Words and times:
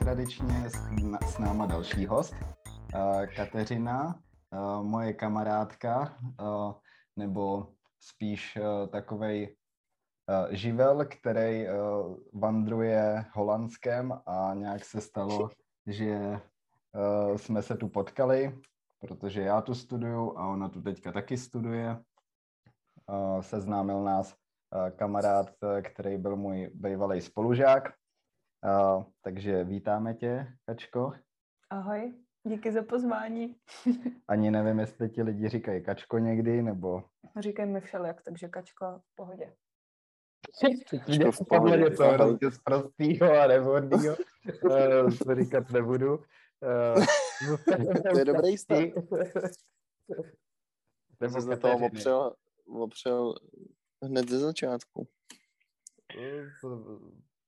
taky 0.00 0.10
netradičně 0.10 0.70
s 1.26 1.38
náma 1.38 1.66
další 1.66 2.06
host, 2.06 2.34
Kateřina, 3.36 4.20
moje 4.82 5.12
kamarádka, 5.12 6.18
nebo 7.16 7.66
spíš 8.00 8.58
takovej 8.90 9.56
živel, 10.50 11.04
který 11.04 11.66
vandruje 12.32 13.24
Holandskem 13.32 14.20
a 14.26 14.54
nějak 14.54 14.84
se 14.84 15.00
stalo, 15.00 15.50
že 15.86 16.40
jsme 17.36 17.62
se 17.62 17.76
tu 17.76 17.88
potkali, 17.88 18.58
protože 19.00 19.42
já 19.42 19.60
tu 19.60 19.74
studuju 19.74 20.38
a 20.38 20.48
ona 20.48 20.68
tu 20.68 20.82
teďka 20.82 21.12
taky 21.12 21.36
studuje 21.36 22.02
seznámil 23.40 24.04
nás 24.04 24.34
kamarád, 24.96 25.50
který 25.82 26.18
byl 26.18 26.36
můj 26.36 26.70
bývalý 26.74 27.20
spolužák. 27.20 27.99
Takže 29.22 29.64
vítáme 29.64 30.14
tě, 30.14 30.46
Kačko. 30.64 31.12
Ahoj, 31.70 32.14
díky 32.44 32.72
za 32.72 32.82
pozvání. 32.82 33.56
Ani 34.28 34.50
nevím, 34.50 34.78
jestli 34.78 35.08
ti 35.08 35.22
lidi 35.22 35.48
říkají 35.48 35.84
Kačko 35.84 36.18
někdy, 36.18 36.62
nebo... 36.62 37.04
Říkají 37.38 37.70
mi 37.70 37.80
všelijak, 37.80 38.22
takže 38.22 38.48
Kačko 38.48 39.00
v 39.12 39.14
pohodě. 39.14 39.56
Kačko 41.06 41.32
v 41.32 41.48
pohodě, 41.48 41.90
to 41.90 42.04
hrozně 42.04 42.50
z 42.50 42.58
prostýho 42.58 43.40
a 43.40 43.46
nevhodnýho. 43.46 44.16
to 45.26 45.34
říkat 45.34 45.70
nebudu. 45.70 46.24
to 48.12 48.18
je 48.18 48.24
dobrý 48.24 48.58
stát. 48.58 48.78
Nebo 51.20 51.40
se 51.40 51.56
toho 51.56 51.86
opřel, 51.86 52.34
opřel 52.66 53.34
hned 54.02 54.28
ze 54.28 54.38
začátku. 54.38 55.08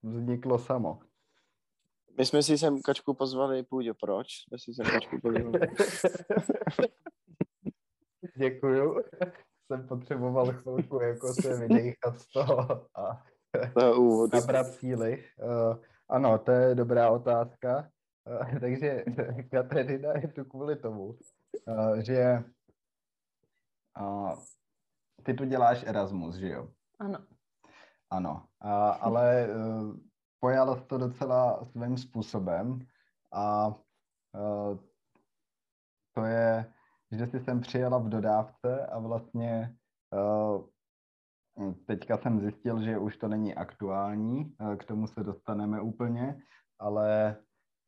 Vzniklo 0.03 0.59
samo. 0.59 1.01
My 2.19 2.27
jsme 2.27 2.43
si 2.43 2.59
sem 2.59 2.83
Kačku 2.83 3.15
pozvali, 3.15 3.63
půjde 3.63 3.95
proč? 3.95 4.27
Jsme 4.29 4.59
si 4.59 4.75
sem 4.75 4.87
Kačku 4.87 5.21
pozvali. 5.21 5.61
Děkuju. 8.37 9.03
Jsem 9.67 9.87
potřeboval 9.89 10.53
chvilku 10.53 11.01
jako 11.01 11.35
se 11.35 11.57
vydechat 11.57 12.19
z 12.19 12.33
toho 12.33 12.87
a 12.95 13.25
úvod. 13.97 14.33
nabrat 14.33 14.67
síly. 14.67 15.25
Uh, 15.43 15.77
ano, 16.09 16.39
to 16.39 16.51
je 16.51 16.75
dobrá 16.75 17.11
otázka. 17.11 17.91
Uh, 18.27 18.59
takže 18.61 19.05
Katerina 19.51 20.13
je 20.13 20.29
tu 20.29 20.45
kvůli 20.45 20.77
tomu, 20.77 21.05
uh, 21.07 21.97
že 21.99 22.45
uh, 24.01 24.39
ty 25.23 25.35
tu 25.35 25.45
děláš 25.45 25.85
Erasmus, 25.87 26.35
že 26.35 26.49
jo? 26.49 26.69
Ano. 26.99 27.27
Ano, 28.13 28.45
a, 28.61 28.91
ale 28.91 29.49
uh, 29.49 29.97
pojala 30.41 30.77
to 30.77 30.99
docela 30.99 31.65
svým 31.65 31.97
způsobem 31.97 32.87
a 33.33 33.67
uh, 33.69 34.79
to 36.15 36.25
je, 36.25 36.73
že 37.13 37.27
jsi 37.27 37.41
sem 37.41 37.61
přijela 37.61 37.99
v 37.99 38.09
dodávce 38.09 38.87
a 38.87 38.99
vlastně 38.99 39.77
uh, 40.13 40.65
teďka 41.87 42.19
jsem 42.19 42.41
zjistil, 42.41 42.83
že 42.83 42.99
už 42.99 43.17
to 43.17 43.29
není 43.29 43.55
aktuální, 43.55 44.57
uh, 44.61 44.77
k 44.77 44.85
tomu 44.85 45.07
se 45.07 45.25
dostaneme 45.25 45.81
úplně, 45.81 46.43
ale 46.79 47.37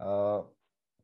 uh, 0.01 0.47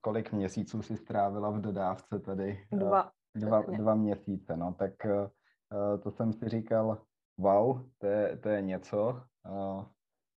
kolik 0.00 0.32
měsíců 0.32 0.82
si 0.82 0.96
strávila 0.96 1.50
v 1.50 1.60
dodávce 1.60 2.18
tady? 2.18 2.66
Dva. 2.72 3.12
Dva, 3.34 3.62
dva 3.62 3.94
měsíce, 3.94 4.56
no, 4.56 4.74
tak 4.78 4.92
uh, 5.04 6.00
to 6.00 6.10
jsem 6.10 6.32
si 6.32 6.48
říkal, 6.48 6.98
wow, 7.40 7.80
to 7.98 8.06
je, 8.06 8.36
to 8.36 8.48
je 8.48 8.62
něco, 8.62 9.22
eh, 9.46 9.84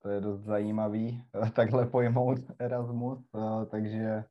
to 0.03 0.09
je 0.09 0.21
dost 0.21 0.41
zajímavý 0.41 1.25
eh, 1.47 1.51
takhle 1.51 1.87
pojmout 1.87 2.39
Erasmus, 2.59 3.19
takže 3.71 4.25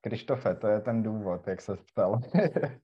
Krištofe, 0.00 0.54
to 0.54 0.66
je 0.66 0.80
ten 0.80 1.02
důvod, 1.02 1.46
jak 1.46 1.62
se 1.62 1.76
ptal. 1.76 2.20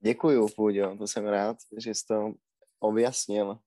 Děkuju, 0.00 0.48
Půďo, 0.56 0.96
to 0.96 1.06
jsem 1.06 1.26
rád, 1.26 1.56
že 1.78 1.90
jsi 1.90 2.06
to 2.06 2.32
objasnil. 2.80 3.58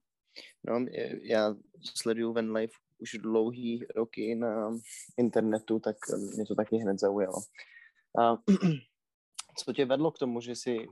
No, 0.63 0.85
já 1.21 1.55
sleduju 1.95 2.33
Life 2.53 2.73
už 2.99 3.11
dlouhý 3.11 3.85
roky 3.95 4.35
na 4.35 4.71
internetu, 5.17 5.79
tak 5.79 5.95
mě 6.35 6.45
to 6.45 6.55
taky 6.55 6.77
hned 6.77 6.99
zaujalo. 6.99 7.37
A 8.21 8.33
co 9.55 9.73
tě 9.73 9.85
vedlo 9.85 10.11
k 10.11 10.17
tomu, 10.17 10.41
že 10.41 10.55
jsi 10.55 10.87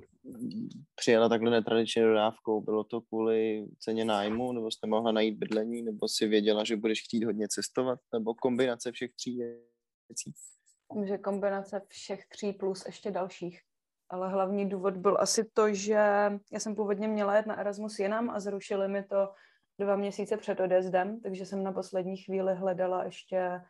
přijela 0.95 1.29
takhle 1.29 1.51
netradičně 1.51 2.03
dodávkou? 2.03 2.61
Bylo 2.61 2.83
to 2.83 3.01
kvůli 3.01 3.65
ceně 3.79 4.05
nájmu, 4.05 4.51
nebo 4.51 4.71
jste 4.71 4.87
mohla 4.87 5.11
najít 5.11 5.37
bydlení, 5.37 5.81
nebo 5.81 6.07
si 6.07 6.27
věděla, 6.27 6.63
že 6.63 6.75
budeš 6.75 7.03
chtít 7.03 7.23
hodně 7.23 7.47
cestovat, 7.47 7.99
nebo 8.13 8.33
kombinace 8.33 8.91
všech 8.91 9.11
tří 9.15 9.37
věcí? 10.09 10.33
Že 11.05 11.17
kombinace 11.17 11.81
všech 11.87 12.27
tří 12.27 12.53
plus 12.53 12.85
ještě 12.85 13.11
dalších. 13.11 13.61
Ale 14.09 14.29
hlavní 14.29 14.69
důvod 14.69 14.97
byl 14.97 15.17
asi 15.19 15.49
to, 15.53 15.73
že 15.73 15.93
já 16.51 16.59
jsem 16.59 16.75
původně 16.75 17.07
měla 17.07 17.35
jet 17.35 17.45
na 17.45 17.59
Erasmus 17.59 17.99
jinam 17.99 18.29
a 18.29 18.39
zrušili 18.39 18.87
mi 18.87 19.03
to 19.03 19.29
dva 19.79 19.95
měsíce 19.95 20.37
před 20.37 20.59
odjezdem, 20.59 21.21
takže 21.21 21.45
jsem 21.45 21.63
na 21.63 21.71
poslední 21.71 22.17
chvíli 22.17 22.55
hledala 22.55 23.03
ještě 23.03 23.61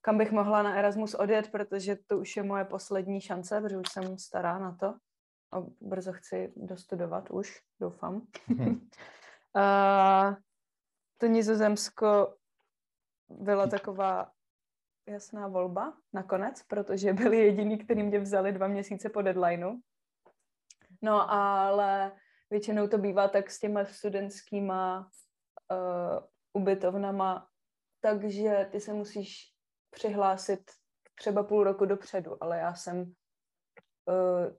kam 0.00 0.18
bych 0.18 0.32
mohla 0.32 0.62
na 0.62 0.74
Erasmus 0.74 1.14
odjet, 1.14 1.50
protože 1.50 1.96
to 2.06 2.18
už 2.18 2.36
je 2.36 2.42
moje 2.42 2.64
poslední 2.64 3.20
šance, 3.20 3.60
protože 3.60 3.76
už 3.76 3.88
jsem 3.92 4.18
stará 4.18 4.58
na 4.58 4.76
to. 4.80 4.86
A 5.52 5.62
brzo 5.80 6.12
chci 6.12 6.52
dostudovat 6.56 7.30
už, 7.30 7.60
doufám. 7.80 8.26
Hmm. 8.46 8.88
a 9.54 10.36
to 11.18 11.26
Nizozemsko 11.26 12.34
byla 13.28 13.66
taková 13.66 14.30
jasná 15.06 15.48
volba 15.48 15.96
nakonec, 16.12 16.62
protože 16.62 17.12
byli 17.12 17.36
jediní, 17.36 17.78
kteří 17.78 18.02
mě 18.02 18.18
vzali 18.18 18.52
dva 18.52 18.66
měsíce 18.66 19.08
po 19.08 19.22
deadlineu. 19.22 19.80
No 21.02 21.30
ale 21.30 22.12
většinou 22.50 22.88
to 22.88 22.98
bývá 22.98 23.28
tak 23.28 23.50
s 23.50 23.60
těma 23.60 23.84
studentskýma 23.84 25.10
uh, 25.70 26.62
ubytovnama, 26.62 27.48
takže 28.00 28.68
ty 28.72 28.80
se 28.80 28.92
musíš 28.92 29.49
přihlásit 29.90 30.70
třeba 31.14 31.42
půl 31.42 31.64
roku 31.64 31.84
dopředu, 31.84 32.42
ale 32.42 32.58
já 32.58 32.74
jsem 32.74 33.12
uh, 34.08 34.56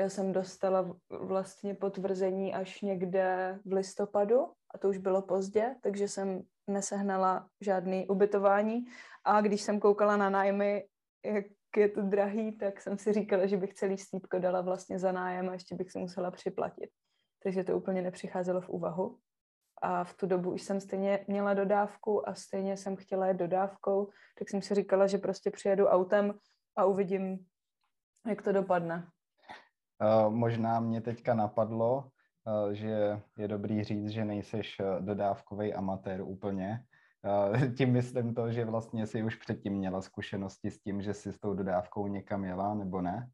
já 0.00 0.08
jsem 0.08 0.32
dostala 0.32 0.96
vlastně 1.10 1.74
potvrzení 1.74 2.54
až 2.54 2.80
někde 2.82 3.58
v 3.64 3.72
listopadu 3.72 4.52
a 4.74 4.78
to 4.78 4.88
už 4.88 4.98
bylo 4.98 5.22
pozdě, 5.22 5.76
takže 5.82 6.08
jsem 6.08 6.42
nesehnala 6.66 7.48
žádný 7.60 8.06
ubytování 8.08 8.84
a 9.24 9.40
když 9.40 9.62
jsem 9.62 9.80
koukala 9.80 10.16
na 10.16 10.30
nájmy, 10.30 10.88
jak 11.24 11.44
je 11.76 11.88
to 11.88 12.02
drahý, 12.02 12.56
tak 12.56 12.80
jsem 12.80 12.98
si 12.98 13.12
říkala, 13.12 13.46
že 13.46 13.56
bych 13.56 13.74
celý 13.74 13.98
stýpko 13.98 14.38
dala 14.38 14.60
vlastně 14.60 14.98
za 14.98 15.12
nájem 15.12 15.48
a 15.48 15.52
ještě 15.52 15.74
bych 15.74 15.92
si 15.92 15.98
musela 15.98 16.30
připlatit. 16.30 16.90
Takže 17.42 17.64
to 17.64 17.76
úplně 17.76 18.02
nepřicházelo 18.02 18.60
v 18.60 18.68
úvahu 18.68 19.18
a 19.82 20.04
v 20.04 20.14
tu 20.14 20.26
dobu 20.26 20.52
už 20.52 20.62
jsem 20.62 20.80
stejně 20.80 21.24
měla 21.28 21.54
dodávku 21.54 22.28
a 22.28 22.34
stejně 22.34 22.76
jsem 22.76 22.96
chtěla 22.96 23.28
jít 23.28 23.36
dodávkou, 23.36 24.10
tak 24.38 24.48
jsem 24.48 24.62
si 24.62 24.74
říkala, 24.74 25.06
že 25.06 25.18
prostě 25.18 25.50
přijedu 25.50 25.86
autem 25.86 26.34
a 26.76 26.84
uvidím, 26.84 27.38
jak 28.26 28.42
to 28.42 28.52
dopadne. 28.52 29.08
Uh, 30.02 30.34
možná 30.34 30.80
mě 30.80 31.00
teďka 31.00 31.34
napadlo, 31.34 32.10
uh, 32.44 32.70
že 32.70 33.20
je 33.38 33.48
dobrý 33.48 33.84
říct, 33.84 34.08
že 34.08 34.24
nejseš 34.24 34.80
uh, 34.80 35.04
dodávkový 35.04 35.74
amatér 35.74 36.22
úplně. 36.22 36.84
Tím 37.76 37.92
myslím 37.92 38.34
to, 38.34 38.52
že 38.52 38.64
vlastně 38.64 39.06
si 39.06 39.22
už 39.22 39.36
předtím 39.36 39.72
měla 39.72 40.00
zkušenosti 40.00 40.70
s 40.70 40.80
tím, 40.80 41.02
že 41.02 41.14
si 41.14 41.32
s 41.32 41.38
tou 41.38 41.54
dodávkou 41.54 42.06
někam 42.06 42.44
jela, 42.44 42.74
nebo 42.74 43.00
ne? 43.00 43.30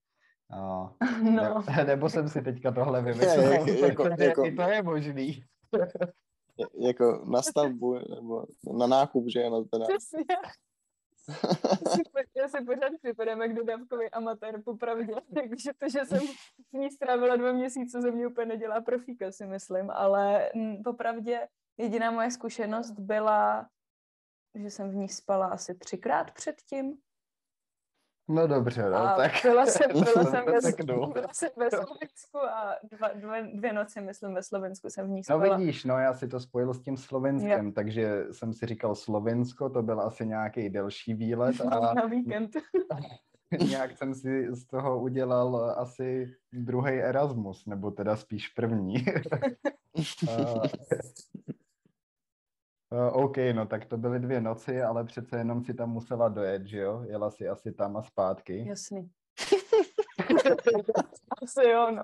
no. 1.23 1.65
Ne, 1.77 1.85
nebo 1.87 2.09
jsem 2.09 2.29
si 2.29 2.43
teďka 2.43 2.73
tohle 2.73 3.03
vymyslel, 3.03 3.53
jako, 3.53 3.71
jako, 3.71 4.23
jako, 4.23 4.43
to 4.57 4.63
je 4.63 4.83
možný 4.83 5.45
jako 6.75 7.25
na 7.31 7.43
stavbu 7.43 7.95
nebo 7.95 8.45
na 8.79 8.87
nákup, 8.87 9.25
že 9.29 9.45
ano, 9.45 9.65
teda. 9.65 9.87
Přesně. 9.87 10.25
já 12.37 12.49
si 12.49 12.65
pořád 12.65 12.93
připadám 13.03 13.43
jak 13.43 13.55
dodávkový 13.55 14.11
amatér, 14.11 14.63
popravdě, 14.63 15.15
takže 15.35 15.71
to, 15.79 15.89
že 15.89 16.05
jsem 16.05 16.21
s 16.69 16.73
ní 16.73 16.91
strávila 16.91 17.37
dva 17.37 17.53
měsíce, 17.53 18.01
ze 18.01 18.11
mě 18.11 18.27
úplně 18.27 18.47
nedělá 18.47 18.81
profíka, 18.81 19.33
si 19.33 19.47
myslím, 19.47 19.91
ale 19.91 20.51
popravdě 20.85 21.49
jediná 21.77 22.11
moje 22.11 22.31
zkušenost 22.31 22.91
byla, 22.91 23.69
že 24.55 24.71
jsem 24.71 24.91
v 24.91 24.95
ní 24.95 25.09
spala 25.09 25.47
asi 25.47 25.75
třikrát 25.75 26.31
předtím, 26.31 26.99
No 28.29 28.47
dobře, 28.47 28.91
no, 28.91 28.97
a 28.97 29.17
tak... 29.17 29.33
Byla 29.43 29.67
jsem, 29.67 29.91
byla 29.93 30.25
jsem, 30.25 30.45
ve, 30.45 30.85
byla 31.13 31.33
jsem 31.33 31.51
ve 31.57 31.71
Slovensku 31.71 32.39
a 32.39 32.77
dva, 32.83 33.09
dvě, 33.09 33.51
dvě 33.55 33.73
noci, 33.73 34.01
myslím, 34.01 34.35
ve 34.35 34.43
Slovensku 34.43 34.91
jsem 34.91 35.07
v 35.07 35.11
ní 35.11 35.25
spala. 35.25 35.47
No 35.47 35.59
vidíš, 35.59 35.85
no 35.85 35.99
já 35.99 36.15
si 36.15 36.29
to 36.29 36.41
spojil 36.41 36.75
s 36.75 36.81
tím 36.81 36.97
Slovenskem, 36.97 37.67
yep. 37.67 37.75
takže 37.75 38.25
jsem 38.31 38.53
si 38.53 38.67
říkal 38.67 38.95
Slovensko, 38.95 39.71
to 39.71 39.83
byl 39.83 40.01
asi 40.01 40.27
nějaký 40.27 40.69
delší 40.69 41.15
výlet. 41.15 41.61
A, 41.71 41.95
na 41.95 42.07
víkend. 42.07 42.51
nějak 43.69 43.97
jsem 43.97 44.15
si 44.15 44.47
z 44.51 44.67
toho 44.67 45.01
udělal 45.01 45.75
asi 45.77 46.35
druhý 46.53 46.93
Erasmus, 46.93 47.67
nebo 47.67 47.91
teda 47.91 48.17
spíš 48.17 48.49
první. 48.49 49.05
Uh, 52.95 53.25
OK, 53.25 53.37
no 53.53 53.67
tak 53.67 53.85
to 53.85 53.97
byly 53.97 54.21
dvě 54.21 54.41
noci, 54.41 54.83
ale 54.83 55.05
přece 55.05 55.39
jenom 55.39 55.65
si 55.65 55.75
tam 55.75 55.91
musela 55.91 56.29
dojet, 56.29 56.67
že 56.67 56.79
jo? 56.79 57.05
Jela 57.09 57.31
si 57.31 57.49
asi 57.49 57.73
tam 57.73 57.97
a 57.97 58.03
zpátky. 58.03 58.65
Jasný. 58.69 59.11
asi 61.43 61.69
jo, 61.69 61.91
no. 61.91 62.03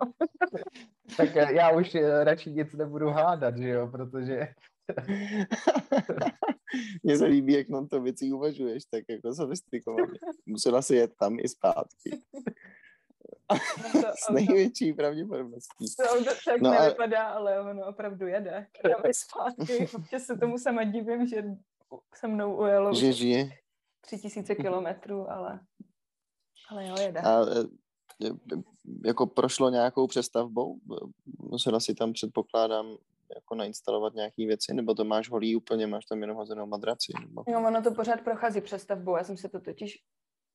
tak 1.16 1.34
já 1.34 1.70
už 1.70 1.96
radši 2.22 2.50
nic 2.50 2.72
nebudu 2.72 3.08
hádat, 3.08 3.56
že 3.56 3.68
jo, 3.68 3.88
protože 3.88 4.48
mně 7.02 7.18
se 7.18 7.24
líbí, 7.24 7.52
jak 7.52 7.68
na 7.68 7.86
to 7.86 8.00
věci 8.00 8.32
uvažuješ, 8.32 8.84
tak 8.84 9.04
jako 9.08 9.34
sofistikovaně. 9.34 10.18
Musela 10.46 10.82
si 10.82 10.96
jet 10.96 11.12
tam 11.20 11.36
i 11.40 11.48
zpátky. 11.48 12.10
No 13.94 14.00
S 14.14 14.30
největší 14.30 14.92
pravděpodobností. 14.92 15.86
To 15.96 16.02
auto 16.02 16.30
tak 16.44 16.60
no 16.60 16.70
nevypadá, 16.70 17.22
a... 17.22 17.32
ale 17.32 17.60
ono 17.60 17.86
opravdu 17.86 18.26
jede. 18.26 18.66
Tam 18.82 19.02
i 19.06 19.14
zpátky. 19.14 19.88
Občas 19.94 20.22
se 20.22 20.38
tomu 20.38 20.58
sama 20.58 20.84
divím, 20.84 21.26
že 21.26 21.44
se 22.14 22.28
mnou 22.28 22.56
ujelo 22.56 22.94
že 22.94 23.12
žije. 23.12 23.50
tři 24.00 24.18
tisíce 24.18 24.54
kilometrů, 24.54 25.30
ale, 25.30 25.60
ale 26.70 26.86
jo, 26.86 26.94
jede. 27.00 27.20
A 27.20 27.40
e, 27.40 27.60
e, 28.26 28.32
jako 29.04 29.26
prošlo 29.26 29.70
nějakou 29.70 30.06
přestavbou? 30.06 30.78
Musela 31.38 31.80
si 31.80 31.94
tam, 31.94 32.12
předpokládám, 32.12 32.96
jako 33.34 33.54
nainstalovat 33.54 34.14
nějaké 34.14 34.46
věci, 34.46 34.74
nebo 34.74 34.94
to 34.94 35.04
máš 35.04 35.30
holý 35.30 35.56
úplně, 35.56 35.86
máš 35.86 36.06
tam 36.06 36.20
jenom 36.20 36.36
hozenou 36.36 36.66
madraci? 36.66 37.12
Nebo... 37.20 37.44
Jo, 37.48 37.58
ono 37.58 37.82
to 37.82 37.94
pořád 37.94 38.20
prochází 38.20 38.60
přestavbou. 38.60 39.16
Já 39.16 39.24
jsem 39.24 39.36
se 39.36 39.48
to 39.48 39.60
totiž 39.60 40.02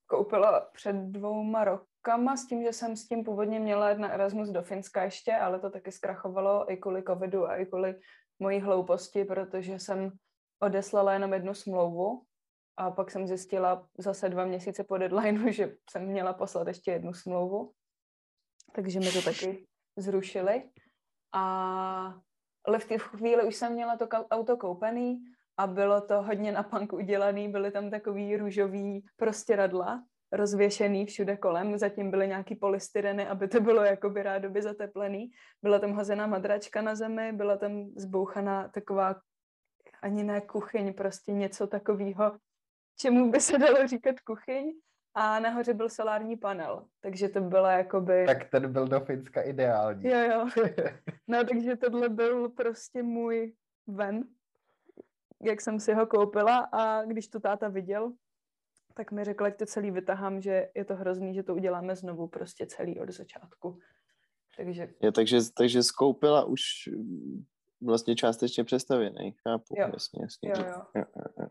koupila 0.08 0.60
před 0.74 0.96
dvouma 0.96 1.64
rokama 1.64 2.38
s 2.38 2.48
tím, 2.48 2.64
že 2.64 2.74
jsem 2.74 2.96
s 2.96 3.08
tím 3.08 3.24
původně 3.24 3.60
měla 3.60 3.90
jít 3.90 4.00
na 4.00 4.12
Erasmus 4.12 4.50
do 4.50 4.64
Finska 4.64 5.04
ještě, 5.04 5.34
ale 5.34 5.60
to 5.60 5.70
taky 5.70 5.92
zkrachovalo 5.92 6.72
i 6.72 6.78
kvůli 6.78 7.04
covidu 7.04 7.48
a 7.48 7.56
i 7.56 7.66
kvůli 7.66 8.00
mojí 8.40 8.60
hlouposti, 8.60 9.26
protože 9.26 9.80
jsem 9.80 10.12
odeslala 10.62 11.14
jenom 11.14 11.34
jednu 11.34 11.54
smlouvu 11.54 12.24
a 12.78 12.92
pak 12.92 13.12
jsem 13.12 13.28
zjistila 13.28 13.88
zase 13.98 14.30
dva 14.30 14.46
měsíce 14.46 14.84
po 14.84 14.98
deadlineu, 14.98 15.52
že 15.52 15.76
jsem 15.90 16.06
měla 16.06 16.34
poslat 16.34 16.68
ještě 16.68 16.92
jednu 16.92 17.14
smlouvu. 17.14 17.72
Takže 18.76 19.00
mi 19.00 19.12
to 19.12 19.22
taky 19.22 19.68
zrušili. 19.98 20.70
A 21.34 22.22
ale 22.68 22.80
v 22.80 22.86
té 22.86 22.98
chvíli 22.98 23.48
už 23.48 23.56
jsem 23.56 23.74
měla 23.74 23.98
to 23.98 24.08
auto 24.08 24.58
koupený 24.58 25.24
a 25.58 25.68
bylo 25.68 26.02
to 26.02 26.22
hodně 26.22 26.52
na 26.52 26.64
punk 26.64 26.94
udělaný, 26.94 27.50
byly 27.50 27.72
tam 27.72 27.90
takový 27.90 28.38
růžový 28.38 29.06
prostěradla, 29.18 30.04
rozvěšený 30.32 31.06
všude 31.06 31.38
kolem, 31.38 31.78
zatím 31.78 32.12
byly 32.12 32.28
nějaký 32.28 32.56
polystyreny, 32.56 33.28
aby 33.28 33.48
to 33.48 33.60
bylo 33.60 33.84
jakoby 33.84 34.24
rádoby 34.24 34.62
zateplený. 34.62 35.32
Byla 35.64 35.80
tam 35.80 35.92
hozená 35.92 36.28
madračka 36.28 36.82
na 36.82 36.96
zemi, 36.96 37.34
byla 37.34 37.58
tam 37.58 37.86
zbouchaná 37.98 38.68
taková 38.68 39.16
ani 40.02 40.24
ne 40.24 40.42
kuchyň, 40.42 40.94
prostě 40.94 41.32
něco 41.32 41.68
takového, 41.68 42.38
čemu 43.00 43.32
by 43.32 43.40
se 43.40 43.58
dalo 43.58 43.88
říkat 43.88 44.20
kuchyň 44.20 44.72
a 45.14 45.40
nahoře 45.40 45.74
byl 45.74 45.90
solární 45.90 46.38
panel, 46.38 46.86
takže 47.02 47.30
to 47.30 47.42
bylo 47.42 47.68
jakoby... 47.68 48.26
Tak 48.26 48.50
ten 48.50 48.74
byl 48.74 48.88
do 48.88 49.00
Finska 49.00 49.42
ideální. 49.42 50.10
Jo, 50.10 50.20
jo. 50.20 50.50
No, 51.28 51.44
takže 51.44 51.76
tohle 51.76 52.10
byl 52.10 52.50
prostě 52.50 53.04
můj 53.04 53.54
ven, 53.88 54.24
jak 55.44 55.62
jsem 55.62 55.80
si 55.80 55.94
ho 55.94 56.06
koupila 56.06 56.58
a 56.72 57.04
když 57.04 57.28
to 57.28 57.40
táta 57.40 57.68
viděl, 57.68 58.14
tak 58.94 59.12
mi 59.12 59.24
řekl, 59.24 59.46
jak 59.46 59.56
to 59.56 59.66
celý 59.66 59.92
vytahám, 59.92 60.42
že 60.42 60.70
je 60.76 60.86
to 60.86 60.96
hrozný, 60.96 61.36
že 61.36 61.44
to 61.44 61.56
uděláme 61.56 61.96
znovu 61.96 62.28
prostě 62.28 62.66
celý 62.66 63.00
od 63.00 63.10
začátku. 63.10 63.80
Takže... 64.58 64.90
Je, 65.02 65.12
takže, 65.12 65.40
takže 65.58 65.84
skoupila 65.84 66.46
už 66.46 66.62
vlastně 67.82 68.16
částečně 68.16 68.64
přestavěný, 68.64 69.36
chápu. 69.48 69.76
Jo. 69.78 69.90
Jasně, 69.94 70.22
jasně. 70.22 70.50
Jo, 70.50 70.56
jo. 70.68 70.82
jo, 70.96 71.06
jo, 71.16 71.26
jo. 71.40 71.48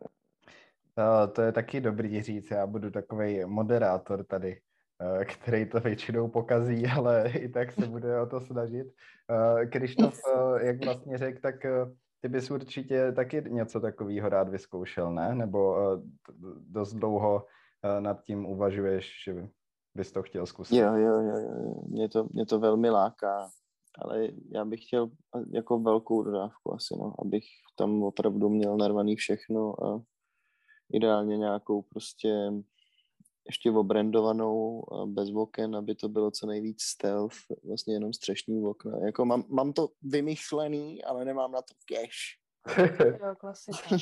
Uh, 0.98 1.32
to 1.32 1.42
je 1.42 1.52
taky 1.52 1.80
dobrý 1.80 2.22
říct, 2.22 2.50
já 2.50 2.66
budu 2.66 2.90
takový 2.90 3.44
moderátor 3.44 4.24
tady, 4.24 4.60
uh, 5.16 5.24
který 5.24 5.66
to 5.66 5.80
většinou 5.80 6.28
pokazí, 6.28 6.86
ale 6.96 7.30
i 7.30 7.48
tak 7.48 7.72
se 7.72 7.86
bude 7.86 8.20
o 8.20 8.26
to 8.26 8.40
snažit. 8.40 8.86
Uh, 9.30 9.64
Krištof, 9.70 10.20
uh, 10.34 10.56
jak 10.62 10.84
vlastně 10.84 11.18
řekl, 11.18 11.40
tak 11.40 11.54
ty 12.24 12.28
bys 12.28 12.50
určitě 12.50 13.12
taky 13.12 13.44
něco 13.48 13.80
takového 13.80 14.28
rád 14.28 14.48
vyzkoušel, 14.48 15.12
ne? 15.12 15.34
Nebo 15.34 15.72
uh, 15.72 16.02
dost 16.58 16.92
dlouho 16.92 17.34
uh, 17.34 18.00
nad 18.00 18.22
tím 18.22 18.46
uvažuješ, 18.46 19.12
že 19.26 19.48
bys 19.94 20.12
to 20.12 20.22
chtěl 20.22 20.46
zkusit? 20.46 20.76
Jo, 20.76 20.94
jo, 20.94 21.20
jo, 21.20 21.38
jo. 21.38 21.82
Mě, 21.86 22.08
to, 22.08 22.26
mě 22.30 22.46
to 22.46 22.58
velmi 22.58 22.90
láká, 22.90 23.50
ale 23.98 24.28
já 24.54 24.64
bych 24.64 24.84
chtěl 24.86 25.10
jako 25.52 25.78
velkou 25.78 26.22
dodávku 26.22 26.74
asi, 26.74 26.94
no, 26.98 27.14
abych 27.18 27.44
tam 27.76 28.02
opravdu 28.02 28.48
měl 28.48 28.76
narvaný 28.76 29.16
všechno 29.16 29.84
a 29.84 30.02
ideálně 30.92 31.36
nějakou 31.36 31.82
prostě 31.82 32.50
ještě 33.46 33.70
obrandovanou, 33.70 34.82
bez 35.06 35.30
oken, 35.34 35.76
aby 35.76 35.94
to 35.94 36.08
bylo 36.08 36.30
co 36.30 36.46
nejvíc 36.46 36.82
stealth, 36.82 37.36
vlastně 37.64 37.94
jenom 37.94 38.12
střešní 38.12 38.64
okna. 38.64 38.98
Jako 39.06 39.24
mám, 39.24 39.44
mám 39.48 39.72
to 39.72 39.88
vymyšlený, 40.02 41.04
ale 41.04 41.24
nemám 41.24 41.52
na 41.52 41.62
to 41.62 41.74
cash. 41.88 42.38
jo, 43.20 43.34
klasika. 43.38 43.96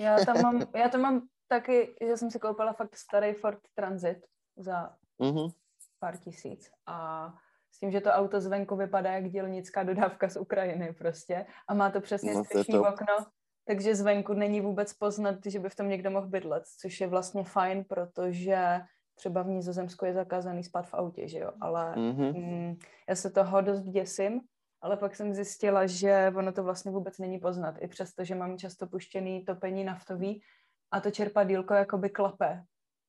Já 0.00 0.24
tam 0.24 0.42
mám, 0.42 0.62
já 0.74 0.88
tam 0.88 1.00
mám 1.00 1.28
taky, 1.48 1.96
že 2.06 2.16
jsem 2.16 2.30
si 2.30 2.38
koupila 2.38 2.72
fakt 2.72 2.96
starý 2.96 3.34
Ford 3.34 3.60
Transit 3.74 4.18
za 4.56 4.96
mm-hmm. 5.20 5.52
pár 5.98 6.16
tisíc 6.16 6.70
a 6.86 7.28
s 7.70 7.78
tím, 7.78 7.90
že 7.90 8.00
to 8.00 8.10
auto 8.10 8.40
zvenku 8.40 8.76
vypadá 8.76 9.12
jak 9.12 9.30
dělnická 9.30 9.82
dodávka 9.82 10.28
z 10.28 10.36
Ukrajiny 10.36 10.92
prostě 10.92 11.46
a 11.68 11.74
má 11.74 11.90
to 11.90 12.00
přesně 12.00 12.34
no, 12.34 12.44
střešní 12.44 12.78
okno, 12.78 13.26
takže 13.64 13.94
zvenku 13.94 14.32
není 14.32 14.60
vůbec 14.60 14.92
poznat, 14.92 15.46
že 15.46 15.58
by 15.58 15.68
v 15.68 15.74
tom 15.74 15.88
někdo 15.88 16.10
mohl 16.10 16.26
bydlet, 16.26 16.64
což 16.80 17.00
je 17.00 17.06
vlastně 17.06 17.44
fajn, 17.44 17.84
protože 17.84 18.80
třeba 19.14 19.42
v 19.42 19.48
Nizozemsku 19.48 20.04
je 20.04 20.14
zakázaný 20.14 20.64
spát 20.64 20.86
v 20.86 20.94
autě, 20.94 21.28
že 21.28 21.38
jo, 21.38 21.52
ale 21.60 21.94
mm-hmm. 21.94 22.34
mm, 22.34 22.76
já 23.08 23.14
se 23.14 23.30
toho 23.30 23.60
dost 23.60 23.82
děsím, 23.82 24.40
ale 24.82 24.96
pak 24.96 25.16
jsem 25.16 25.34
zjistila, 25.34 25.86
že 25.86 26.32
ono 26.36 26.52
to 26.52 26.62
vlastně 26.62 26.92
vůbec 26.92 27.18
není 27.18 27.38
poznat, 27.38 27.74
i 27.80 27.88
přesto, 27.88 28.24
že 28.24 28.34
mám 28.34 28.58
často 28.58 28.86
puštěný 28.86 29.44
topení 29.44 29.84
naftový 29.84 30.42
a 30.90 31.00
to 31.00 31.10
čerpadílko 31.10 31.74
jakoby 31.74 32.10
klape 32.10 32.64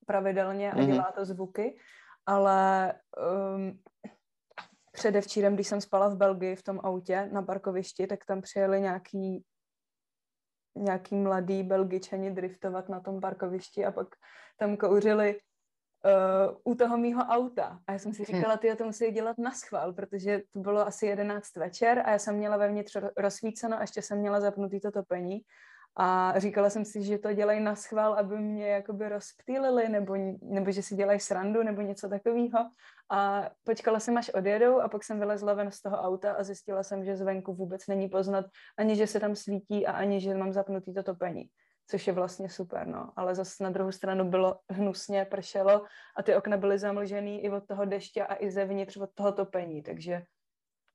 pravidelně 0.06 0.72
a 0.72 0.76
mm-hmm. 0.76 0.86
dělá 0.86 1.12
to 1.12 1.26
zvuky, 1.26 1.78
ale 2.26 2.94
um, 3.56 3.80
předevčírem, 4.92 5.56
když 5.56 5.68
jsem 5.68 5.82
spala 5.82 6.08
v 6.08 6.18
Belgii 6.18 6.56
v 6.56 6.64
tom 6.64 6.80
autě 6.84 7.30
na 7.32 7.42
parkovišti, 7.42 8.08
tak 8.08 8.26
tam 8.26 8.42
přijeli 8.42 8.82
nějaký 8.82 9.44
nějaký 10.76 11.16
mladý 11.16 11.64
belgičani 11.64 12.32
driftovat 12.32 12.90
na 12.90 13.00
tom 13.00 13.22
parkovišti 13.22 13.86
a 13.86 13.92
pak 13.92 14.08
tam 14.58 14.78
kouřili 14.78 15.36
uh, 15.36 16.74
u 16.74 16.76
toho 16.76 16.98
mýho 16.98 17.24
auta. 17.24 17.80
A 17.88 17.92
já 17.92 18.00
jsem 18.00 18.14
si 18.14 18.24
hm. 18.24 18.26
říkala, 18.26 18.58
ty 18.58 18.76
to 18.76 18.86
musí 18.86 19.12
dělat 19.12 19.38
na 19.38 19.52
schvál, 19.52 19.94
protože 19.94 20.42
to 20.52 20.60
bylo 20.60 20.88
asi 20.88 21.06
11 21.06 21.56
večer 21.56 22.04
a 22.06 22.12
já 22.12 22.20
jsem 22.20 22.36
měla 22.36 22.58
vevnitř 22.58 22.98
rozsvíceno 23.18 23.78
a 23.78 23.82
ještě 23.82 24.02
jsem 24.02 24.18
měla 24.18 24.42
zapnutý 24.42 24.80
to 24.80 24.92
topení 24.92 25.42
a 25.98 26.40
říkala 26.40 26.70
jsem 26.70 26.86
si, 26.86 27.04
že 27.04 27.18
to 27.18 27.34
dělají 27.34 27.60
na 27.64 27.76
schvál, 27.76 28.14
aby 28.14 28.38
mě 28.38 28.68
jakoby 28.68 29.10
rozptýlili, 29.10 29.90
nebo, 29.90 30.16
nebo 30.42 30.72
že 30.72 30.84
si 30.84 30.96
dělají 30.96 31.20
srandu, 31.20 31.64
nebo 31.64 31.82
něco 31.82 32.10
takového. 32.10 32.60
A 33.12 33.50
počkala 33.64 34.00
jsem, 34.00 34.18
až 34.18 34.30
odjedou 34.30 34.80
a 34.80 34.90
pak 34.90 35.04
jsem 35.04 35.20
vylezla 35.20 35.54
ven 35.54 35.72
z 35.72 35.82
toho 35.82 35.98
auta 35.98 36.32
a 36.32 36.44
zjistila 36.44 36.84
jsem, 36.84 37.06
že 37.06 37.16
zvenku 37.16 37.54
vůbec 37.54 37.88
není 37.88 38.10
poznat 38.10 38.46
ani, 38.78 38.96
že 38.96 39.08
se 39.08 39.20
tam 39.20 39.36
svítí 39.36 39.88
a 39.88 39.92
ani, 39.92 40.22
že 40.22 40.34
mám 40.34 40.54
zapnutý 40.54 40.94
to 40.94 41.04
topení. 41.04 41.50
Což 41.88 42.08
je 42.08 42.14
vlastně 42.14 42.50
super, 42.50 42.88
no. 42.88 43.12
Ale 43.16 43.36
zase 43.36 43.64
na 43.64 43.70
druhou 43.70 43.92
stranu 43.92 44.30
bylo 44.30 44.60
hnusně, 44.72 45.26
pršelo 45.26 45.86
a 46.18 46.24
ty 46.24 46.36
okna 46.36 46.58
byly 46.58 46.80
zamlžený 46.80 47.44
i 47.44 47.50
od 47.50 47.68
toho 47.68 47.86
deště 47.86 48.26
a 48.26 48.44
i 48.44 48.52
zevnitř 48.52 48.98
od 48.98 49.10
toho 49.14 49.32
topení, 49.32 49.84
takže 49.84 50.22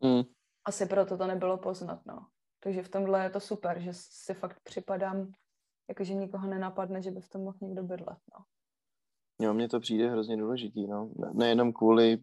mm. 0.01 0.23
asi 0.65 0.87
proto 0.87 1.19
to 1.19 1.27
nebylo 1.27 1.59
poznat, 1.59 2.01
no. 2.07 2.27
Takže 2.61 2.83
v 2.83 2.89
tomhle 2.89 3.25
je 3.25 3.31
to 3.31 3.41
super, 3.41 3.81
že 3.81 3.91
si 3.93 4.35
fakt 4.35 4.61
připadám, 4.61 5.33
jakože 5.89 6.15
nikoho 6.15 6.47
nenapadne, 6.47 7.03
že 7.03 7.11
by 7.11 7.21
v 7.21 7.29
tom 7.29 7.43
mohl 7.43 7.59
někdo 7.61 7.83
bydlet. 7.83 8.19
No. 8.39 8.45
Jo, 9.47 9.55
mně 9.55 9.69
to 9.69 9.81
přijde 9.81 10.11
hrozně 10.11 10.37
důležitý, 10.37 10.87
no. 10.87 11.13
Nejenom 11.33 11.73
kvůli 11.73 12.23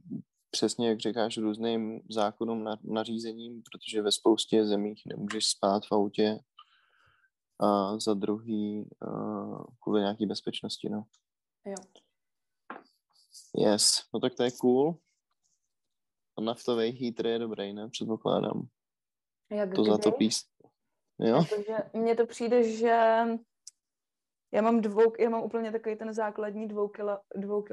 přesně, 0.51 0.89
jak 0.89 1.00
říkáš, 1.00 1.38
různým 1.38 2.01
zákonům, 2.10 2.63
na, 2.63 2.77
nařízením, 2.84 3.62
protože 3.63 4.01
ve 4.01 4.12
spoustě 4.12 4.65
zemích 4.65 5.03
nemůžeš 5.06 5.50
spát 5.50 5.86
v 5.86 5.91
autě 5.91 6.39
a 7.60 8.00
za 8.00 8.13
druhý 8.13 8.89
uh, 9.08 9.63
kvůli 9.84 10.01
nějaký 10.01 10.25
bezpečnosti, 10.25 10.89
no. 10.89 11.03
Jo. 11.65 11.75
Yes, 13.58 14.03
no 14.13 14.20
tak 14.20 14.36
to 14.36 14.44
je 14.44 14.51
cool. 14.51 14.98
A 16.38 16.41
naftový 16.41 16.91
heater 16.91 17.27
je 17.27 17.39
dobrý, 17.39 17.74
ne? 17.74 17.89
Předpokládám. 17.89 18.67
Jak 19.50 19.74
to 19.74 19.82
kdy? 19.82 19.92
zatopí. 19.92 20.30
Jo? 21.20 21.44
Protože 21.50 21.77
mně 21.94 22.16
to 22.16 22.25
přijde, 22.25 22.63
že 22.63 23.24
Já 24.51 24.62
mám, 24.62 24.82
dvou, 24.82 25.13
já 25.20 25.30
mám 25.30 25.44
úplně 25.44 25.72
takový 25.72 25.96
ten 25.96 26.13
základní 26.13 26.68
dvou, 26.68 26.88
kilo, 26.88 27.20
dvou. 27.36 27.66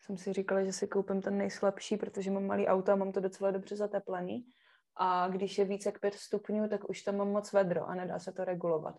Jsem 0.00 0.16
si 0.16 0.32
říkala, 0.32 0.64
že 0.64 0.72
si 0.72 0.88
koupím 0.88 1.22
ten 1.22 1.38
nejslabší, 1.38 1.96
protože 1.96 2.30
mám 2.30 2.46
malý 2.46 2.66
auto 2.66 2.92
a 2.92 2.96
mám 2.96 3.12
to 3.12 3.20
docela 3.20 3.50
dobře 3.50 3.76
zateplený. 3.76 4.46
A 4.96 5.28
když 5.28 5.58
je 5.58 5.64
více 5.64 5.88
jak 5.88 6.00
5 6.00 6.14
stupňů, 6.14 6.68
tak 6.68 6.90
už 6.90 7.02
tam 7.02 7.16
mám 7.16 7.30
moc 7.32 7.52
vedro 7.52 7.86
a 7.88 7.94
nedá 7.94 8.18
se 8.18 8.32
to 8.32 8.44
regulovat. 8.44 8.94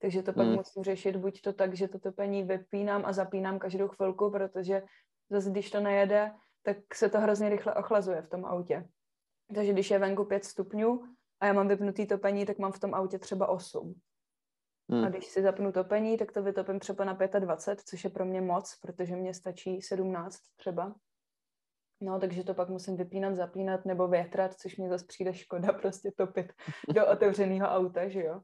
Takže 0.00 0.22
to 0.22 0.32
pak 0.32 0.46
Hmm. 0.46 0.56
musím 0.56 0.82
řešit 0.84 1.16
buď 1.16 1.40
to 1.40 1.52
tak, 1.52 1.74
že 1.74 1.88
to 1.88 1.98
topení 1.98 2.42
vypínám 2.42 3.02
a 3.04 3.12
zapínám 3.12 3.58
každou 3.58 3.88
chvilku, 3.88 4.30
protože 4.30 4.82
zase 5.30 5.50
když 5.50 5.70
to 5.70 5.80
nejede, 5.80 6.32
tak 6.62 6.94
se 6.94 7.08
to 7.08 7.20
hrozně 7.20 7.48
rychle 7.48 7.74
ochlazuje 7.74 8.22
v 8.22 8.28
tom 8.28 8.44
autě. 8.44 8.88
Takže 9.54 9.72
když 9.72 9.90
je 9.90 9.98
venku 9.98 10.24
5 10.24 10.44
stupňů 10.44 11.02
a 11.40 11.46
já 11.46 11.52
mám 11.52 11.68
vypnutý 11.68 12.06
topení, 12.06 12.46
tak 12.46 12.58
mám 12.58 12.72
v 12.72 12.80
tom 12.80 12.94
autě 12.94 13.18
třeba 13.18 13.46
8. 13.48 13.94
A 14.90 14.94
Hm. 14.94 15.04
když 15.10 15.26
si 15.26 15.42
zapnu 15.42 15.72
topení, 15.72 16.18
tak 16.18 16.32
to 16.32 16.42
vytopím 16.42 16.80
třeba 16.80 17.04
na 17.04 17.18
25, 17.38 17.80
což 17.88 18.04
je 18.04 18.10
pro 18.10 18.24
mě 18.24 18.40
moc, 18.40 18.78
protože 18.82 19.16
mě 19.16 19.34
stačí 19.34 19.82
17 19.82 20.36
třeba. 20.56 20.94
No, 22.00 22.20
takže 22.20 22.44
to 22.44 22.54
pak 22.54 22.68
musím 22.68 22.96
vypínat, 22.96 23.34
zapínat 23.34 23.84
nebo 23.84 24.08
větrat, 24.08 24.54
což 24.54 24.76
mě 24.76 24.88
zase 24.88 25.04
přijde 25.06 25.34
škoda 25.34 25.72
prostě 25.80 26.10
topit 26.16 26.52
do 26.94 27.06
otevřeného 27.06 27.66
auta, 27.68 28.08
že 28.08 28.22
jo. 28.22 28.40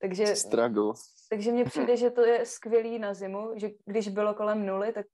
Takže, 0.00 0.36
Struggle. 0.36 0.92
takže 1.30 1.52
mně 1.52 1.64
přijde, 1.64 1.96
že 1.96 2.10
to 2.10 2.24
je 2.24 2.46
skvělý 2.46 2.98
na 2.98 3.14
zimu, 3.14 3.52
že 3.56 3.70
když 3.84 4.08
bylo 4.08 4.34
kolem 4.34 4.66
nuly, 4.66 4.92
tak 4.92 5.06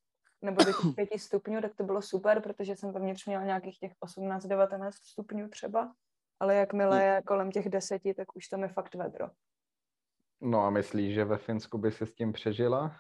nebo 0.42 0.64
do 0.64 0.72
těch 0.72 0.76
pěti 0.94 1.18
stupňů, 1.18 1.60
tak 1.60 1.74
to 1.74 1.84
bylo 1.84 2.02
super, 2.02 2.42
protože 2.42 2.76
jsem 2.76 2.92
vevnitř 2.92 3.26
měla 3.26 3.44
nějakých 3.44 3.78
těch 3.78 3.92
18-19 4.04 4.90
stupňů 4.92 5.48
třeba, 5.48 5.94
ale 6.40 6.54
jakmile 6.54 7.04
je 7.04 7.22
kolem 7.22 7.50
těch 7.50 7.68
deseti, 7.68 8.14
tak 8.14 8.36
už 8.36 8.48
tam 8.48 8.62
je 8.62 8.68
fakt 8.68 8.94
vedro. 8.94 9.30
No 10.40 10.64
a 10.64 10.70
myslíš, 10.70 11.14
že 11.14 11.24
ve 11.24 11.38
Finsku 11.38 11.78
by 11.78 11.92
si 11.92 12.06
s 12.06 12.14
tím 12.14 12.32
přežila? 12.32 12.96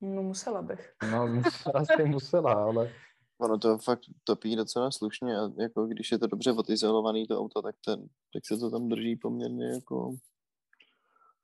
No 0.00 0.22
musela 0.22 0.62
bych. 0.62 0.94
No, 1.10 1.26
musela 1.34 1.84
si 1.84 2.04
musela, 2.04 2.52
ale 2.52 2.92
Ono 3.38 3.58
to 3.58 3.78
fakt 3.78 4.00
topí 4.24 4.56
docela 4.56 4.90
slušně 4.90 5.38
a 5.38 5.50
jako 5.58 5.86
když 5.86 6.12
je 6.12 6.18
to 6.18 6.26
dobře 6.26 6.52
odizolovaný 6.52 7.26
to 7.26 7.40
auto, 7.40 7.62
tak, 7.62 7.76
ten, 7.84 8.08
tak 8.32 8.46
se 8.46 8.56
to 8.56 8.70
tam 8.70 8.88
drží 8.88 9.16
poměrně 9.16 9.66
jako 9.66 10.14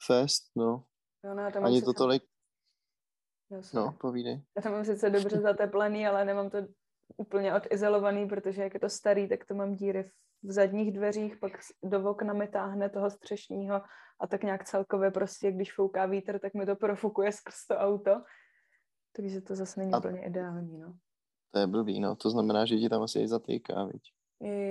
fest, 0.07 0.43
no. 0.57 0.85
Jo, 1.25 1.35
no, 1.35 1.51
tam 1.53 1.65
Ani 1.65 1.83
to 1.83 1.93
tolik, 1.93 2.23
Jasně. 3.51 3.81
no, 3.81 3.93
povídej. 4.01 4.43
Já 4.57 4.63
tam 4.63 4.73
mám 4.73 4.85
sice 4.85 5.11
dobře 5.11 5.41
zateplený, 5.41 6.07
ale 6.07 6.25
nemám 6.25 6.51
to 6.51 6.59
úplně 7.17 7.55
odizolovaný, 7.55 8.29
protože 8.29 8.63
jak 8.63 8.75
je 8.75 8.81
to 8.81 8.89
starý, 8.89 9.29
tak 9.29 9.45
to 9.45 9.55
mám 9.55 9.75
díry 9.75 10.03
v 10.43 10.53
zadních 10.53 10.93
dveřích, 10.93 11.37
pak 11.37 11.53
do 11.85 12.11
okna 12.11 12.33
mi 12.33 12.49
táhne 12.49 12.91
toho 12.91 13.11
střešního 13.11 13.83
a 14.21 14.27
tak 14.27 14.43
nějak 14.45 14.65
celkově 14.65 15.11
prostě, 15.11 15.53
když 15.53 15.75
fouká 15.75 16.07
vítr, 16.07 16.39
tak 16.39 16.55
mi 16.55 16.67
to 16.67 16.77
profukuje 16.77 17.33
skrz 17.33 17.67
to 17.67 17.77
auto. 17.77 18.23
Takže 19.17 19.41
to 19.41 19.55
zase 19.55 19.81
není 19.81 19.93
A- 19.93 19.99
úplně 19.99 20.27
ideální, 20.27 20.79
no. 20.79 20.95
To 21.53 21.59
je 21.59 21.67
blbý, 21.67 22.01
no. 22.01 22.17
To 22.17 22.31
znamená, 22.31 22.65
že 22.67 22.77
ti 22.77 22.89
tam 22.89 23.03
asi 23.03 23.21
i 23.21 23.29
zatýká, 23.29 23.85
viď? 23.85 24.03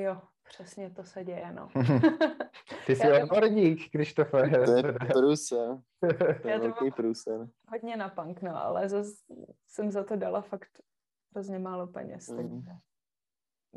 Jo, 0.03 0.21
přesně 0.49 0.89
to 0.89 1.03
se 1.03 1.23
děje, 1.23 1.51
no. 1.53 1.69
ty 2.85 2.95
jsi 2.95 3.07
Já 3.07 3.17
to- 3.19 3.23
odborník, 3.23 3.91
Krištofe. 3.91 4.49
To 4.65 4.71
je 4.71 4.83
průser. 5.13 5.77
To 6.41 6.47
je 6.47 6.53
Já 6.53 6.57
to 6.59 6.63
velký 6.63 6.91
průser. 6.91 7.47
Hodně 7.67 7.97
na 7.97 8.09
punk, 8.09 8.41
no, 8.41 8.55
ale 8.63 8.89
zase 8.89 9.11
jsem 9.67 9.91
za 9.91 10.03
to 10.03 10.15
dala 10.15 10.41
fakt 10.41 10.69
hrozně 11.35 11.59
málo 11.59 11.87
peněz, 11.87 12.29
Mm. 12.29 12.37
takže 12.37 12.71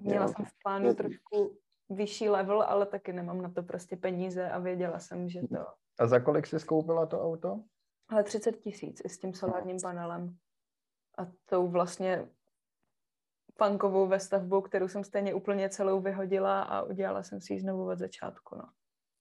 měla 0.00 0.26
Jo. 0.26 0.32
jsem 0.36 0.44
v 0.44 0.52
plánu 0.64 0.86
Je- 0.86 0.94
trošku 0.94 1.58
vyšší 1.90 2.28
level, 2.28 2.62
ale 2.62 2.86
taky 2.86 3.12
nemám 3.12 3.42
na 3.42 3.50
to 3.50 3.62
prostě 3.62 3.96
peníze 3.96 4.50
a 4.50 4.58
věděla 4.58 4.98
jsem, 4.98 5.28
že 5.28 5.40
to... 5.40 5.66
A 5.98 6.06
za 6.06 6.20
kolik 6.20 6.46
jsi 6.46 6.60
skoupila 6.60 7.06
to 7.06 7.22
auto? 7.24 7.60
Ale 8.08 8.22
30 8.24 8.52
tisíc 8.56 9.02
i 9.04 9.08
s 9.08 9.18
tím 9.18 9.34
solárním 9.34 9.76
panelem 9.82 10.36
a 11.18 11.26
tou 11.46 11.68
vlastně 11.68 12.28
punkovou 13.68 14.06
vestavbou, 14.06 14.60
kterou 14.60 14.88
jsem 14.88 15.04
stejně 15.04 15.34
úplně 15.34 15.68
celou 15.68 16.00
vyhodila 16.00 16.62
a 16.62 16.82
udělala 16.82 17.22
jsem 17.22 17.40
si 17.40 17.52
ji 17.54 17.60
znovu 17.60 17.88
od 17.88 17.98
začátku, 17.98 18.56
no. 18.56 18.64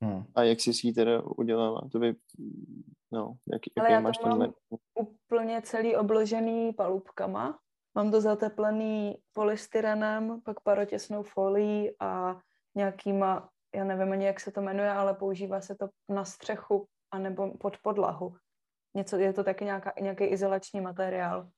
Hm. 0.03 0.23
A 0.35 0.43
jak 0.43 0.59
jsi 0.59 0.73
si 0.73 0.87
ji 0.87 0.93
teda 0.93 1.21
udělala? 1.21 1.81
To 1.91 1.99
by, 1.99 2.15
no, 3.11 3.33
jak, 3.51 3.61
Ale 3.79 3.85
jaký 3.85 3.93
já 3.93 3.99
to 3.99 4.03
máš 4.03 4.17
ten 4.17 4.37
mám- 4.37 4.53
úplně 4.95 5.61
celý 5.61 5.95
obložený 5.95 6.73
palubkama. 6.73 7.59
Mám 7.95 8.11
to 8.11 8.21
zateplený 8.21 9.17
polystyrenem, 9.33 10.41
pak 10.41 10.59
parotěsnou 10.59 11.23
folií 11.23 11.91
a 11.99 12.39
nějakýma, 12.75 13.49
já 13.75 13.83
nevím 13.83 14.11
ani, 14.13 14.25
jak 14.25 14.39
se 14.39 14.51
to 14.51 14.61
jmenuje, 14.61 14.91
ale 14.91 15.13
používá 15.13 15.61
se 15.61 15.75
to 15.75 15.89
na 16.09 16.25
střechu 16.25 16.85
anebo 17.11 17.57
pod 17.57 17.77
podlahu. 17.83 18.35
Něco, 18.95 19.17
je 19.17 19.33
to 19.33 19.43
taky 19.43 19.65
nějaká, 19.65 19.93
nějaký 20.01 20.23
izolační 20.23 20.81
materiál. 20.81 21.49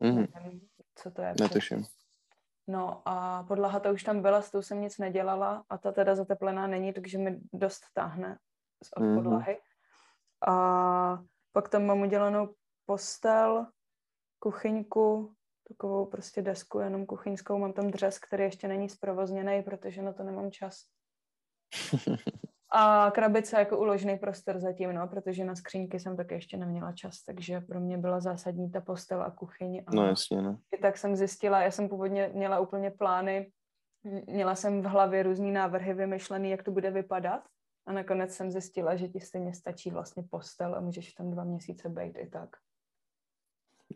Mhm, 0.00 0.26
Nevím, 0.34 0.60
co 0.94 1.10
to 1.10 1.22
je. 1.22 1.34
netuším. 1.40 1.84
No 2.70 3.02
a 3.04 3.42
podlaha 3.48 3.80
to 3.80 3.92
už 3.92 4.02
tam 4.02 4.22
byla, 4.22 4.42
s 4.42 4.50
tou 4.50 4.62
jsem 4.62 4.80
nic 4.80 4.98
nedělala 4.98 5.64
a 5.68 5.78
ta 5.78 5.92
teda 5.92 6.14
zateplená 6.14 6.66
není, 6.66 6.92
takže 6.92 7.18
mi 7.18 7.40
dost 7.52 7.82
táhne 7.94 8.38
z 8.84 8.92
od 8.96 9.02
Mhm. 9.02 9.14
podlahy. 9.14 9.58
A 10.48 11.22
pak 11.52 11.68
tam 11.68 11.86
mám 11.86 12.00
udělanou 12.00 12.54
postel, 12.86 13.66
kuchyňku, 14.38 15.34
takovou 15.68 16.06
prostě 16.06 16.42
desku 16.42 16.78
jenom 16.78 17.06
kuchyňskou. 17.06 17.58
Mám 17.58 17.72
tam 17.72 17.90
dřez, 17.90 18.18
který 18.18 18.44
ještě 18.44 18.68
není 18.68 18.88
zprovozněný, 18.88 19.62
protože 19.62 20.02
na 20.02 20.12
to 20.12 20.22
nemám 20.22 20.50
čas. 20.50 20.84
A 22.72 23.10
krabice 23.14 23.58
jako 23.58 23.78
uložený 23.78 24.18
prostor 24.18 24.58
zatím, 24.60 24.92
no, 24.92 25.08
protože 25.08 25.44
na 25.44 25.54
skřínky 25.54 26.00
jsem 26.00 26.16
taky 26.16 26.34
ještě 26.34 26.56
neměla 26.56 26.92
čas, 26.92 27.22
takže 27.22 27.60
pro 27.60 27.80
mě 27.80 27.98
byla 27.98 28.20
zásadní 28.20 28.70
ta 28.70 28.80
postel 28.80 29.22
a 29.22 29.30
kuchyň. 29.30 29.82
A 29.86 29.94
No 29.94 30.06
jasně, 30.06 30.42
no. 30.42 30.58
i 30.78 30.78
tak 30.78 30.98
jsem 30.98 31.16
zjistila, 31.16 31.62
já 31.62 31.70
jsem 31.70 31.88
původně 31.88 32.30
měla 32.34 32.60
úplně 32.60 32.90
plány, 32.90 33.52
měla 34.26 34.54
jsem 34.54 34.82
v 34.82 34.84
hlavě 34.84 35.22
různý 35.22 35.52
návrhy 35.52 35.94
vymyšlený, 35.94 36.50
jak 36.50 36.62
to 36.62 36.70
bude 36.70 36.90
vypadat 36.90 37.42
a 37.86 37.92
nakonec 37.92 38.34
jsem 38.34 38.50
zjistila, 38.50 38.96
že 38.96 39.08
ti 39.08 39.20
stejně 39.20 39.54
stačí 39.54 39.90
vlastně 39.90 40.22
postel 40.30 40.74
a 40.74 40.80
můžeš 40.80 41.12
tam 41.12 41.30
dva 41.30 41.44
měsíce 41.44 41.88
být 41.88 42.18
i 42.18 42.28
tak. 42.28 42.50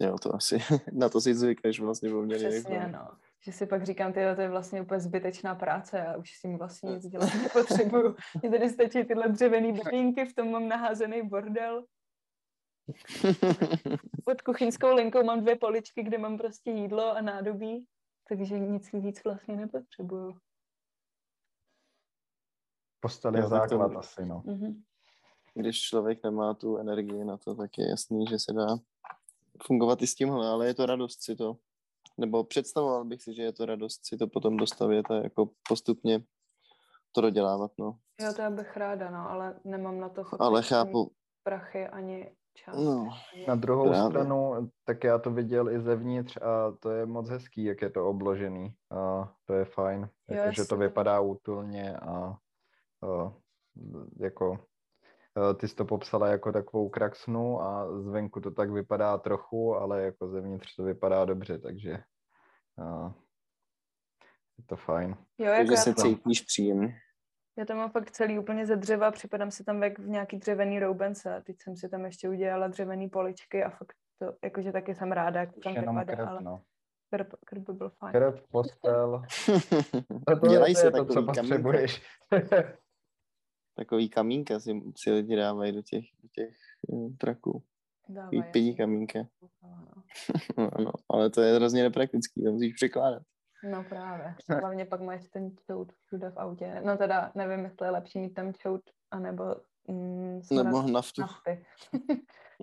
Jo, 0.00 0.16
to 0.22 0.34
asi, 0.34 0.58
na 0.92 1.08
to 1.08 1.20
si 1.20 1.34
zvykneš 1.34 1.80
vlastně 1.80 2.10
poměrně 2.10 2.48
Přesně, 2.48 2.88
no. 2.88 3.08
Že 3.44 3.52
si 3.52 3.66
pak 3.66 3.82
říkám, 3.86 4.12
ty 4.12 4.20
to 4.34 4.40
je 4.40 4.48
vlastně 4.48 4.82
úplně 4.82 5.00
zbytečná 5.00 5.54
práce 5.54 6.06
a 6.06 6.16
už 6.16 6.36
s 6.36 6.40
tím 6.40 6.58
vlastně 6.58 6.90
nic 6.90 7.06
dělat 7.06 7.30
nepotřebuju. 7.42 8.16
Mně 8.42 8.50
tady 8.50 8.70
stačí 8.70 9.04
tyhle 9.04 9.28
dřevěný 9.28 9.72
brýnky, 9.72 10.24
v 10.24 10.34
tom 10.34 10.50
mám 10.50 10.68
naházený 10.68 11.28
bordel. 11.28 11.84
Pod 14.24 14.42
kuchyňskou 14.42 14.94
linkou 14.94 15.24
mám 15.24 15.40
dvě 15.40 15.56
poličky, 15.56 16.02
kde 16.02 16.18
mám 16.18 16.38
prostě 16.38 16.70
jídlo 16.70 17.16
a 17.16 17.20
nádobí, 17.20 17.86
takže 18.28 18.58
nic 18.58 18.92
víc 18.92 19.24
vlastně 19.24 19.56
nepotřebuju. 19.56 20.38
Postel 23.00 23.36
je 23.36 23.42
tak 23.42 23.50
to- 23.50 23.56
základ 23.56 23.96
asi, 23.96 24.26
no. 24.26 24.42
Mhm. 24.46 24.82
Když 25.54 25.80
člověk 25.80 26.24
nemá 26.24 26.54
tu 26.54 26.76
energii 26.76 27.24
na 27.24 27.36
to, 27.36 27.54
tak 27.54 27.78
je 27.78 27.88
jasný, 27.88 28.26
že 28.26 28.38
se 28.38 28.52
dá 28.52 28.66
fungovat 29.62 30.02
i 30.02 30.06
s 30.06 30.14
tímhle, 30.14 30.48
ale 30.48 30.66
je 30.66 30.74
to 30.74 30.86
radost 30.86 31.22
si 31.22 31.36
to, 31.36 31.56
nebo 32.18 32.44
představoval 32.44 33.04
bych 33.04 33.22
si, 33.22 33.34
že 33.34 33.42
je 33.42 33.52
to 33.52 33.66
radost 33.66 34.06
si 34.06 34.16
to 34.16 34.26
potom 34.26 34.56
dostavět 34.56 35.10
a 35.10 35.14
jako 35.14 35.50
postupně 35.68 36.20
to 37.12 37.20
dodělávat, 37.20 37.70
no. 37.78 37.98
Jo, 38.20 38.32
to 38.36 38.42
já 38.42 38.50
bych 38.50 38.76
ráda, 38.76 39.10
no, 39.10 39.30
ale 39.30 39.60
nemám 39.64 40.00
na 40.00 40.08
to 40.08 40.22
Ale 40.38 40.62
chápu, 40.62 41.10
prachy 41.42 41.86
ani 41.86 42.30
čas. 42.54 42.76
no, 42.76 43.08
ani... 43.34 43.46
Na 43.46 43.54
druhou 43.54 43.88
Právě. 43.88 44.10
stranu, 44.10 44.70
tak 44.84 45.04
já 45.04 45.18
to 45.18 45.30
viděl 45.30 45.70
i 45.70 45.80
zevnitř 45.80 46.36
a 46.36 46.70
to 46.80 46.90
je 46.90 47.06
moc 47.06 47.28
hezký, 47.28 47.64
jak 47.64 47.82
je 47.82 47.90
to 47.90 48.08
obložený. 48.08 48.74
A 48.90 49.32
to 49.44 49.54
je 49.54 49.64
fajn, 49.64 50.08
Jo, 50.28 50.36
jako, 50.36 50.52
že 50.52 50.64
to 50.64 50.76
vypadá 50.76 51.20
útulně 51.20 51.96
a, 51.96 52.10
a 52.10 52.36
jako 54.20 54.58
ty 55.56 55.68
jsi 55.68 55.74
to 55.74 55.84
popsala 55.84 56.28
jako 56.28 56.52
takovou 56.52 56.88
kraksnu 56.88 57.60
a 57.62 58.00
zvenku 58.00 58.40
to 58.40 58.50
tak 58.50 58.70
vypadá 58.70 59.18
trochu, 59.18 59.74
ale 59.76 60.02
jako 60.02 60.28
zevnitř 60.28 60.76
to 60.76 60.82
vypadá 60.82 61.24
dobře, 61.24 61.58
takže 61.58 61.92
a, 62.78 63.14
je 64.58 64.64
to 64.66 64.76
fajn. 64.76 65.16
Jo, 65.38 65.46
jako 65.46 65.56
takže 65.56 65.76
se 65.76 65.94
to, 65.94 66.02
cítíš 66.02 66.40
příjemně. 66.40 66.94
já 67.58 67.64
to 67.64 67.74
mám 67.74 67.90
fakt 67.90 68.10
celý 68.10 68.38
úplně 68.38 68.66
ze 68.66 68.76
dřeva, 68.76 69.10
připadám 69.10 69.50
si 69.50 69.64
tam 69.64 69.82
jak 69.82 69.98
v 69.98 70.08
nějaký 70.08 70.36
dřevěný 70.38 70.80
roubence. 70.80 71.42
Teď 71.46 71.56
jsem 71.62 71.76
si 71.76 71.88
tam 71.88 72.04
ještě 72.04 72.28
udělala 72.28 72.68
dřevěný 72.68 73.08
poličky 73.08 73.64
a 73.64 73.70
fakt 73.70 73.96
to, 74.18 74.32
jakože 74.44 74.72
taky 74.72 74.94
jsem 74.94 75.12
ráda, 75.12 75.40
jak 75.40 75.52
to 75.52 75.60
tam 75.60 75.74
Jenom 75.74 75.98
vypadá, 75.98 76.16
krb, 76.16 76.28
ale 76.28 76.42
no. 76.42 76.62
krb, 77.10 77.34
krb 77.46 77.66
by 77.66 77.72
byl 77.72 77.90
fajn. 77.90 78.12
Krb, 78.12 78.40
postel, 78.50 79.22
to, 80.26 80.40
to, 80.40 80.48
Dělají 80.48 80.74
to 80.74 80.80
se 80.80 80.86
je 80.86 80.90
to, 80.90 81.04
co 81.04 81.22
potřebuješ. 81.22 82.02
Takový 83.76 84.08
kamínka 84.08 84.60
si, 84.60 84.80
si 84.96 85.10
lidi 85.10 85.36
dávají 85.36 85.72
do 85.72 85.82
těch, 85.82 86.04
do 86.22 86.28
těch 86.32 86.54
eh, 86.92 87.16
traků. 87.18 87.62
Dávají, 88.08 88.38
jasně. 88.46 88.74
kamínka. 88.74 89.18
No. 90.58 90.70
No, 90.84 90.92
ale 91.10 91.30
to 91.30 91.40
je 91.42 91.54
hrozně 91.54 91.82
nepraktický, 91.82 92.44
to 92.44 92.52
musíš 92.52 92.74
překládat. 92.74 93.22
No 93.70 93.84
právě. 93.84 94.34
Hlavně 94.60 94.84
pak 94.84 95.00
máš 95.00 95.28
ten 95.28 95.56
čout 95.66 95.92
všude 95.92 96.30
v 96.30 96.36
autě. 96.38 96.80
No 96.84 96.96
teda 96.96 97.32
nevím, 97.34 97.64
jestli 97.64 97.86
je 97.86 97.90
lepší 97.90 98.18
mít 98.18 98.34
tam 98.34 98.52
čout, 98.54 98.80
anebo 99.10 99.44
mm, 99.88 100.40
Nebo 100.50 100.82
naftu. 100.82 101.20
nafty. 101.20 101.64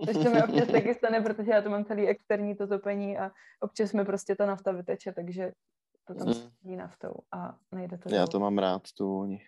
Což 0.06 0.14
to 0.24 0.30
mi 0.32 0.44
občas 0.44 0.68
taky 0.68 0.94
stane, 0.94 1.22
protože 1.22 1.52
já 1.52 1.62
to 1.62 1.70
mám 1.70 1.86
celý 1.86 2.08
externí 2.08 2.56
to 2.56 2.68
topení 2.68 3.18
a 3.18 3.32
občas 3.60 3.94
mi 3.94 4.06
prostě 4.06 4.36
ta 4.36 4.46
nafta 4.46 4.72
vyteče, 4.72 5.12
takže 5.14 5.52
to 6.08 6.14
tam 6.16 6.28
Mm. 6.64 6.78
naftou 6.78 7.14
a 7.32 7.58
nejde 7.72 7.98
to 7.98 8.10
Já 8.10 8.18
dolů. 8.18 8.28
to 8.28 8.40
mám 8.40 8.58
rád, 8.58 8.82
tu 8.98 9.08
vůni. 9.08 9.42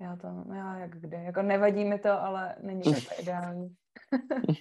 Já 0.00 0.16
to, 0.16 0.28
no 0.30 0.54
já 0.54 0.78
jak 0.78 1.00
kde. 1.00 1.16
Jako 1.16 1.42
nevadí 1.42 1.84
mi 1.84 1.98
to, 1.98 2.10
ale 2.10 2.56
není 2.60 2.82
to 2.82 2.92
tak 2.92 3.18
ideální. 3.18 3.76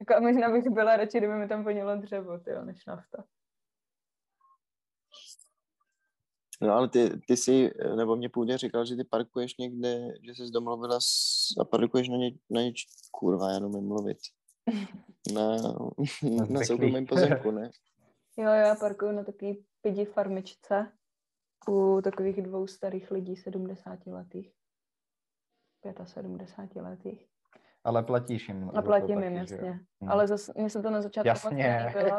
jako 0.00 0.22
možná 0.22 0.50
bych 0.50 0.70
byla 0.70 0.96
radši, 0.96 1.18
kdyby 1.18 1.34
mi 1.34 1.48
tam 1.48 1.64
vonilo 1.64 1.96
dřevo, 1.96 2.38
tyjo, 2.38 2.64
než 2.64 2.86
nafta. 2.86 3.24
No 6.62 6.72
ale 6.74 6.88
ty, 6.88 7.20
ty 7.28 7.36
si, 7.36 7.70
nebo 7.96 8.16
mě 8.16 8.28
původně 8.28 8.58
říkal, 8.58 8.84
že 8.84 8.96
ty 8.96 9.04
parkuješ 9.04 9.56
někde, 9.56 10.08
že 10.22 10.34
jsi 10.34 10.50
domluvila 10.52 11.00
s, 11.00 11.10
a 11.60 11.64
parkuješ 11.64 12.08
na, 12.08 12.16
ně, 12.16 12.30
na 12.50 12.62
něč, 12.62 12.84
kurva, 13.10 13.52
já 13.52 13.58
nemůžu 13.58 13.80
mluvit. 13.80 14.18
Na, 15.34 15.56
na 16.22 16.44
zvyklý. 16.44 16.64
soukromém 16.66 17.06
pozemku, 17.06 17.50
ne? 17.50 17.70
Jo, 18.36 18.48
já 18.48 18.74
parkuju 18.74 19.12
na 19.12 19.24
takový 19.24 19.64
pidi 19.82 20.04
farmičce 20.04 20.92
u 21.68 22.00
takových 22.04 22.42
dvou 22.42 22.66
starých 22.66 23.10
lidí, 23.10 23.36
70 23.36 24.06
letých. 24.06 24.52
75 26.04 26.82
letých. 26.82 27.28
Ale 27.84 28.02
platíš 28.02 28.48
jim. 28.48 28.70
A 28.74 28.82
platím 28.82 29.22
jim, 29.22 29.36
jasně. 29.36 29.80
Hm. 30.04 30.08
Ale 30.08 30.26
zase 30.26 30.52
mně 30.56 30.70
se 30.70 30.82
to 30.82 30.90
na 30.90 31.02
začátku 31.02 31.28
moc 31.28 31.44
Jasně. 31.44 31.92
nelíbilo, 31.94 32.18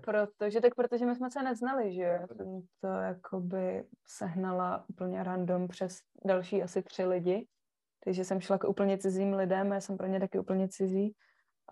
protože, 0.04 0.60
tak 0.60 0.74
protože 0.74 1.06
my 1.06 1.14
jsme 1.14 1.30
se 1.30 1.42
neznali, 1.42 1.92
že 1.92 2.02
jo. 2.02 2.26
Jsem 2.36 2.60
to 2.80 2.86
jakoby 2.86 3.84
sehnala 4.06 4.84
úplně 4.88 5.22
random 5.22 5.68
přes 5.68 5.98
další 6.24 6.62
asi 6.62 6.82
tři 6.82 7.04
lidi. 7.04 7.46
Takže 8.04 8.24
jsem 8.24 8.40
šla 8.40 8.58
k 8.58 8.68
úplně 8.68 8.98
cizím 8.98 9.34
lidem, 9.34 9.72
já 9.72 9.80
jsem 9.80 9.96
pro 9.96 10.06
ně 10.06 10.20
taky 10.20 10.38
úplně 10.38 10.68
cizí. 10.68 11.14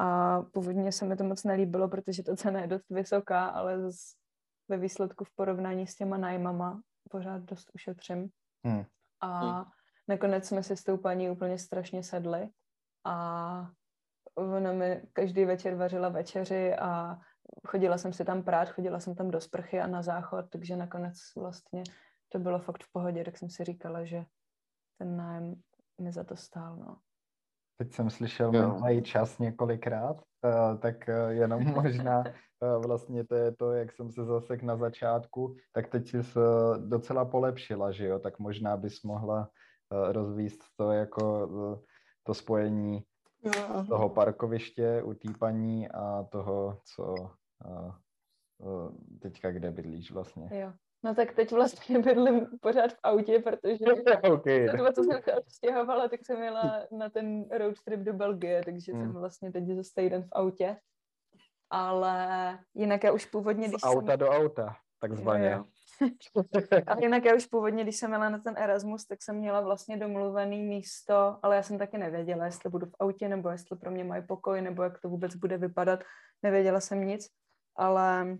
A 0.00 0.40
původně 0.42 0.92
se 0.92 1.04
mi 1.04 1.16
to 1.16 1.24
moc 1.24 1.44
nelíbilo, 1.44 1.88
protože 1.88 2.22
ta 2.22 2.36
cena 2.36 2.60
je 2.60 2.66
dost 2.66 2.90
vysoká, 2.90 3.46
ale 3.46 3.80
zase 3.80 3.98
ve 4.68 4.76
výsledku 4.76 5.24
v 5.24 5.34
porovnání 5.34 5.86
s 5.86 5.94
těma 5.94 6.16
nájmama 6.16 6.80
pořád 7.08 7.42
dost 7.42 7.70
ušetřím. 7.74 8.30
Hm. 8.66 8.84
A 9.20 9.40
Hmm. 9.40 9.64
nakonec 10.08 10.48
jsme 10.48 10.62
si 10.62 10.76
s 10.76 10.84
tou 10.84 10.96
paní 10.96 11.30
úplně 11.30 11.58
strašně 11.58 12.02
sedli 12.02 12.50
a 13.04 13.70
ona 14.34 14.72
mi 14.72 15.02
každý 15.12 15.44
večer 15.44 15.74
vařila 15.74 16.08
večeři 16.08 16.74
a 16.74 17.18
chodila 17.66 17.98
jsem 17.98 18.12
si 18.12 18.24
tam 18.24 18.42
prát, 18.42 18.68
chodila 18.68 19.00
jsem 19.00 19.14
tam 19.14 19.30
do 19.30 19.40
sprchy 19.40 19.80
a 19.80 19.86
na 19.86 20.02
záchod, 20.02 20.50
takže 20.50 20.76
nakonec 20.76 21.14
vlastně 21.36 21.82
to 22.28 22.38
bylo 22.38 22.58
fakt 22.58 22.84
v 22.84 22.92
pohodě, 22.92 23.24
tak 23.24 23.38
jsem 23.38 23.50
si 23.50 23.64
říkala, 23.64 24.04
že 24.04 24.24
ten 24.98 25.16
nájem 25.16 25.62
mi 26.00 26.12
za 26.12 26.24
to 26.24 26.36
stál, 26.36 26.76
no. 26.76 26.98
Teď 27.78 27.92
jsem 27.92 28.11
slyšel 28.11 28.54
Jo. 28.54 28.61
minulý 28.62 29.02
čas 29.02 29.38
několikrát, 29.38 30.16
eh, 30.44 30.78
tak 30.78 31.08
eh, 31.08 31.32
jenom 31.32 31.64
možná 31.82 32.25
eh, 32.26 32.78
vlastně 32.87 33.25
to 33.25 33.35
je 33.35 33.52
to, 33.52 33.73
jak 33.73 33.92
jsem 33.92 34.12
se 34.12 34.25
zasek 34.25 34.62
na 34.62 34.76
začátku, 34.76 35.56
tak 35.73 35.88
teď 35.88 36.08
jsi 36.08 36.23
se 36.23 36.40
docela 36.78 37.25
polepšila, 37.25 37.92
že 37.92 38.06
jo, 38.06 38.18
tak 38.18 38.38
možná 38.38 38.76
bys 38.76 39.02
mohla 39.02 39.50
rozvíst 39.90 40.61
to 40.76 40.92
jako 40.92 41.49
to 42.23 42.35
spojení 42.35 43.04
toho 43.88 44.08
parkoviště 44.08 45.02
u 45.02 45.14
té 45.14 45.28
paní 45.38 45.88
a 45.88 46.25
toho, 46.30 46.80
co 46.85 47.14
teďka 49.20 49.52
kde 49.52 49.70
bydlíš 49.70 50.11
vlastně. 50.11 50.49
Jo. 50.52 50.73
No 51.02 51.14
tak 51.14 51.32
teď 51.34 51.52
vlastně 51.52 51.98
bydlím 52.02 52.46
pořád 52.60 52.92
v 52.92 52.98
autě, 53.02 53.38
protože 53.38 53.84
okay. 54.32 54.66
za 54.66 54.72
doba, 54.72 54.92
co 54.92 55.02
jsem 55.02 55.22
se 55.22 55.34
odstěhovala, 55.34 56.08
tak 56.08 56.20
jsem 56.24 56.42
jela 56.42 56.87
na 56.92 57.11
ten 57.11 57.48
road 57.50 57.74
trip 57.84 58.00
do 58.00 58.12
Belgie, 58.12 58.62
takže 58.64 58.92
jsem 58.92 59.00
Hmm. 59.00 59.12
vlastně 59.12 59.52
teď 59.52 59.68
zase 59.68 59.90
týden 59.94 60.22
v 60.22 60.28
autě. 60.32 60.76
Ale 61.70 62.58
jinak 62.74 63.04
já 63.04 63.12
už 63.12 63.26
původně, 63.26 63.68
když 63.68 63.80
Z 63.80 63.84
auta 63.84 64.12
jsem... 64.12 64.18
do 64.18 64.28
auta, 64.28 64.76
takzvaně. 65.00 65.50
Jo, 65.50 65.64
Ale 66.87 67.02
jinak 67.02 67.24
já 67.24 67.34
už 67.34 67.46
původně, 67.46 67.82
když 67.82 67.96
jsem 67.96 68.12
jela 68.12 68.28
na 68.28 68.38
ten 68.38 68.54
Erasmus, 68.58 69.06
tak 69.06 69.22
jsem 69.22 69.37
měla 69.37 69.61
vlastně 69.61 69.96
domluvený 69.96 70.62
místo, 70.62 71.38
ale 71.42 71.56
já 71.56 71.62
jsem 71.62 71.78
taky 71.78 71.98
nevěděla, 71.98 72.44
jestli 72.44 72.70
budu 72.70 72.87
v 72.87 72.94
autě, 73.00 73.28
nebo 73.28 73.48
jestli 73.48 73.76
pro 73.76 73.90
mě 73.90 74.04
mají 74.04 74.22
pokoj, 74.26 74.61
nebo 74.62 74.82
jak 74.82 75.00
to 75.00 75.08
vůbec 75.08 75.34
bude 75.34 75.58
vypadat. 75.58 76.00
Nevěděla 76.42 76.80
jsem 76.80 77.06
nic, 77.06 77.28
ale 77.76 78.38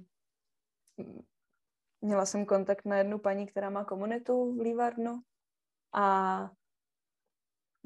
měla 2.01 2.27
jsem 2.27 2.47
kontakt 2.47 2.85
na 2.85 2.97
jednu 2.97 3.19
paní, 3.19 3.47
která 3.47 3.71
má 3.71 3.85
komunitu 3.85 4.57
v 4.57 4.61
Lívarnu 4.61 5.21
a 5.95 6.51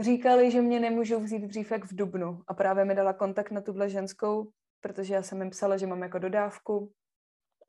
říkali, 0.01 0.51
že 0.51 0.63
mě 0.63 0.81
nemůžou 0.81 1.21
vzít 1.21 1.43
dřív 1.43 1.71
jak 1.71 1.85
v 1.85 1.95
Dubnu. 1.95 2.43
A 2.47 2.55
právě 2.55 2.85
mi 2.85 2.95
dala 2.95 3.13
kontakt 3.13 3.51
na 3.51 3.61
tuhle 3.61 3.89
ženskou, 3.89 4.51
protože 4.81 5.15
já 5.15 5.23
jsem 5.23 5.41
jim 5.41 5.51
psala, 5.51 5.77
že 5.77 5.87
mám 5.87 6.03
jako 6.03 6.19
dodávku 6.19 6.93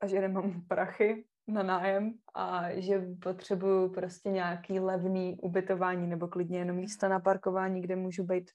a 0.00 0.06
že 0.06 0.20
nemám 0.20 0.62
prachy 0.68 1.24
na 1.46 1.62
nájem 1.62 2.14
a 2.34 2.80
že 2.80 3.06
potřebuju 3.22 3.92
prostě 3.92 4.30
nějaký 4.30 4.80
levný 4.80 5.36
ubytování 5.42 6.06
nebo 6.06 6.28
klidně 6.28 6.58
jenom 6.58 6.76
místa 6.76 7.08
na 7.08 7.20
parkování, 7.20 7.80
kde 7.80 7.96
můžu 7.96 8.24
být 8.24 8.50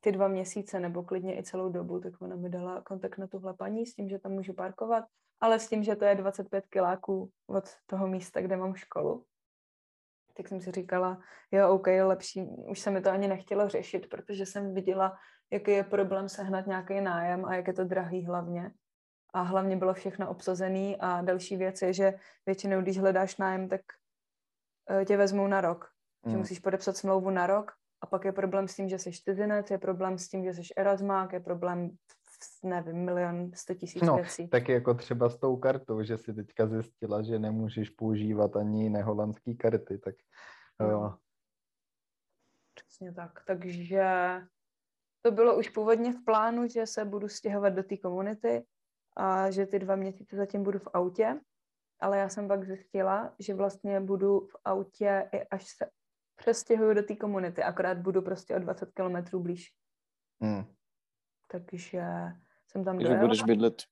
ty 0.00 0.12
dva 0.12 0.28
měsíce 0.28 0.80
nebo 0.80 1.02
klidně 1.02 1.38
i 1.38 1.42
celou 1.42 1.68
dobu, 1.68 2.00
tak 2.00 2.22
ona 2.22 2.36
mi 2.36 2.48
dala 2.48 2.82
kontakt 2.82 3.18
na 3.18 3.26
tuhle 3.26 3.54
paní 3.54 3.86
s 3.86 3.94
tím, 3.94 4.08
že 4.08 4.18
tam 4.18 4.32
můžu 4.32 4.52
parkovat, 4.52 5.04
ale 5.40 5.60
s 5.60 5.68
tím, 5.68 5.82
že 5.82 5.96
to 5.96 6.04
je 6.04 6.14
25 6.14 6.66
kiláků 6.66 7.30
od 7.46 7.64
toho 7.86 8.06
místa, 8.06 8.40
kde 8.40 8.56
mám 8.56 8.74
školu. 8.74 9.24
Tak 10.36 10.48
jsem 10.48 10.60
si 10.60 10.70
říkala, 10.70 11.20
jo, 11.50 11.70
OK, 11.70 11.86
lepší, 11.86 12.42
už 12.42 12.80
se 12.80 12.90
mi 12.90 13.00
to 13.00 13.10
ani 13.10 13.28
nechtělo 13.28 13.68
řešit, 13.68 14.08
protože 14.10 14.46
jsem 14.46 14.74
viděla, 14.74 15.16
jaký 15.52 15.70
je 15.70 15.84
problém 15.84 16.28
sehnat 16.28 16.66
nějaký 16.66 17.00
nájem 17.00 17.44
a 17.44 17.54
jak 17.54 17.66
je 17.66 17.72
to 17.72 17.84
drahý 17.84 18.26
hlavně. 18.26 18.70
A 19.34 19.42
hlavně 19.42 19.76
bylo 19.76 19.94
všechno 19.94 20.30
obsazený 20.30 20.96
a 21.00 21.22
další 21.22 21.56
věc 21.56 21.82
je, 21.82 21.92
že 21.92 22.14
většinou, 22.46 22.80
když 22.80 22.98
hledáš 22.98 23.36
nájem, 23.36 23.68
tak 23.68 23.80
eh, 24.90 25.04
tě 25.04 25.16
vezmou 25.16 25.46
na 25.46 25.60
rok. 25.60 25.88
Že 26.26 26.32
Mm. 26.32 26.38
musíš 26.38 26.58
podepsat 26.58 26.96
smlouvu 26.96 27.30
na 27.30 27.46
rok 27.46 27.72
a 28.00 28.06
pak 28.06 28.24
je 28.24 28.32
problém 28.32 28.68
s 28.68 28.76
tím, 28.76 28.88
že 28.88 28.98
jsi 28.98 29.10
cizinec, 29.12 29.70
je 29.70 29.78
problém 29.78 30.18
s 30.18 30.28
tím, 30.28 30.44
že 30.44 30.54
jsi 30.54 30.62
erasmák, 30.76 31.32
je 31.32 31.40
problém, 31.40 31.90
nevím, 32.64 32.96
milion, 33.04 33.50
sto 33.54 33.74
tisíc 33.74 34.02
No, 34.02 34.14
věcí. 34.16 34.48
Taky 34.48 34.72
jako 34.72 34.94
třeba 34.94 35.28
s 35.30 35.38
tou 35.38 35.56
kartou, 35.56 36.02
že 36.02 36.18
si 36.18 36.34
teďka 36.34 36.66
zjistila, 36.66 37.22
že 37.22 37.38
nemůžeš 37.38 37.90
používat 37.90 38.56
ani 38.56 38.90
neholandský 38.90 39.56
karty, 39.56 39.98
tak 39.98 40.14
No. 40.80 40.90
jo. 40.90 41.14
Přesně 42.74 43.12
tak. 43.12 43.44
Takže 43.46 44.04
to 45.22 45.30
bylo 45.30 45.58
už 45.58 45.68
původně 45.68 46.12
v 46.12 46.24
plánu, 46.24 46.68
že 46.68 46.86
se 46.86 47.04
budu 47.04 47.28
stěhovat 47.28 47.72
do 47.72 47.82
té 47.82 47.96
komunity 47.96 48.66
a 49.16 49.50
že 49.50 49.66
ty 49.66 49.78
dva 49.78 49.96
měsíce 49.96 50.36
zatím 50.36 50.62
budu 50.62 50.78
v 50.78 50.88
autě, 50.94 51.40
ale 52.00 52.18
já 52.18 52.28
jsem 52.28 52.48
pak 52.48 52.64
zjistila, 52.64 53.34
že 53.38 53.54
vlastně 53.54 54.00
budu 54.00 54.40
v 54.40 54.56
autě 54.64 55.28
i 55.32 55.44
až 55.44 55.68
se 55.76 55.90
přestěhuju 56.36 56.94
do 56.94 57.02
té 57.02 57.16
komunity, 57.16 57.62
akorát 57.62 57.98
budu 57.98 58.22
prostě 58.22 58.56
o 58.56 58.58
20 58.58 58.92
kilometrů 58.92 59.40
blíž. 59.40 59.74
Hm. 60.44 60.64
Takže 61.50 62.02
jsem 62.66 62.84
tam 62.84 62.98
dojela. 62.98 63.20
budeš 63.20 63.42
bydlet, 63.42 63.82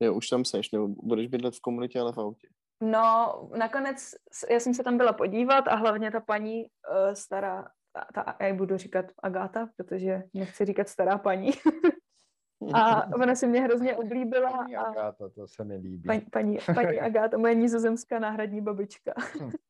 jo, 0.00 0.14
už 0.14 0.28
tam 0.28 0.44
seš, 0.44 0.70
nebo 0.70 0.88
budeš 0.88 1.26
bydlet 1.26 1.54
v 1.54 1.60
komunitě, 1.60 2.00
ale 2.00 2.12
v 2.12 2.18
autě. 2.18 2.48
No, 2.80 3.34
nakonec 3.58 4.14
já 4.50 4.60
jsem 4.60 4.74
se 4.74 4.84
tam 4.84 4.96
byla 4.96 5.12
podívat 5.12 5.68
a 5.68 5.74
hlavně 5.74 6.10
ta 6.10 6.20
paní 6.20 6.64
uh, 6.64 7.12
stará, 7.12 7.70
ta, 7.92 8.06
ta, 8.14 8.46
já 8.46 8.54
budu 8.54 8.76
říkat 8.76 9.06
Agáta, 9.22 9.68
protože 9.76 10.22
nechci 10.34 10.64
říkat 10.64 10.88
stará 10.88 11.18
paní. 11.18 11.50
a 12.74 13.06
ona 13.14 13.34
si 13.34 13.46
mě 13.46 13.60
hrozně 13.60 13.96
oblíbila 13.96 14.50
Paní 14.50 14.76
a 14.76 14.82
Agáta, 14.82 15.28
to 15.28 15.48
se 15.48 15.64
mi 15.64 15.76
líbí. 15.76 16.06
paní, 16.06 16.20
paní, 16.20 16.58
paní 16.74 17.00
Agáta, 17.00 17.38
moje 17.38 17.54
nizozemská 17.54 18.18
náhradní 18.18 18.60
babička. 18.60 19.14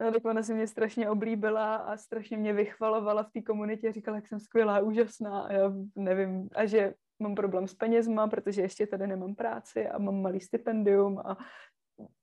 No, 0.00 0.12
tak 0.12 0.24
ona 0.24 0.42
si 0.42 0.54
mě 0.54 0.66
strašně 0.66 1.10
oblíbila 1.10 1.76
a 1.76 1.96
strašně 1.96 2.36
mě 2.36 2.52
vychvalovala 2.52 3.22
v 3.22 3.30
té 3.32 3.42
komunitě, 3.42 3.92
říkala, 3.92 4.16
jak 4.16 4.26
jsem 4.28 4.40
skvělá, 4.40 4.80
úžasná 4.80 5.42
a 5.42 5.52
já 5.52 5.72
nevím, 5.96 6.48
a 6.54 6.66
že 6.66 6.94
mám 7.22 7.34
problém 7.34 7.68
s 7.68 7.74
penězma, 7.74 8.28
protože 8.28 8.62
ještě 8.62 8.86
tady 8.86 9.06
nemám 9.06 9.34
práci 9.34 9.88
a 9.88 9.98
mám 9.98 10.22
malý 10.22 10.40
stipendium 10.40 11.18
a 11.18 11.36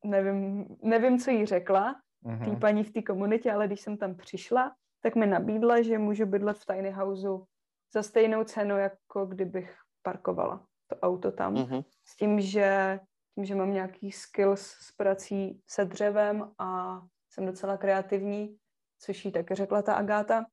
nevím, 0.06 0.66
nevím 0.84 1.20
co 1.20 1.32
jí 1.32 1.46
řekla, 1.46 1.96
Mhm. 2.24 2.46
tý 2.46 2.56
paní 2.56 2.84
v 2.84 2.92
té 2.94 3.02
komunitě, 3.02 3.52
ale 3.52 3.68
když 3.68 3.82
jsem 3.82 3.98
tam 3.98 4.16
přišla, 4.16 4.76
tak 5.04 5.16
mi 5.16 5.28
nabídla, 5.28 5.82
že 5.82 5.98
můžu 5.98 6.26
bydlet 6.26 6.58
v 6.58 6.66
tiny 6.66 6.92
houseu 6.92 7.46
za 7.94 8.04
stejnou 8.04 8.44
cenu, 8.44 8.78
jako 8.78 9.26
kdybych 9.26 9.76
parkovala 10.02 10.66
to 10.88 10.96
auto 11.00 11.32
tam. 11.32 11.54
Mhm. 11.54 11.82
S 12.08 12.16
tím, 12.18 12.40
že, 12.42 13.00
tím, 13.36 13.46
že 13.46 13.56
mám 13.56 13.74
nějaký 13.74 14.12
skills 14.12 14.62
s 14.62 14.92
prací 14.92 15.62
se 15.70 15.86
dřevem 15.86 16.52
a 16.60 17.02
jsem 17.32 17.46
docela 17.46 17.78
kreativní, 17.78 18.58
což 19.00 19.26
jí 19.26 19.32
taky 19.32 19.56
řekla 19.56 19.82
ta 19.82 19.94
Agáta, 19.94 20.46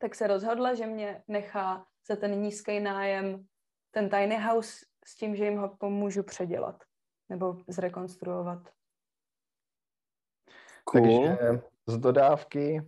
tak 0.00 0.14
se 0.14 0.26
rozhodla, 0.26 0.74
že 0.74 0.86
mě 0.86 1.22
nechá 1.28 1.86
za 2.08 2.16
ten 2.16 2.40
nízký 2.40 2.80
nájem 2.80 3.46
ten 3.90 4.10
tiny 4.10 4.38
house 4.38 4.84
s 5.04 5.16
tím, 5.16 5.36
že 5.36 5.44
jim 5.44 5.58
ho 5.58 5.76
pomůžu 5.76 6.22
předělat 6.22 6.82
nebo 7.28 7.56
zrekonstruovat. 7.68 8.68
Cool. 10.84 11.02
Takže 11.02 11.38
z 11.86 11.98
dodávky 11.98 12.82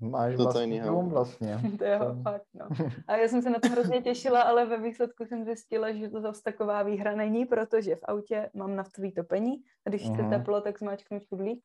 Máš 0.00 0.36
To 0.36 0.42
vlastní 0.42 0.62
tiny 0.72 0.80
dům 0.86 0.94
house. 0.94 1.10
vlastně. 1.14 1.58
To 1.78 1.84
je 1.84 1.98
To- 1.98 2.16
fakt, 2.22 2.46
no. 2.54 2.68
A 3.08 3.16
já 3.16 3.28
jsem 3.28 3.42
se 3.42 3.50
na 3.50 3.58
to 3.60 3.68
hrozně 3.68 4.02
těšila, 4.02 4.42
ale 4.42 4.66
ve 4.66 4.78
výsledku 4.80 5.24
jsem 5.24 5.44
zjistila, 5.44 5.92
že 5.92 6.08
to 6.08 6.20
zase 6.20 6.42
taková 6.42 6.82
výhra 6.82 7.14
není, 7.16 7.46
protože 7.46 7.96
v 7.96 8.02
autě 8.04 8.50
mám 8.54 8.76
naftový 8.76 9.12
topení 9.12 9.52
a 9.86 9.90
když 9.90 10.02
chce 10.02 10.22
Mhm. 10.22 10.30
teplo, 10.30 10.60
tak 10.60 10.78
zmáčknu 10.78 11.20
čudlík. 11.20 11.64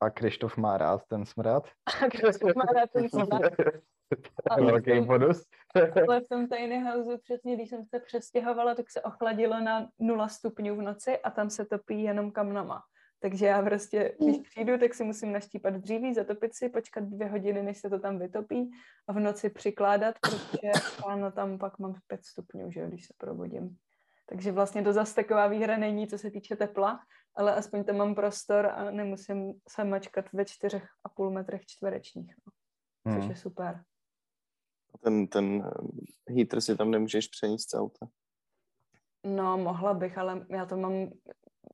A 0.00 0.10
Krištof 0.10 0.56
má 0.56 0.78
rád 0.78 1.02
ten 1.08 1.26
smrad. 1.26 1.68
A 2.02 2.06
kdo 2.08 2.28
má 2.56 2.64
rád 2.64 2.90
ten 2.90 3.08
smrad. 3.08 3.52
Ale 4.50 4.66
Velký 4.66 4.90
jsem- 4.90 5.04
bonus. 5.04 5.46
Ale 6.06 6.20
v 6.20 6.28
tom 6.28 6.48
tiny 6.48 6.84
house 6.84 7.18
přesně, 7.18 7.56
když 7.56 7.70
jsem 7.70 7.84
se 7.84 8.00
přestěhovala, 8.00 8.74
tak 8.74 8.90
se 8.90 9.00
ochladilo 9.02 9.60
na 9.60 9.88
0 9.98 10.28
stupňů 10.28 10.76
v 10.76 10.82
noci 10.82 11.18
a 11.18 11.30
tam 11.30 11.50
se 11.50 11.64
topí 11.64 12.02
jenom 12.02 12.30
kamnama. 12.30 12.82
Takže 13.22 13.46
já 13.46 13.62
prostě, 13.62 14.16
když 14.20 14.38
přijdu, 14.38 14.78
tak 14.78 14.94
si 14.94 15.04
musím 15.04 15.32
naštípat 15.32 15.74
dříví, 15.74 16.14
zatopit 16.14 16.54
si, 16.54 16.68
počkat 16.68 17.04
dvě 17.04 17.28
hodiny, 17.28 17.62
než 17.62 17.78
se 17.78 17.90
to 17.90 17.98
tam 17.98 18.18
vytopí 18.18 18.70
a 19.08 19.12
v 19.12 19.20
noci 19.20 19.50
přikládat, 19.50 20.14
protože 20.20 20.70
ráno 21.08 21.32
tam 21.32 21.58
pak 21.58 21.78
mám 21.78 21.94
5 22.06 22.24
stupňů, 22.24 22.70
že 22.70 22.80
jo, 22.80 22.88
když 22.88 23.06
se 23.06 23.14
probudím. 23.18 23.76
Takže 24.30 24.52
vlastně 24.52 24.82
to 24.82 24.92
zase 24.92 25.14
taková 25.14 25.46
výhra 25.46 25.76
není, 25.76 26.06
co 26.08 26.18
se 26.18 26.30
týče 26.30 26.56
tepla, 26.56 27.00
ale 27.34 27.54
aspoň 27.54 27.84
tam 27.84 27.96
mám 27.96 28.14
prostor 28.14 28.66
a 28.66 28.90
nemusím 28.90 29.54
se 29.68 29.84
mačkat 29.84 30.32
ve 30.32 30.42
4,5 30.42 31.30
metrech 31.30 31.66
čtverečních, 31.66 32.34
no, 32.46 32.52
což 33.14 33.22
Hmm. 33.22 33.30
je 33.30 33.36
super. 33.36 33.84
Ten, 35.00 35.26
ten 35.26 35.64
eh, 36.28 36.32
heater 36.34 36.60
si 36.60 36.76
tam 36.76 36.90
nemůžeš 36.90 37.28
přenést 37.28 37.70
z 37.70 37.74
auta. 37.74 38.06
No, 39.24 39.58
mohla 39.58 39.94
bych, 39.94 40.18
ale 40.18 40.46
já 40.50 40.66
to 40.66 40.76
mám 40.76 41.10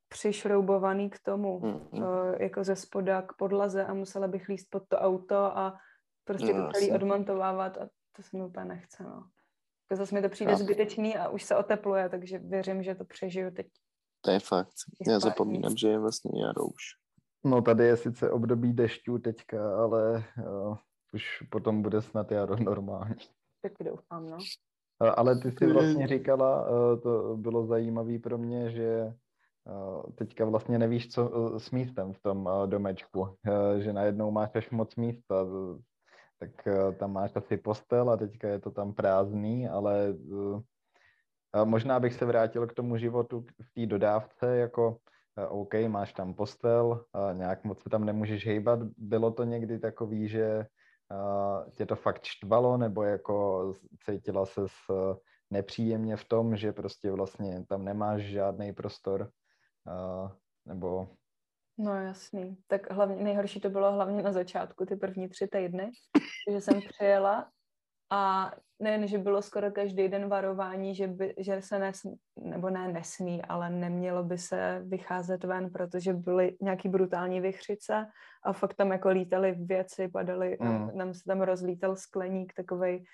přišroubovaný 0.09 1.11
k 1.11 1.19
tomu, 1.19 1.61
Mm, 1.61 1.71
mm. 1.93 2.01
to 2.01 2.25
jako 2.43 2.65
ze 2.65 2.77
spoda 2.77 3.23
k 3.23 3.33
podlaze 3.33 3.85
a 3.87 3.95
musela 3.95 4.29
bych 4.29 4.49
líst 4.49 4.71
pod 4.71 4.89
to 4.89 4.99
auto 4.99 5.37
a 5.37 5.79
prostě 6.25 6.55
No, 6.55 6.67
to 6.67 6.73
celý 6.73 6.93
odmontovávat 6.93 7.79
a 7.79 7.89
to 8.13 8.23
se 8.23 8.37
mi 8.37 8.45
úplně 8.45 8.65
nechce, 8.65 9.03
no. 9.03 9.29
Jako 9.91 10.03
zase 10.03 10.15
mi 10.15 10.23
to 10.23 10.29
přijde 10.29 10.53
Chápu. 10.53 10.65
zbytečný 10.65 11.17
a 11.17 11.29
už 11.29 11.43
se 11.43 11.57
otepluje, 11.57 12.09
takže 12.09 12.39
věřím, 12.39 12.83
že 12.83 12.95
to 12.95 13.05
přežiju 13.05 13.51
teď. 13.51 13.67
To 14.21 14.31
je 14.31 14.41
fakt. 14.41 14.73
Já 15.09 15.19
zapomínám, 15.19 15.71
dní. 15.71 15.79
že 15.79 15.89
je 15.89 15.99
vlastně 15.99 16.43
jaro 16.43 16.65
už. 16.65 16.83
No 17.45 17.63
tady 17.63 17.85
je 17.85 17.97
sice 17.97 18.31
období 18.31 18.73
dešťů 18.73 19.19
teďka, 19.19 19.83
ale 19.83 20.25
uh, 20.39 20.77
už 21.13 21.43
potom 21.51 21.83
bude 21.83 22.03
snad 22.03 22.31
jaro 22.31 22.57
normální. 22.57 23.15
Taky 23.63 23.85
doufám, 23.85 24.31
no. 24.31 24.37
Uh, 24.37 25.13
ale 25.17 25.39
ty 25.39 25.53
si 25.53 25.67
vlastně 25.67 26.07
říkala, 26.07 26.71
uh, 26.71 27.01
to 27.01 27.37
bylo 27.37 27.67
zajímavé 27.67 28.19
pro 28.19 28.39
mě, 28.39 28.71
že 28.71 29.15
teďka 30.15 30.45
vlastně 30.45 30.79
nevíš, 30.79 31.09
co 31.09 31.31
s 31.59 31.71
místem 31.71 32.13
v 32.13 32.23
tom 32.23 32.51
domečku, 32.67 33.37
že 33.79 33.93
najednou 33.93 34.31
máš 34.31 34.51
až 34.55 34.71
moc 34.71 34.97
místa, 34.97 35.47
tak 36.39 36.51
uh, 36.67 36.95
tam 36.95 37.13
máš 37.13 37.37
asi 37.37 37.57
postel 37.57 38.11
a 38.11 38.17
teďka 38.17 38.49
je 38.49 38.59
to 38.59 38.71
tam 38.71 38.95
prázdný, 38.95 39.69
ale 39.69 40.15
a 41.57 41.65
možná 41.65 42.01
bych 42.01 42.15
se 42.15 42.25
vrátil 42.25 42.67
k 42.67 42.75
tomu 42.75 42.97
životu 42.97 43.47
v 43.63 43.75
té 43.75 43.87
dodávce, 43.87 44.57
jako 44.57 44.99
eh, 45.39 45.47
OK, 45.47 45.75
máš 45.89 46.13
tam 46.13 46.35
postel, 46.35 47.05
nějak 47.33 47.65
moc 47.65 47.83
se 47.83 47.91
tam 47.91 48.05
nemůžeš 48.05 48.47
hejbat. 48.47 48.79
Bylo 48.97 49.31
to 49.31 49.45
někdy 49.45 49.79
takový, 49.79 50.29
že 50.29 50.45
eh, 50.45 51.71
tě 51.71 51.87
to 51.87 51.97
fakt 51.97 52.25
štvalo, 52.25 52.77
nebo 52.77 53.03
jako 53.03 53.73
cítila 54.05 54.47
se 54.47 54.61
nepříjemně 55.51 56.17
v 56.17 56.25
tom, 56.25 56.57
že 56.57 56.73
prostě 56.73 57.11
vlastně 57.11 57.65
tam 57.69 57.85
nemáš 57.85 58.23
žádný 58.23 58.73
prostor, 58.73 59.31
eh, 59.89 60.31
nebo 60.67 61.09
No 61.79 61.95
jasný. 61.95 62.57
Tak 62.67 62.91
hlavně, 62.91 63.25
nejhorší 63.25 63.61
to 63.61 63.71
bylo 63.71 63.93
hlavně 63.93 64.23
na 64.23 64.33
začátku, 64.33 64.87
ty 64.87 64.97
první 64.97 65.29
tři 65.29 65.49
týdny, 65.49 65.91
že 66.51 66.61
jsem 66.61 66.81
přijela 66.89 67.51
a 68.13 68.53
nejen, 68.83 69.07
že 69.09 69.19
bylo 69.19 69.43
skoro 69.43 69.71
každý 69.73 70.09
den 70.09 70.29
varování, 70.29 70.95
že, 70.95 71.07
by, 71.07 71.35
že 71.39 71.63
se 71.63 71.79
nesmí, 71.79 72.17
nebo 72.41 72.71
ne 72.71 72.89
nesmí, 72.93 73.43
ale 73.43 73.71
nemělo 73.71 74.25
by 74.25 74.39
se 74.39 74.83
vycházet 74.87 75.45
ven, 75.45 75.71
protože 75.71 76.13
byly 76.13 76.57
nějaký 76.63 76.89
brutální 76.89 77.41
vychřice 77.41 78.07
a 78.45 78.53
fakt 78.53 78.75
tam 78.75 78.93
jako 78.93 79.09
lítaly 79.09 79.53
věci, 79.53 80.09
padaly, 80.09 80.57
Mm. 80.61 80.99
nám 80.99 81.15
se 81.15 81.25
tam 81.27 81.41
rozlítal 81.41 81.97
skleník 81.97 82.53
takovej, 82.55 83.05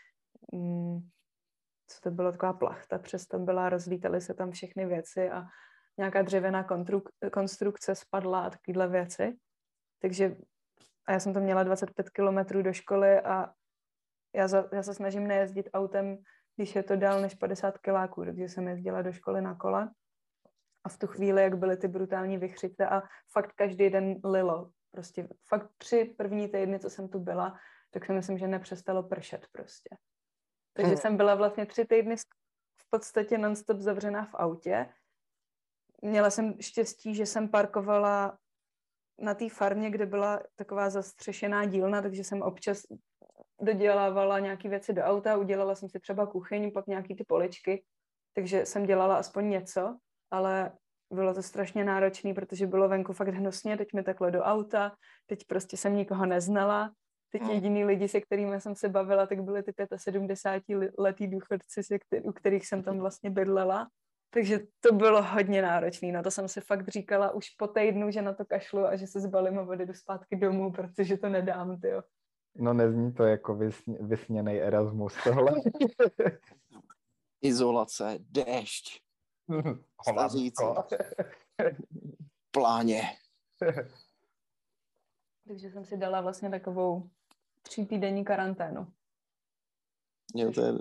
mm, 0.52 1.00
co 1.88 2.00
to 2.02 2.10
bylo, 2.10 2.32
taková 2.32 2.52
plachta, 2.52 2.98
přes 2.98 3.26
tam 3.26 3.44
byla, 3.44 3.68
rozlítaly 3.68 4.20
se 4.20 4.34
tam 4.34 4.50
všechny 4.50 4.86
věci 4.86 5.30
a 5.30 5.44
nějaká 5.98 6.22
dřevěná 6.22 6.66
konstrukce 7.32 7.94
spadla 7.94 8.44
a 8.44 8.50
takovéhle 8.50 8.88
věci. 8.88 9.36
Takže 9.98 10.36
a 11.06 11.12
já 11.12 11.20
jsem 11.20 11.34
to 11.34 11.40
měla 11.40 11.62
25 11.62 12.10
kilometrů 12.10 12.62
do 12.62 12.72
školy 12.72 13.20
a 13.20 13.52
já, 14.34 14.48
za, 14.48 14.68
já 14.72 14.82
se 14.82 14.94
snažím 14.94 15.26
nejezdit 15.26 15.68
autem, 15.74 16.18
když 16.56 16.74
je 16.74 16.82
to 16.82 16.96
dál 16.96 17.20
než 17.20 17.34
50 17.34 17.78
kiláků, 17.78 18.24
takže 18.24 18.48
jsem 18.48 18.68
jezdila 18.68 19.02
do 19.02 19.12
školy 19.12 19.42
na 19.42 19.54
kole. 19.54 19.90
A 20.84 20.88
v 20.88 20.98
tu 20.98 21.06
chvíli, 21.06 21.42
jak 21.42 21.58
byly 21.58 21.76
ty 21.76 21.88
brutální 21.88 22.38
vychřice 22.38 22.86
a 22.86 23.02
fakt 23.32 23.52
každý 23.52 23.90
den 23.90 24.20
lilo. 24.24 24.70
Prostě 24.90 25.28
fakt 25.48 25.70
tři 25.78 26.14
první 26.18 26.48
týdny, 26.48 26.78
co 26.78 26.90
jsem 26.90 27.08
tu 27.08 27.18
byla, 27.18 27.58
tak 27.90 28.06
si 28.06 28.12
myslím, 28.12 28.38
že 28.38 28.48
nepřestalo 28.48 29.02
pršet 29.02 29.46
prostě. 29.52 29.96
Takže 30.72 30.92
Hmm. 30.92 31.00
jsem 31.00 31.16
byla 31.16 31.34
vlastně 31.34 31.66
tři 31.66 31.84
týdny 31.84 32.16
v 32.76 32.90
podstatě 32.90 33.38
nonstop 33.38 33.78
zavřená 33.78 34.24
v 34.24 34.34
autě. 34.34 34.88
Měla 36.02 36.30
jsem 36.30 36.54
štěstí, 36.60 37.14
že 37.14 37.26
jsem 37.26 37.48
parkovala 37.48 38.38
na 39.18 39.34
té 39.34 39.48
farmě, 39.48 39.90
kde 39.90 40.06
byla 40.06 40.40
taková 40.56 40.90
zastřešená 40.90 41.64
dílna, 41.64 42.02
takže 42.02 42.24
jsem 42.24 42.42
občas 42.42 42.82
dodělávala 43.60 44.38
nějaké 44.38 44.68
věci 44.68 44.92
do 44.92 45.02
auta, 45.02 45.36
udělala 45.36 45.74
jsem 45.74 45.88
si 45.88 46.00
třeba 46.00 46.26
kuchyň, 46.26 46.72
pak 46.72 46.86
nějaký 46.86 47.14
ty 47.14 47.24
poličky, 47.24 47.84
takže 48.34 48.66
jsem 48.66 48.86
dělala 48.86 49.16
aspoň 49.16 49.50
něco, 49.50 49.96
ale 50.30 50.72
bylo 51.12 51.34
to 51.34 51.42
strašně 51.42 51.84
náročné, 51.84 52.34
protože 52.34 52.66
bylo 52.66 52.88
venku 52.88 53.12
fakt 53.12 53.28
hnusně, 53.28 53.76
teď 53.76 53.88
mi 53.94 54.02
takhle 54.02 54.30
do 54.30 54.42
auta, 54.42 54.92
teď 55.26 55.44
prostě 55.46 55.76
jsem 55.76 55.96
nikoho 55.96 56.26
neznala, 56.26 56.92
teď 57.32 57.42
jediný 57.48 57.84
lidi, 57.84 58.08
se 58.08 58.20
kterými 58.20 58.60
jsem 58.60 58.74
se 58.74 58.88
bavila, 58.88 59.26
tak 59.26 59.42
byly 59.42 59.62
ty 59.62 59.72
75 59.96 60.92
letý 60.98 61.26
důchodci, 61.26 61.82
se 61.82 61.98
který, 61.98 62.22
u 62.22 62.32
kterých 62.32 62.66
jsem 62.66 62.82
tam 62.82 62.98
vlastně 62.98 63.30
bydlela. 63.30 63.88
Takže 64.34 64.58
to 64.80 64.92
bylo 64.92 65.22
hodně 65.22 65.62
náročné. 65.62 66.12
No 66.12 66.22
to 66.22 66.30
jsem 66.30 66.48
si 66.48 66.60
fakt 66.60 66.88
říkala 66.88 67.30
už 67.30 67.50
po 67.50 67.66
týdnu, 67.66 68.10
že 68.10 68.22
na 68.22 68.34
to 68.34 68.44
kašlu 68.44 68.86
a 68.86 68.96
že 68.96 69.06
se 69.06 69.20
zbalím 69.20 69.58
a 69.58 69.62
odjedu 69.62 69.94
zpátky 69.94 70.36
domů, 70.36 70.72
protože 70.72 71.16
to 71.16 71.28
nedám, 71.28 71.80
tyjo. 71.80 72.02
no 72.56 72.72
nezní 72.72 73.12
to 73.12 73.24
jako 73.24 73.54
vysně, 73.54 73.98
vysněný 74.00 74.60
Erasmus 74.60 75.14
tohle. 75.24 75.52
Izolace, 77.42 78.18
déšť, 78.20 79.02
Stařící. 80.10 80.64
pláně. 82.50 83.02
Takže 85.48 85.70
jsem 85.70 85.84
si 85.84 85.96
dala 85.96 86.20
vlastně 86.20 86.50
takovou 86.50 87.10
tří 87.62 87.86
týdenní 87.86 88.24
karanténu. 88.24 88.92
Jo, 90.34 90.52
to 90.52 90.60
je 90.60 90.72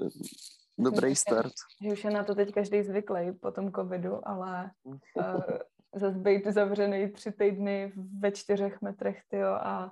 dobrý 0.84 1.16
start. 1.16 1.54
Že 1.82 1.94
už 1.94 2.04
je 2.04 2.12
na 2.12 2.24
to 2.24 2.36
teď 2.36 2.54
každý 2.54 2.84
zvyklý 2.84 3.32
po 3.32 3.52
tom 3.52 3.72
covidu, 3.72 4.28
ale 4.28 4.72
uh, 4.86 5.42
zase 5.96 6.18
být 6.18 6.48
zavřený 6.48 7.12
tři 7.12 7.32
týdny 7.32 7.94
ve 8.20 8.32
čtyřech 8.32 8.82
metrech, 8.82 9.22
tyjo, 9.28 9.50
a 9.50 9.92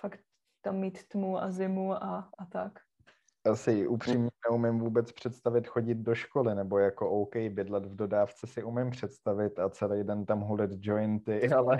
fakt 0.00 0.20
tam 0.62 0.76
mít 0.76 1.08
tmu 1.08 1.38
a 1.38 1.50
zimu 1.50 1.92
a, 1.92 2.30
a 2.38 2.44
tak. 2.44 2.72
Asi 3.44 3.86
upřímně 3.86 4.30
neumím 4.50 4.78
vůbec 4.78 5.12
představit 5.12 5.66
chodit 5.66 5.94
do 5.94 6.14
školy, 6.14 6.54
nebo 6.54 6.78
jako 6.78 7.10
OK, 7.10 7.36
bydlet 7.36 7.86
v 7.86 7.96
dodávce 7.96 8.46
si 8.46 8.64
umím 8.64 8.90
představit 8.90 9.58
a 9.58 9.68
celý 9.68 10.04
den 10.04 10.26
tam 10.26 10.40
hulit 10.40 10.70
jointy, 10.80 11.48
ale... 11.56 11.78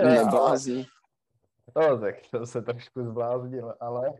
Neblází. 0.04 0.86
No, 1.76 1.98
tak 1.98 2.14
to 2.30 2.46
se 2.46 2.62
trošku 2.62 3.04
zbláznil, 3.04 3.74
ale... 3.80 4.12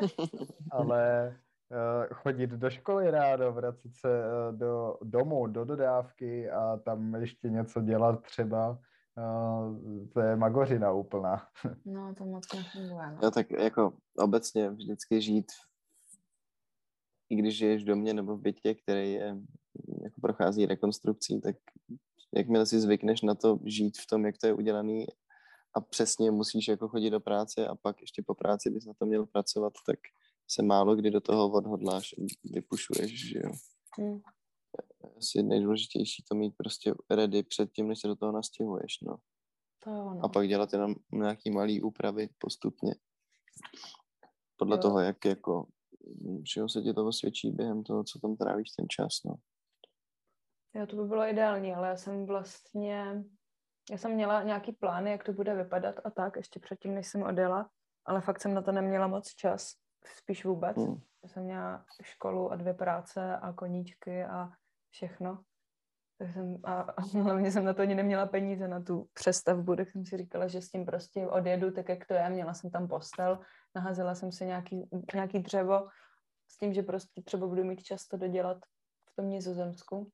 ale 0.70 1.28
uh, 1.70 2.14
chodit 2.14 2.50
do 2.50 2.70
školy 2.70 3.10
rádo, 3.10 3.52
vracet 3.52 3.94
se 3.94 4.08
uh, 4.08 4.58
do 4.58 4.98
domu, 5.02 5.46
do 5.46 5.64
dodávky 5.64 6.50
a 6.50 6.76
tam 6.76 7.14
ještě 7.14 7.48
něco 7.48 7.80
dělat 7.80 8.22
třeba, 8.22 8.70
uh, 8.70 9.78
to 10.12 10.20
je 10.20 10.36
magořina 10.36 10.92
úplná. 10.92 11.46
No, 11.84 12.14
to 12.14 12.24
moc 12.24 12.54
nefunguje, 12.54 13.06
no. 13.10 13.18
Jo, 13.22 13.30
tak 13.30 13.50
jako 13.50 13.92
obecně 14.18 14.70
vždycky 14.70 15.22
žít, 15.22 15.46
i 17.30 17.36
když 17.36 17.58
žiješ 17.58 17.82
v 17.82 17.86
domě 17.86 18.14
nebo 18.14 18.36
v 18.36 18.40
bytě, 18.40 18.74
který 18.74 19.12
je, 19.12 19.36
jako 20.02 20.20
prochází 20.20 20.66
rekonstrukcí, 20.66 21.40
tak 21.40 21.56
jakmile 22.36 22.66
si 22.66 22.80
zvykneš 22.80 23.22
na 23.22 23.34
to 23.34 23.58
žít 23.64 23.98
v 23.98 24.06
tom, 24.06 24.26
jak 24.26 24.38
to 24.38 24.46
je 24.46 24.52
udělaný 24.52 25.06
a 25.74 25.80
přesně 25.80 26.30
musíš 26.30 26.68
jako 26.68 26.88
chodit 26.88 27.10
do 27.10 27.20
práce 27.20 27.66
a 27.66 27.74
pak 27.74 28.00
ještě 28.00 28.22
po 28.26 28.34
práci 28.34 28.70
bys 28.70 28.86
na 28.86 28.94
to 28.94 29.06
měl 29.06 29.26
pracovat, 29.26 29.72
tak 29.86 29.98
se 30.50 30.62
málo 30.62 30.96
kdy 30.96 31.10
do 31.10 31.20
toho 31.20 31.50
odhodláš, 31.50 32.14
vypušuješ, 32.44 33.28
že 33.28 33.38
jo. 33.38 33.52
Hmm. 33.98 34.20
Asi 35.18 35.42
nejdůležitější 35.42 36.24
to 36.28 36.34
mít 36.34 36.54
prostě 36.56 36.94
ready 37.10 37.42
před 37.42 37.72
tím, 37.72 37.88
než 37.88 38.00
se 38.00 38.08
do 38.08 38.16
toho 38.16 38.32
nastěhuješ, 38.32 39.00
no. 39.02 39.16
To 39.84 39.90
jo, 39.90 40.14
no. 40.14 40.24
a 40.24 40.28
pak 40.28 40.48
dělat 40.48 40.72
jenom 40.72 40.94
nějaký 41.12 41.50
malý 41.50 41.82
úpravy 41.82 42.28
postupně. 42.38 42.94
Podle 44.56 44.76
Jo. 44.76 44.82
toho, 44.82 45.00
jak 45.00 45.24
jako, 45.24 45.66
všeho 46.44 46.68
se 46.68 46.82
ti 46.82 46.92
to 46.92 47.06
osvědčí 47.06 47.50
během 47.50 47.82
toho, 47.82 48.04
co 48.04 48.18
tam 48.18 48.36
trávíš 48.36 48.70
ten 48.70 48.86
čas, 48.88 49.12
no. 49.24 49.34
Jo, 50.74 50.86
to 50.86 50.96
by 50.96 51.04
bylo 51.04 51.28
ideální, 51.28 51.74
ale 51.74 51.88
já 51.88 51.96
jsem 51.96 52.26
vlastně, 52.26 53.24
já 53.90 53.98
jsem 53.98 54.12
měla 54.12 54.42
nějaký 54.42 54.72
plány, 54.72 55.10
jak 55.10 55.24
to 55.24 55.32
bude 55.32 55.54
vypadat 55.54 55.94
a 56.04 56.10
tak, 56.10 56.36
ještě 56.36 56.60
předtím, 56.60 56.94
než 56.94 57.06
jsem 57.06 57.22
odjela, 57.22 57.70
ale 58.04 58.20
fakt 58.20 58.40
jsem 58.40 58.54
na 58.54 58.62
to 58.62 58.72
neměla 58.72 59.06
moc 59.06 59.28
čas, 59.34 59.72
spíš 60.16 60.44
vůbec. 60.44 60.76
Hmm. 60.76 61.00
Já 61.22 61.28
jsem 61.28 61.44
měla 61.44 61.84
školu 62.02 62.52
a 62.52 62.56
dvě 62.56 62.74
práce 62.74 63.36
a 63.36 63.52
koníčky 63.52 64.24
a 64.24 64.50
všechno. 64.90 65.42
Tak 66.18 66.32
jsem, 66.32 66.56
a, 66.64 66.80
a 66.80 67.02
hlavně 67.22 67.52
jsem 67.52 67.64
na 67.64 67.74
to 67.74 67.82
ani 67.82 67.94
neměla 67.94 68.26
peníze, 68.26 68.68
na 68.68 68.80
tu 68.80 69.08
přestavbu, 69.12 69.76
tak 69.76 69.90
jsem 69.90 70.06
si 70.06 70.16
říkala, 70.16 70.48
že 70.48 70.60
s 70.60 70.70
tím 70.70 70.86
prostě 70.86 71.26
odjedu 71.26 71.70
tak, 71.70 71.88
jak 71.88 72.06
to 72.06 72.14
je. 72.14 72.30
Měla 72.30 72.54
jsem 72.54 72.70
tam 72.70 72.88
postel, 72.88 73.38
naházela 73.74 74.14
jsem 74.14 74.32
si 74.32 74.46
nějaký, 74.46 74.88
nějaký 75.14 75.38
dřevo 75.38 75.88
s 76.48 76.58
tím, 76.58 76.74
že 76.74 76.82
prostě 76.82 77.22
třeba 77.22 77.46
budu 77.46 77.64
mít 77.64 77.82
čas 77.82 78.06
to 78.06 78.16
dodělat 78.16 78.58
v 79.12 79.16
tom 79.16 79.28
Nizozemsku. 79.28 80.10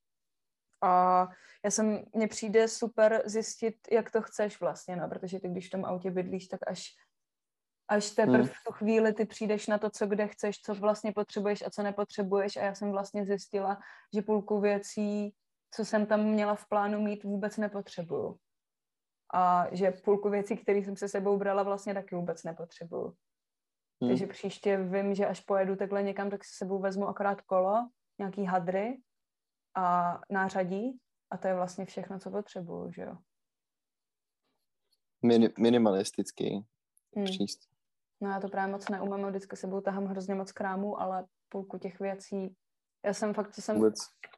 A 0.83 1.27
já 1.65 1.71
jsem, 1.71 2.05
mně 2.15 2.29
přijde 2.29 2.69
super 2.69 3.23
zjistit, 3.25 3.75
jak 3.93 4.11
to 4.11 4.23
chceš 4.23 4.61
vlastně, 4.61 4.97
no, 4.97 5.09
protože 5.09 5.41
ty, 5.41 5.49
když 5.49 5.69
v 5.69 5.71
tom 5.71 5.85
autě 5.85 6.11
bydlíš, 6.11 6.49
tak 6.49 6.61
až, 6.67 6.85
až 7.89 8.11
teprve 8.11 8.39
Hmm. 8.39 8.47
v 8.47 8.65
tu 8.67 8.73
chvíli 8.73 9.13
ty 9.13 9.25
přijdeš 9.25 9.67
na 9.67 9.79
to, 9.79 9.91
co 9.91 10.07
kde 10.07 10.29
chceš, 10.29 10.61
co 10.61 10.75
vlastně 10.75 11.13
potřebuješ 11.13 11.63
a 11.63 11.71
co 11.71 11.83
nepotřebuješ 11.83 12.57
a 12.57 12.61
já 12.61 12.75
jsem 12.75 12.91
vlastně 12.91 13.27
zjistila, 13.27 13.79
že 14.15 14.23
půlku 14.23 14.61
věcí, 14.61 15.35
co 15.71 15.85
jsem 15.85 16.07
tam 16.07 16.25
měla 16.25 16.55
v 16.55 16.69
plánu 16.69 17.01
mít, 17.01 17.25
vůbec 17.25 17.57
nepotřebuju. 17.57 18.39
A 19.35 19.67
že 19.73 19.91
půlku 19.91 20.31
věcí, 20.31 20.57
které 20.57 20.79
jsem 20.79 20.97
se 20.97 21.09
sebou 21.09 21.39
brala, 21.39 21.63
vlastně 21.63 21.95
taky 21.95 22.15
vůbec 22.15 22.45
nepotřebuju. 22.45 23.15
Hmm. 24.03 24.11
Takže 24.11 24.27
příště 24.27 24.77
vím, 24.77 25.15
že 25.15 25.27
až 25.27 25.41
pojedu 25.41 25.77
takhle 25.77 26.03
někam, 26.03 26.31
tak 26.31 26.45
si 26.45 26.51
sebou 26.57 26.79
vezmu 26.79 27.09
akorát 27.09 27.41
kolo, 27.41 27.89
nějaký 28.19 28.45
hadry 28.45 28.99
a 29.77 30.19
nářadí 30.31 30.99
a 31.31 31.37
to 31.37 31.49
je 31.49 31.55
vlastně 31.55 31.87
všechno, 31.87 32.19
co 32.19 32.31
potřebuju, 32.31 32.93
že 32.93 33.03
jo. 33.03 33.17
Mini, 35.23 35.49
minimalistický 35.59 36.65
Hmm. 37.17 37.25
přístup. 37.25 37.71
No 38.21 38.31
já 38.31 38.41
to 38.41 38.49
právě 38.49 38.73
moc 38.73 38.89
neumím, 38.89 39.27
vždycky 39.27 39.57
sebou 39.57 39.81
tahám 39.81 40.05
hrozně 40.07 40.35
moc 40.35 40.53
krámů, 40.53 41.01
ale 41.01 41.25
půlku 41.49 41.79
těch 41.79 42.01
věcí, 42.01 42.57
já 43.05 43.15
jsem 43.15 43.35
fakt, 43.35 43.55
co 43.55 43.63
jsem, 43.63 43.77
Vůbec. 43.77 43.95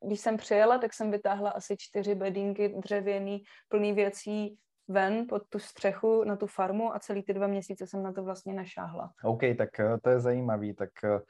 když 0.07 0.21
jsem 0.21 0.37
přijela, 0.37 0.79
tak 0.79 0.95
jsem 0.95 1.11
vytáhla 1.11 1.51
asi 1.51 1.77
čtyři 1.79 2.15
bedínky 2.15 2.69
dřevěný, 2.69 3.43
plný 3.69 3.93
věcí 3.93 4.59
ven 4.89 5.27
pod 5.29 5.43
tu 5.49 5.59
střechu 5.59 6.25
na 6.25 6.37
tu 6.37 6.47
farmu 6.47 6.95
a 6.95 6.99
celý 6.99 7.23
ty 7.23 7.35
dva 7.35 7.47
měsíce 7.47 7.87
jsem 7.87 8.03
na 8.03 8.13
to 8.13 8.25
vlastně 8.25 8.55
nešáhla. 8.55 9.13
OK, 9.25 9.41
tak 9.59 9.81
eh, 9.81 9.99
to 10.03 10.11
je 10.11 10.21
zajímavý. 10.21 10.75
Tak 10.75 10.91
eh, 11.05 11.21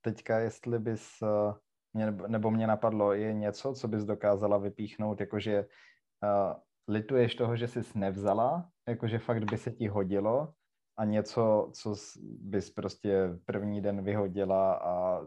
teďka, 0.00 0.38
jestli 0.38 0.78
bys, 0.78 1.08
eh, 1.22 1.58
mě, 1.94 2.10
nebo 2.10 2.50
mě 2.50 2.66
napadlo, 2.66 3.12
je 3.12 3.32
něco, 3.32 3.72
co 3.74 3.88
bys 3.88 4.04
dokázala 4.04 4.58
vypíchnout, 4.58 5.20
jakože 5.20 5.60
uh, 5.60 6.52
lituješ 6.88 7.34
toho, 7.34 7.56
že 7.56 7.68
jsi 7.68 7.80
nevzala, 7.94 8.68
jakože 8.88 9.18
fakt 9.18 9.44
by 9.50 9.58
se 9.58 9.70
ti 9.70 9.88
hodilo 9.88 10.54
a 10.96 11.04
něco, 11.04 11.70
co 11.74 11.94
bys 12.22 12.70
prostě 12.70 13.38
první 13.44 13.80
den 13.80 14.04
vyhodila 14.04 14.74
a 14.74 15.20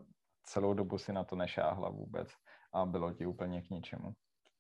celou 0.43 0.73
dobu 0.73 0.97
si 0.97 1.13
na 1.13 1.23
to 1.23 1.36
nešáhla 1.36 1.89
vůbec 1.89 2.30
a 2.73 2.86
bylo 2.86 3.13
ti 3.13 3.25
úplně 3.25 3.62
k 3.62 3.69
ničemu. 3.69 4.13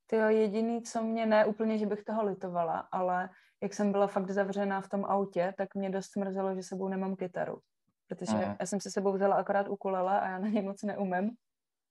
Ty 0.09 0.15
jo, 0.15 0.29
jediný, 0.29 0.81
co 0.81 1.03
mě 1.03 1.25
ne 1.25 1.45
úplně, 1.45 1.77
že 1.77 1.85
bych 1.85 2.03
toho 2.03 2.25
litovala, 2.25 2.79
ale 2.91 3.29
jak 3.63 3.73
jsem 3.73 3.91
byla 3.91 4.07
fakt 4.07 4.31
zavřená 4.31 4.81
v 4.81 4.89
tom 4.89 5.05
autě, 5.05 5.53
tak 5.57 5.75
mě 5.75 5.89
dost 5.89 6.15
mrzelo, 6.15 6.55
že 6.55 6.63
sebou 6.63 6.87
nemám 6.87 7.15
kytaru. 7.15 7.59
Protože 8.07 8.37
Mhm. 8.37 8.55
já 8.59 8.65
jsem 8.65 8.79
si 8.81 8.91
sebou 8.91 9.13
vzala 9.13 9.35
akorát 9.35 9.67
ukulele 9.67 10.21
a 10.21 10.27
já 10.27 10.39
na 10.39 10.47
něj 10.47 10.63
moc 10.63 10.83
neumím. 10.83 11.31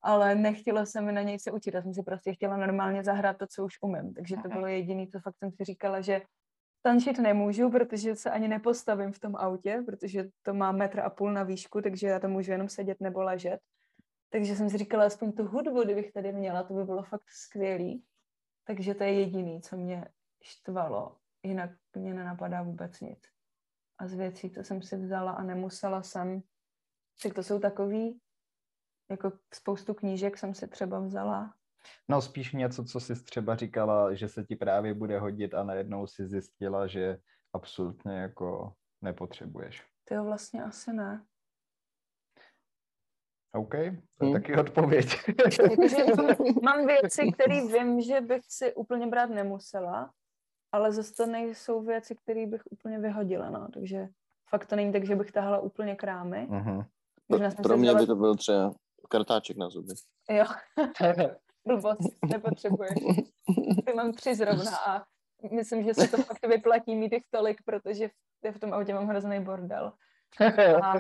Ale 0.06 0.34
nechtěla 0.34 0.86
jsem 0.86 1.04
mi 1.04 1.12
na 1.12 1.22
něj 1.22 1.38
se 1.38 1.52
učit, 1.52 1.74
já 1.74 1.82
jsem 1.82 1.94
si 1.94 2.02
prostě 2.02 2.32
chtěla 2.32 2.56
normálně 2.56 3.04
zahrát 3.04 3.38
to, 3.38 3.46
co 3.46 3.64
už 3.64 3.74
umím. 3.82 4.14
Takže 4.14 4.36
to 4.42 4.48
bylo 4.48 4.66
jediný, 4.66 5.08
co 5.08 5.20
fakt 5.20 5.36
jsem 5.38 5.52
si 5.52 5.64
říkala, 5.64 6.00
že 6.00 6.22
tančit 6.82 7.18
nemůžu, 7.18 7.70
protože 7.70 8.16
se 8.16 8.30
ani 8.30 8.48
nepostavím 8.48 9.12
v 9.12 9.18
tom 9.18 9.36
autě, 9.36 9.82
protože 9.86 10.24
to 10.42 10.54
má 10.54 10.72
metr 10.72 11.00
a 11.00 11.10
půl 11.10 11.32
na 11.32 11.42
výšku, 11.42 11.80
takže 11.80 12.06
já 12.06 12.20
tam 12.20 12.30
můžu 12.30 12.52
jenom 12.52 12.68
sedět 12.68 13.00
nebo 13.00 13.22
ležet. 13.22 13.60
Takže 14.30 14.56
jsem 14.56 14.70
si 14.70 14.78
říkala, 14.78 15.04
aspoň 15.04 15.32
tu 15.32 15.44
hudbu, 15.44 15.84
kdybych 15.84 16.12
tady 16.12 16.32
měla, 16.32 16.62
to 16.62 16.74
by 16.74 16.84
bylo 16.84 17.02
fakt 17.02 17.30
skvělý. 17.30 18.04
Takže 18.66 18.94
to 18.94 19.04
je 19.04 19.12
jediný, 19.12 19.60
co 19.62 19.76
mě 19.76 20.08
štvalo. 20.42 21.16
Jinak 21.42 21.70
mě 21.96 22.14
nenapadá 22.14 22.62
vůbec 22.62 23.00
nic. 23.00 23.18
A 23.98 24.06
z 24.06 24.14
věcí, 24.14 24.50
co 24.50 24.64
jsem 24.64 24.82
si 24.82 24.96
vzala 24.96 25.32
a 25.32 25.42
nemusela 25.42 26.02
jsem, 26.02 26.42
tak 27.22 27.34
to 27.34 27.42
jsou 27.42 27.58
takový, 27.58 28.20
jako 29.10 29.32
spoustu 29.54 29.94
knížek 29.94 30.38
jsem 30.38 30.54
si 30.54 30.68
třeba 30.68 31.00
vzala. 31.00 31.54
No 32.08 32.22
spíš 32.22 32.52
něco, 32.52 32.84
co 32.84 33.00
jsi 33.00 33.24
třeba 33.24 33.56
říkala, 33.56 34.14
že 34.14 34.28
se 34.28 34.44
ti 34.44 34.56
právě 34.56 34.94
bude 34.94 35.18
hodit 35.18 35.54
a 35.54 35.62
najednou 35.64 36.06
si 36.06 36.26
zjistila, 36.26 36.86
že 36.86 37.18
absolutně 37.52 38.12
jako 38.12 38.72
nepotřebuješ. 39.02 39.86
To 40.08 40.14
jo, 40.14 40.24
vlastně 40.24 40.62
asi 40.62 40.92
ne. 40.92 41.24
OK, 43.54 43.70
to 43.70 43.76
je 43.76 44.02
Hmm. 44.22 44.32
taky 44.32 44.56
odpověď. 44.56 45.06
Jakože 45.62 45.96
mám, 46.62 46.86
věci, 46.86 47.32
které 47.32 47.66
vím, 47.66 48.00
že 48.00 48.20
bych 48.20 48.42
si 48.48 48.74
úplně 48.74 49.06
brát 49.06 49.30
nemusela, 49.30 50.12
ale 50.72 50.92
zase 50.92 51.14
to 51.14 51.26
nejsou 51.26 51.82
věci, 51.82 52.14
které 52.16 52.46
bych 52.46 52.62
úplně 52.70 52.98
vyhodila, 52.98 53.50
no. 53.50 53.68
Takže 53.74 54.08
fakt 54.50 54.66
to 54.66 54.76
není 54.76 54.92
tak, 54.92 55.06
že 55.06 55.16
bych 55.16 55.32
tahala 55.32 55.58
úplně 55.58 55.96
krámy. 55.96 56.46
Mhm. 56.50 56.82
Jsem 57.32 57.62
Pro 57.62 57.74
si 57.74 57.80
mě 57.80 57.94
by 57.94 58.06
to 58.06 58.16
byl 58.16 58.36
třeba 58.36 58.74
kartáček 59.08 59.56
na 59.56 59.70
zuby. 59.70 59.94
Jo, 60.30 60.44
blbost, 61.66 62.26
nepotřebuješ. 62.30 62.94
Ty 63.86 63.94
mám 63.94 64.12
tři 64.12 64.34
zrovna 64.34 64.76
a 64.86 65.04
myslím, 65.50 65.82
že 65.82 65.94
se 65.94 66.08
to 66.08 66.16
fakt 66.22 66.46
vyplatí 66.46 66.96
mít 66.96 67.12
jich 67.12 67.24
tolik, 67.30 67.62
protože 67.64 68.08
v, 68.08 68.52
v 68.52 68.58
tom 68.58 68.72
autě 68.72 68.94
mám 68.94 69.06
hrozný 69.06 69.40
bordel. 69.40 69.92
A, 70.82 70.98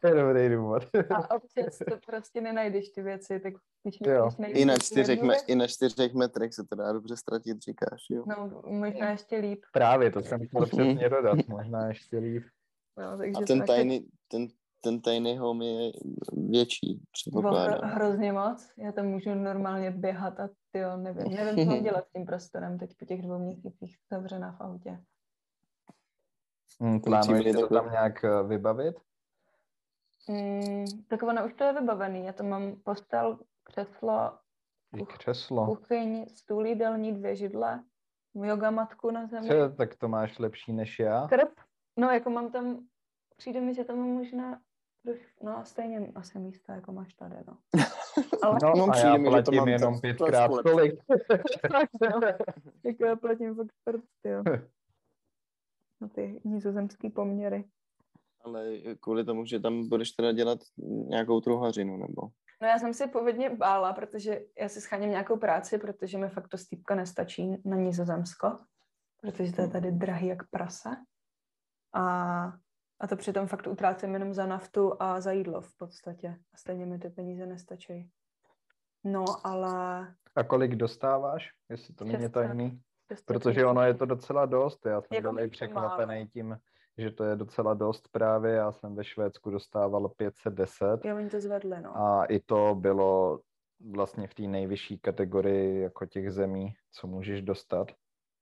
to 0.00 0.08
je 0.08 0.14
dobrý 0.14 0.48
důvod. 0.48 0.82
a 1.10 1.34
občas 1.34 1.78
to 1.78 1.98
prostě 2.06 2.40
nenajdeš 2.40 2.88
ty 2.88 3.02
věci, 3.02 3.40
tak 3.40 3.54
když, 3.82 3.98
Jo. 4.06 4.30
I 4.46 4.64
na, 4.64 4.76
čtyřech, 4.76 5.16
jednu 5.16 5.26
me, 5.28 5.34
věc, 5.34 5.44
I 5.46 5.54
na 5.54 5.66
čtyřech 5.66 6.14
metrech 6.14 6.54
se 6.54 6.64
to 6.64 6.76
dá 6.76 6.92
dobře 6.92 7.16
ztratit, 7.16 7.62
říkáš, 7.62 8.06
jo? 8.10 8.24
No, 8.26 8.62
možná 8.66 9.10
ještě 9.10 9.36
líp. 9.36 9.64
Právě, 9.72 10.10
to 10.10 10.22
jsem 10.22 10.46
chtěl 10.46 10.66
přesně 10.66 11.08
dodat, 11.08 11.38
možná 11.48 11.88
ještě 11.88 12.18
líp. 12.18 12.44
No, 12.98 13.18
takže 13.18 13.32
A 13.42 13.46
ten 13.46 13.64
tiny, 13.64 14.04
ten, 14.28 14.48
ten 14.86 15.00
tiny 15.00 15.36
home 15.36 15.62
je 15.62 15.92
větší, 16.32 16.86
bylo 17.30 17.42
hro, 17.42 17.50
předpokládám. 17.52 17.90
hrozně 17.90 18.32
moc. 18.32 18.70
Já 18.78 18.92
tam 18.92 19.06
můžu 19.06 19.34
normálně 19.34 19.90
běhat 19.90 20.40
a 20.40 20.48
ty 20.72 20.78
jo, 20.78 20.96
nevím, 20.96 21.32
nevím, 21.34 21.64
co 21.64 21.70
mám 21.70 21.82
dělat 21.82 22.04
s 22.08 22.12
tím 22.12 22.26
prostorem 22.26 22.78
teď 22.78 22.96
po 22.98 23.04
těch 23.04 23.22
dvou 23.22 23.38
měsících 23.38 23.96
zavřená 24.10 24.52
v 24.52 24.60
autě. 24.60 25.00
Hmm, 26.80 26.94
si 26.98 27.04
to 27.04 27.10
takový- 27.10 27.68
tam 27.68 27.90
nějak 27.90 28.24
eh, 28.24 28.42
vybavit? 28.42 28.96
Mm, 30.28 30.84
tak 31.08 31.22
ono 31.22 31.46
už 31.46 31.54
to 31.54 31.64
je 31.64 31.72
vybavený. 31.72 32.24
Já 32.24 32.32
tam 32.32 32.48
mám 32.48 32.76
postel, 32.84 33.38
křeslo, 33.64 34.38
křeslo. 35.08 35.66
kuchyň, 35.66 36.26
stůl 36.28 36.66
jídelní, 36.66 37.12
dvě 37.14 37.36
židle, 37.36 37.84
yoga 38.34 38.70
matku 38.70 39.10
na 39.10 39.26
zemi, 39.26 39.48
Tře, 39.48 39.68
tak 39.76 39.96
to 39.96 40.08
máš 40.08 40.38
lepší 40.38 40.72
než 40.72 40.98
já. 40.98 41.26
krb. 41.28 41.50
No, 41.96 42.10
jako 42.10 42.30
mám 42.30 42.52
tam, 42.52 42.86
přijde 43.36 43.60
mi, 43.60 43.74
že 43.74 43.84
tam 43.84 43.98
mám 43.98 44.08
možná 44.08 44.60
no 45.42 45.64
stejně 45.64 46.12
asi 46.14 46.38
místa, 46.38 46.74
jako 46.74 46.92
máš 46.92 47.14
tady, 47.14 47.36
no. 47.46 47.58
Ale 48.42 48.58
No, 48.62 48.72
No, 48.76 48.84
a 48.84 48.90
přijde 48.92 49.08
já 49.08 49.16
mi, 49.16 49.24
že 49.24 49.30
to 49.30 49.32
platím 49.32 49.58
mám 49.58 49.68
jenom 49.68 50.00
pětkrát 50.00 50.50
tolik. 50.62 50.94
tak, 51.72 51.88
no. 52.02 52.20
jako 52.84 53.06
já 53.06 53.16
platím 53.16 53.54
fakt 53.54 54.04
jo. 54.24 54.42
Na 56.00 56.08
ty 56.08 56.40
nizozemský 56.44 57.10
poměry. 57.10 57.64
Ale 58.44 58.78
kvůli 59.00 59.24
tomu, 59.24 59.44
že 59.46 59.60
tam 59.60 59.88
budeš 59.88 60.10
teda 60.10 60.32
dělat 60.32 60.58
nějakou 61.08 61.40
truhařinu, 61.40 61.96
nebo? 61.96 62.22
No 62.62 62.68
já 62.68 62.78
jsem 62.78 62.94
si 62.94 63.06
původně 63.06 63.50
bála, 63.50 63.92
protože 63.92 64.40
já 64.60 64.68
si 64.68 64.80
scháním 64.80 65.10
nějakou 65.10 65.36
práci, 65.36 65.78
protože 65.78 66.18
mi 66.18 66.28
fakt 66.28 66.48
to 66.48 66.58
stýpka 66.58 66.94
nestačí 66.94 67.62
na 67.64 67.76
Nizozemsko, 67.76 68.58
protože 69.20 69.52
to 69.52 69.62
je 69.62 69.68
tady 69.68 69.92
drahý 69.92 70.26
jak 70.26 70.50
prase. 70.50 70.88
A, 71.94 72.52
a 73.00 73.06
to 73.06 73.16
přitom 73.16 73.46
fakt 73.46 73.66
utrácím 73.66 74.14
jenom 74.14 74.34
za 74.34 74.46
naftu 74.46 75.02
a 75.02 75.20
za 75.20 75.32
jídlo 75.32 75.60
v 75.60 75.76
podstatě. 75.76 76.28
A 76.28 76.56
stejně 76.56 76.86
mi 76.86 76.98
ty 76.98 77.10
peníze 77.10 77.46
nestačí. 77.46 78.10
No, 79.04 79.24
ale... 79.44 80.06
A 80.36 80.44
kolik 80.44 80.74
dostáváš, 80.74 81.50
jestli 81.68 81.94
to 81.94 82.04
není 82.04 82.16
600. 82.16 82.32
tajný? 82.32 82.80
Protože 83.24 83.66
ono 83.66 83.82
je 83.82 83.94
to 83.94 84.06
docela 84.06 84.46
dost. 84.46 84.86
Já 84.86 85.00
jsem 85.00 85.14
Jako 85.16 85.32
byl 85.32 85.44
i 85.44 85.48
překvapený 85.48 86.14
málo. 86.14 86.26
tím, 86.32 86.58
že 86.98 87.10
to 87.10 87.24
je 87.24 87.36
docela 87.36 87.74
dost 87.74 88.08
právě. 88.08 88.52
Já 88.52 88.72
jsem 88.72 88.94
ve 88.94 89.04
Švédsku 89.04 89.50
dostával 89.50 90.08
510 90.08 91.04
Jo, 91.04 91.16
oni 91.16 91.30
to 91.30 91.40
zvedli, 91.40 91.80
no. 91.80 91.96
a 91.96 92.24
i 92.24 92.40
to 92.40 92.74
bylo 92.74 93.40
vlastně 93.92 94.28
v 94.28 94.34
té 94.34 94.42
nejvyšší 94.42 94.98
kategorii 94.98 95.80
jako 95.80 96.06
těch 96.06 96.32
zemí, 96.32 96.74
co 96.92 97.06
můžeš 97.06 97.42
dostat. 97.42 97.92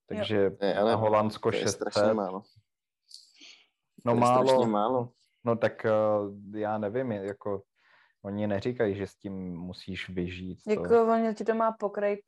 Takže 0.07 0.51
ale 0.79 0.91
na 0.91 0.95
Holandsko 0.97 1.51
to 1.51 1.57
je 1.57 1.61
600. 1.61 2.03
No 4.05 4.15
málo, 4.15 4.67
málo. 4.67 5.09
no 5.43 5.55
tak 5.55 5.85
uh, 5.85 6.55
já 6.57 6.77
nevím, 6.77 7.11
jako 7.11 7.63
oni 8.23 8.47
neříkají, 8.47 8.95
že 8.95 9.07
s 9.07 9.15
tím 9.15 9.57
musíš 9.57 10.09
vyžít. 10.09 10.59
To. 10.63 10.71
Jako 10.71 11.13
on 11.13 11.35
ti 11.35 11.43
to 11.43 11.53
má 11.55 11.71
pokrýt 11.71 12.19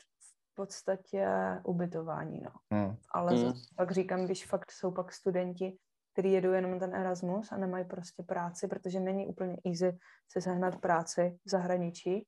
v 0.51 0.55
podstatě 0.55 1.27
ubytování, 1.63 2.41
no. 2.41 2.51
Hm. 2.73 2.95
Ale 3.11 3.31
Mm. 3.33 3.37
zase 3.37 3.59
pak 3.75 3.91
říkám, 3.91 4.25
když 4.25 4.45
fakt 4.45 4.71
jsou 4.71 4.91
pak 4.91 5.13
studenti, 5.13 5.77
kteří 6.13 6.31
jedou 6.31 6.51
jenom 6.51 6.79
ten 6.79 6.95
Erasmus 6.95 7.51
a 7.51 7.57
nemají 7.57 7.85
prostě 7.85 8.23
práci, 8.23 8.67
protože 8.67 8.99
není 8.99 9.27
úplně 9.27 9.57
easy 9.65 9.97
si 10.31 10.41
sehnat 10.41 10.81
práci 10.81 11.37
v 11.45 11.49
zahraničí. 11.49 12.27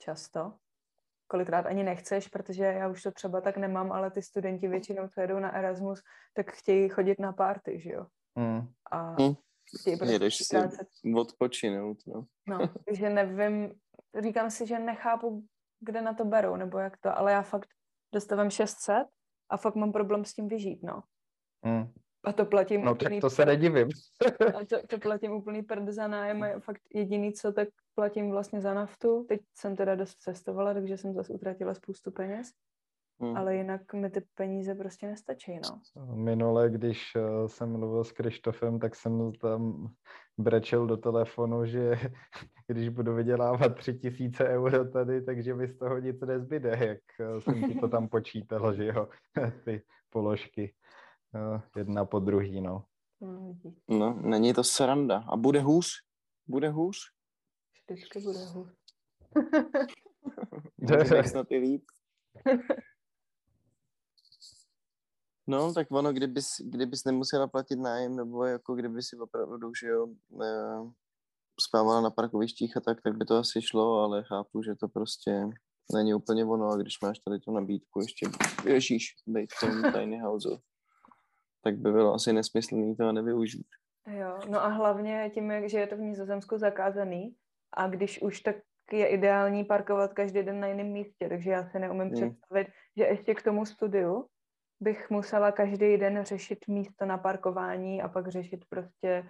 Často. 0.00 0.52
Kolikrát 1.30 1.66
ani 1.66 1.84
nechceš, 1.84 2.28
protože 2.28 2.64
já 2.64 2.88
už 2.88 3.02
to 3.02 3.10
třeba 3.10 3.40
tak 3.40 3.56
nemám, 3.56 3.92
ale 3.92 4.10
ty 4.10 4.22
studenti 4.22 4.68
většinou, 4.68 5.08
co 5.08 5.20
jedou 5.20 5.38
na 5.38 5.54
Erasmus, 5.54 6.00
tak 6.34 6.50
chtějí 6.50 6.88
chodit 6.88 7.18
na 7.18 7.32
párty, 7.32 7.80
že 7.80 7.90
jo? 7.90 8.06
Hm. 8.38 8.68
A 8.92 9.12
chtějí 9.80 9.96
prostě 9.96 10.14
Jedeš 10.14 10.36
si 10.36 10.56
odpočinout, 11.14 11.98
no. 12.06 12.24
No, 12.48 12.58
takže 12.84 13.10
nevím, 13.10 13.72
říkám 14.22 14.50
si, 14.50 14.66
že 14.66 14.78
nechápu, 14.78 15.44
kde 15.80 16.02
na 16.02 16.14
to 16.14 16.24
berou, 16.24 16.56
nebo 16.56 16.78
jak 16.78 16.96
to, 16.96 17.18
ale 17.18 17.32
já 17.32 17.42
fakt 17.42 17.68
dostávám 18.14 18.50
600 18.50 19.06
a 19.50 19.56
fakt 19.56 19.74
mám 19.74 19.92
problém 19.92 20.24
s 20.24 20.34
tím 20.34 20.48
vyžít, 20.48 20.82
no. 20.82 21.02
Hm. 21.66 21.92
A 22.24 22.32
to 22.32 22.46
platím 22.46 22.84
No 22.84 22.94
tak 22.94 23.02
úplný 23.02 23.20
to 23.20 23.30
se 23.30 23.44
nedivím. 23.44 23.88
A 24.56 24.64
to, 24.64 24.86
to 24.86 24.98
platím 24.98 25.32
úplný 25.32 25.62
prd 25.62 25.88
za 25.88 26.08
nájem 26.08 26.42
a 26.42 26.60
fakt 26.60 26.82
jediný, 26.94 27.32
co 27.32 27.52
tak 27.52 27.68
platím 27.98 28.30
vlastně 28.30 28.60
za 28.60 28.74
naftu. 28.74 29.24
Teď 29.28 29.40
jsem 29.54 29.76
teda 29.76 29.94
dost 29.94 30.14
cestovala, 30.14 30.74
takže 30.74 30.96
jsem 30.96 31.14
zase 31.14 31.32
utratila 31.32 31.74
spoustu 31.74 32.10
peněz, 32.10 32.48
Hm. 33.22 33.36
ale 33.36 33.56
jinak 33.56 33.94
mi 33.94 34.10
ty 34.10 34.22
peníze 34.34 34.74
prostě 34.74 35.06
nestačí, 35.06 35.60
no. 35.64 35.80
Minule, 36.14 36.70
když 36.70 37.12
eh, 37.16 37.48
jsem 37.48 37.72
mluvil 37.72 38.04
s 38.04 38.12
Krištofem, 38.12 38.78
tak 38.78 38.94
jsem 38.94 39.32
tam 39.32 39.88
brečel 40.38 40.86
do 40.86 40.96
telefonu, 40.96 41.66
že 41.66 41.90
když 42.66 42.88
budu 42.88 43.14
vydělávat 43.14 43.68
tři 43.74 43.94
tisíce 43.94 44.48
euro 44.48 44.90
tady, 44.90 45.22
takže 45.22 45.54
mi 45.54 45.68
z 45.68 45.78
toho 45.78 45.98
nic 45.98 46.20
nezbyde, 46.20 46.70
jak 46.80 46.98
eh, 47.20 47.40
jsem 47.40 47.68
ti 47.68 47.74
to 47.74 47.88
tam 47.88 48.08
počítal, 48.16 48.74
že 48.74 48.86
jo, 48.86 49.08
ty 49.64 49.82
položky 50.10 50.74
eh, 51.34 51.60
jedna 51.76 52.04
po 52.04 52.18
druhý, 52.18 52.60
no. 52.60 52.84
no 53.20 53.40
vidíš, 53.40 53.74
No, 53.88 54.14
není 54.22 54.54
to 54.54 54.64
sranda. 54.64 55.24
A 55.28 55.36
bude 55.36 55.60
hůř? 55.60 55.86
Bude 56.46 56.70
hůř? 56.70 57.17
Vždycky 57.94 58.20
bude 58.20 58.38
hůř. 58.44 58.68
Snad 61.30 61.46
i 61.50 61.58
líp. 61.58 61.84
No, 65.46 65.72
tak 65.74 65.86
ono, 65.90 66.12
kdybys, 66.12 66.46
kdybys 66.64 67.04
nemusela 67.04 67.48
platit 67.48 67.76
nájem, 67.76 68.16
nebo 68.16 68.44
jako 68.44 68.74
kdyby 68.74 69.02
si 69.02 69.16
opravdu, 69.16 69.74
že 69.74 69.86
jo, 69.86 70.08
eh, 70.42 70.90
spávala 71.60 72.00
na 72.00 72.10
parkovištích 72.10 72.76
a 72.76 72.80
tak, 72.80 73.02
tak 73.02 73.16
by 73.16 73.24
to 73.24 73.36
asi 73.36 73.62
šlo, 73.62 73.94
ale 73.94 74.24
chápu, 74.24 74.62
že 74.62 74.74
to 74.74 74.88
prostě 74.88 75.48
není 75.94 76.14
úplně 76.14 76.44
ono 76.44 76.68
a 76.68 76.76
když 76.76 77.00
máš 77.02 77.18
tady 77.18 77.38
tu 77.38 77.52
nabídku 77.52 78.00
ještě, 78.00 78.26
ježíš, 78.64 79.14
být 79.26 79.50
v 79.52 79.60
tom 79.60 79.92
tiny 79.92 80.18
house, 80.18 80.48
tak 81.62 81.76
by 81.78 81.92
bylo 81.92 82.14
asi 82.14 82.32
nesmyslný 82.32 82.96
to 82.96 83.12
nevyužít. 83.12 83.66
Jo, 84.06 84.38
no 84.48 84.64
a 84.64 84.68
hlavně 84.68 85.30
tím, 85.34 85.50
jak, 85.50 85.68
že 85.68 85.78
je 85.78 85.86
to 85.86 85.96
v 85.96 86.00
Nizozemsku 86.00 86.58
zakázaný 86.58 87.36
a 87.72 87.88
když 87.88 88.22
už 88.22 88.40
tak 88.40 88.56
je 88.92 89.06
ideální 89.06 89.64
parkovat 89.64 90.12
každý 90.12 90.42
den 90.42 90.60
na 90.60 90.66
jiném 90.66 90.86
místě, 90.86 91.28
takže 91.28 91.50
já 91.50 91.68
si 91.68 91.78
neumím 91.78 92.08
Hmm. 92.08 92.12
představit, 92.12 92.68
že 92.96 93.04
ještě 93.04 93.34
k 93.34 93.42
tomu 93.42 93.66
studiu 93.66 94.26
bych 94.80 95.10
musela 95.10 95.52
každý 95.52 95.96
den 95.96 96.24
řešit 96.24 96.58
místo 96.68 97.06
na 97.06 97.18
parkování 97.18 98.02
a 98.02 98.08
pak 98.08 98.28
řešit 98.28 98.64
prostě 98.68 99.28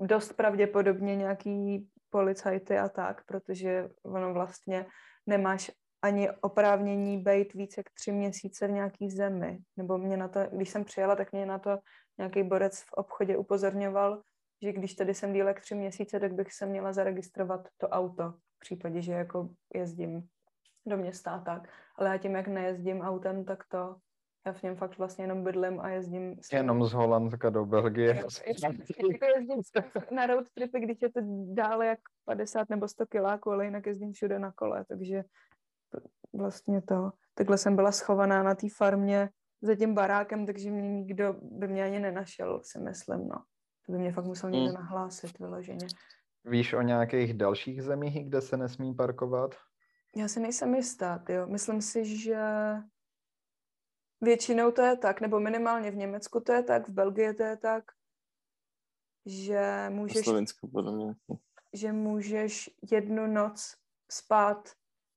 dost 0.00 0.32
pravděpodobně 0.32 1.16
nějaký 1.16 1.88
policajty 2.10 2.78
a 2.78 2.88
tak, 2.88 3.24
protože 3.26 3.88
ono 4.02 4.32
vlastně 4.32 4.86
nemáš 5.26 5.70
ani 6.02 6.30
oprávnění 6.30 7.22
být 7.22 7.54
více 7.54 7.80
jak 7.80 7.90
tři 7.90 8.12
měsíce 8.12 8.66
v 8.66 8.70
nějaký 8.70 9.10
zemi. 9.10 9.58
Nebo 9.76 9.98
mě 9.98 10.16
na 10.16 10.28
to, 10.28 10.40
když 10.52 10.70
jsem 10.70 10.84
přijela, 10.84 11.16
tak 11.16 11.32
mě 11.32 11.46
na 11.46 11.58
to 11.58 11.78
nějaký 12.18 12.42
borec 12.42 12.80
v 12.80 12.92
obchodě 12.92 13.36
upozorňoval, 13.36 14.22
že 14.62 14.72
když 14.72 14.94
tady 14.94 15.14
jsem 15.14 15.32
díl 15.32 15.48
jak 15.48 15.60
tři 15.60 15.74
měsíce, 15.74 16.20
tak 16.20 16.34
bych 16.34 16.52
se 16.52 16.66
měla 16.66 16.92
zaregistrovat 16.92 17.68
to 17.76 17.88
auto, 17.88 18.30
v 18.30 18.58
případě, 18.60 19.02
že 19.02 19.12
jako 19.12 19.48
jezdím 19.74 20.28
do 20.86 20.96
města 20.96 21.30
a 21.30 21.40
tak. 21.40 21.68
Ale 21.96 22.08
já 22.08 22.18
tím, 22.18 22.34
jak 22.34 22.48
nejezdím 22.48 23.00
autem, 23.00 23.44
tak 23.44 23.64
to 23.68 23.96
já 24.46 24.52
v 24.52 24.62
něm 24.62 24.76
fakt 24.76 24.98
vlastně 24.98 25.24
jenom 25.24 25.44
bydlím 25.44 25.80
a 25.80 25.88
jezdím 25.88 26.36
s 26.40 26.52
Jenom 26.52 26.84
z 26.84 26.92
Holandska 26.92 27.50
do 27.50 27.66
Belgie. 27.66 28.16
jako 28.16 29.24
jezdím 29.36 29.62
na 30.10 30.26
road 30.26 30.46
tripy, 30.54 30.80
když 30.80 31.02
je 31.02 31.12
to 31.12 31.20
dále 31.54 31.86
jak 31.86 31.98
50 32.24 32.68
nebo 32.70 32.88
100 32.88 33.06
kiláků, 33.06 33.50
ale 33.50 33.64
jinak 33.64 33.86
jezdím 33.86 34.12
všude 34.12 34.38
na 34.38 34.52
kole, 34.52 34.84
takže 34.88 35.24
vlastně 36.32 36.82
to. 36.82 37.10
Takhle 37.34 37.58
jsem 37.58 37.76
byla 37.76 37.92
schovaná 37.92 38.42
na 38.42 38.54
té 38.54 38.66
farmě 38.76 39.30
za 39.62 39.74
tím 39.74 39.94
barákem, 39.94 40.46
takže 40.46 40.70
mě 40.70 40.82
nikdo 40.82 41.36
by 41.42 41.68
mě 41.68 41.84
ani 41.84 41.98
nenašel, 41.98 42.60
si 42.64 42.78
myslím, 42.78 43.28
no. 43.28 43.42
To 43.88 43.92
by 43.92 43.98
mě 43.98 44.12
fakt 44.12 44.24
musel 44.24 44.50
někdo 44.50 44.68
Mm. 44.68 44.74
nahlásit 44.74 45.38
vyloženě. 45.38 45.86
Víš 46.44 46.72
o 46.72 46.82
nějakých 46.82 47.34
dalších 47.34 47.82
zemích, 47.82 48.28
kde 48.28 48.40
se 48.40 48.56
nesmí 48.56 48.94
parkovat? 48.94 49.54
Já 50.16 50.28
si 50.28 50.40
nejsem 50.40 50.74
jistá, 50.74 51.24
jo. 51.28 51.46
Myslím 51.46 51.82
si, 51.82 52.16
že 52.16 52.42
většinou 54.20 54.70
to 54.70 54.82
je 54.82 54.96
tak, 54.96 55.20
nebo 55.20 55.40
minimálně 55.40 55.90
v 55.90 55.96
Německu 55.96 56.40
to 56.40 56.52
je 56.52 56.62
tak, 56.62 56.88
v 56.88 56.92
Belgii 56.92 57.34
to 57.34 57.42
je 57.42 57.56
tak, 57.56 57.84
že 59.26 59.86
můžeš 59.90 60.24
Slovensku 60.24 60.68
podle 60.68 60.92
mě. 60.92 61.14
že 61.72 61.92
můžeš 61.92 62.70
jednu 62.90 63.26
noc 63.26 63.74
spát 64.10 64.68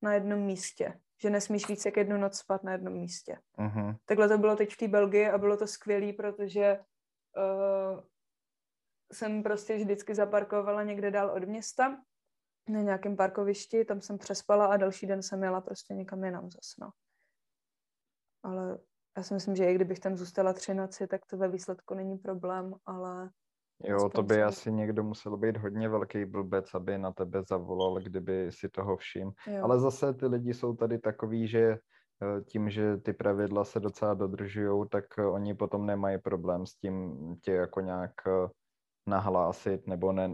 na 0.01 0.13
jednom 0.13 0.39
místě. 0.39 0.99
Že 1.21 1.29
nesmíš 1.29 1.67
víc 1.67 1.85
jak 1.85 1.97
jednu 1.97 2.17
noc 2.17 2.37
spát 2.37 2.63
na 2.63 2.71
jednom 2.71 2.93
místě. 2.93 3.37
Mhm. 3.57 3.95
Takhle 4.05 4.29
to 4.29 4.37
bylo 4.37 4.55
teď 4.55 4.73
v 4.73 4.77
té 4.77 4.87
Belgii 4.87 5.29
a 5.29 5.37
bylo 5.37 5.57
to 5.57 5.67
skvělé, 5.67 6.13
protože 6.13 6.79
uh, 7.37 7.99
jsem 9.11 9.43
prostě 9.43 9.75
vždycky 9.75 10.15
zaparkovala 10.15 10.83
někde 10.83 11.11
dál 11.11 11.31
od 11.37 11.43
města, 11.43 11.97
na 12.69 12.81
nějakém 12.81 13.15
parkovišti, 13.17 13.85
tam 13.85 14.01
jsem 14.01 14.17
přespala 14.17 14.65
a 14.65 14.77
další 14.77 15.07
den 15.07 15.23
jsem 15.23 15.43
jela 15.43 15.61
prostě 15.61 15.93
někam 15.93 16.23
jinam 16.23 16.43
zase, 16.51 16.75
no. 16.81 16.89
Ale 18.43 18.77
já 19.17 19.23
si 19.23 19.33
myslím, 19.33 19.55
že 19.55 19.71
i 19.71 19.75
kdybych 19.75 19.99
tam 19.99 20.17
zůstala 20.17 20.53
tři 20.53 20.73
noci, 20.73 21.07
tak 21.07 21.25
to 21.25 21.37
ve 21.37 21.47
výsledku 21.47 21.93
není 21.93 22.17
problém, 22.17 22.73
ale 22.85 23.29
Jo, 23.83 24.09
to 24.09 24.23
by 24.23 24.33
jsem- 24.35 24.47
asi 24.47 24.71
někdo 24.71 25.03
musel 25.03 25.37
být 25.37 25.57
hodně 25.57 25.89
velký 25.89 26.25
blbec, 26.25 26.73
aby 26.73 26.97
na 26.97 27.11
tebe 27.11 27.43
zavolal, 27.49 27.99
kdyby 27.99 28.51
si 28.51 28.69
toho 28.69 28.97
všim. 28.97 29.31
jo. 29.47 29.63
Ale 29.63 29.79
zase 29.79 30.13
ty 30.13 30.25
lidi 30.27 30.53
jsou 30.53 30.75
tady 30.75 30.99
takový, 30.99 31.47
že 31.47 31.77
eh, 32.23 32.41
tím, 32.41 32.69
že 32.69 32.97
ty 32.97 33.13
pravidla 33.13 33.63
se 33.65 33.79
docela 33.79 34.13
dodržují, 34.13 34.89
tak 34.89 35.05
eh, 35.17 35.25
oni 35.25 35.53
potom 35.55 35.85
nemají 35.85 36.17
problém 36.17 36.65
s 36.65 36.75
tím 36.75 37.15
tě 37.41 37.51
jako 37.51 37.81
nějak 37.81 38.11
eh, 38.27 38.49
nahlásit, 39.11 39.87
nebo 39.87 40.11
ne. 40.11 40.29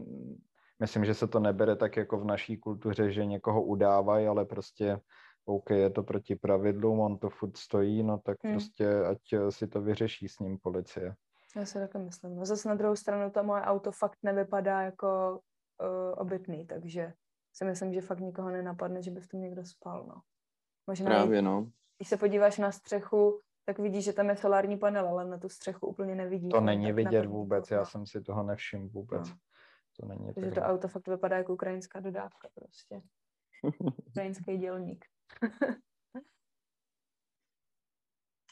Myslím, 0.80 1.06
že 1.06 1.14
se 1.14 1.28
to 1.28 1.40
nebere 1.40 1.76
tak 1.76 1.98
jako 1.98 2.18
v 2.18 2.26
naší 2.26 2.58
kultuře, 2.58 3.12
že 3.12 3.26
někoho 3.26 3.64
udávají, 3.64 4.28
ale 4.28 4.46
prostě 4.46 5.00
OK, 5.46 5.70
je 5.70 5.90
to 5.90 6.04
proti 6.04 6.36
pravidlům, 6.36 7.00
on 7.00 7.18
to 7.18 7.30
furt 7.30 7.58
stojí, 7.58 8.04
no 8.04 8.18
tak 8.18 8.38
Hmm. 8.44 8.54
prostě 8.54 9.04
ať 9.06 9.34
eh, 9.34 9.52
si 9.52 9.68
to 9.68 9.82
vyřeší 9.82 10.28
s 10.28 10.40
ním 10.40 10.58
policie. 10.58 11.16
Já 11.56 11.66
si 11.66 11.80
taky 11.80 11.98
myslím. 11.98 12.36
No 12.36 12.46
zase 12.46 12.70
na 12.70 12.76
druhou 12.76 12.96
stranu 12.96 13.32
to 13.32 13.44
moje 13.44 13.62
auto 13.62 13.92
fakt 13.92 14.18
nevypadá 14.24 14.82
jako 14.82 15.40
uh, 15.82 16.14
obytný, 16.18 16.68
takže 16.68 17.14
si 17.54 17.66
myslím, 17.66 17.94
že 17.94 18.02
fakt 18.02 18.20
nikoho 18.20 18.50
nenapadne, 18.50 19.02
že 19.02 19.12
by 19.12 19.22
v 19.22 19.28
tom 19.28 19.42
někdo 19.42 19.66
spal, 19.66 20.06
no. 20.08 20.22
Možná, 20.88 21.06
i 21.06 21.14
Právě, 21.14 21.42
no. 21.42 21.72
když 21.98 22.10
se 22.10 22.18
podíváš 22.18 22.58
na 22.58 22.72
střechu, 22.72 23.40
tak 23.68 23.80
vidíš, 23.80 24.06
že 24.06 24.14
tam 24.14 24.30
je 24.30 24.38
solární 24.38 24.78
panel, 24.78 25.08
ale 25.08 25.26
na 25.26 25.38
tu 25.38 25.50
střechu 25.50 25.88
úplně 25.88 26.16
nevidíš. 26.16 26.52
To 26.52 26.62
není 26.62 26.92
vidět 26.92 27.26
vůbec, 27.26 27.72
já 27.72 27.86
jsem 27.86 28.06
si 28.06 28.22
toho 28.22 28.44
nevšiml 28.44 28.90
vůbec. 28.90 29.30
No. 29.30 29.36
To 30.00 30.06
není 30.06 30.34
Takže 30.34 30.52
to 30.52 30.62
auto 30.62 30.88
fakt 30.88 31.08
vypadá 31.08 31.38
jako 31.38 31.54
ukrajinská 31.54 32.00
dodávka 32.00 32.50
prostě. 32.54 33.02
Ukrajinský 34.08 34.58
dělník. 34.58 35.06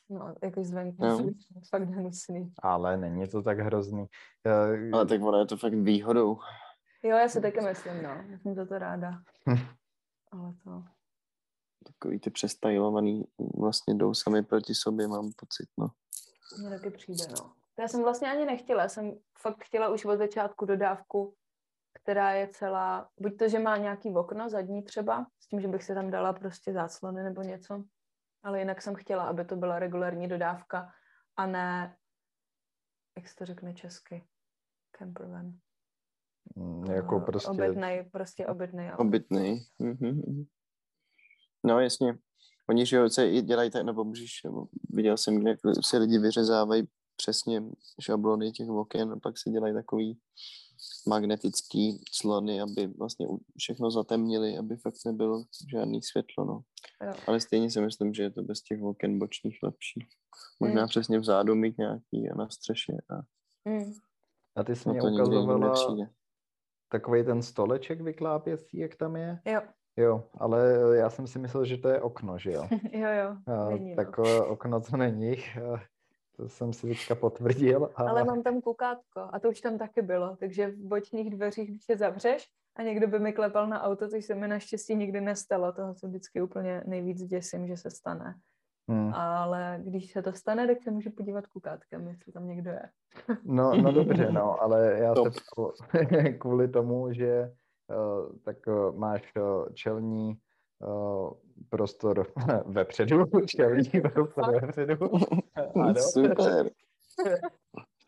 no, 0.09 0.36
jako 0.43 0.63
zvenku. 0.63 1.05
No. 1.05 1.30
Fakt 1.70 1.84
hnusný. 1.84 2.53
Ale 2.59 2.97
není 2.97 3.28
to 3.28 3.41
tak 3.41 3.59
hrozný. 3.59 4.05
Eh, 4.45 4.91
Ale 4.93 5.05
tak 5.05 5.22
ono 5.22 5.39
je 5.39 5.45
to 5.45 5.57
fakt 5.57 5.74
výhodou. 5.74 6.39
Jo, 7.03 7.18
já 7.18 7.28
si 7.28 7.41
taky 7.41 7.61
myslím, 7.61 8.03
no. 8.03 8.09
Já 8.30 8.38
jsem 8.38 8.55
za 8.55 8.66
to 8.66 8.80
ráda. 8.80 9.11
Ale 10.32 10.53
to... 10.63 10.84
Takový 11.84 12.20
ty 12.20 12.30
přestajlovaný 12.30 13.24
vlastně 13.58 13.96
jdou 13.96 14.14
sami 14.14 14.44
proti 14.44 14.76
sobě, 14.76 15.08
mám 15.08 15.32
pocit, 15.36 15.70
no. 15.78 15.88
Mně 16.60 16.70
taky 16.70 16.90
přijde, 16.90 17.24
no. 17.30 17.54
To 17.76 17.82
Já 17.82 17.88
jsem 17.88 18.04
vlastně 18.04 18.32
ani 18.32 18.46
nechtěla, 18.46 18.82
já 18.82 18.90
jsem 18.90 19.18
fakt 19.42 19.64
chtěla 19.64 19.90
už 19.90 20.06
od 20.06 20.18
začátku 20.18 20.66
dodávku, 20.66 21.36
která 22.02 22.32
je 22.32 22.48
celá, 22.48 23.10
buď 23.20 23.38
to, 23.38 23.50
že 23.50 23.60
má 23.60 23.78
nějaký 23.78 24.14
okno 24.16 24.50
zadní 24.50 24.84
třeba, 24.84 25.28
s 25.40 25.48
tím, 25.48 25.62
že 25.62 25.68
bych 25.68 25.84
si 25.84 25.94
tam 25.94 26.12
dala 26.12 26.34
prostě 26.34 26.74
záclony 26.74 27.24
nebo 27.24 27.42
něco, 27.42 27.84
Ale 28.44 28.60
jinak 28.60 28.82
jsem 28.82 28.96
chtěla, 28.96 29.24
aby 29.24 29.46
to 29.46 29.56
byla 29.56 29.80
regulární 29.80 30.28
dodávka 30.28 30.92
a 31.38 31.48
ne, 31.48 31.98
jak 33.18 33.28
se 33.28 33.36
to 33.36 33.46
řekne 33.46 33.74
česky, 33.74 34.28
campervan. 34.98 35.54
Mm, 36.56 36.86
jako 36.86 37.16
Uh, 37.16 37.26
prostě... 37.26 37.52
Obytnej, 37.52 38.10
prostě 38.12 38.48
obytnej. 38.48 38.92
auto. 38.92 39.02
Obytný. 39.02 39.66
No 41.66 41.80
jasně. 41.80 42.18
Oni, 42.70 42.86
že 42.86 42.97
jo, 42.97 43.09
se 43.09 43.30
i 43.30 43.41
dělají 43.41 43.72
tak, 43.72 43.86
nebo 43.86 44.03
můžeš, 44.03 44.43
nebo 44.43 44.68
viděl 44.89 45.18
jsem, 45.18 45.47
jak 45.47 45.59
si 45.82 45.97
lidi 45.97 46.20
vyřezávají 46.20 46.88
přesně 47.16 47.63
šablony 48.01 48.51
těch 48.51 48.70
oken 48.70 49.11
a 49.11 49.20
pak 49.20 49.38
si 49.38 49.49
dělají 49.49 49.74
takový 49.74 50.20
magnetický 51.07 52.03
clony, 52.11 52.61
aby 52.61 52.88
vlastně 52.88 53.28
všechno 53.57 53.91
zatemnili, 53.91 54.57
aby 54.57 54.78
fakt 54.78 54.95
nebylo 55.05 55.43
žádný 55.72 56.01
světlo, 56.01 56.45
no. 56.45 56.61
Jo. 57.07 57.13
Ale 57.28 57.41
stejně 57.41 57.72
si 57.72 57.82
myslím, 57.82 58.13
že 58.13 58.24
je 58.24 58.32
to 58.32 58.43
bez 58.43 58.61
těch 58.61 58.82
oken 58.84 59.20
bočních 59.20 59.57
lepší. 59.63 60.07
Možná 60.59 60.82
Hmm. 60.82 60.89
přesně 60.89 61.20
vzadu 61.20 61.55
mít 61.55 61.78
nějaký 61.78 62.30
a 62.32 62.36
na 62.36 62.49
střeše 62.49 62.93
a 63.09 63.22
Mm. 63.70 63.93
A 64.55 64.63
ty 64.63 64.76
jsi 64.76 64.88
no 64.88 64.93
mě 64.93 65.01
to 65.01 65.09
nikdy 65.09 65.22
nikdo 65.24 65.43
ukazovala 65.43 66.09
takový 66.89 67.24
ten 67.24 67.41
stoleček 67.41 68.01
vyklápěcí, 68.01 68.78
jak 68.78 68.95
tam 68.95 69.16
je? 69.16 69.39
Jo, 69.45 69.61
Jo, 69.98 70.24
ale 70.38 70.74
já 70.93 71.10
jsem 71.10 71.28
si 71.28 71.39
myslel, 71.39 71.66
že 71.66 71.78
to 71.78 71.89
je 71.89 72.02
okno, 72.02 72.38
že 72.38 72.52
jo? 72.52 72.68
jo, 72.91 73.10
jo. 73.10 73.38
A, 73.48 73.70
Není, 73.70 73.89
no. 73.89 73.96
takové 73.96 74.41
okno 74.41 74.82
to 74.82 74.98
není. 74.98 75.34
A 75.34 75.82
to 76.36 76.50
jsem 76.50 76.74
si 76.74 76.88
teďka 76.88 77.16
potvrdil. 77.16 77.89
A... 77.96 78.10
Ale 78.10 78.24
mám 78.24 78.43
tam 78.43 78.62
kukátko 78.62 79.30
a 79.32 79.39
to 79.39 79.50
už 79.50 79.62
tam 79.62 79.78
taky 79.78 80.02
bylo, 80.02 80.36
takže 80.36 80.68
v 80.68 80.76
bočních 80.76 81.30
dveřích, 81.30 81.70
když 81.70 81.89
je 81.89 81.98
zavřeš 81.98 82.48
a 82.76 82.82
někdo 82.82 83.08
by 83.08 83.20
mi 83.20 83.34
klepal 83.34 83.68
na 83.68 83.84
auto, 83.84 84.10
což 84.10 84.26
se 84.26 84.36
mi 84.36 84.48
naštěstí 84.48 84.96
nikdy 84.96 85.22
nestalo, 85.22 85.72
toho 85.72 85.96
se 85.96 86.08
vždycky 86.08 86.41
úplně 86.41 86.84
nejvíc 86.86 87.24
děsím, 87.24 87.68
že 87.68 87.78
se 87.78 87.89
stane. 87.89 88.36
Hmm. 88.89 89.14
Ale 89.14 89.80
když 89.84 90.12
se 90.12 90.22
to 90.22 90.34
stane, 90.34 90.68
tak 90.68 90.84
se 90.84 90.91
můžu 90.91 91.12
podívat 91.12 91.48
kukátkem, 91.48 92.08
jestli 92.08 92.32
tam 92.32 92.48
někdo 92.48 92.72
je. 92.72 92.89
No, 93.43 93.76
no 93.76 93.91
dobře, 93.91 94.28
no, 94.32 94.62
ale 94.62 95.00
já 95.00 95.14
Top. 95.14 95.34
se 95.34 96.34
kvůli 96.34 96.68
tomu, 96.68 97.14
že 97.14 97.52
tak 98.44 98.58
uh, 98.68 98.96
máš 98.96 99.34
uh, 99.36 99.70
čelní 99.74 100.38
prostor 101.70 102.28
vepředu, 102.66 103.26
čelní 103.46 104.02
prostor 104.02 104.62
vepředu. 104.62 105.10
Ano. 105.76 105.96
Super. 105.96 106.70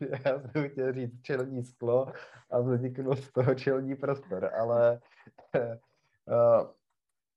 Já 0.00 0.40
jsem 0.40 0.68
chtěl 0.68 0.92
říct 0.92 1.22
čelní 1.22 1.64
sklo 1.64 2.06
a 2.50 2.60
vzniknul 2.60 3.16
z 3.16 3.32
toho 3.32 3.54
čelní 3.54 3.96
prostor, 3.96 4.50
ale 4.60 5.00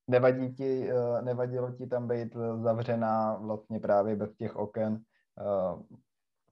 nevadí 0.07 0.53
ti, 0.53 0.89
nevadilo 1.21 1.71
ti 1.71 1.87
tam 1.87 2.07
být 2.07 2.37
zavřená 2.63 3.35
vlastně 3.35 3.79
právě 3.79 4.15
bez 4.15 4.35
těch 4.35 4.55
oken, 4.55 5.03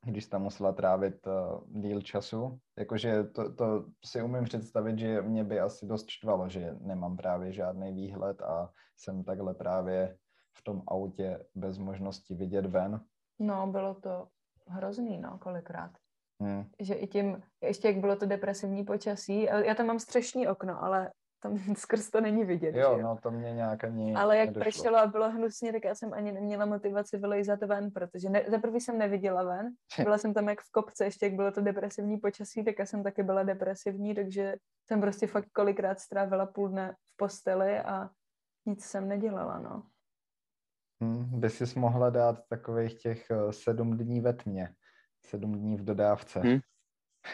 když 0.05 0.25
tam 0.25 0.41
musela 0.41 0.71
trávit 0.71 1.27
uh, 1.27 1.81
díl 1.81 2.01
času. 2.01 2.59
Jakože 2.77 3.23
to, 3.23 3.53
to 3.53 3.85
si 4.05 4.21
umím 4.21 4.43
představit, 4.43 4.99
že 4.99 5.21
mě 5.21 5.43
by 5.43 5.59
asi 5.59 5.85
dost 5.85 6.09
štvalo, 6.09 6.49
že 6.49 6.75
nemám 6.79 7.17
právě 7.17 7.53
žádný 7.53 7.93
výhled 7.93 8.41
a 8.41 8.69
jsem 8.95 9.23
takhle 9.23 9.53
právě 9.53 10.17
v 10.57 10.63
tom 10.63 10.81
autě 10.87 11.45
bez 11.55 11.77
možnosti 11.77 12.35
vidět 12.35 12.65
ven. 12.65 13.01
No, 13.39 13.67
bylo 13.67 13.95
to 13.95 14.27
hrozný, 14.67 15.17
no, 15.17 15.37
kolikrát. 15.37 15.91
Hmm. 16.41 16.65
Že 16.79 16.93
i 16.93 17.07
tím, 17.07 17.43
ještě 17.63 17.87
jak 17.87 17.97
bylo 17.97 18.15
to 18.15 18.25
depresivní 18.25 18.83
počasí, 18.83 19.49
a 19.49 19.59
já 19.59 19.75
tam 19.75 19.85
mám 19.85 19.99
střešní 19.99 20.47
okno, 20.47 20.83
ale 20.83 21.11
tam 21.39 21.57
skrz 21.75 22.09
to 22.09 22.21
není 22.21 22.45
vidět, 22.45 22.75
Jo, 22.75 22.93
že 22.97 23.03
no 23.03 23.17
to 23.23 23.31
mě 23.31 23.53
nějak 23.53 23.83
ani 23.83 24.15
Ale 24.15 24.37
jak 24.37 24.49
nedošlo. 24.49 24.63
pršelo 24.63 24.97
a 24.97 25.07
bylo 25.07 25.31
hnusně, 25.31 25.73
tak 25.73 25.83
já 25.85 25.95
jsem 25.95 26.13
ani 26.13 26.31
neměla 26.31 26.65
motivaci 26.65 27.17
vylejzat 27.17 27.59
ven, 27.63 27.91
protože 27.91 28.29
ne, 28.29 28.45
za 28.47 28.57
prvý 28.59 28.81
jsem 28.81 28.97
neviděla 28.97 29.43
ven, 29.43 29.67
byla 30.03 30.17
jsem 30.17 30.33
tam 30.33 30.49
jak 30.49 30.59
v 30.61 30.71
kopce, 30.71 31.05
ještě 31.05 31.25
jak 31.25 31.35
bylo 31.35 31.51
to 31.51 31.61
depresivní 31.61 32.17
počasí, 32.17 32.63
tak 32.63 32.79
já 32.79 32.85
jsem 32.85 33.03
taky 33.03 33.23
byla 33.23 33.43
depresivní, 33.43 34.15
takže 34.15 34.55
jsem 34.85 35.01
prostě 35.01 35.27
fakt 35.27 35.49
kolikrát 35.53 35.99
strávila 35.99 36.45
půl 36.45 36.69
dne 36.69 36.95
v 37.13 37.17
posteli 37.17 37.79
a 37.79 38.09
nic 38.65 38.85
jsem 38.85 39.07
nedělala, 39.07 39.59
no. 39.59 39.83
Hmm, 41.01 41.39
by 41.39 41.49
si 41.49 41.79
mohla 41.79 42.09
dát 42.09 42.39
takových 42.49 43.01
těch 43.01 43.31
eh, 43.31 43.53
sedm 43.53 43.97
dní 43.97 44.21
ve 44.21 44.33
tmě, 44.33 44.73
sedm 45.25 45.59
dní 45.59 45.77
v 45.77 45.83
dodávce. 45.83 46.39
Hmm. 46.39 46.59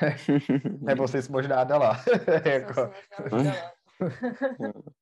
Nebo 0.80 1.08
jsi 1.08 1.32
možná 1.32 1.64
dala. 1.64 1.98
jako, 2.46 2.74
Jsem 2.74 3.30
si 3.30 3.36
možná 3.36 3.52
vydala. 3.52 3.75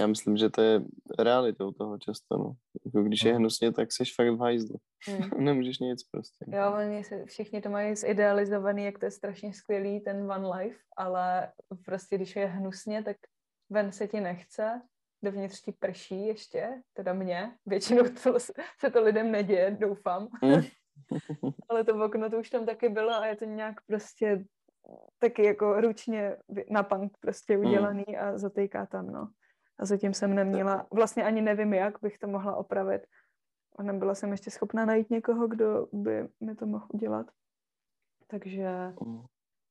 Já 0.00 0.06
myslím, 0.06 0.36
že 0.36 0.50
to 0.50 0.62
je 0.62 0.80
realitou 1.18 1.72
toho 1.72 1.98
často, 1.98 2.38
no. 2.38 2.52
Jako 2.84 3.02
když 3.02 3.24
je 3.24 3.32
No. 3.32 3.38
hnusně, 3.38 3.72
tak 3.72 3.92
jsi 3.92 4.04
fakt 4.16 4.28
v 4.28 4.40
hajzlu. 4.40 4.76
Hmm. 5.08 5.30
Nemůžeš 5.44 5.78
nic 5.78 6.04
prostě. 6.04 6.44
Jo, 6.48 6.72
oni 6.78 7.04
se, 7.04 7.24
všichni 7.24 7.60
to 7.60 7.68
mají 7.70 7.96
zidealizovaný, 7.96 8.84
jak 8.84 8.98
to 8.98 9.04
je 9.04 9.10
strašně 9.10 9.52
skvělý, 9.52 10.00
ten 10.00 10.32
one 10.32 10.48
life, 10.58 10.78
ale 10.96 11.52
prostě 11.84 12.16
když 12.16 12.36
je 12.36 12.46
hnusně, 12.46 13.02
tak 13.02 13.16
ven 13.70 13.92
se 13.92 14.08
ti 14.08 14.20
nechce, 14.20 14.82
dovnitř 15.24 15.62
ti 15.62 15.72
prší 15.72 16.26
ještě, 16.26 16.82
teda 16.92 17.12
mě, 17.12 17.56
většinou 17.66 18.02
to, 18.22 18.40
se 18.80 18.90
to 18.92 19.02
lidem 19.02 19.30
neděje, 19.30 19.76
doufám, 19.80 20.28
Hmm. 20.42 20.62
ale 21.68 21.84
to 21.84 22.04
okno 22.04 22.30
to 22.30 22.38
už 22.38 22.50
tam 22.50 22.66
taky 22.66 22.88
bylo 22.88 23.10
a 23.10 23.26
je 23.26 23.36
to 23.36 23.44
nějak 23.44 23.74
prostě 23.86 24.44
taky 25.18 25.44
jako 25.44 25.80
ručně 25.80 26.36
na 26.70 26.82
punk 26.82 27.12
prostě 27.20 27.58
udělaný 27.58 28.16
a 28.16 28.38
zatýká 28.38 28.86
tam, 28.86 29.06
no. 29.06 29.28
A 29.78 29.84
zatím 29.84 30.14
jsem 30.14 30.34
neměla, 30.34 30.86
vlastně 30.92 31.24
ani 31.24 31.40
nevím, 31.40 31.74
jak 31.74 31.94
bych 32.02 32.18
to 32.18 32.26
mohla 32.26 32.56
opravit. 32.56 33.02
A 33.76 33.82
nebyla 33.82 34.14
jsem 34.14 34.30
ještě 34.30 34.50
schopná 34.50 34.84
najít 34.84 35.10
někoho, 35.10 35.48
kdo 35.48 35.86
by 35.92 36.28
mi 36.40 36.54
to 36.54 36.66
mohl 36.66 36.86
udělat. 36.94 37.26
Takže 38.26 38.92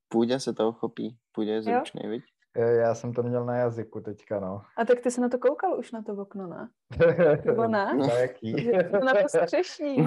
Půdě 0.09 0.39
se 0.39 0.53
toho 0.53 0.71
chopí. 0.71 1.17
Půdě 1.31 1.51
je 1.51 1.61
zručný, 1.61 2.09
viď? 2.09 2.23
Já 2.59 2.95
jsem 2.95 3.13
to 3.13 3.23
měl 3.23 3.45
na 3.45 3.55
jazyku 3.57 4.01
teďka, 4.01 4.39
no. 4.39 4.61
A 4.77 4.85
tak 4.85 4.99
ty 4.99 5.11
se 5.11 5.21
na 5.21 5.29
to 5.29 5.37
koukal 5.39 5.79
už 5.79 5.91
na 5.91 6.01
to 6.01 6.13
okno, 6.13 6.47
ne? 6.47 6.69
Nebo 7.45 7.67
ne? 7.67 7.93
Na 7.97 8.13
jaký? 8.13 8.63
Že- 8.63 8.89
Na 9.05 9.13
to 9.13 9.29
střešní. 9.45 9.97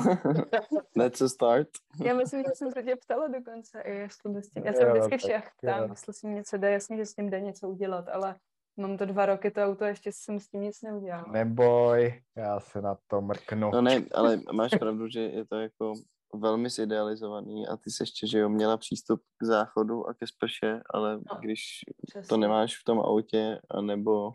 Let's 0.96 1.32
start. 1.32 1.68
Já 2.04 2.14
myslím, 2.14 2.42
že 2.42 2.50
jsem 2.54 2.70
se 2.72 2.82
tě 2.82 2.96
ptala 2.96 3.28
dokonce, 3.28 3.80
i 3.80 3.94
jestli 3.96 4.32
by 4.32 4.42
s 4.42 4.50
tím. 4.50 4.62
Já 4.66 4.72
Jo, 4.72 4.78
se 4.78 4.90
vždycky 4.90 5.10
tak 5.10 5.18
všech 5.20 5.50
ptám, 5.62 5.82
jo. 5.82 5.86
jestli 5.90 6.14
s 6.14 6.20
tím 6.20 6.34
něco 6.34 6.56
jde. 6.56 6.70
Jasně, 6.72 6.96
že 6.96 7.06
s 7.06 7.14
tím 7.14 7.30
jde 7.30 7.40
něco 7.40 7.68
udělat, 7.68 8.08
ale 8.08 8.36
mám 8.76 8.96
to 8.96 9.06
dva 9.06 9.26
roky, 9.26 9.50
to 9.50 9.60
auto, 9.64 9.84
a 9.84 9.88
ještě 9.88 10.10
jsem 10.12 10.40
s 10.40 10.48
tím 10.48 10.60
nic 10.60 10.82
neudělala. 10.82 11.24
Neboj, 11.32 12.22
já 12.36 12.60
se 12.60 12.82
na 12.82 12.96
to 13.06 13.20
mrknu. 13.20 13.70
No 13.72 13.82
ne, 13.82 14.02
ale 14.14 14.40
máš 14.52 14.70
pravdu, 14.78 15.08
že 15.08 15.20
je 15.20 15.44
to 15.46 15.56
jako 15.60 15.92
velmi 16.34 16.70
zidealizovaný 16.70 17.68
a 17.68 17.76
ty 17.76 17.90
jsi 17.90 18.02
ještě, 18.02 18.26
že 18.26 18.38
jo, 18.38 18.48
měla 18.48 18.76
přístup 18.76 19.22
k 19.38 19.44
záchodu 19.44 20.08
a 20.08 20.14
ke 20.14 20.26
sprše, 20.26 20.80
ale 20.90 21.16
No, 21.16 21.38
když 21.40 21.60
Přesně. 22.06 22.28
to 22.28 22.36
nemáš 22.36 22.78
v 22.78 22.84
tom 22.84 23.00
autě, 23.00 23.60
anebo 23.70 24.30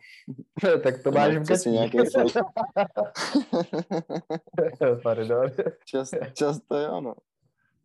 tak 0.84 1.04
to 1.04 1.12
máš 1.12 1.36
v 1.36 1.56
si 1.56 1.72
nějaký. 1.72 1.98
Pardon. 5.04 5.52
Čas, 5.86 6.12
často 6.34 6.78
jo, 6.78 7.02
no. 7.02 7.14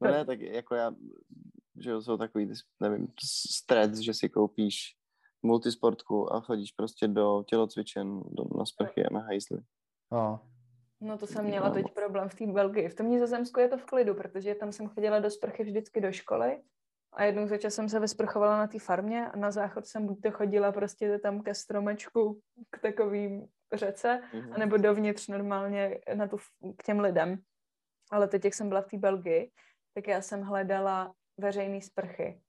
No 0.01 0.11
ne, 0.11 0.25
tak 0.25 0.41
jako 0.41 0.75
já, 0.75 0.93
že 1.77 1.91
jo, 1.91 2.03
jsou 2.03 2.17
takový, 2.17 2.53
nevím, 2.81 3.09
stres, 3.51 3.99
že 3.99 4.15
si 4.15 4.29
koupíš 4.29 4.97
multisportku 5.43 6.33
a 6.33 6.41
chodíš 6.41 6.73
prostě 6.73 7.09
do 7.09 7.45
tělocvičen, 7.47 8.21
do, 8.31 8.45
na 8.59 8.65
sprchy 8.67 9.05
a 9.05 9.13
na 9.13 9.21
hajzly. 9.21 9.59
No. 10.13 10.41
No 11.03 11.19
to 11.19 11.27
jsem 11.27 11.45
měla 11.45 11.71
teď 11.71 11.87
problém 11.95 12.29
v 12.29 12.35
té 12.35 12.47
Belgii. 12.47 12.89
V 12.89 12.95
tom 12.95 13.09
Nizozemsku 13.11 13.61
je 13.61 13.69
to 13.69 13.79
v 13.79 13.85
klidu, 13.85 14.15
protože 14.15 14.55
tam 14.55 14.73
jsem 14.73 14.89
chodila 14.89 15.19
do 15.21 15.31
sprchy 15.31 15.63
vždycky 15.65 16.01
do 16.01 16.13
školy 16.13 16.63
a 17.13 17.25
jednou 17.25 17.47
za 17.47 17.57
čas 17.59 17.75
jsem 17.75 17.89
se 17.89 18.01
vysprchovala 18.01 18.59
na 18.59 18.67
té 18.67 18.79
farmě 18.79 19.27
a 19.29 19.37
na 19.37 19.51
záchod 19.51 19.87
jsem 19.87 20.07
buď 20.07 20.23
to 20.23 20.31
chodila 20.31 20.73
prostě 20.73 21.19
tam 21.19 21.43
ke 21.43 21.55
stromečku, 21.55 22.41
k 22.71 22.79
takovým 22.79 23.47
řece, 23.73 24.23
Mhm. 24.33 24.53
anebo 24.53 24.77
dovnitř 24.77 25.29
normálně 25.29 25.99
na 26.15 26.29
tu, 26.29 26.37
k 26.77 26.83
těm 26.85 27.01
lidem. 27.01 27.39
Ale 28.11 28.29
teď, 28.29 28.45
jak 28.45 28.55
jsem 28.55 28.69
byla 28.69 28.81
v 28.83 28.87
té 28.87 28.99
Belgii, 28.99 29.51
tak 29.95 30.09
já 30.09 30.21
jsem 30.23 30.43
hledala 30.43 31.15
veřejné 31.39 31.81
sprchy 31.81 32.41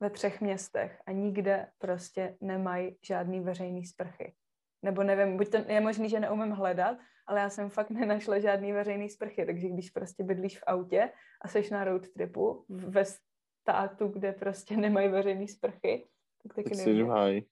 ve 0.00 0.10
třech 0.10 0.40
městech 0.40 1.02
a 1.06 1.12
nikde 1.12 1.66
prostě 1.78 2.36
nemají 2.40 2.98
žádný 3.06 3.40
veřejný 3.40 3.84
sprchy. 3.86 4.34
Nebo 4.82 5.02
nevím, 5.02 5.36
buď 5.36 5.48
to 5.50 5.56
je 5.56 5.80
možný, 5.80 6.08
že 6.08 6.20
neumím 6.20 6.50
hledat, 6.50 6.98
ale 7.26 7.40
já 7.40 7.50
jsem 7.50 7.70
fakt 7.70 7.90
nenašla 7.90 8.38
žádný 8.38 8.72
veřejný 8.72 9.08
sprchy, 9.10 9.46
takže 9.46 9.68
když 9.68 9.90
prostě 9.90 10.24
bydlíš 10.24 10.58
v 10.58 10.62
autě 10.66 11.12
a 11.42 11.48
seš 11.48 11.70
na 11.70 11.84
road 11.84 12.08
tripu 12.08 12.64
ve 12.68 13.04
státu, 13.04 14.08
kde 14.08 14.32
prostě 14.32 14.76
nemají 14.76 15.08
veřejný 15.08 15.48
sprchy, 15.48 16.08
tak 16.42 16.54
taky 16.54 16.68
Tak 16.70 16.78
nevím, 16.78 16.98
jak- 17.06 17.08
háji. 17.08 17.46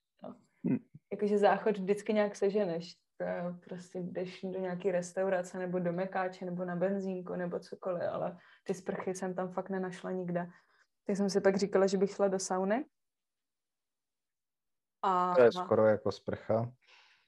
jakože 1.13 1.39
záchod 1.39 1.79
vždycky 1.79 2.13
nějak 2.13 2.37
seženeš. 2.37 2.95
Eh, 3.21 3.45
Prostě 3.65 3.99
jdeš 3.99 4.41
do 4.43 4.59
nějaké 4.61 4.93
restaurace 4.93 5.59
nebo 5.59 5.79
do 5.79 5.93
mekáče 5.93 6.45
nebo 6.45 6.65
na 6.65 6.77
benzínku 6.77 7.35
nebo 7.35 7.59
cokoliv, 7.59 8.03
ale 8.13 8.39
ty 8.65 8.75
sprchy 8.75 9.15
jsem 9.15 9.35
tam 9.35 9.53
fakt 9.53 9.71
nenašla 9.71 10.11
nikde. 10.11 10.47
Tak 11.07 11.17
jsem 11.17 11.31
si 11.31 11.41
pak 11.41 11.57
říkala, 11.57 11.87
že 11.87 11.99
bych 11.99 12.11
šla 12.11 12.29
do 12.29 12.39
sauny. 12.39 12.85
A 15.03 15.35
To 15.35 15.43
je 15.43 15.53
skoro 15.53 15.87
jako 15.87 16.13
sprcha. 16.13 16.73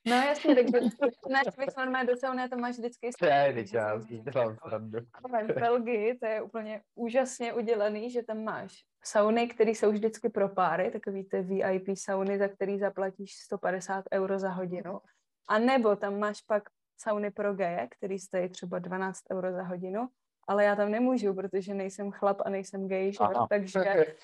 No 0.06 0.16
jasně, 0.16 0.54
takže 0.54 0.80
než 1.28 1.56
bych 1.58 1.76
normálně 1.78 2.06
do 2.06 2.16
sauny, 2.16 2.48
to 2.48 2.56
máš 2.56 2.78
vždycky... 2.78 3.10
Teď 3.54 3.74
já 3.74 4.00
si 4.00 4.18
dělám 4.18 4.56
srandu. 4.66 4.98
Ale 5.24 5.44
v 5.44 5.54
Belgii 5.54 6.18
to 6.18 6.26
je 6.26 6.42
úplně 6.42 6.82
úžasně 6.94 7.52
udělaný, 7.52 8.10
že 8.10 8.22
tam 8.22 8.44
máš 8.44 8.84
sauny, 9.04 9.48
které 9.48 9.70
jsou 9.70 9.92
vždycky 9.92 10.28
pro 10.28 10.48
páry, 10.48 10.90
takový 10.90 11.24
ty 11.24 11.42
VIP 11.42 11.88
sauny, 11.94 12.38
za 12.38 12.48
který 12.48 12.78
zaplatíš 12.78 13.34
150 13.34 14.04
euro 14.12 14.38
za 14.38 14.50
hodinu. 14.50 15.00
A 15.48 15.58
nebo 15.58 15.96
tam 15.96 16.18
máš 16.18 16.40
pak 16.42 16.62
sauny 16.98 17.30
pro 17.30 17.54
geje, 17.54 17.88
který 17.90 18.18
stojí 18.18 18.48
třeba 18.48 18.78
12 18.78 19.18
euro 19.32 19.52
za 19.52 19.62
hodinu, 19.62 20.08
ale 20.48 20.64
já 20.64 20.76
tam 20.76 20.90
nemůžu, 20.90 21.34
protože 21.34 21.74
nejsem 21.74 22.10
chlap 22.10 22.40
a 22.44 22.50
nejsem 22.50 22.88
gay, 22.88 23.12
že? 23.12 23.18
Takže 23.48 23.80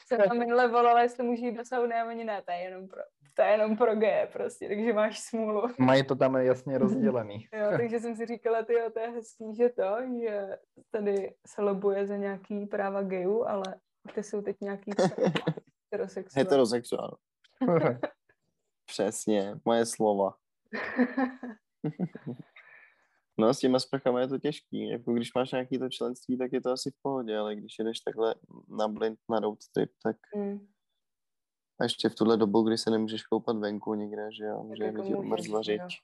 jsem 0.06 0.18
tam 0.28 0.38
minule 0.38 0.68
volala, 0.68 1.02
jestli 1.02 1.24
můžu 1.24 1.44
jít 1.44 1.56
do 1.56 1.64
sauny 1.64 1.94
a 1.94 2.06
oni 2.06 2.24
ne, 2.24 2.42
to 2.42 2.52
je 2.52 2.58
jenom 2.58 2.88
pro, 2.88 3.00
to 3.36 3.42
je 3.42 3.48
jenom 3.48 3.76
pro 3.76 3.96
geje 3.96 4.28
prostě, 4.32 4.68
takže 4.68 4.92
máš 4.92 5.20
smůlu. 5.20 5.62
Mají 5.78 6.06
to 6.06 6.16
tam 6.16 6.36
jasně 6.36 6.78
rozdělený. 6.78 7.48
Jo, 7.52 7.66
takže 7.76 8.00
jsem 8.00 8.16
si 8.16 8.26
říkala, 8.26 8.62
ty 8.62 8.74
to 8.94 9.00
je 9.00 9.10
hezký, 9.10 9.54
že 9.56 9.68
to, 9.68 9.96
že 10.20 10.58
tady 10.90 11.34
se 11.46 11.62
lobuje 11.62 12.06
za 12.06 12.16
nějaký 12.16 12.66
práva 12.66 13.02
gayů, 13.02 13.44
ale 13.48 13.64
ty 14.14 14.22
jsou 14.22 14.42
teď 14.42 14.56
nějaký 14.60 14.90
heterosexuální. 15.92 16.44
Heterosexuál. 16.44 17.16
Přesně, 18.86 19.54
moje 19.64 19.86
slova. 19.86 20.34
No 23.38 23.54
s 23.54 23.58
těma 23.58 23.78
sprchama 23.78 24.20
je 24.20 24.28
to 24.28 24.38
těžký. 24.38 24.88
Jako 24.88 25.12
když 25.12 25.34
máš 25.34 25.52
nějaký 25.52 25.78
to 25.78 25.88
členství, 25.88 26.38
tak 26.38 26.52
je 26.52 26.60
to 26.60 26.70
asi 26.70 26.90
v 26.90 27.02
pohodě, 27.02 27.38
ale 27.38 27.56
když 27.56 27.78
jedeš 27.78 28.00
takhle 28.00 28.34
na 28.68 28.88
blind 28.88 29.18
na 29.30 29.40
road 29.40 29.58
trip, 29.74 29.90
tak 30.02 30.16
Mm, 30.34 30.66
a 31.80 31.84
ještě 31.84 32.08
v 32.08 32.14
tuhle 32.14 32.36
dobu, 32.36 32.62
kdy 32.62 32.78
se 32.78 32.90
nemůžeš 32.90 33.22
koupat 33.22 33.56
venku 33.56 33.94
nikde, 33.94 34.32
že 34.32 34.44
jo, 34.44 34.70
že 34.76 34.84
jako 34.84 35.02
odmrzla 35.02 35.62
že 35.62 35.72
jo. 35.72 35.78
řeč. 35.78 36.02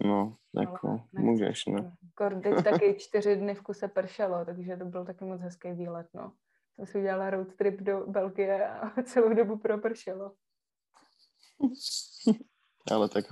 No, 0.00 0.36
jako 0.60 0.88
nechceš, 0.88 1.20
můžeš, 1.24 1.66
no. 1.66 1.94
no. 2.20 2.40
Teď 2.40 2.64
taky 2.64 2.94
čtyři 2.98 3.36
dny 3.36 3.54
v 3.54 3.62
kuse 3.62 3.88
pršelo, 3.88 4.44
takže 4.44 4.76
to 4.76 4.84
byl 4.84 5.04
taky 5.04 5.24
moc 5.24 5.40
hezký 5.40 5.72
výlet, 5.72 6.06
no. 6.14 6.32
Jsem 6.74 6.86
si 6.86 6.98
udělala 6.98 7.30
road 7.30 7.54
trip 7.54 7.80
do 7.80 8.06
Belgie 8.06 8.68
a 8.68 9.02
celou 9.02 9.34
dobu 9.34 9.58
propršelo. 9.58 10.32
Ale 12.92 13.08
tak 13.08 13.24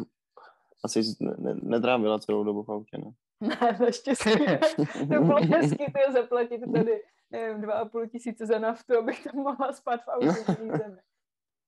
asi 0.85 1.03
ne, 1.21 1.35
ne, 1.39 1.55
netrávila 1.63 2.19
celou 2.19 2.45
dobu 2.45 2.63
v 2.63 2.69
autě, 2.69 2.99
ne? 2.99 3.13
Ne, 3.49 3.79
naštěstí. 3.81 4.31
to 4.99 5.25
bylo 5.25 5.37
hezký 5.37 5.85
to 5.85 6.13
zaplatit 6.13 6.61
tady, 6.75 7.03
nevím, 7.31 7.61
dva 7.61 7.75
a 7.75 7.85
půl 7.85 8.07
tisíce 8.07 8.47
za 8.47 8.59
naftu, 8.59 8.99
abych 8.99 9.25
tam 9.25 9.37
mohla 9.37 9.73
spát 9.73 10.01
v 10.05 10.09
autě 10.09 10.27
v 10.29 10.79
zemi. 10.79 11.01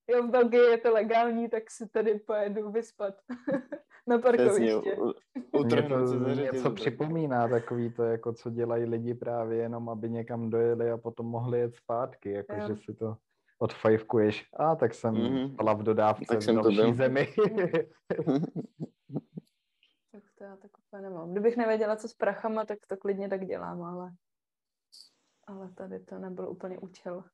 Jo, 0.08 0.22
v 0.22 0.30
Belgii 0.30 0.60
je 0.60 0.78
to 0.78 0.92
legální, 0.92 1.48
tak 1.48 1.70
si 1.70 1.88
tady 1.88 2.18
pojedu 2.18 2.70
vyspat 2.70 3.14
na 4.06 4.18
parkoviště. 4.18 4.96
utrhnout 5.60 6.10
to 6.10 6.28
něco 6.28 6.70
připomíná 6.70 7.48
takový 7.48 7.92
to, 7.92 8.02
jako 8.02 8.32
co 8.32 8.50
dělají 8.50 8.84
lidi 8.84 9.14
právě 9.14 9.58
jenom, 9.58 9.88
aby 9.88 10.10
někam 10.10 10.50
dojeli 10.50 10.90
a 10.90 10.98
potom 10.98 11.26
mohli 11.26 11.58
jet 11.60 11.74
zpátky, 11.76 12.30
jako 12.32 12.54
Jo. 12.54 12.68
že 12.68 12.76
si 12.76 12.94
to 12.94 13.16
odfajfkuješ. 13.58 14.48
A 14.56 14.74
tak 14.76 14.94
jsem 14.94 15.14
Mhm. 15.14 15.56
byla 15.56 15.72
v 15.72 15.82
dodávce 15.82 16.24
Tak 16.28 16.38
v 16.38 16.42
jsem 16.42 16.54
to 16.56 16.62
další 16.62 16.76
byl. 16.76 16.94
zemi. 16.94 17.28
Tak 20.12 20.22
to 20.38 20.44
já 20.44 20.56
tak 20.56 20.70
úplně 20.78 21.02
nemám. 21.02 21.30
Kdybych 21.32 21.56
nevěděla, 21.56 21.96
co 21.96 22.08
s 22.08 22.14
prachama, 22.14 22.64
tak 22.64 22.78
to 22.88 22.96
klidně 22.96 23.28
tak 23.28 23.46
dělám, 23.46 23.82
ale, 23.82 24.10
ale 25.46 25.70
tady 25.72 26.00
to 26.00 26.18
nebyl 26.18 26.48
úplně 26.48 26.78
účel. 26.78 27.24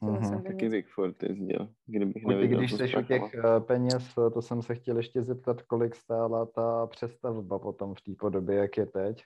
Mhm. 0.00 0.24
jsem 0.24 0.42
Taky 0.42 0.68
Bigfoot 0.68 1.22
jezdil, 1.22 1.68
kdybych 1.86 2.24
nevěděl, 2.24 2.58
když 2.58 2.72
jsi 2.72 2.96
u 2.96 3.02
těch 3.02 3.34
eh, 3.34 3.60
peněz, 3.60 4.14
eh, 4.18 4.30
to 4.30 4.42
jsem 4.42 4.62
se 4.62 4.74
chtěl 4.74 4.96
ještě 4.96 5.22
zeptat, 5.22 5.62
kolik 5.62 5.94
stála 5.94 6.46
ta 6.46 6.86
přestavba 6.86 7.58
potom 7.58 7.94
v 7.94 8.00
té 8.00 8.12
podobě, 8.18 8.56
jak 8.56 8.76
je 8.76 8.86
teď. 8.86 9.24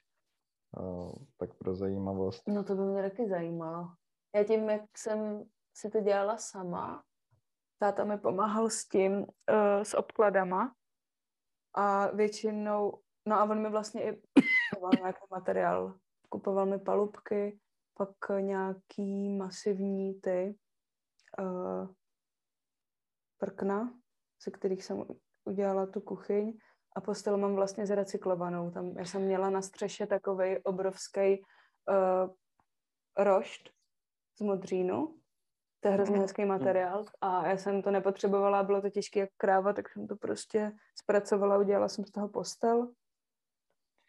Eh, 0.79 1.13
Tak 1.37 1.55
pro 1.55 1.75
zajímavost. 1.75 2.43
No 2.49 2.65
to 2.65 2.75
by 2.75 2.83
mě 2.83 3.03
taky 3.03 3.29
zajímalo. 3.29 3.89
Já 4.37 4.45
tím, 4.45 4.71
jak 4.71 4.99
jsem 4.99 5.45
si 5.77 5.91
to 5.91 6.01
dělala 6.01 6.37
sama, 6.37 7.03
táta 7.79 8.05
mi 8.05 8.19
pomáhal 8.19 8.71
s 8.71 8.89
tím, 8.89 9.13
uh, 9.19 9.27
s 9.83 9.95
obkladama 9.95 10.75
a 11.75 12.07
většinou, 12.07 12.99
no 13.29 13.37
a 13.37 13.45
on 13.45 13.63
mi 13.63 13.71
vlastně 13.71 14.03
i 14.03 14.23
kupoval 14.71 14.93
nějaký 14.99 15.21
materiál. 15.31 15.95
Kupoval 16.29 16.67
mi 16.67 16.79
palubky, 16.79 17.59
pak 17.99 18.41
nějaký 18.41 19.29
masivní 19.29 20.21
ty 20.21 20.55
uh, 21.39 21.89
prkna, 23.39 23.95
ze 24.45 24.51
kterých 24.51 24.85
jsem 24.85 25.05
udělala 25.45 25.87
tu 25.87 26.01
kuchyň 26.01 26.59
a 26.97 27.01
postel 27.01 27.39
mám 27.39 27.55
vlastně 27.55 27.87
zrecyklovanou. 27.87 28.71
Tam 28.71 28.87
já 28.99 29.05
jsem 29.05 29.23
měla 29.23 29.51
na 29.51 29.63
střeše 29.63 30.07
takový 30.07 30.59
obrovský 30.59 31.43
uh, 31.89 32.35
rošt 33.19 33.71
z 34.37 34.41
modřínu. 34.41 35.19
To 35.81 35.89
je 35.89 35.95
hrozně 35.95 36.19
hezký 36.19 36.45
materiál 36.45 37.05
a 37.21 37.47
já 37.47 37.57
jsem 37.57 37.83
to 37.83 37.91
nepotřebovala, 37.91 38.63
bylo 38.63 38.83
to 38.83 38.91
těžké 38.91 39.21
jak 39.21 39.31
kráva, 39.37 39.73
tak 39.73 39.89
jsem 39.89 40.07
to 40.07 40.17
prostě 40.17 40.73
zpracovala, 41.01 41.59
udělala 41.59 41.89
jsem 41.89 42.05
z 42.05 42.11
toho 42.11 42.29
postel. 42.29 42.93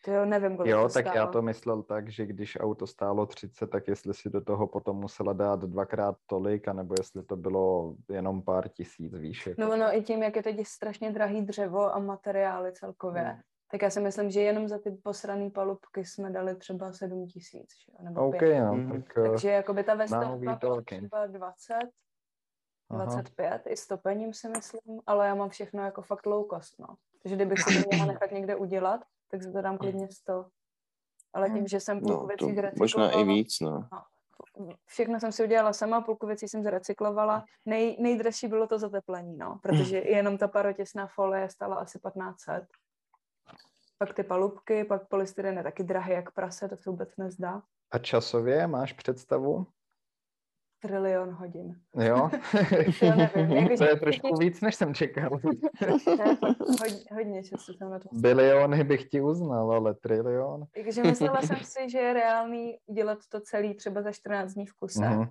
To 0.05 0.11
jo, 0.11 0.25
nevím, 0.25 0.57
kolik 0.57 0.71
Jo, 0.71 0.87
to 0.87 0.93
tak 0.93 1.05
já 1.05 1.11
stálo. 1.11 1.31
to 1.31 1.41
myslel 1.41 1.83
tak, 1.83 2.09
že 2.09 2.25
když 2.25 2.57
auto 2.59 2.87
stálo 2.87 3.25
30, 3.25 3.67
tak 3.67 3.87
jestli 3.87 4.13
si 4.13 4.29
do 4.29 4.41
toho 4.41 4.67
potom 4.67 4.97
musela 4.97 5.33
dát 5.33 5.59
dvakrát 5.59 6.15
tolik, 6.27 6.67
anebo 6.67 6.95
jestli 6.99 7.23
to 7.23 7.35
bylo 7.35 7.95
jenom 8.09 8.41
pár 8.41 8.69
tisíc. 8.69 9.13
Jako. 9.47 9.61
No 9.61 9.71
ono 9.73 9.95
i 9.97 10.01
tím, 10.03 10.23
jak 10.23 10.35
je 10.35 10.43
teď 10.43 10.67
strašně 10.67 11.11
drahý 11.11 11.41
dřevo 11.41 11.95
a 11.95 11.99
materiály 11.99 12.71
celkově, 12.73 13.21
Hmm. 13.21 13.39
tak 13.71 13.81
já 13.81 13.89
si 13.89 14.01
myslím, 14.01 14.31
že 14.31 14.41
jenom 14.41 14.67
za 14.67 14.79
ty 14.79 14.91
posrané 14.91 15.49
palubky 15.49 16.05
jsme 16.05 16.29
dali 16.31 16.55
třeba 16.55 16.93
7 16.93 17.27
tisíc, 17.27 17.69
nebo 18.01 18.27
OK, 18.27 18.39
pět. 18.39 18.59
no, 18.65 18.73
Mhm. 18.75 19.01
tak 19.01 19.17
eh, 19.17 19.29
Takže 19.29 19.49
jakoby 19.49 19.83
ta 19.83 19.95
vestavba 19.95 20.35
byla 20.35 20.81
třeba 20.85 21.27
20, 21.27 21.73
Aha. 22.89 23.05
25 23.05 23.61
i 23.67 23.77
s 23.77 23.87
topením 23.87 24.33
si 24.33 24.49
myslím, 24.49 24.99
ale 25.07 25.27
já 25.27 25.35
mám 25.35 25.49
všechno 25.49 25.83
jako 25.83 26.01
fakt 26.01 26.25
low 26.25 26.45
cost, 26.49 26.79
no. 26.79 26.87
Takže 27.23 27.35
kdybych 27.35 27.59
si 27.59 27.83
to 27.83 27.89
měla 27.91 28.05
nechat 28.05 28.31
někde 28.31 28.55
udělat, 28.55 29.01
tak 29.33 29.41
za 29.43 29.51
to 29.51 29.61
dám 29.61 29.77
klidně 29.77 30.07
100. 30.11 30.45
Ale 31.33 31.49
tím, 31.49 31.67
že 31.67 31.79
jsem 31.79 31.99
půlku 32.01 32.21
No, 32.21 32.27
věcí 32.27 32.55
to 32.55 32.71
možná 32.77 33.03
i 33.05 33.11
zrecyklovala, 33.11 33.23
víc, 33.33 33.59
no. 33.59 33.89
všechno 34.85 35.19
jsem 35.19 35.31
si 35.31 35.43
udělala 35.43 35.73
sama, 35.73 36.01
půlku 36.01 36.27
věcí 36.27 36.47
jsem 36.47 36.63
zrecyklovala. 36.63 37.45
Nej, 37.65 37.97
nejdražší 37.99 38.47
bylo 38.47 38.67
to 38.67 38.79
zateplení, 38.79 39.37
no, 39.37 39.59
protože 39.63 39.97
jenom 39.97 40.37
ta 40.37 40.47
parotěsná 40.47 41.07
folie 41.07 41.49
stála 41.49 41.75
asi 41.75 41.99
1500. 41.99 42.67
Pak 43.97 44.13
ty 44.13 44.23
palubky, 44.23 44.83
pak 44.83 45.07
polystyren 45.07 45.57
je 45.57 45.63
taky 45.63 45.83
drahý 45.83 46.11
jak 46.11 46.31
prase, 46.31 46.69
to 46.69 46.77
se 46.77 46.89
vůbec 46.89 47.09
nezdá. 47.17 47.61
A 47.91 47.97
časově 47.97 48.67
máš 48.67 48.93
představu? 48.93 49.67
Trilion 50.87 51.31
hodin. 51.31 51.75
Jo? 51.95 52.29
Nevím, 53.35 53.67
to 53.77 53.83
je 53.83 53.95
trošku 53.95 54.37
víc, 54.37 54.61
než 54.61 54.75
jsem 54.75 54.93
čekal. 54.93 55.29
Hodně, 56.79 57.03
hodně 57.13 57.43
času 57.43 57.73
jsem 57.73 57.89
na 57.89 57.99
to 57.99 58.09
Biliony 58.11 58.83
bych 58.83 59.05
ti 59.05 59.21
uznal, 59.21 59.71
ale 59.71 59.93
trilion? 59.93 60.65
Takže 60.75 61.03
myslela 61.03 61.41
jsem 61.41 61.57
si, 61.61 61.89
že 61.89 61.97
je 61.97 62.13
reálný 62.13 62.77
dělat 62.93 63.17
to 63.29 63.41
celý 63.41 63.73
třeba 63.73 64.01
za 64.01 64.11
14 64.11 64.53
dní 64.53 64.65
v 64.65 64.73
kuse. 64.73 65.09
Mhm. 65.09 65.29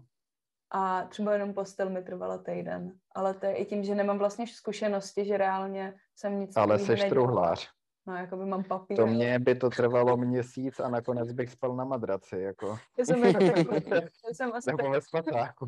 A 0.71 1.05
třeba 1.05 1.33
jenom 1.33 1.55
postel 1.55 1.91
mi 1.91 2.03
trvala 2.03 2.39
týden. 2.39 2.93
Ale 3.15 3.35
to 3.35 3.47
je 3.47 3.55
i 3.55 3.65
tím, 3.65 3.85
že 3.85 3.95
nemám 3.95 4.19
vlastně 4.19 4.47
zkušenosti, 4.47 5.25
že 5.25 5.37
reálně 5.37 5.95
jsem 6.17 6.41
nic 6.41 6.57
Ale 6.57 6.79
seš 6.79 6.89
nedělala. 6.89 7.11
truhlář. 7.11 7.71
No, 8.07 8.17
jako 8.17 8.37
by 8.37 8.45
mám 8.45 8.65
papír. 8.65 8.97
To 8.97 9.07
mě 9.07 9.39
by 9.39 9.55
to 9.55 9.71
trvalo 9.71 10.17
měsíc 10.17 10.81
a 10.81 10.89
nakonec 10.89 11.33
bych 11.33 11.51
spal 11.51 11.77
na 11.77 11.85
madraci, 11.85 12.39
jako. 12.39 12.79
Já 12.99 13.05
jsem, 13.05 13.25
jako 13.25 13.39
takový, 13.55 13.81
já 14.29 14.35
jsem 14.35 14.53
asi, 14.55 14.71
Nebo 14.77 14.91
ve 14.91 15.01
spatáku. 15.01 15.67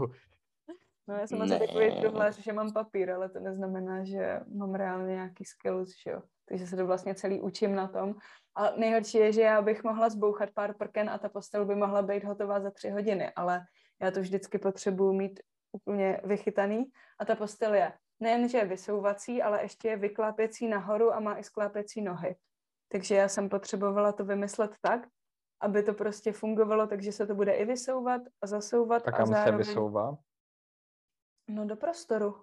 no, 1.09 1.14
já 1.14 1.26
jsem 1.26 1.43
asi 1.43 1.51
Ne. 1.53 1.59
takový 1.59 2.01
truhlář, 2.01 2.39
že 2.39 2.53
mám 2.53 2.72
papír, 2.72 3.11
ale 3.11 3.28
to 3.28 3.41
neznamená, 3.41 4.05
že 4.05 4.41
mám 4.55 4.74
reálně 4.74 5.14
nějaký 5.14 5.45
skills, 5.45 5.89
že 6.05 6.11
jo. 6.11 6.22
Takže 6.49 6.66
se 6.66 6.76
to 6.76 6.87
vlastně 6.87 7.14
celý 7.14 7.41
učím 7.41 7.74
na 7.74 7.89
tom. 7.89 8.14
A 8.55 8.70
nejhorší 8.76 9.18
je, 9.18 9.32
že 9.32 9.41
já 9.41 9.62
bych 9.62 9.85
mohla 9.85 10.09
zbouchat 10.09 10.51
pár 10.51 10.74
prken 10.74 11.11
a 11.11 11.18
ta 11.18 11.28
postel 11.28 11.64
by 11.64 11.74
mohla 11.74 12.03
být 12.03 12.24
hotová 12.24 12.61
za 12.61 12.70
tři 12.70 12.91
hodiny, 12.91 13.32
ale 13.37 13.61
já 14.03 14.11
to 14.11 14.20
vždycky 14.20 14.59
potřebuju 14.59 15.12
mít 15.12 15.41
úplně 15.72 16.20
vychytaný 16.24 16.85
a 17.18 17.24
ta 17.24 17.35
postel 17.35 17.74
je 17.74 17.93
nejen, 18.24 18.48
že 18.48 18.58
je 18.58 18.64
vysouvací, 18.64 19.42
ale 19.42 19.62
ještě 19.62 19.88
je 19.88 19.96
vyklápěcí 19.96 20.68
nahoru 20.68 21.12
a 21.12 21.20
má 21.20 21.38
i 21.38 21.44
sklápěcí 21.44 22.02
nohy. 22.02 22.36
Takže 22.88 23.14
já 23.14 23.28
jsem 23.28 23.48
potřebovala 23.48 24.12
to 24.12 24.24
vymyslet 24.24 24.76
tak, 24.80 25.08
aby 25.60 25.82
to 25.82 25.94
prostě 25.94 26.32
fungovalo, 26.32 26.86
takže 26.86 27.12
se 27.12 27.26
to 27.26 27.34
bude 27.34 27.52
i 27.52 27.64
vysouvat 27.64 28.22
a 28.42 28.46
zasouvat 28.46 29.08
A 29.08 29.10
a 29.10 29.16
kam 29.16 29.26
se 29.26 29.32
zároveň... 29.32 29.58
vysouvá? 29.58 30.18
No 31.48 31.66
do 31.66 31.76
prostoru. 31.76 32.42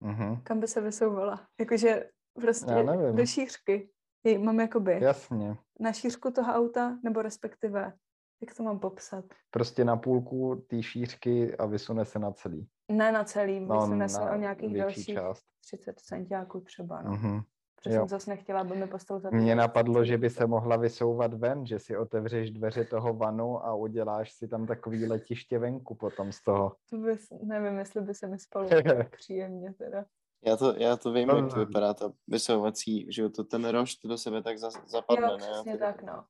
Mhm. 0.00 0.42
Kam 0.42 0.60
by 0.60 0.68
se 0.68 0.80
vysouvala? 0.80 1.48
Jakože 1.60 2.10
prostě 2.34 2.86
do 3.12 3.26
šířky. 3.26 3.90
Jej 4.24 4.38
mám 4.38 4.60
jakoby 4.60 4.98
Jasně. 5.02 5.56
na 5.80 5.92
šířku 5.92 6.30
toho 6.30 6.52
auta, 6.52 6.98
nebo 7.04 7.22
respektive, 7.22 7.92
jak 8.40 8.54
to 8.56 8.62
mám 8.62 8.78
popsat? 8.78 9.24
Prostě 9.50 9.84
na 9.84 9.96
půlku 9.96 10.64
té 10.66 10.82
šířky 10.82 11.56
a 11.56 11.66
vysune 11.66 12.04
se 12.04 12.18
na 12.18 12.32
celý. 12.32 12.68
Ne 12.88 13.12
na 13.12 13.24
celý, 13.24 13.60
No, 13.60 13.86
se 14.08 14.20
na 14.20 14.32
o 14.32 14.36
nějakých 14.36 14.76
dalších 14.78 15.06
část. 15.06 15.44
30 15.66 16.00
centiáků 16.00 16.60
třeba. 16.60 17.02
No. 17.02 17.10
Mhm. 17.10 17.40
Protože 17.82 17.94
Jo. 17.96 18.00
jsem 18.00 18.08
zase 18.08 18.30
nechtěla, 18.30 18.60
aby 18.60 18.76
mi 18.76 18.86
postel 18.86 19.20
za 19.20 19.30
Mně 19.30 19.54
napadlo, 19.54 20.04
že 20.04 20.18
by 20.18 20.30
se 20.30 20.46
mohla 20.46 20.76
vysouvat 20.76 21.34
ven, 21.34 21.66
že 21.66 21.78
si 21.78 21.96
otevřeš 21.96 22.50
dveře 22.50 22.84
toho 22.84 23.14
vanu 23.14 23.64
a 23.66 23.74
uděláš 23.74 24.32
si 24.32 24.48
tam 24.48 24.66
takový 24.66 25.06
letiště 25.06 25.58
venku 25.58 25.94
potom 25.94 26.32
z 26.32 26.42
toho. 26.42 26.76
To 26.90 26.96
by, 26.96 27.16
nevím, 27.42 27.78
jestli 27.78 28.00
by 28.00 28.14
se 28.14 28.26
mi 28.26 28.38
spalo 28.38 28.68
tak 28.98 29.16
příjemně 29.16 29.72
teda. 29.74 30.04
Já 30.44 30.56
to, 30.56 30.74
já 30.76 30.96
to 30.96 31.12
vím, 31.12 31.28
No, 31.28 31.36
jak 31.36 31.50
to 31.50 31.56
no. 31.58 31.64
vypadá, 31.66 31.94
ta 31.94 32.12
vysouvací, 32.28 33.06
že 33.12 33.22
jo, 33.22 33.28
to 33.30 33.44
ten 33.44 33.68
rošt 33.68 34.06
do 34.06 34.18
sebe 34.18 34.42
tak 34.42 34.58
za, 34.58 34.70
zapadne, 34.86 35.26
Jo, 35.26 35.36
ne? 35.36 35.36
přesně 35.38 35.72
Ty- 35.72 35.78
tak, 35.78 36.02
no. 36.02 36.24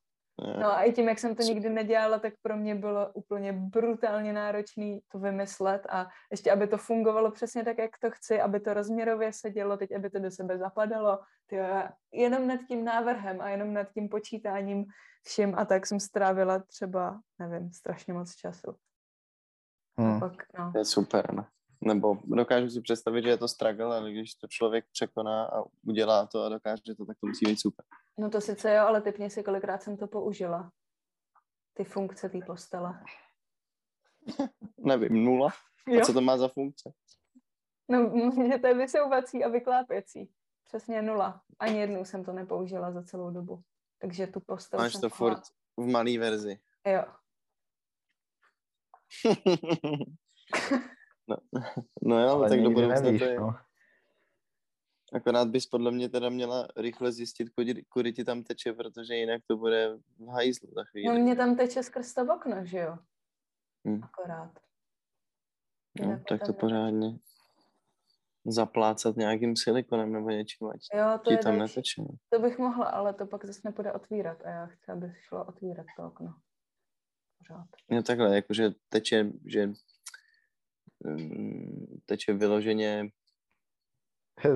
No 0.47 0.73
a 0.73 0.83
i 0.83 0.93
tím, 0.93 1.09
jak 1.09 1.19
jsem 1.19 1.35
to 1.35 1.43
nikdy 1.43 1.69
nedělala, 1.71 2.19
tak 2.19 2.35
pro 2.43 2.57
mě 2.57 2.75
bylo 2.75 3.13
úplně 3.13 3.53
brutálně 3.53 4.33
náročné 4.33 4.99
to 5.13 5.19
vymyslet 5.19 5.87
a 5.91 6.09
ještě, 6.31 6.53
aby 6.53 6.67
to 6.67 6.79
fungovalo 6.79 7.31
přesně 7.31 7.65
tak, 7.65 7.79
jak 7.79 7.91
to 8.01 8.11
chci, 8.11 8.41
aby 8.41 8.61
to 8.61 8.75
rozměrově 8.75 9.33
sedělo, 9.33 9.77
teď, 9.77 9.95
aby 9.97 10.11
to 10.11 10.19
do 10.19 10.31
sebe 10.31 10.59
zapadalo. 10.59 11.19
Tyjo, 11.47 11.65
jenom 12.13 12.47
nad 12.47 12.61
tím 12.69 12.85
návrhem 12.85 13.41
a 13.41 13.49
jenom 13.49 13.73
nad 13.75 13.91
tím 13.93 14.09
počítáním 14.09 14.87
vším 15.23 15.55
a 15.59 15.65
tak 15.65 15.87
jsem 15.87 16.01
strávila 16.01 16.59
třeba, 16.59 17.21
nevím, 17.39 17.73
strašně 17.73 18.13
moc 18.13 18.35
času. 18.35 18.71
A 19.97 20.03
Hm. 20.03 20.21
pak, 20.21 20.33
no. 20.59 20.73
To 20.73 20.79
je 20.79 20.85
super, 20.85 21.35
ne? 21.35 21.47
Nebo 21.81 22.19
dokážu 22.25 22.71
si 22.71 22.81
představit, 22.81 23.23
že 23.23 23.29
je 23.29 23.37
to 23.37 23.49
struggle, 23.49 23.97
ale 23.97 24.13
když 24.13 24.35
to 24.35 24.47
člověk 24.51 24.85
překoná 24.93 25.45
a 25.45 25.63
udělá 25.87 26.27
to 26.27 26.43
a 26.43 26.49
dokáže 26.49 26.95
to, 26.97 27.07
tak 27.07 27.17
to 27.21 27.27
musí 27.27 27.47
být 27.47 27.61
super. 27.61 27.85
No 28.19 28.31
to 28.31 28.41
sice 28.41 28.75
jo, 28.75 28.87
ale 28.87 29.01
typně 29.01 29.31
si, 29.31 29.43
kolikrát 29.43 29.83
jsem 29.83 29.97
to 29.97 30.07
použila. 30.07 30.73
Ty 31.75 31.85
funkce 31.85 32.29
té 32.29 32.39
postele. 32.47 33.01
Nevím, 34.79 35.25
nula? 35.25 35.49
Jo? 35.87 36.01
A 36.01 36.05
co 36.05 36.13
to 36.13 36.21
má 36.21 36.37
za 36.37 36.49
funkce? 36.49 36.93
No, 37.89 38.11
že 38.53 38.59
to 38.59 38.67
je 38.67 38.75
vysouvací 38.75 39.45
a 39.45 39.49
vyklápěcí. 39.49 40.31
Přesně 40.65 41.03
nula. 41.03 41.43
Ani 41.59 41.81
jednou 41.81 42.05
jsem 42.05 42.25
to 42.25 42.33
nepoužila 42.33 42.93
za 42.93 43.03
celou 43.03 43.31
dobu. 43.31 43.63
Takže 43.99 44.27
tu 44.27 44.41
postel 44.41 44.81
Máš 44.81 44.93
jsem 44.93 45.01
to 45.01 45.09
furt 45.09 45.41
v 45.77 45.87
malé 45.87 46.19
verzi. 46.19 46.59
Jo. 46.87 47.05
no, 51.29 51.37
no 52.03 52.23
jo, 52.23 52.29
Ale 52.29 52.49
tak 52.49 52.63
do 52.63 52.71
budoucna 52.71 53.01
to 53.19 53.25
je. 53.25 53.41
no. 53.41 53.55
Akorát 55.13 55.49
bys 55.49 55.67
podle 55.67 55.91
mě 55.91 56.09
teda 56.09 56.29
měla 56.29 56.69
rychle 56.77 57.13
zjistit, 57.13 57.51
kudy, 57.51 57.85
kudy 57.89 58.13
ti 58.13 58.25
tam 58.25 58.43
teče, 58.43 58.73
protože 58.73 59.15
jinak 59.15 59.43
to 59.47 59.57
bude 59.57 59.97
v 60.19 60.27
hajzlu 60.29 60.69
za 60.75 60.81
No 60.81 60.85
chvíli. 60.85 61.19
mě 61.21 61.37
tam 61.37 61.57
teče 61.57 61.83
skrz 61.83 62.15
to 62.15 62.23
okno, 62.35 62.65
že 62.65 62.79
jo? 62.79 62.99
Hm. 63.89 64.01
Akorát. 64.05 64.53
No, 66.01 66.05
Jinak 66.05 66.23
tak 66.29 66.47
to 66.47 66.53
pořádně 66.53 67.19
zaplácat 68.47 69.17
nějakým 69.17 69.57
silikonem 69.57 70.13
nebo 70.13 70.31
něčím, 70.31 70.67
ať 70.69 70.81
Jo, 70.95 71.19
to 71.25 71.31
ti 71.31 71.35
je 71.35 71.39
tam 71.39 71.59
další. 71.59 71.73
neteče. 71.75 72.03
To 72.29 72.39
bych 72.41 72.59
mohla, 72.59 72.87
ale 72.87 73.15
to 73.15 73.27
pak 73.27 73.45
zase 73.45 73.61
nepůjde 73.65 73.93
otvírat 73.93 74.43
a 74.45 74.49
já 74.51 74.67
chci, 74.67 74.93
aby 74.93 75.13
šlo 75.21 75.45
otvírat 75.45 75.87
to 75.97 76.07
okno. 76.07 76.35
Pořád. 77.39 77.67
No 77.91 78.03
takhle, 78.03 78.35
jakože 78.37 78.71
teče, 78.89 79.33
že 79.47 79.71
mm, 81.05 82.01
teče 82.07 82.33
vyloženě, 82.33 83.09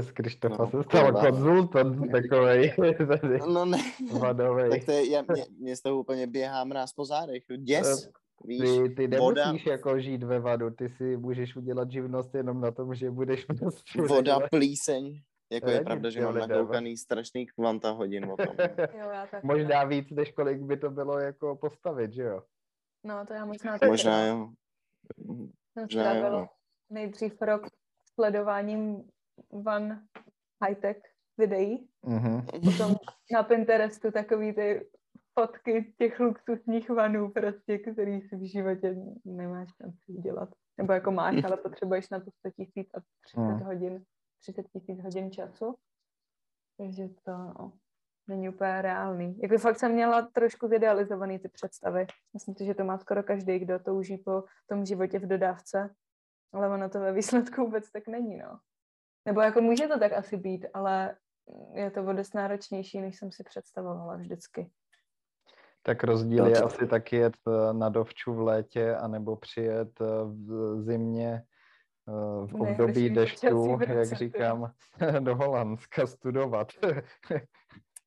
Z 0.00 0.10
Krištofa 0.10 0.56
No, 0.64 0.70
se 0.70 0.82
stal 0.82 1.04
kurva. 1.04 1.20
konzultant 1.30 2.10
takovej, 2.12 2.74
tady 3.08 3.38
no 3.52 3.64
ne, 3.64 3.78
vadovej. 4.20 4.70
tak 4.70 4.84
to 4.84 4.92
je, 4.92 5.10
já, 5.10 5.22
mě, 5.32 5.44
mě 5.58 5.76
z 5.76 5.82
toho 5.82 5.98
úplně 6.00 6.26
běhá 6.26 6.64
mráz 6.64 6.92
po 6.92 7.04
zádech, 7.04 7.42
děs, 7.58 8.08
víš, 8.44 8.60
Ty, 8.60 8.88
ty 9.08 9.18
voda, 9.18 9.44
nemusíš 9.46 9.66
jako 9.66 9.98
žít 10.00 10.22
ve 10.22 10.40
vadu, 10.40 10.70
ty 10.70 10.88
si 10.88 11.16
můžeš 11.16 11.56
udělat 11.56 11.90
živnost 11.90 12.34
jenom 12.34 12.60
na 12.60 12.70
tom, 12.70 12.94
že 12.94 13.10
budeš 13.10 13.44
prostě 13.44 14.02
voda, 14.02 14.38
plíseň, 14.50 15.20
jako 15.52 15.68
je 15.70 15.74
Není 15.74 15.84
pravda, 15.84 16.10
že 16.10 16.20
to 16.20 16.26
mám 16.26 16.34
nakoukaný 16.48 16.96
strašný 16.96 17.46
kvanta 17.46 17.90
hodin 17.90 18.24
o 18.24 18.36
tom. 18.36 18.54
Jo, 18.98 19.10
já 19.12 19.26
tak. 19.30 19.44
Možná 19.44 19.84
víc, 19.84 20.10
než 20.10 20.32
kolik 20.32 20.58
by 20.60 20.76
to 20.76 20.90
bylo 20.90 21.18
jako 21.18 21.56
postavit, 21.56 22.12
že 22.12 22.22
jo? 22.22 22.42
No, 23.04 23.26
to 23.26 23.32
já 23.34 23.44
možná 23.44 23.78
taky. 23.78 23.90
Možná 23.90 24.26
jo. 24.26 24.48
Možná 25.80 26.14
jo, 26.14 26.30
no. 26.30 26.48
nejdřív 26.90 27.42
rok 27.42 27.66
sledováním 28.14 29.04
van 29.64 30.02
high-tech 30.64 30.96
videí, 31.38 31.88
Mhm. 32.02 32.46
potom 32.64 32.94
na 33.32 33.42
Pinterestu 33.42 34.10
takový 34.10 34.52
ty 34.52 34.90
fotky 35.38 35.94
těch 35.98 36.20
luxusních 36.20 36.90
vanů 36.90 37.30
prostě, 37.30 37.78
který 37.78 38.20
si 38.22 38.36
v 38.36 38.50
životě 38.50 38.96
nemáš 39.24 39.68
šanci 39.82 39.98
udělat. 40.08 40.48
Nebo 40.78 40.92
jako 40.92 41.10
máš, 41.10 41.44
ale 41.44 41.56
potřebuješ 41.56 42.10
na 42.10 42.20
to 42.20 42.30
100 42.30 42.50
tisíc 42.50 42.88
a 42.94 43.00
30 43.24 43.40
Hmm. 43.40 43.60
hodin, 43.60 44.04
30 44.40 44.66
tisíc 44.72 45.02
hodin 45.02 45.30
času. 45.30 45.74
Takže 46.78 47.08
to 47.08 47.32
no, 47.32 47.72
není 48.28 48.48
úplně 48.48 48.82
reálný. 48.82 49.38
Jako 49.42 49.58
fakt 49.58 49.78
jsem 49.78 49.92
měla 49.92 50.22
trošku 50.32 50.68
zidealizovaný 50.68 51.38
ty 51.38 51.48
představy. 51.48 52.06
Myslím 52.34 52.54
si, 52.54 52.64
že 52.64 52.74
to 52.74 52.84
má 52.84 52.98
skoro 52.98 53.22
každý, 53.22 53.58
kdo 53.58 53.78
touží 53.78 54.16
po 54.16 54.44
tom 54.66 54.84
životě 54.84 55.18
v 55.18 55.26
dodávce. 55.26 55.94
Ale 56.52 56.68
ono 56.68 56.88
to 56.88 57.00
ve 57.00 57.12
výsledku 57.12 57.60
vůbec 57.64 57.90
tak 57.90 58.08
není, 58.08 58.36
no. 58.36 58.58
Nebo 59.26 59.40
jako 59.40 59.60
může 59.60 59.88
to 59.88 59.98
tak 59.98 60.12
asi 60.12 60.36
být, 60.36 60.66
ale 60.74 61.16
je 61.74 61.90
to 61.90 62.04
o 62.04 62.12
dost 62.12 62.34
náročnější, 62.34 63.00
než 63.00 63.18
jsem 63.18 63.32
si 63.32 63.44
představovala 63.44 64.16
vždycky. 64.16 64.70
Tak 65.82 66.04
rozdíl 66.04 66.44
No 66.44 66.50
je 66.50 66.62
asi 66.62 66.86
taky 66.86 67.16
jet 67.16 67.36
eh, 67.48 67.72
na 67.72 67.88
dovču 67.88 68.34
v 68.34 68.40
létě, 68.40 68.96
anebo 68.96 69.36
přijet 69.36 70.00
eh, 70.00 70.04
v 70.24 70.80
zimě 70.82 71.42
eh, 72.08 72.46
v 72.46 72.54
období 72.54 73.10
dešťů, 73.10 73.76
v 73.76 73.88
jak 73.88 74.12
říkám, 74.12 74.72
do 75.20 75.36
Holandska 75.36 76.06
studovat. 76.06 76.68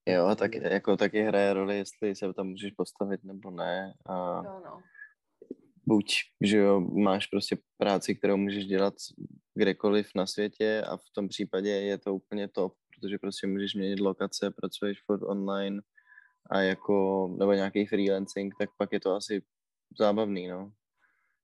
Jo, 0.05 0.36
tak 0.36 0.55
jako 0.55 0.97
taky 0.97 1.24
hraje 1.24 1.53
roli, 1.53 1.78
jestli 1.78 2.16
se 2.16 2.34
tam 2.34 2.47
můžeš 2.47 2.72
postavit 2.72 3.24
nebo 3.24 3.51
ne. 3.51 3.93
A 4.05 4.41
Jo, 4.45 4.61
no. 4.66 4.82
Buď, 5.88 6.13
že 6.43 6.57
jo, 6.57 6.81
máš 6.81 7.27
prostě 7.27 7.57
práci, 7.77 8.15
kterou 8.15 8.38
můžeš 8.38 8.65
dělat 8.65 8.93
kdekoliv 9.55 10.09
na 10.15 10.27
světě 10.27 10.83
a 10.88 10.97
v 10.97 11.09
tom 11.15 11.27
případě 11.27 11.69
je 11.69 11.97
to 11.97 12.15
úplně 12.15 12.47
top, 12.47 12.73
protože 12.95 13.17
prostě 13.17 13.47
můžeš 13.47 13.75
měnit 13.75 13.99
lokace, 13.99 14.51
pracuješ 14.51 14.97
furt 15.05 15.21
online 15.23 15.81
a 16.51 16.61
jako, 16.61 17.27
nebo 17.39 17.53
nějaký 17.53 17.86
freelancing, 17.86 18.53
tak 18.59 18.69
pak 18.77 18.89
je 18.93 18.99
to 18.99 19.11
asi 19.15 19.41
zábavný, 19.99 20.47
no. 20.47 20.71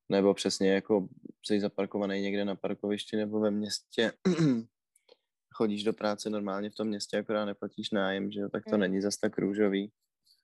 Nebo 0.09 0.33
přesně 0.33 0.71
jako 0.73 1.07
jsi 1.45 1.59
zaparkovaný 1.59 2.21
někde 2.21 2.45
na 2.45 2.55
parkovišti 2.55 3.17
nebo 3.17 3.39
ve 3.39 3.51
městě, 3.51 4.11
chodíš 5.55 5.83
do 5.83 5.93
práce 5.93 6.29
normálně 6.29 6.69
v 6.69 6.75
tom 6.75 6.87
městě, 6.87 7.17
akorát 7.17 7.45
neplatíš 7.45 7.91
nájem, 7.91 8.31
že 8.31 8.39
jo, 8.39 8.49
tak 8.49 8.63
to 8.65 8.75
Mm. 8.75 8.79
není 8.79 9.01
zas 9.01 9.17
tak 9.17 9.37
růžový. 9.37 9.91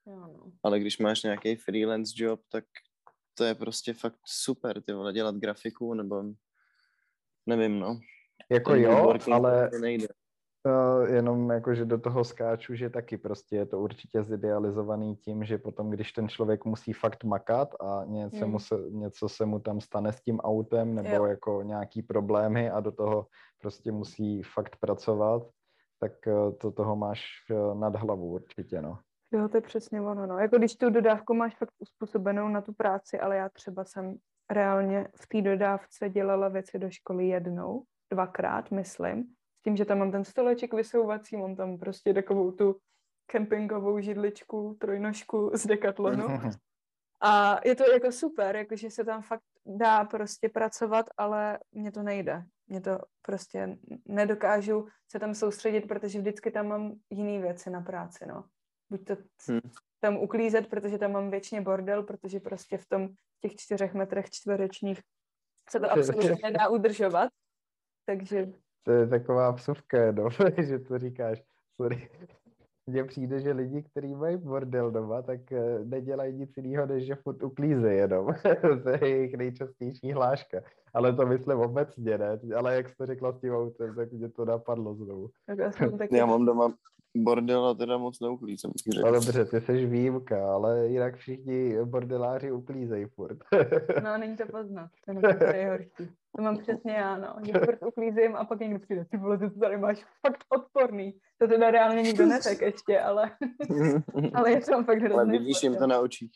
Jo, 0.08 0.16
no. 0.16 0.52
Ale 0.64 0.80
když 0.80 0.98
máš 0.98 1.24
nějaký 1.24 1.56
freelance 1.56 2.14
job, 2.16 2.42
tak 2.52 2.66
to 3.38 3.44
je 3.44 3.56
prostě 3.56 3.94
fakt 3.94 4.20
super, 4.26 4.82
ty 4.82 4.94
vole, 4.94 5.14
dělat 5.14 5.36
grafiku, 5.36 5.94
nebo 5.94 6.24
nevím, 7.46 7.80
no. 7.80 8.00
jako 8.52 8.72
Ten 8.72 8.82
jo, 8.82 9.14
ale 9.32 9.70
nejde. 9.82 10.08
Uh, 10.66 11.10
jenom 11.10 11.50
jako, 11.50 11.76
že 11.76 11.86
do 11.86 11.98
toho 11.98 12.24
skáču, 12.24 12.76
že 12.76 12.90
taky 12.90 13.18
prostě 13.18 13.56
je 13.56 13.66
to 13.66 13.80
určitě 13.80 14.24
zidealizovaný 14.24 15.16
tím, 15.16 15.44
že 15.44 15.58
potom, 15.58 15.90
když 15.90 16.12
ten 16.12 16.30
člověk 16.30 16.66
musí 16.66 16.94
fakt 16.94 17.24
makat 17.24 17.76
a 17.80 18.04
něco, 18.06 18.38
Hmm. 18.38 18.52
mu 18.52 18.60
se, 18.60 18.76
něco 18.90 19.30
se 19.30 19.46
mu 19.46 19.60
tam 19.60 19.82
stane 19.82 20.14
s 20.14 20.22
tím 20.22 20.40
autem 20.40 20.96
nebo 20.96 21.10
Jo. 21.10 21.26
jako 21.26 21.62
nějaký 21.62 22.02
problémy 22.02 22.70
a 22.70 22.80
do 22.80 22.92
toho 22.92 23.28
prostě 23.62 23.92
musí 23.92 24.44
fakt 24.44 24.76
pracovat, 24.76 25.50
tak 26.00 26.12
uh, 26.28 26.58
to 26.58 26.72
toho 26.72 26.96
máš 26.96 27.26
uh, 27.52 27.80
nad 27.80 27.96
hlavu 27.96 28.28
určitě, 28.28 28.82
no. 28.82 29.00
Jo, 29.32 29.50
to 29.50 29.58
je 29.58 29.62
přesně 29.62 30.02
ono. 30.02 30.28
No. 30.28 30.40
Jako 30.40 30.58
když 30.58 30.76
tu 30.76 30.90
dodávku 30.90 31.34
máš 31.34 31.56
fakt 31.56 31.74
uspůsobenou 31.80 32.48
na 32.48 32.62
tu 32.62 32.74
práci, 32.74 33.20
ale 33.20 33.38
já 33.38 33.50
třeba 33.50 33.86
jsem 33.86 34.16
reálně 34.50 35.08
v 35.16 35.28
té 35.28 35.42
dodávce 35.42 36.10
dělala 36.10 36.50
věci 36.50 36.80
do 36.80 36.90
školy 36.90 37.28
jednou, 37.28 37.84
dvakrát, 38.12 38.72
myslím. 38.72 39.24
S 39.60 39.62
tím, 39.64 39.78
že 39.78 39.86
tam 39.86 40.00
mám 40.00 40.12
ten 40.12 40.24
stoleček 40.24 40.74
vysouvací, 40.74 41.38
mám 41.38 41.56
tam 41.56 41.78
prostě 41.78 42.14
takovou 42.14 42.52
tu 42.52 42.78
kempingovou 43.26 44.00
židličku, 44.00 44.78
trojnožku 44.80 45.52
z 45.54 45.68
Decathlonu. 45.68 46.28
A 47.22 47.60
je 47.66 47.76
to 47.76 47.92
jako 47.92 48.12
super, 48.12 48.56
jakože 48.56 48.90
se 48.92 49.04
tam 49.04 49.22
fakt 49.22 49.44
dá 49.66 50.06
prostě 50.06 50.50
pracovat, 50.50 51.06
ale 51.18 51.60
mně 51.72 51.92
to 51.92 52.04
nejde. 52.04 52.44
Mně 52.68 52.82
to 52.82 53.00
prostě 53.22 53.78
nedokážu 54.06 54.88
se 55.12 55.20
tam 55.20 55.36
soustředit, 55.36 55.82
protože 55.82 56.20
vždycky 56.20 56.52
tam 56.52 56.68
mám 56.68 56.94
jiné 57.10 57.42
věci 57.42 57.70
na 57.70 57.82
práci, 57.82 58.26
no. 58.26 58.44
Buď 58.90 59.06
to 59.06 59.16
Hmm. 59.50 59.62
tam 60.00 60.18
uklízet, 60.18 60.68
protože 60.68 60.98
tam 60.98 61.12
mám 61.12 61.32
věčně 61.32 61.62
bordel, 61.62 62.04
protože 62.04 62.40
prostě 62.40 62.78
v 62.78 62.86
tom 62.86 63.10
těch 63.42 63.56
čtyřech 63.56 63.94
metrech 63.94 64.30
čtverečních 64.30 65.02
se 65.70 65.80
to 65.80 65.92
absolutně 65.92 66.36
nedá 66.44 66.70
udržovat. 66.70 67.30
Takže 68.06 68.52
To 68.84 68.92
je 68.92 69.08
taková 69.08 69.52
vsuvka, 69.52 70.12
no, 70.12 70.30
že 70.68 70.80
to 70.80 71.00
říkáš. 71.00 71.44
Sorry. 71.76 72.10
mně 72.90 73.04
přijde, 73.04 73.42
že 73.42 73.52
lidi, 73.52 73.84
kteří 73.84 74.16
mají 74.16 74.38
bordel 74.38 74.92
doma, 74.92 75.22
tak 75.22 75.52
eh, 75.52 75.80
nedělají 75.84 76.34
nic 76.34 76.58
jiného, 76.58 76.86
než 76.86 77.06
že 77.06 77.16
furt 77.16 77.44
uklízejí 77.44 77.98
jenom. 77.98 78.28
to 78.84 78.90
je 78.90 79.10
jejich 79.10 79.34
nejčastější 79.38 80.12
hláška. 80.12 80.62
Ale 80.94 81.14
to 81.14 81.26
myslím 81.26 81.60
obecně, 81.60 82.18
ne? 82.18 82.40
Ale 82.56 82.76
jak 82.76 82.90
jste 82.90 83.06
řekla 83.06 83.32
s 83.32 83.40
tím 83.42 83.54
autem, 83.54 83.96
tak 83.96 84.12
mě 84.12 84.30
to 84.30 84.46
napadlo 84.46 84.96
znovu. 84.96 85.30
Tak 85.46 85.58
taky... 85.98 86.18
Já 86.18 86.26
mám 86.26 86.46
doma 86.46 86.74
bordel 87.24 87.66
a 87.66 87.74
teda 87.74 87.98
moc 87.98 88.20
neuklízím. 88.20 88.72
No 89.04 89.12
dobře, 89.12 89.46
ty 89.46 89.62
jsi 89.62 89.86
výjimka, 89.86 90.54
ale 90.54 90.88
jinak 90.88 91.16
všichni 91.16 91.86
bordeláři 91.86 92.52
uklízejí 92.52 93.06
furt. 93.06 93.38
no, 94.04 94.18
není 94.18 94.38
to 94.38 94.46
poznat, 94.46 94.90
ten 95.06 95.22
je 95.56 95.70
horší. 95.70 96.10
To 96.36 96.42
mám 96.42 96.58
přesně 96.58 96.94
já, 96.94 97.18
no. 97.18 97.36
Že 97.46 97.54
furt 97.54 97.84
uklízím 97.88 98.36
a 98.36 98.46
pak 98.46 98.60
někdo 98.60 98.80
přijde, 98.80 99.06
ty 99.06 99.18
vole, 99.18 99.38
ty 99.38 99.50
to 99.50 99.60
tady 99.60 99.78
máš 99.78 100.06
fakt 100.28 100.44
odporný. 100.50 101.20
To 101.38 101.48
teda 101.48 101.72
reálně 101.72 102.02
nikdo 102.02 102.26
neřekl 102.28 102.64
ještě, 102.64 103.00
ale, 103.00 103.32
ale 104.34 104.52
je 104.52 104.62
to 104.62 104.84
fakt 104.84 105.00
hrozně. 105.00 105.16
Ale 105.16 105.26
vidíš 105.26 105.64
jim 105.64 105.76
to 105.76 105.88
na 105.88 106.00
očích. 106.00 106.32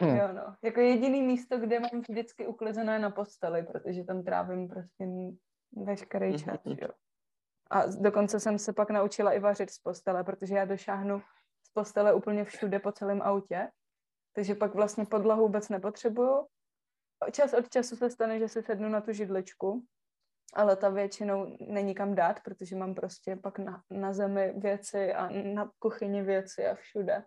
Jo, 0.00 0.28
no. 0.34 0.54
Jako 0.64 0.80
jediný 0.80 1.22
místo, 1.22 1.58
kde 1.58 1.80
mám 1.80 2.00
vždycky 2.08 2.46
uklizené 2.46 2.98
na 2.98 3.10
posteli, 3.10 3.62
protože 3.62 4.04
tam 4.04 4.22
trávím 4.22 4.68
prostě 4.68 5.06
veškerý 5.84 6.38
čas, 6.38 6.60
jo. 6.64 6.88
A 7.70 7.86
dokonce 7.86 8.40
jsem 8.40 8.58
se 8.58 8.72
pak 8.72 8.90
naučila 8.90 9.32
i 9.32 9.38
vařit 9.38 9.70
z 9.70 9.78
postele, 9.78 10.24
protože 10.24 10.54
já 10.54 10.64
došáhnu 10.64 11.22
z 11.66 11.70
postele 11.72 12.14
úplně 12.14 12.44
všude 12.44 12.78
po 12.78 12.92
celém 12.92 13.22
autě. 13.22 13.70
Takže 14.32 14.54
pak 14.54 14.74
vlastně 14.74 15.06
podlahu 15.06 15.42
vůbec 15.42 15.68
nepotřebuju. 15.68 16.46
Čas 17.32 17.52
od 17.52 17.70
času 17.70 17.96
se 17.96 18.10
stane, 18.10 18.38
že 18.38 18.48
se 18.48 18.62
sednu 18.62 18.88
na 18.88 19.00
tu 19.00 19.12
židličku, 19.12 19.84
ale 20.54 20.76
ta 20.76 20.88
většinou 20.88 21.56
není 21.60 21.94
kam 21.94 22.14
dát, 22.14 22.40
protože 22.44 22.76
mám 22.76 22.94
prostě 22.94 23.36
pak 23.36 23.58
na, 23.58 23.82
na 23.90 24.12
zemi 24.12 24.52
věci 24.56 25.14
a 25.14 25.28
na 25.28 25.70
kuchyni 25.78 26.22
věci 26.22 26.66
a 26.66 26.74
všude. 26.74 27.24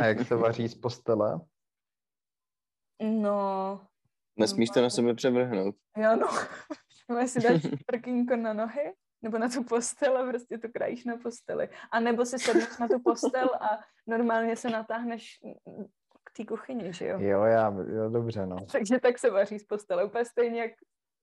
A 0.00 0.04
jak 0.04 0.26
se 0.26 0.36
vaří 0.36 0.68
z 0.68 0.74
postele? 0.74 1.40
No... 3.02 3.86
Nesmíš 4.36 4.70
to 4.70 4.82
na 4.82 4.90
sebe 4.90 5.14
převrhnout. 5.14 5.74
Jo, 5.96 6.16
no. 6.16 6.28
Máš 7.14 7.30
si 7.30 7.40
dát 7.40 7.60
prkínko 7.86 8.36
na 8.36 8.52
nohy 8.52 8.94
nebo 9.22 9.38
na 9.38 9.48
tu 9.48 9.64
postel 9.64 10.18
a 10.18 10.26
prostě 10.26 10.58
to 10.58 10.68
krajíš 10.68 11.04
na 11.04 11.16
posteli. 11.16 11.68
A 11.92 12.00
nebo 12.00 12.26
si 12.26 12.38
sedneš 12.38 12.78
na 12.78 12.88
tu 12.88 13.00
postel 13.00 13.50
a 13.60 13.78
normálně 14.06 14.56
se 14.56 14.70
natáhneš 14.70 15.38
k 16.24 16.36
té 16.36 16.44
kuchyni, 16.44 16.92
že 16.92 17.06
jo? 17.06 17.18
Jo, 17.20 17.42
já, 17.42 17.74
jo, 17.94 18.10
dobře, 18.10 18.46
no. 18.46 18.56
Takže 18.72 19.00
tak 19.00 19.18
se 19.18 19.30
vaří 19.30 19.58
z 19.58 19.64
postele. 19.64 20.04
Úplně 20.04 20.24
stejně, 20.24 20.60
jak 20.60 20.72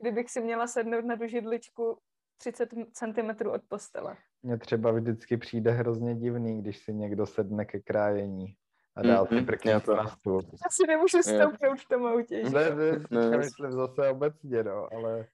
kdybych 0.01 0.29
si 0.29 0.41
měla 0.41 0.67
sednout 0.67 1.05
na 1.05 1.17
tu 1.17 1.27
židličku 1.27 1.99
30 2.37 2.69
cm 2.93 3.47
od 3.47 3.61
postele. 3.67 4.17
Mně 4.43 4.57
třeba 4.57 4.91
vždycky 4.91 5.37
přijde 5.37 5.71
hrozně 5.71 6.15
divný, 6.15 6.61
když 6.61 6.77
si 6.77 6.93
někdo 6.93 7.25
sedne 7.25 7.65
ke 7.65 7.79
krájení 7.79 8.55
a 8.95 9.01
dál 9.01 9.25
mm-hmm. 9.25 9.39
si 9.39 9.45
prkne 9.45 9.79
to. 9.79 9.95
na 9.95 10.07
stůl. 10.07 10.41
Já 10.43 10.69
si 10.71 10.87
nemůžu 10.87 11.21
stoupnout 11.21 11.79
v 11.79 11.87
tom 11.89 12.05
autě. 12.05 12.43
Ne, 12.43 12.75
ne, 12.75 13.29
ne, 13.29 13.37
myslím 13.37 13.71
zase 13.71 14.09
obecně, 14.09 14.63
no, 14.63 14.93
ale... 14.93 15.27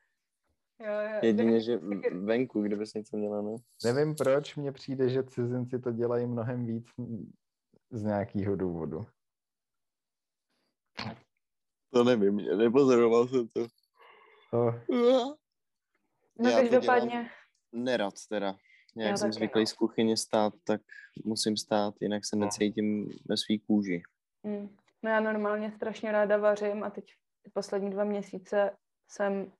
Jo, 0.83 0.91
jo. 0.91 1.19
Jedině, 1.23 1.61
že 1.61 1.77
venku, 2.11 2.61
kde 2.61 2.75
bys 2.75 2.93
něco 2.93 3.17
měla, 3.17 3.41
no. 3.41 3.55
Nevím 3.83 4.15
proč, 4.15 4.55
mně 4.55 4.71
přijde, 4.71 5.09
že 5.09 5.23
cizinci 5.23 5.79
to 5.79 5.91
dělají 5.91 6.25
mnohem 6.25 6.65
víc 6.65 6.87
z 7.91 8.03
nějakého 8.03 8.55
důvodu. 8.55 9.05
To 11.93 12.03
nevím, 12.03 12.35
nepozoroval 12.57 13.27
jsem 13.27 13.47
to. 13.47 13.67
to. 14.51 14.71
No 16.39 16.49
Já 16.49 16.55
to 16.55 16.61
každopádně, 16.61 17.09
dělám 17.09 17.27
nerad 17.85 18.13
teda. 18.29 18.55
Jak 18.95 19.09
Já 19.09 19.17
jsem 19.17 19.29
taky, 19.29 19.37
zvyklý 19.37 19.61
no. 19.61 19.65
z 19.65 19.73
kuchyně 19.73 20.17
stát, 20.17 20.53
tak 20.63 20.81
musím 21.25 21.57
stát, 21.57 21.93
jinak 22.01 22.25
se 22.25 22.35
necítím 22.35 23.09
ve 23.29 23.37
svý 23.37 23.59
kůži. 23.59 24.03
mm, 24.43 24.75
no 25.03 25.09
já 25.09 25.19
normálně 25.19 25.71
strašně 25.71 26.11
ráda 26.11 26.37
vařím 26.37 26.83
a 26.83 26.89
teď 26.89 27.05
poslední 27.53 27.89
dva 27.89 28.03
měsíce 28.03 28.77
jsem 29.09 29.51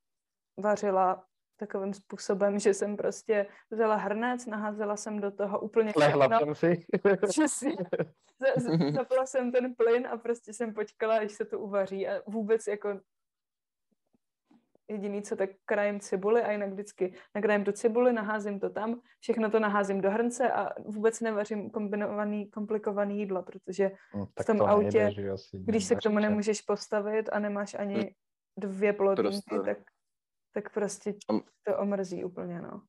vařila 0.57 1.25
takovým 1.59 1.93
způsobem, 1.93 2.59
že 2.59 2.73
jsem 2.73 2.97
prostě 2.97 3.47
vzala 3.71 3.95
hrnec, 3.95 4.45
naházela 4.45 4.95
jsem 4.95 5.19
do 5.19 5.31
toho 5.31 5.59
úplně 5.59 5.93
Lehla 5.97 6.27
všechno. 6.27 6.55
jsem 6.55 6.55
si. 6.55 6.85
Přesně. 7.27 7.75
Zapla 8.93 9.25
jsem 9.25 9.51
ten 9.51 9.75
plyn 9.75 10.07
a 10.07 10.17
prostě 10.17 10.53
jsem 10.53 10.73
počkala, 10.73 11.17
až 11.17 11.31
se 11.31 11.45
to 11.45 11.59
uvaří 11.59 12.07
a 12.07 12.21
vůbec 12.27 12.67
jako 12.67 12.99
jediný, 14.89 15.21
co 15.21 15.35
tak 15.35 15.49
krajem 15.65 15.99
cibuli 15.99 16.43
a 16.43 16.51
jinak 16.51 16.69
vždycky 16.69 17.13
nakrájem 17.35 17.63
tu 17.63 17.71
cibuli, 17.71 18.13
naházím 18.13 18.59
to 18.59 18.69
tam, 18.69 19.01
všechno 19.19 19.49
to 19.51 19.59
naházím 19.59 20.01
do 20.01 20.11
hrnce 20.11 20.51
a 20.51 20.81
vůbec 20.85 21.21
nevařím 21.21 21.69
kombinovaný, 21.69 22.49
komplikovaný 22.49 23.19
jídla, 23.19 23.41
protože 23.41 23.91
No, 24.15 24.27
tak 24.33 24.45
tom 24.45 24.57
to 24.57 24.67
autě, 24.67 25.03
nejde, 25.03 25.35
když 25.53 25.85
se 25.85 25.95
k 25.95 26.01
tomu 26.01 26.19
nemůžeš 26.19 26.61
postavit 26.61 27.29
a 27.31 27.39
nemáš 27.39 27.73
ani 27.73 28.15
dvě 28.57 28.93
plodinky, 28.93 29.59
tak, 29.65 29.77
tak 30.53 30.73
prostě 30.73 31.13
to 31.63 31.77
omrzí 31.77 32.23
úplně, 32.23 32.61
no. 32.61 32.81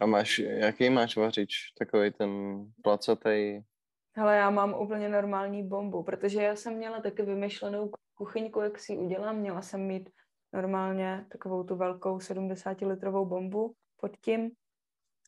A 0.00 0.06
máš, 0.06 0.38
jaký 0.38 0.90
máš 0.90 1.16
vařič? 1.16 1.72
Takový 1.78 2.12
ten 2.12 2.64
placatej? 2.82 3.64
Hele, 4.16 4.36
já 4.36 4.50
mám 4.50 4.74
úplně 4.74 5.08
normální 5.08 5.68
bombu, 5.68 6.02
protože 6.02 6.42
já 6.42 6.56
jsem 6.56 6.74
měla 6.74 7.00
taky 7.00 7.22
vymyšlenou 7.22 7.90
kuchyňku, 8.14 8.60
jak 8.60 8.78
si 8.78 8.92
ji 8.92 8.98
udělám. 8.98 9.36
Měla 9.36 9.62
jsem 9.62 9.80
mít 9.80 10.10
normálně 10.52 11.26
takovou 11.32 11.64
tu 11.64 11.76
velkou 11.76 12.18
70-litrovou 12.18 13.26
bombu 13.26 13.74
pod 13.96 14.16
tím 14.16 14.50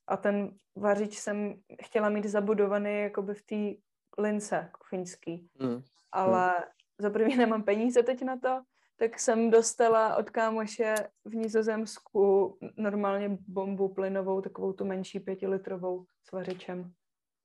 a 0.06 0.16
ten 0.16 0.56
vařič 0.76 1.18
jsem 1.18 1.54
chtěla 1.82 2.08
mít 2.08 2.24
zabudovaný 2.24 3.00
jakoby 3.00 3.34
v 3.34 3.42
té 3.42 3.82
lince 4.22 4.70
kuchyňský. 4.78 5.48
Hmm. 5.60 5.82
Ale 6.12 6.54
za 6.98 7.10
první 7.10 7.36
nemám 7.36 7.62
peníze 7.62 8.02
teď 8.02 8.22
na 8.22 8.36
to, 8.36 8.62
tak 8.96 9.18
jsem 9.18 9.50
dostala 9.50 10.16
od 10.16 10.30
kámoše 10.30 10.94
v 11.24 11.34
Nizozemsku 11.34 12.56
normálně 12.76 13.38
bombu 13.48 13.88
plynovou, 13.88 14.40
takovou 14.40 14.72
tu 14.72 14.84
menší 14.84 15.20
pětilitrovou 15.20 16.04
s 16.22 16.32
vařičem. 16.32 16.92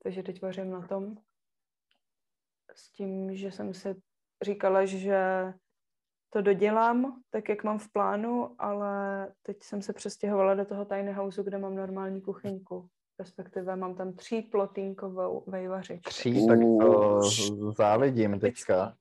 Takže 0.03 0.23
teď 0.23 0.41
vařím 0.41 0.71
na 0.71 0.87
tom. 0.87 1.17
S 2.75 2.91
tím, 2.91 3.35
že 3.35 3.51
jsem 3.51 3.73
si 3.73 3.95
říkala, 4.43 4.85
že 4.85 5.53
to 6.29 6.41
dodělám, 6.41 7.21
tak 7.29 7.49
jak 7.49 7.63
mám 7.63 7.79
v 7.79 7.91
plánu, 7.91 8.55
ale 8.59 9.27
teď 9.41 9.63
jsem 9.63 9.81
se 9.81 9.93
přestěhovala 9.93 10.53
do 10.53 10.65
toho 10.65 10.85
tiny 10.85 11.13
houseu, 11.13 11.43
kde 11.43 11.57
mám 11.57 11.75
normální 11.75 12.21
kuchyňku. 12.21 12.87
Respektive 13.19 13.75
mám 13.75 13.95
tam 13.95 14.13
tří 14.13 14.41
plotínkovou 14.41 15.43
vejvařič. 15.47 16.01
Tří, 16.01 16.47
tak 16.47 16.59
to 16.59 17.21
závidím 17.77 18.39
teďka. 18.39 18.95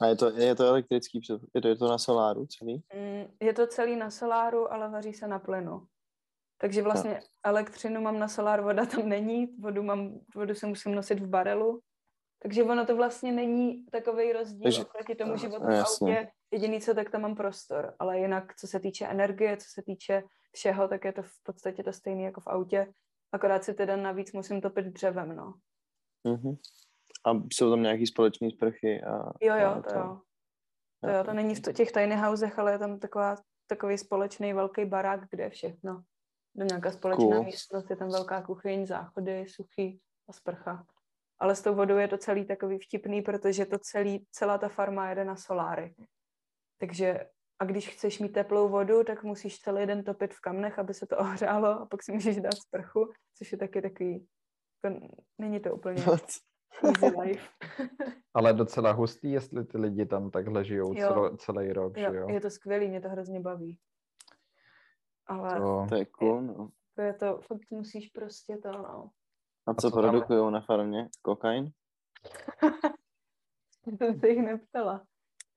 A 0.00 0.06
je 0.06 0.16
to, 0.16 0.30
je 0.30 0.54
to 0.54 0.64
elektrický, 0.66 1.20
je 1.54 1.60
to, 1.60 1.68
je 1.68 1.76
to 1.76 1.88
na 1.88 1.98
soláru 1.98 2.46
celý? 2.46 2.82
Mm, 2.94 3.24
Je 3.40 3.52
to 3.52 3.66
celý 3.66 3.96
na 3.96 4.10
soláru, 4.10 4.72
ale 4.72 4.88
vaří 4.90 5.12
se 5.12 5.28
na 5.28 5.38
plynu. 5.38 5.86
Takže 6.58 6.82
vlastně 6.82 7.20
elektřinu 7.44 8.00
mám 8.00 8.18
na 8.18 8.28
solár, 8.28 8.60
voda 8.62 8.86
tam 8.86 9.08
není, 9.08 9.46
vodu, 9.60 9.82
mám, 9.82 10.20
vodu 10.34 10.54
si 10.54 10.66
musím 10.66 10.94
nosit 10.94 11.20
v 11.20 11.26
barelu. 11.26 11.80
Takže 12.42 12.64
ono 12.64 12.86
to 12.86 12.96
vlastně 12.96 13.32
není 13.32 13.86
takový 13.86 14.32
rozdíl 14.32 14.62
Takže- 14.62 14.84
oproti 14.84 15.14
tomu 15.14 15.36
životu 15.36 15.64
No, 15.68 15.84
v 15.84 15.84
autě. 16.02 16.28
Jediný, 16.50 16.80
co 16.80 16.94
tak 16.94 17.10
tam 17.10 17.20
mám 17.22 17.34
prostor. 17.34 17.94
Ale 17.98 18.18
jinak, 18.18 18.56
co 18.56 18.66
se 18.66 18.80
týče 18.80 19.06
energie, 19.06 19.56
co 19.56 19.66
se 19.70 19.82
týče 19.82 20.22
všeho, 20.52 20.88
tak 20.88 21.04
je 21.04 21.12
to 21.12 21.22
v 21.22 21.42
podstatě 21.42 21.82
to 21.82 21.92
stejné 21.92 22.22
jako 22.22 22.40
v 22.40 22.46
autě. 22.46 22.92
Akorát 23.32 23.64
si 23.64 23.74
teda 23.74 23.96
navíc 23.96 24.32
musím 24.32 24.60
topit 24.60 24.86
dřevem, 24.86 25.36
no. 25.36 25.54
Mhm. 26.24 26.56
A 27.26 27.30
jsou 27.52 27.70
tam 27.70 27.82
nějaký 27.82 28.06
společné 28.06 28.50
sprchy? 28.50 29.02
A, 29.02 29.32
Jo, 29.40 29.54
jo, 29.56 29.68
a 29.68 29.82
to 29.82 29.94
jo. 29.98 30.20
To 31.00 31.10
jo, 31.10 31.24
to 31.24 31.32
není 31.32 31.54
v 31.54 31.60
těch 31.60 31.92
tiny 31.92 32.16
housech, 32.16 32.58
ale 32.58 32.72
je 32.72 32.78
tam 32.78 32.98
taková, 32.98 33.36
takový 33.66 33.98
společný 33.98 34.52
velký 34.52 34.84
barák, 34.84 35.20
kde 35.30 35.44
je 35.44 35.50
všechno. 35.50 36.02
Do 36.54 36.64
nějaká 36.64 36.92
společná 36.92 37.36
Cool. 37.36 37.44
místnost, 37.44 37.90
je 37.90 37.96
tam 37.96 38.08
velká 38.08 38.42
kuchyň, 38.42 38.86
záchody, 38.86 39.46
suchý 39.48 40.00
a 40.28 40.32
sprcha. 40.32 40.86
Ale 41.38 41.56
s 41.56 41.62
tou 41.62 41.74
vodou 41.74 41.96
je 41.96 42.08
to 42.08 42.18
celý 42.18 42.46
takový 42.46 42.78
vtipný, 42.78 43.22
protože 43.22 43.66
to 43.66 43.78
celý, 43.78 44.26
celá 44.30 44.58
ta 44.58 44.68
farma 44.68 45.08
jede 45.08 45.24
na 45.24 45.36
soláry. 45.36 45.94
Takže 46.80 47.26
a 47.58 47.64
když 47.64 47.88
chceš 47.88 48.18
mít 48.18 48.32
teplou 48.32 48.68
vodu, 48.68 49.04
tak 49.04 49.22
musíš 49.22 49.58
celý 49.58 49.86
den 49.86 50.04
topit 50.04 50.34
v 50.34 50.40
kamnech, 50.40 50.78
aby 50.78 50.94
se 50.94 51.06
to 51.06 51.18
ohřálo 51.18 51.68
a 51.68 51.86
pak 51.86 52.02
si 52.02 52.12
můžeš 52.12 52.36
dát 52.36 52.54
sprchu, 52.54 53.12
což 53.38 53.52
je 53.52 53.58
taky 53.58 53.82
takový, 53.82 54.26
to, 54.80 54.90
není 55.38 55.60
to 55.60 55.74
úplně? 55.74 56.02
Easy 56.82 57.16
life. 57.20 57.48
Ale 58.34 58.52
docela 58.52 58.92
hustý, 58.92 59.32
jestli 59.32 59.64
ty 59.64 59.78
lidi 59.78 60.06
tam 60.06 60.30
takhle 60.30 60.64
žijou 60.64 60.94
Jo. 60.94 61.08
celo, 61.08 61.36
celý 61.36 61.72
rok, 61.72 61.98
že 61.98 62.04
Jo, 62.04 62.12
jo? 62.14 62.28
je 62.28 62.40
to 62.40 62.50
skvělý, 62.50 62.88
mě 62.88 63.00
to 63.00 63.08
hrozně 63.08 63.40
baví. 63.40 63.78
Ale 65.26 65.60
To, 65.60 65.86
To 65.88 65.94
je 65.94 66.04
cool, 66.04 66.42
no. 66.42 66.70
to 66.94 67.02
je 67.02 67.12
to, 67.14 67.38
fakt 67.46 67.70
musíš 67.70 68.08
prostě 68.08 68.56
to, 68.56 68.72
no. 68.72 69.10
A 69.66 69.74
co 69.74 69.90
co 69.90 70.00
produkují 70.00 70.52
na 70.52 70.60
farmě? 70.60 71.08
Kokain? 71.22 71.70
To 73.84 73.96
jsem 73.96 74.20
se 74.20 74.28
jich 74.28 74.42
neptala. 74.42 75.04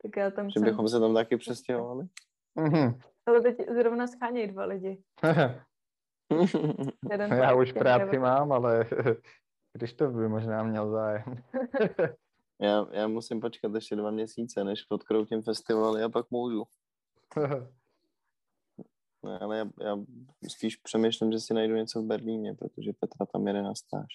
Tak 0.02 0.18
já 0.18 0.32
tam 0.32 0.50
Že 0.50 0.60
jsem, 0.60 0.64
bychom 0.70 0.88
se 0.88 1.00
tam 1.00 1.14
taky 1.14 1.38
přestěhovali? 1.38 2.08
Mhm. 2.56 3.00
ale 3.26 3.42
teď 3.42 3.58
zrovna 3.76 4.08
schánějí 4.08 4.48
dva 4.48 4.66
lidi. 4.66 5.04
Jeden 7.12 7.32
Já 7.34 7.54
už 7.56 7.72
práci 7.72 8.20
mám, 8.20 8.52
ale 8.52 8.86
když 9.78 9.94
to 9.94 10.10
by 10.10 10.30
možná 10.30 10.64
měl 10.64 10.92
zájem. 10.92 11.44
já, 12.62 12.88
já 12.92 13.08
musím 13.08 13.42
počkat 13.42 13.76
ještě 13.76 13.96
dva 13.96 14.12
měsíce, 14.12 14.64
než 14.64 14.86
odkroutím 14.90 15.42
festivaly 15.42 16.04
a 16.04 16.10
pak 16.10 16.32
můžu. 16.32 16.64
Ne, 19.24 19.40
ale 19.40 19.58
já, 19.58 19.66
já 19.82 19.98
spíš 20.48 20.76
přemýšlím, 20.76 21.32
že 21.32 21.40
si 21.40 21.54
najdu 21.54 21.76
něco 21.76 22.02
v 22.02 22.06
Berlíně, 22.06 22.54
protože 22.54 22.92
Petra 23.00 23.26
tam 23.26 23.48
jede 23.48 23.62
na 23.62 23.76
stáž. 23.76 24.08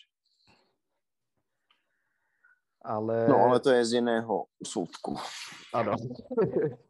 ale... 2.85 3.29
No, 3.29 3.37
ale 3.37 3.61
to 3.61 3.71
je 3.71 3.85
z 3.85 3.93
jiného 3.93 4.47
soudku. 4.67 5.17
Ano. 5.75 5.93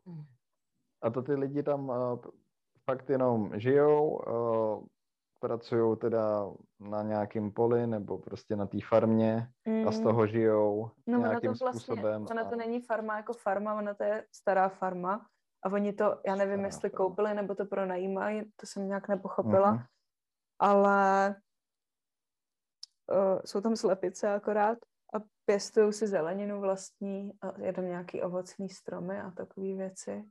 A 1.03 1.11
to 1.11 1.23
ty 1.23 1.35
lidi 1.35 1.63
tam 1.63 1.89
uh, 1.89 2.19
fakt 2.85 3.11
jenom 3.11 3.61
žijou, 3.61 4.09
uh, 4.09 4.87
pracují 5.47 5.97
teda 5.99 6.47
na 6.81 7.03
nějakém 7.03 7.53
poli 7.53 7.87
nebo 7.87 8.19
prostě 8.19 8.57
na 8.57 8.67
té 8.67 8.79
farmě 8.89 9.49
a 9.87 9.93
z 9.93 9.99
Mm. 9.99 10.05
toho 10.05 10.27
žijou 10.27 10.91
No, 11.07 11.19
nějakým 11.19 11.53
to 11.53 11.65
vlastně, 11.65 11.81
způsobem. 11.81 12.27
ona 12.31 12.45
to 12.45 12.55
a- 12.55 12.57
není 12.57 12.81
farma 12.81 13.17
jako 13.17 13.33
farma, 13.33 13.75
ona 13.75 13.95
to 13.95 14.05
je 14.05 14.27
stará 14.35 14.69
farma. 14.69 15.27
A 15.65 15.69
oni 15.73 15.93
to, 15.93 16.21
já 16.27 16.35
nevím, 16.37 16.55
Stará 16.55 16.67
jestli 16.69 16.91
farma. 16.91 16.97
koupili 17.07 17.35
nebo 17.35 17.55
to 17.55 17.65
pronajímají, 17.67 18.43
to 18.57 18.67
jsem 18.67 18.89
nějak 18.89 19.09
nepochopila, 19.09 19.71
Mhm. 19.73 19.83
ale 20.59 21.37
uh, 23.13 23.41
jsou 23.45 23.61
tam 23.61 23.77
slepice 23.77 24.35
akorát 24.35 24.79
a 25.15 25.19
pěstují 25.45 25.93
si 25.93 26.07
zeleninu 26.07 26.61
vlastní 26.61 27.33
a 27.43 27.61
je 27.61 27.73
tam 27.73 27.85
nějaký 27.85 28.23
ovocný 28.23 28.69
stromy 28.69 29.21
a 29.21 29.31
takové 29.31 29.67
věci. 29.75 30.25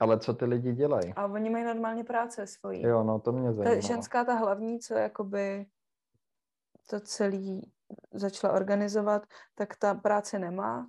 Ale 0.00 0.18
co 0.20 0.34
ty 0.34 0.44
lidi 0.44 0.72
dělají? 0.72 1.12
A 1.16 1.26
oni 1.26 1.50
mají 1.50 1.64
normálně 1.64 2.04
práce 2.04 2.46
svojí. 2.46 2.82
Jo, 2.82 3.02
no 3.04 3.20
to 3.20 3.32
mě 3.32 3.48
Ta 3.48 3.54
zajímalo. 3.54 3.80
ženská, 3.80 4.24
ta 4.24 4.34
hlavní, 4.34 4.78
co 4.80 4.94
jakoby 4.94 5.66
to 6.90 7.00
celý 7.00 7.72
začala 8.14 8.54
organizovat, 8.54 9.26
tak 9.54 9.76
ta 9.76 9.94
práce 9.94 10.38
nemá, 10.38 10.88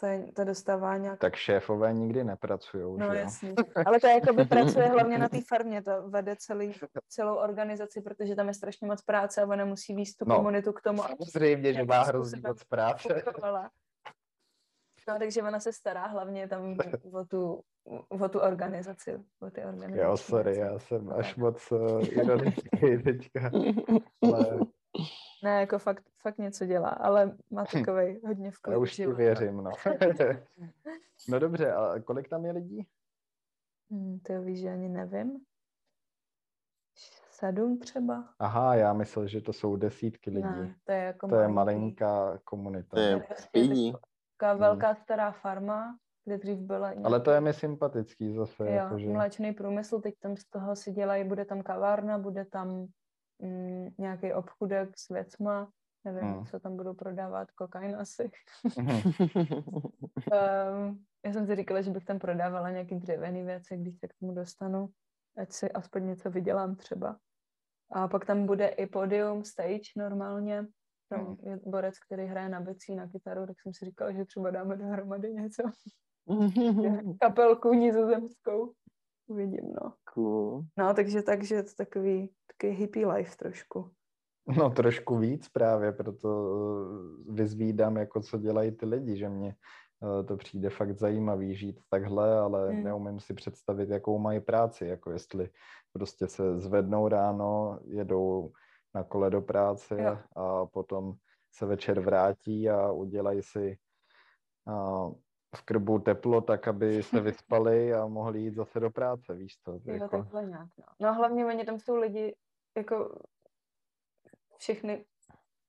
ta, 0.00 0.08
je- 0.08 0.32
ta 0.32 0.44
dostává 0.44 0.96
nějak... 0.96 1.18
Tak 1.20 1.36
šéfové 1.36 1.92
nikdy 1.92 2.24
nepracují, 2.24 2.98
No 2.98 3.06
že 3.06 3.12
jo? 3.18 3.20
jasně. 3.24 3.54
Ale 3.86 4.00
ta 4.00 4.08
jakoby 4.10 4.44
pracuje 4.44 4.86
hlavně 4.88 5.18
na 5.18 5.28
té 5.28 5.38
farmě, 5.48 5.82
to 5.82 6.08
vede 6.08 6.36
celý, 6.38 6.74
celou 7.08 7.36
organizaci, 7.36 8.00
protože 8.00 8.34
tam 8.34 8.48
je 8.48 8.54
strašně 8.54 8.86
moc 8.86 9.02
práce 9.02 9.42
a 9.42 9.46
ona 9.46 9.64
musí 9.64 9.94
víc 9.94 10.16
tu 10.16 10.24
No. 10.28 10.36
komunitu 10.36 10.72
k 10.72 10.80
tomu, 10.80 11.04
aby 11.04 11.16
Samozřejmě, 11.30 11.74
že 11.74 11.84
má 11.84 12.02
hrozně 12.02 12.40
moc 12.46 12.64
práce. 12.64 13.22
No, 15.08 15.18
takže 15.18 15.42
ona 15.42 15.60
se 15.60 15.72
stará 15.72 16.06
hlavně 16.06 16.48
tam 16.48 16.76
o 17.12 17.24
tu, 17.24 17.62
o 18.08 18.28
tu 18.28 18.38
organizaci, 18.40 19.24
o 19.40 19.50
ty 19.50 19.64
organizační 19.64 20.02
Jo, 20.02 20.16
sorry, 20.16 20.56
já 20.56 20.78
jsem 20.78 21.12
až 21.12 21.36
moc 21.36 21.72
uh, 21.72 22.04
ironický 22.08 22.78
teďka. 23.04 23.50
Ale 24.22 24.58
Ne, 25.44 25.60
jako 25.60 25.78
fakt, 25.78 26.04
fakt 26.22 26.38
něco 26.38 26.66
dělá, 26.66 26.88
ale 26.88 27.36
má 27.50 27.64
takový 27.64 28.20
hodně 28.26 28.50
v 28.50 28.58
já 28.70 28.78
už 28.78 28.90
ti 28.90 29.02
život. 29.02 29.14
věřím, 29.16 29.56
no. 29.56 29.70
no 31.28 31.38
dobře, 31.38 31.72
a 31.72 32.00
kolik 32.00 32.28
tam 32.28 32.44
je 32.44 32.52
lidí? 32.52 32.86
Hmm, 33.90 34.20
to 34.20 34.42
víš, 34.42 34.60
že 34.60 34.68
ani 34.70 34.88
nevím. 34.88 35.40
Sedm 37.30 37.78
třeba? 37.78 38.34
Aha, 38.38 38.74
já 38.74 38.92
myslel, 38.92 39.26
že 39.28 39.40
to 39.40 39.52
jsou 39.52 39.76
desítky 39.76 40.30
lidí. 40.30 40.48
Ne, 40.60 40.74
to 40.84 40.92
je 40.92 40.98
jako 40.98 41.28
To 41.28 41.36
je 41.36 41.48
malinká 41.48 42.38
komunita. 42.44 42.88
To 42.96 43.00
je 43.00 43.20
To 43.20 43.34
pidí. 43.52 43.92
Taková 44.36 44.50
Hmm. 44.52 44.60
velká 44.60 44.94
stará 44.94 45.32
farma, 45.32 45.98
kde 46.30 46.38
dřív 46.38 46.58
byla 46.58 46.92
Ale 47.04 47.20
to 47.20 47.30
je 47.30 47.40
nějaký- 47.40 47.44
mi 47.44 47.52
sympatický 47.60 48.34
zase. 48.34 48.66
jo, 48.66 48.72
jakože... 48.72 49.08
mléčný 49.08 49.52
průmysl, 49.52 50.00
teď 50.00 50.14
tam 50.20 50.36
z 50.36 50.44
toho 50.44 50.76
si 50.76 50.92
dělají, 50.92 51.24
bude 51.24 51.44
tam 51.44 51.62
kavárna, 51.62 52.18
bude 52.18 52.44
tam 52.44 52.86
mm, 53.38 53.88
nějaký 53.98 54.32
obchudek 54.32 54.90
s 54.98 55.08
věcma, 55.08 55.70
nevím, 56.04 56.22
Hmm. 56.22 56.46
co 56.46 56.60
tam 56.60 56.76
budou 56.76 56.94
prodávat, 56.94 57.50
kokain 57.50 57.96
asi. 57.96 58.30
Um, 58.76 58.86
já 61.24 61.32
jsem 61.32 61.46
si 61.46 61.56
říkala, 61.56 61.80
že 61.80 61.90
bych 61.90 62.04
tam 62.04 62.18
prodávala 62.18 62.70
nějaký 62.70 62.94
dřevěný 62.94 63.42
věci, 63.42 63.76
když 63.76 63.98
se 63.98 64.08
k 64.08 64.14
tomu 64.20 64.34
dostanu, 64.34 64.88
ať 65.36 65.52
si 65.52 65.72
aspoň 65.72 66.06
něco 66.06 66.30
vydělám 66.30 66.76
třeba. 66.76 67.16
A 67.92 68.08
pak 68.08 68.24
tam 68.24 68.46
bude 68.46 68.68
i 68.68 68.86
podium, 68.86 69.44
stage 69.44 69.80
normálně. 69.96 70.66
Tam 71.08 71.26
Hmm. 71.26 71.36
je 71.42 71.60
borec, 71.66 71.98
který 71.98 72.26
hraje 72.26 72.48
na 72.48 72.60
bicí, 72.60 72.94
na 72.94 73.08
kytaru, 73.08 73.46
tak 73.46 73.60
jsem 73.60 73.74
si 73.74 73.84
říkala, 73.84 74.12
že 74.12 74.24
třeba 74.24 74.50
dáme 74.50 74.76
dohromady 74.76 75.32
něco. 75.32 75.62
Kapelku 77.20 77.72
nizozemskou. 77.72 78.72
Uvidím, 79.26 79.72
no. 79.82 79.94
cool. 80.14 80.64
No, 80.78 80.94
takže, 80.94 81.22
takže 81.22 81.54
je 81.54 81.62
to 81.62 81.70
takový, 81.76 82.30
takový 82.46 82.72
hippie 82.72 83.06
life 83.06 83.36
trošku. 83.36 83.90
No 84.58 84.70
trošku 84.70 85.18
víc 85.18 85.48
právě, 85.48 85.92
proto 85.92 86.28
eh, 86.28 87.32
vyzvídám, 87.32 87.96
jako 87.96 88.20
co 88.20 88.38
dělají 88.38 88.72
ty 88.72 88.86
lidi, 88.86 89.16
že 89.16 89.28
mě 89.28 89.54
eh, 90.20 90.24
to 90.24 90.36
přijde 90.36 90.70
fakt 90.70 90.98
zajímavý 90.98 91.54
žít 91.54 91.80
takhle, 91.90 92.38
ale 92.38 92.72
Mm. 92.72 92.84
neumím 92.84 93.20
si 93.20 93.34
představit, 93.34 93.88
jakou 93.90 94.18
mají 94.18 94.40
práci, 94.40 94.86
jako 94.86 95.10
jestli 95.10 95.50
prostě 95.92 96.26
se 96.26 96.58
zvednou 96.58 97.08
ráno, 97.08 97.78
jedou 97.84 98.52
na 98.94 99.04
kole 99.04 99.30
do 99.30 99.40
práce 99.40 100.02
Jo. 100.02 100.18
a 100.36 100.66
potom 100.66 101.12
se 101.52 101.66
večer 101.66 102.00
vrátí 102.00 102.70
a 102.70 102.92
udělají 102.92 103.42
si 103.42 103.76
a, 104.66 105.06
v 105.56 105.62
krbu 105.62 105.98
teplo, 105.98 106.40
tak 106.40 106.68
aby 106.68 107.02
se 107.02 107.20
vyspali 107.20 107.94
a 107.94 108.06
mohli 108.06 108.40
jít 108.40 108.54
zase 108.54 108.80
do 108.80 108.90
práce, 108.90 109.34
víš 109.34 109.56
to. 109.56 109.72
Jo, 109.72 109.94
Jako, 109.94 110.08
takhle 110.08 110.44
nějak, 110.44 110.68
no. 110.78 110.84
No 111.00 111.08
a 111.08 111.12
hlavně 111.12 111.46
oni 111.46 111.64
tam 111.64 111.78
jsou 111.78 111.96
lidi, 111.96 112.36
jako 112.76 113.22
všechny 114.58 115.04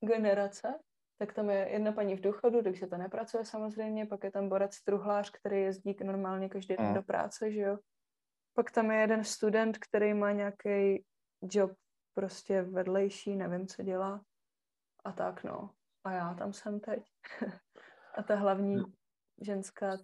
generace, 0.01 0.79
tak 1.17 1.33
tam 1.33 1.49
je 1.49 1.69
jedna 1.69 1.91
paní 1.91 2.15
v 2.15 2.21
důchodu, 2.21 2.63
takže 2.63 2.87
to 2.87 2.97
nepracuje 2.97 3.45
samozřejmě, 3.45 4.05
pak 4.05 4.23
je 4.23 4.31
tam 4.31 4.49
borec 4.49 4.81
truhlář, 4.83 5.31
který 5.31 5.61
jezdí 5.61 5.95
normálně 6.03 6.49
každý 6.49 6.75
den 6.75 6.87
Mm. 6.87 6.93
do 6.93 7.01
práce, 7.03 7.51
že 7.51 7.61
jo. 7.61 7.77
Pak 8.53 8.71
tam 8.71 8.91
je 8.91 9.01
jeden 9.01 9.23
student, 9.23 9.77
který 9.77 10.13
má 10.13 10.31
nějaký 10.31 11.05
job 11.41 11.71
prostě 12.13 12.61
vedlejší, 12.61 13.35
nevím, 13.35 13.67
co 13.67 13.83
dělá. 13.83 14.21
A 15.03 15.11
tak 15.11 15.43
no. 15.43 15.69
A 16.03 16.11
já 16.11 16.33
tam 16.33 16.53
jsem 16.53 16.79
teď. 16.79 17.03
a 18.17 18.23
ta 18.23 18.35
hlavní 18.35 18.83
ženská, 19.41 19.97
c- 19.97 20.03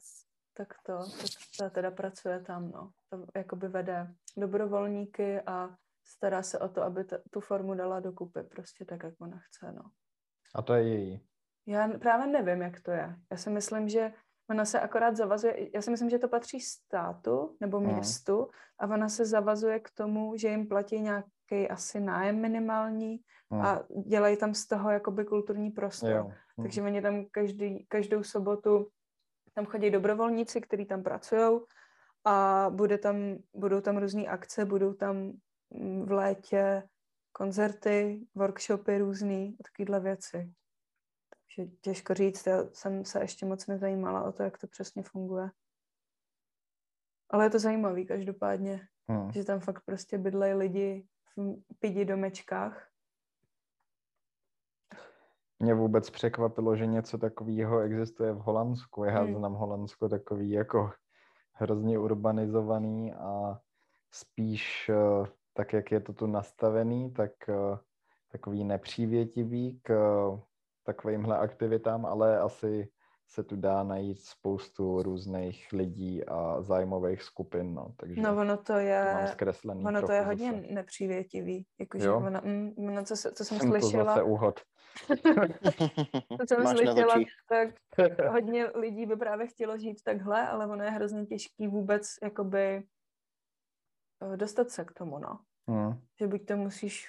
tak 0.54 0.68
to, 0.86 0.94
tak 0.98 1.30
ta 1.60 1.70
teda 1.70 1.92
pracuje 1.92 2.40
tam, 2.44 2.72
no. 2.72 2.92
Ta 3.10 3.20
jakoby 3.36 3.68
vede 3.68 4.08
dobrovolníky 4.38 5.42
a 5.42 5.76
stará 6.04 6.44
se 6.44 6.60
o 6.60 6.70
to, 6.70 6.82
aby 6.84 7.04
ta, 7.04 7.18
tu 7.32 7.40
formu 7.40 7.74
dala 7.76 8.00
dokupy, 8.00 8.44
prostě 8.44 8.86
tak, 8.86 9.04
jak 9.04 9.14
ona 9.22 9.38
chce, 9.40 9.72
no. 9.72 9.82
a 10.56 10.62
to 10.62 10.74
je 10.74 10.88
její. 10.88 11.28
Já 11.66 11.88
právě 11.88 12.28
nevím, 12.28 12.62
jak 12.62 12.82
to 12.82 12.92
je. 12.92 13.16
Já 13.32 13.38
si 13.38 13.50
myslím, 13.50 13.90
že 13.90 14.14
ona 14.50 14.66
se 14.66 14.80
akorát 14.80 15.16
zavazuje, 15.16 15.70
já 15.76 15.82
si 15.82 15.92
myslím, 15.92 16.10
že 16.10 16.20
to 16.20 16.28
patří 16.28 16.60
státu 16.62 17.58
nebo 17.60 17.80
Mhm. 17.80 17.94
městu 17.94 18.48
a 18.80 18.88
ona 18.88 19.10
se 19.10 19.26
zavazuje 19.26 19.80
k 19.80 19.90
tomu, 19.92 20.38
že 20.38 20.48
jim 20.50 20.68
platí 20.68 21.02
nějaký 21.02 21.70
asi 21.70 22.00
nájem 22.00 22.42
minimální 22.42 23.20
Hm, 23.54 23.62
a 23.62 23.84
dělají 24.08 24.38
tam 24.38 24.54
z 24.54 24.68
toho 24.68 24.90
jakoby 24.92 25.26
kulturní 25.26 25.72
prostor. 25.72 26.12
jo. 26.12 26.32
hm. 26.60 26.64
Takže 26.64 26.82
oni 26.82 27.02
tam 27.02 27.26
každý, 27.32 27.86
každou 27.86 28.24
sobotu 28.24 28.88
tam 29.58 29.66
chodí 29.66 29.92
dobrovolníci, 29.92 30.62
kteří 30.62 30.86
tam 30.86 31.04
pracují 31.04 31.60
a 32.26 32.68
bude 32.70 32.98
tam, 32.98 33.16
budou 33.54 33.82
tam 33.82 33.98
různé 33.98 34.26
akce, 34.26 34.66
budou 34.66 34.94
tam 34.94 35.34
mm, 35.70 36.06
v 36.06 36.12
létě 36.12 36.90
koncerty, 37.32 38.28
workshopy 38.36 38.98
různý 38.98 39.58
a 39.60 39.64
takovéhle 39.64 40.00
věci. 40.00 40.54
Takže 41.30 41.72
těžko 41.82 42.14
říct, 42.14 42.46
já 42.48 42.64
jsem 42.74 43.06
se 43.06 43.20
ještě 43.22 43.46
moc 43.46 43.68
nezajímala 43.68 44.24
o 44.24 44.32
to, 44.32 44.44
jak 44.44 44.58
to 44.58 44.68
přesně 44.68 45.04
funguje. 45.04 45.50
Ale 47.30 47.46
je 47.46 47.50
to 47.50 47.60
zajímavý 47.60 48.06
každopádně, 48.06 48.88
Hm. 49.12 49.32
že 49.32 49.44
tam 49.44 49.60
fakt 49.60 49.86
prostě 49.86 50.18
bydlejí 50.18 50.54
lidi 50.54 51.08
v 51.38 51.80
pidi 51.80 52.06
domečkách. 52.06 52.90
Mě 55.60 55.74
vůbec 55.74 56.10
překvapilo, 56.10 56.76
že 56.76 56.86
něco 56.86 57.18
takového 57.18 57.80
existuje 57.80 58.34
v 58.34 58.38
Holandsku. 58.38 59.04
Já 59.04 59.22
Hmm. 59.22 59.36
znám 59.36 59.54
Holandsko 59.54 60.10
takový 60.10 60.50
jako 60.52 60.92
hrozně 61.54 62.00
urbanizovaný 62.00 63.14
a 63.14 63.60
spíš 64.12 64.90
eh, 64.90 65.28
tak, 65.54 65.74
jak 65.74 65.92
je 65.92 66.00
to 66.00 66.14
tu 66.14 66.28
nastavený, 66.28 67.12
tak 67.14 67.32
eh, 67.50 67.78
takový 68.32 68.64
nepřívětivý 68.64 69.80
k 69.84 69.90
eh, 69.90 70.42
takovýmhle 70.84 71.38
aktivitám, 71.38 72.06
ale 72.06 72.40
asi 72.40 72.90
se 73.30 73.44
tu 73.44 73.56
dá 73.56 73.84
najít 73.84 74.22
spoustu 74.22 75.02
různých 75.04 75.68
lidí 75.74 76.26
a 76.26 76.62
zájmových 76.62 77.24
skupin, 77.24 77.74
no, 77.74 77.94
takže 77.98 78.22
No 78.22 78.38
ono 78.38 78.58
to 78.58 78.64
to 78.64 78.74
mám 78.74 78.82
je, 78.82 79.28
zkreslený 79.28 79.86
ono 79.86 80.02
to 80.02 80.12
je 80.12 80.22
hodně 80.22 80.52
zase. 80.52 80.74
nepřívětivý. 80.74 81.66
Jakože 81.80 82.12
ona, 82.12 82.42
mm, 82.44 82.74
ono, 82.78 83.04
co, 83.04 83.16
co 83.16 83.46
jsem 83.46 83.60
Jsem 83.60 83.72
to 83.72 83.80
slyšela, 83.80 84.04
zase 84.06 84.24
úhod. 84.24 84.60
to 86.40 86.48
jsem 86.48 86.64
Máš 86.64 86.78
slyšela, 86.78 87.16
tak 87.50 87.70
hodně 88.32 88.66
lidí 88.76 89.06
by 89.06 89.16
právě 89.16 89.48
chtělo 89.48 89.78
žít 89.78 90.04
takhle, 90.04 90.48
ale 90.48 90.68
ono 90.68 90.84
je 90.84 90.90
hrozně 90.90 91.26
těžký 91.26 91.68
vůbec 91.68 92.08
jakoby 92.24 92.84
eh, 94.34 94.38
dostat 94.38 94.70
se 94.70 94.86
k 94.86 94.92
tomu, 94.92 95.20
no. 95.20 95.40
Hm. 95.72 96.00
Že 96.20 96.28
buď 96.28 96.46
to 96.46 96.58
musíš 96.58 97.08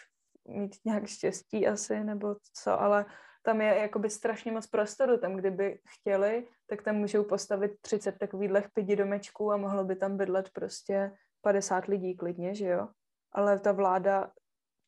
mít 0.49 0.77
nějak 0.85 1.07
štěstí 1.07 1.67
asi, 1.69 2.05
nebo 2.05 2.37
co, 2.53 2.81
ale 2.81 3.07
tam 3.43 3.61
je 3.61 3.79
jakoby 3.79 4.11
strašně 4.11 4.53
moc 4.53 4.67
prostoru, 4.67 5.19
tam 5.19 5.37
kdyby 5.37 5.79
chtěli, 5.89 6.47
tak 6.67 6.83
tam 6.83 6.97
můžou 6.97 7.25
postavit 7.25 7.73
30 7.81 8.19
takových 8.19 8.51
pěti 8.75 8.97
domečků 8.97 9.53
a 9.53 9.57
mohlo 9.57 9.85
by 9.85 9.97
tam 9.97 10.17
bydlet 10.17 10.51
prostě 10.51 11.13
50 11.41 11.85
lidí 11.85 12.17
klidně, 12.17 12.55
že 12.55 12.67
jo? 12.67 12.89
Ale 13.33 13.59
ta 13.61 13.73
vláda 13.73 14.31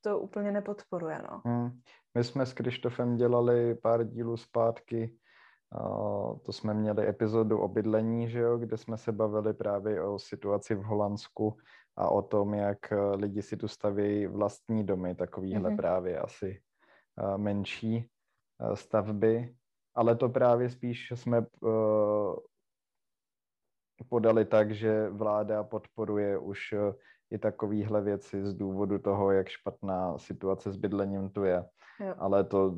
to 0.00 0.18
úplně 0.18 0.52
nepodporuje, 0.52 1.22
no. 1.30 1.42
Hmm. 1.44 1.70
My 2.14 2.24
jsme 2.24 2.46
s 2.46 2.52
Krištofem 2.52 3.16
dělali 3.16 3.74
pár 3.74 4.04
dílů 4.04 4.36
zpátky, 4.36 5.16
uh, 5.80 6.38
to 6.38 6.52
jsme 6.52 6.74
měli 6.74 7.08
epizodu 7.08 7.58
o 7.58 7.68
bydlení, 7.68 8.30
že 8.30 8.38
jo, 8.38 8.58
kde 8.58 8.76
jsme 8.76 8.98
se 8.98 9.12
bavili 9.12 9.54
právě 9.54 10.02
o 10.02 10.18
situaci 10.18 10.74
v 10.74 10.82
Holandsku 10.82 11.56
a 11.96 12.08
o 12.08 12.22
tom, 12.22 12.54
jak 12.54 12.78
uh, 12.92 13.20
lidi 13.20 13.42
si 13.42 13.56
tu 13.56 13.68
stavějí 13.68 14.26
vlastní 14.26 14.84
domy, 14.84 15.14
takovýhle 15.14 15.70
mm-hmm. 15.70 15.76
právě 15.76 16.18
asi 16.18 16.60
uh, 17.22 17.38
menší 17.38 18.10
stavby, 18.74 19.54
ale 19.94 20.16
to 20.16 20.28
právě 20.28 20.70
spíš 20.70 21.10
jsme 21.10 21.46
uh, 21.60 22.36
podali 24.08 24.44
tak, 24.44 24.74
že 24.74 25.08
vláda 25.08 25.64
podporuje 25.64 26.38
už 26.38 26.72
uh, 26.72 26.94
i 27.30 27.38
takovéhle 27.38 28.02
věci 28.02 28.46
z 28.46 28.54
důvodu 28.54 28.98
toho, 28.98 29.32
jak 29.32 29.48
špatná 29.48 30.18
situace 30.18 30.72
s 30.72 30.76
bydlením 30.76 31.30
tu 31.30 31.44
je. 31.44 31.64
Jo. 32.00 32.14
Ale 32.18 32.44
to 32.44 32.74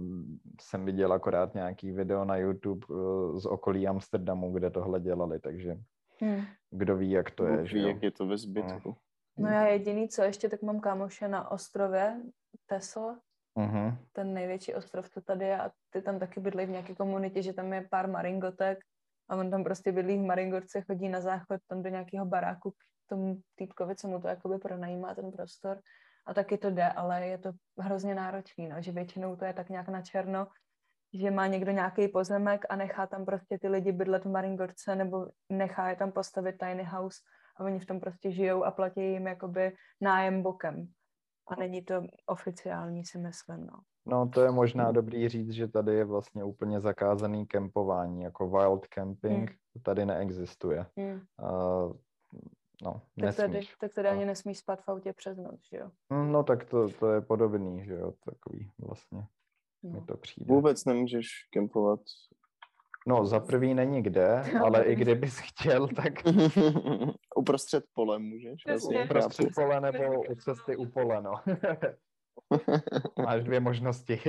jsem 0.61 0.85
viděl 0.85 1.13
akorát 1.13 1.55
nějaký 1.55 1.93
video 1.93 2.25
na 2.25 2.37
YouTube 2.37 2.87
z 3.37 3.47
okolí 3.47 3.89
Amsterdamu, 3.89 4.53
kde 4.53 4.71
tohle 4.71 5.01
dělali, 5.01 5.41
takže 5.41 5.77
hmm. 6.21 6.43
kdo 6.71 6.97
ví, 6.97 7.11
jak 7.11 7.31
to 7.31 7.47
je. 7.47 7.63
Ví, 7.63 7.83
jak 7.83 8.03
je 8.03 8.11
to 8.11 8.27
ve 8.27 8.39
zbytku. 8.39 8.97
No 9.39 9.49
já 9.49 9.67
jediný, 9.67 10.09
co 10.09 10.23
ještě, 10.23 10.49
tak 10.49 10.63
mám 10.63 10.81
kámoše 10.81 11.29
na 11.29 11.51
ostrově 11.51 12.23
Tesla, 12.67 13.21
uh-huh. 13.57 13.97
ten 14.13 14.35
největší 14.35 14.75
ostrov, 14.75 15.09
co 15.09 15.21
tady 15.21 15.45
je 15.45 15.61
a 15.61 15.71
ty 15.91 16.03
tam 16.03 16.19
taky 16.19 16.41
bydlí 16.41 16.67
v 16.67 16.71
nějaké 16.71 16.95
komunitě, 16.95 17.43
že 17.43 17.53
tam 17.53 17.73
je 17.73 17.87
pár 17.91 18.11
maringotek 18.11 18.79
a 19.29 19.37
on 19.37 19.51
tam 19.51 19.65
prostě 19.65 19.93
bydlí 19.93 20.19
v 20.19 20.27
maringotce, 20.27 20.83
chodí 20.83 21.09
na 21.09 21.21
záchod 21.21 21.61
tam 21.67 21.83
do 21.83 21.89
nějakého 21.89 22.27
baráku 22.27 22.71
k 22.71 22.77
tomu 23.09 23.41
týpkovi, 23.55 23.97
co 23.97 24.09
mu 24.09 24.21
to 24.21 24.29
jakoby 24.29 24.59
pronajímá 24.59 25.15
ten 25.15 25.33
prostor 25.33 25.81
a 26.27 26.35
taky 26.35 26.59
to 26.59 26.71
jde, 26.71 26.89
ale 26.89 27.27
je 27.27 27.39
to 27.39 27.53
hrozně 27.79 28.15
náročný, 28.15 28.69
no, 28.69 28.83
že 28.83 28.93
většinou 28.93 29.37
to 29.37 29.45
je 29.45 29.53
tak 29.53 29.69
nějak 29.69 29.89
na 29.89 30.03
černo, 30.03 30.47
že 31.15 31.31
má 31.31 31.47
někdo 31.47 31.73
nějaký 31.73 32.09
pozemek 32.09 32.65
a 32.69 32.77
nechá 32.77 33.07
tam 33.07 33.25
prostě 33.25 33.59
ty 33.59 33.69
lidi 33.69 33.93
bydlet 33.93 34.25
v 34.25 34.31
Maringorce 34.31 34.97
nebo 34.97 35.27
nechá 35.49 35.89
je 35.89 35.97
tam 35.97 36.13
postavit 36.13 36.59
tiny 36.59 36.85
house 36.85 37.21
a 37.57 37.65
oni 37.65 37.81
v 37.81 37.87
tom 37.87 38.01
prostě 38.01 38.33
žijou 38.33 38.65
a 38.65 38.71
platí 38.71 39.01
jim 39.01 39.27
jakoby 39.27 39.77
nájem 40.01 40.43
bokem. 40.43 40.87
A 41.47 41.55
není 41.57 41.83
to 41.83 42.03
oficiální, 42.27 43.05
si 43.05 43.19
myslím, 43.19 43.67
no. 43.67 43.79
No, 44.07 44.29
to 44.29 44.41
je 44.41 44.51
možná 44.51 44.93
dobrý 44.93 45.29
říct, 45.29 45.51
že 45.51 45.69
tady 45.69 45.95
je 45.95 46.05
vlastně 46.05 46.45
úplně 46.45 46.81
zakázaný 46.81 47.47
kempování, 47.47 48.23
jako 48.23 48.49
wild 48.49 48.87
camping, 48.87 49.51
hmm. 49.51 49.83
tady 49.83 50.07
neexistuje. 50.07 50.87
Hmm. 50.97 51.21
Uh, 51.43 51.93
no, 52.83 53.03
tak 53.21 53.37
tady, 53.37 53.61
tak 53.81 53.95
tady 53.95 54.09
ani 54.09 54.25
nesmíš 54.25 54.59
spát 54.59 54.83
v 54.83 54.89
autě 54.89 55.13
přes 55.13 55.39
noc, 55.39 55.61
že 55.71 55.77
jo? 55.77 55.91
Hm, 56.13 56.33
no, 56.33 56.43
tak 56.43 56.65
to, 56.65 56.89
to 56.89 57.13
je 57.13 57.21
podobný, 57.21 57.85
že 57.85 57.95
jo, 57.95 58.13
takový 58.25 58.71
vlastně 58.79 59.27
no. 59.83 59.91
mi 59.91 60.01
to 60.01 60.17
přijde. 60.17 60.55
Vůbec 60.55 60.85
nemůžeš 60.85 61.27
kempovat. 61.51 62.01
No, 63.07 63.27
za 63.27 63.41
prvý 63.41 63.75
není 63.75 64.03
kde, 64.03 64.43
ale 64.65 64.85
i 64.85 64.97
kdybys 64.97 65.39
chtěl, 65.39 65.89
tak... 65.89 66.13
Uprostřed 67.37 67.85
pole 67.95 68.19
můžeš. 68.19 68.67
Vlastně, 68.67 69.05
Uprostřed 69.05 69.49
pole 69.55 69.81
nebo 69.81 70.23
u 70.23 70.35
cesty 70.35 70.77
u 70.77 70.87
pole, 70.87 71.23
no. 71.23 71.33
Máš 73.25 73.45
dvě 73.45 73.61
možnosti. 73.61 74.21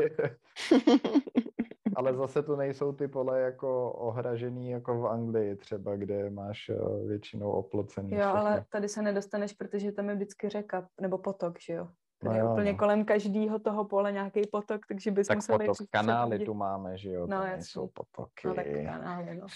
Ale 1.95 2.13
zase 2.13 2.43
tu 2.43 2.55
nejsou 2.55 2.93
ty 2.93 3.07
pole 3.07 3.41
jako 3.41 3.91
ohražený 3.91 4.69
jako 4.69 4.99
v 4.99 5.07
Anglii 5.07 5.55
třeba, 5.55 5.95
kde 5.95 6.29
máš 6.29 6.69
eh, 6.69 7.07
většinou 7.07 7.51
oplocený. 7.51 8.11
Jo, 8.11 8.19
všechno. 8.19 8.35
ale 8.35 8.65
tady 8.69 8.89
se 8.89 9.01
nedostaneš, 9.01 9.53
protože 9.53 9.91
tam 9.91 10.09
je 10.09 10.15
vždycky 10.15 10.49
řeka 10.49 10.87
nebo 11.01 11.17
potok, 11.17 11.59
že 11.59 11.73
jo? 11.73 11.87
Tady 12.23 12.39
no 12.39 12.45
je 12.45 12.51
úplně 12.51 12.71
no. 12.71 12.77
kolem 12.77 13.05
každého 13.05 13.59
toho 13.59 13.85
pole 13.85 14.11
nějaký 14.11 14.41
potok, 14.51 14.87
takže 14.87 15.11
bys 15.11 15.27
tak 15.27 15.37
musel 15.37 15.59
potok, 15.59 15.77
kanály 15.91 16.39
tu 16.39 16.53
máme, 16.53 16.97
že 16.97 17.11
jo? 17.11 17.21
No, 17.21 17.37
tam 17.37 17.45
nejsou 17.45 17.87
potoky. 17.87 18.47
No 18.47 18.53
tak 18.53 18.65
kanály, 18.85 19.35
no. 19.35 19.47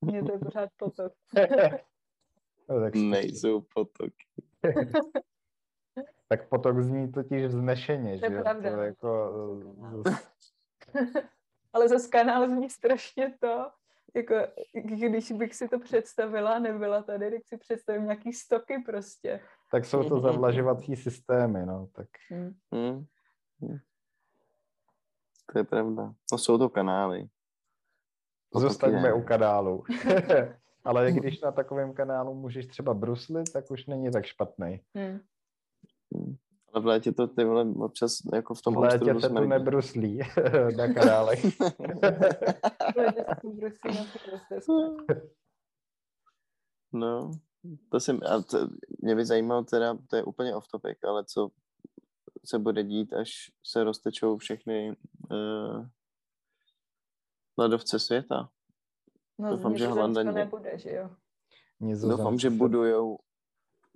Mně 0.00 0.22
to 0.22 0.32
je 0.32 0.38
pořád 0.38 0.70
potok. 0.76 1.12
no, 2.68 2.80
tak 2.80 2.94
nejsou 2.94 3.60
potoky. 3.74 4.24
tak 6.28 6.48
potok 6.48 6.80
zní 6.80 7.12
totiž 7.12 7.46
vznešeně, 7.46 8.12
to 8.12 8.18
že 8.18 8.34
je 8.34 8.42
pravda. 8.42 8.70
To 8.70 8.76
no. 8.76 8.82
jako... 8.82 9.32
No. 9.78 10.02
Ale 11.72 11.88
zase 11.88 12.08
kanál 12.08 12.46
zní 12.46 12.70
strašně 12.70 13.34
to, 13.40 13.70
jako 14.14 14.34
když 14.74 15.32
bych 15.32 15.54
si 15.54 15.68
to 15.68 15.78
představila, 15.78 16.58
nebyla 16.58 17.02
tady, 17.02 17.30
tak 17.30 17.40
si 17.44 17.56
představím 17.56 18.04
nějaký 18.04 18.32
stoky 18.32 18.82
prostě. 18.86 19.40
Tak 19.70 19.84
jsou 19.84 20.08
to 20.08 20.20
zavlažovací 20.20 20.96
systémy, 20.96 21.66
no, 21.66 21.88
tak. 21.92 22.08
Hmm. 22.30 22.54
Hmm. 22.72 23.06
To 25.52 25.58
je 25.58 25.64
pravda. 25.64 26.14
No 26.32 26.38
jsou 26.38 26.58
to 26.58 26.68
kanály. 26.68 27.28
Zůstaňme 28.54 29.12
u 29.12 29.22
kanálu. 29.22 29.84
Ale 30.84 31.12
když 31.12 31.40
na 31.40 31.52
takovém 31.52 31.92
kanálu 31.92 32.34
můžeš 32.34 32.66
třeba 32.66 32.94
bruslit, 32.94 33.52
tak 33.52 33.70
už 33.70 33.86
není 33.86 34.10
tak 34.10 34.24
špatný. 34.24 34.80
Hmm. 34.94 35.20
Ale 36.72 36.82
v 36.82 36.86
létě 36.86 37.12
to 37.12 37.26
ty 37.26 37.44
vole 37.44 37.66
občas 37.76 38.18
jako 38.32 38.54
v 38.54 38.62
tom 38.62 38.74
V 38.74 38.78
létě 38.78 39.20
se 39.20 39.28
tu 39.28 39.44
nebruslí 39.44 40.18
na 40.76 40.94
kanálech. 40.94 41.44
no, 46.92 47.30
to 47.88 48.00
jsem, 48.00 48.20
a 48.30 48.42
to, 48.42 48.68
mě 48.98 49.14
by 49.14 49.26
zajímalo 49.26 49.62
teda, 49.64 49.98
to 50.10 50.16
je 50.16 50.24
úplně 50.24 50.54
off 50.54 50.68
topic, 50.68 50.98
ale 51.04 51.24
co 51.24 51.48
se 52.44 52.58
bude 52.58 52.82
dít, 52.82 53.12
až 53.12 53.30
se 53.66 53.84
roztečou 53.84 54.38
všechny 54.38 54.96
uh, 55.30 55.86
ledovce 57.58 57.98
světa. 57.98 58.50
No, 59.38 59.50
Doufám, 59.50 59.76
že 59.76 59.86
Holandaně... 59.86 60.32
nebude, 60.32 60.78
že 60.78 60.90
jo? 60.90 61.10
Doufám, 61.80 62.38
že 62.38 62.50
budujou 62.50 63.18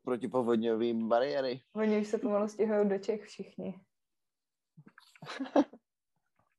protipovodňové 0.04 0.94
bariéry. 0.94 1.62
Oni 1.72 2.00
už 2.00 2.08
se 2.08 2.18
pomalu 2.18 2.48
stěhují 2.48 2.88
do 2.88 2.98
Čech 2.98 3.24
všichni. 3.24 3.80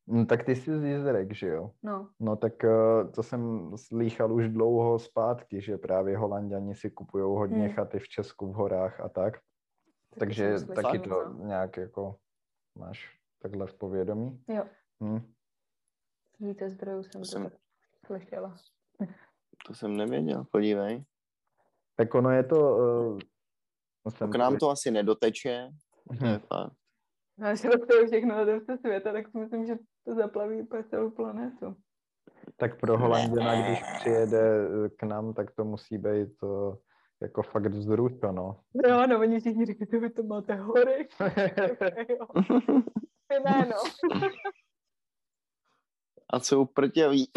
No, 0.07 0.25
tak 0.25 0.43
ty 0.43 0.55
jsi 0.55 0.79
z 0.79 0.83
Jizerek, 0.83 1.33
že 1.33 1.47
jo? 1.47 1.71
No. 1.83 2.09
No 2.19 2.35
tak 2.35 2.53
uh, 2.63 3.11
to 3.11 3.23
jsem 3.23 3.71
slýchal 3.75 4.33
už 4.33 4.49
dlouho 4.49 4.99
zpátky, 4.99 5.61
že 5.61 5.77
právě 5.77 6.17
holanděni 6.17 6.75
si 6.75 6.91
kupují 6.91 7.23
hodně 7.23 7.65
hmm. 7.65 7.73
chaty 7.73 7.99
v 7.99 8.07
Česku 8.07 8.51
v 8.51 8.55
horách 8.55 8.99
a 8.99 9.09
tak. 9.09 9.33
tak 10.09 10.19
Takže 10.19 10.55
taky 10.75 10.99
to 10.99 11.09
no. 11.09 11.45
nějak 11.45 11.77
jako 11.77 12.15
máš 12.75 13.19
takhle 13.41 13.67
v 13.67 13.73
povědomí? 13.73 14.43
Jo. 14.47 14.63
Hmm. 15.01 15.33
Víte 16.39 16.69
zdrojů 16.69 17.03
jsem 17.03 17.21
to, 17.21 17.25
jsem... 17.25 17.51
slyšela. 18.05 18.57
To 19.67 19.73
jsem 19.73 19.97
nevěděl, 19.97 20.45
podívej. 20.51 21.03
Tak 21.95 22.15
ono 22.15 22.29
je 22.29 22.43
to... 22.43 22.77
Uh, 22.77 24.29
k 24.31 24.35
nám 24.35 24.57
to 24.57 24.69
asi 24.69 24.91
nedoteče. 24.91 25.69
To 26.19 26.25
je 26.25 26.39
fakt. 26.39 26.82
Až 27.41 27.63
rozpějí 27.63 28.07
všechno 28.07 28.35
na 28.35 28.45
tomto 28.45 28.77
světa, 28.77 29.11
tak 29.11 29.27
si 29.27 29.37
myslím, 29.37 29.65
že 29.65 29.75
to 30.05 30.15
zaplaví 30.15 30.61
úplně 30.61 30.83
celou 30.83 31.09
planetu. 31.09 31.75
Tak 32.57 32.79
pro 32.79 32.97
Holanděna, 32.97 33.61
když 33.61 33.83
přijede 33.99 34.67
eh, 34.85 34.89
k 34.89 35.03
nám, 35.03 35.33
tak 35.33 35.51
to 35.51 35.65
musí 35.65 35.97
být 35.97 36.37
to 36.39 36.77
jako 37.21 37.43
fakt 37.43 37.65
vzrušo, 37.65 38.31
no. 38.31 38.59
Jo, 38.87 39.07
no, 39.07 39.19
oni 39.19 39.39
všichni 39.39 39.65
říkají, 39.65 39.87
že 39.91 39.99
vy 39.99 40.09
to 40.09 40.23
máte 40.23 40.55
hory. 40.55 41.07
ne, 43.45 43.69
no. 43.69 43.77
A 46.29 46.39
jsou 46.39 46.65
prťaví. 46.65 47.31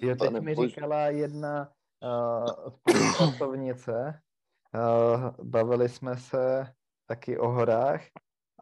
Jo, 0.00 0.16
teď 0.16 0.30
mi 0.40 0.54
říkala 0.54 1.00
jedna 1.00 1.68
uh, 2.02 2.46
spolupracovnice, 2.68 4.20
uh, 4.74 5.30
bavili 5.42 5.88
jsme 5.88 6.16
se 6.16 6.66
taky 7.06 7.38
o 7.38 7.48
horách 7.48 8.02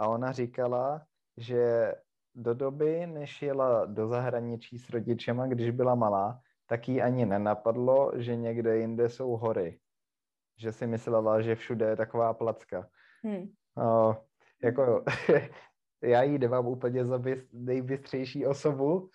a 0.03 0.09
ona 0.09 0.33
říkala, 0.33 1.03
že 1.37 1.95
do 2.35 2.55
doby, 2.55 3.07
než 3.07 3.43
jela 3.43 3.85
do 3.85 4.09
zahraničí 4.09 4.79
s 4.79 4.91
rodičema, 4.91 5.47
když 5.47 5.71
byla 5.71 5.95
malá, 5.95 6.41
tak 6.67 6.89
jí 6.89 7.03
ani 7.03 7.27
nenapadlo, 7.27 8.13
že 8.17 8.37
někde 8.37 8.77
jinde 8.77 9.09
jsou 9.09 9.37
hory. 9.37 9.79
Že 10.59 10.73
si 10.73 10.87
myslela, 10.87 11.41
že 11.41 11.55
všude 11.55 11.87
je 11.87 11.97
taková 11.97 12.35
placka. 12.35 12.89
Hmm. 13.25 13.49
Uh, 13.77 14.15
jako, 14.63 15.05
já 16.03 16.23
jí 16.23 16.39
nemám 16.39 16.67
úplně 16.67 17.05
za 17.05 17.23
nejbystřejší 17.53 18.47
osobu, 18.47 19.09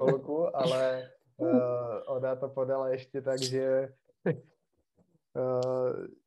holku, 0.00 0.56
ale 0.56 1.10
uh, 1.36 1.48
ona 2.06 2.36
to 2.36 2.48
podala 2.48 2.88
ještě 2.88 3.22
tak, 3.22 3.42
že 3.42 3.88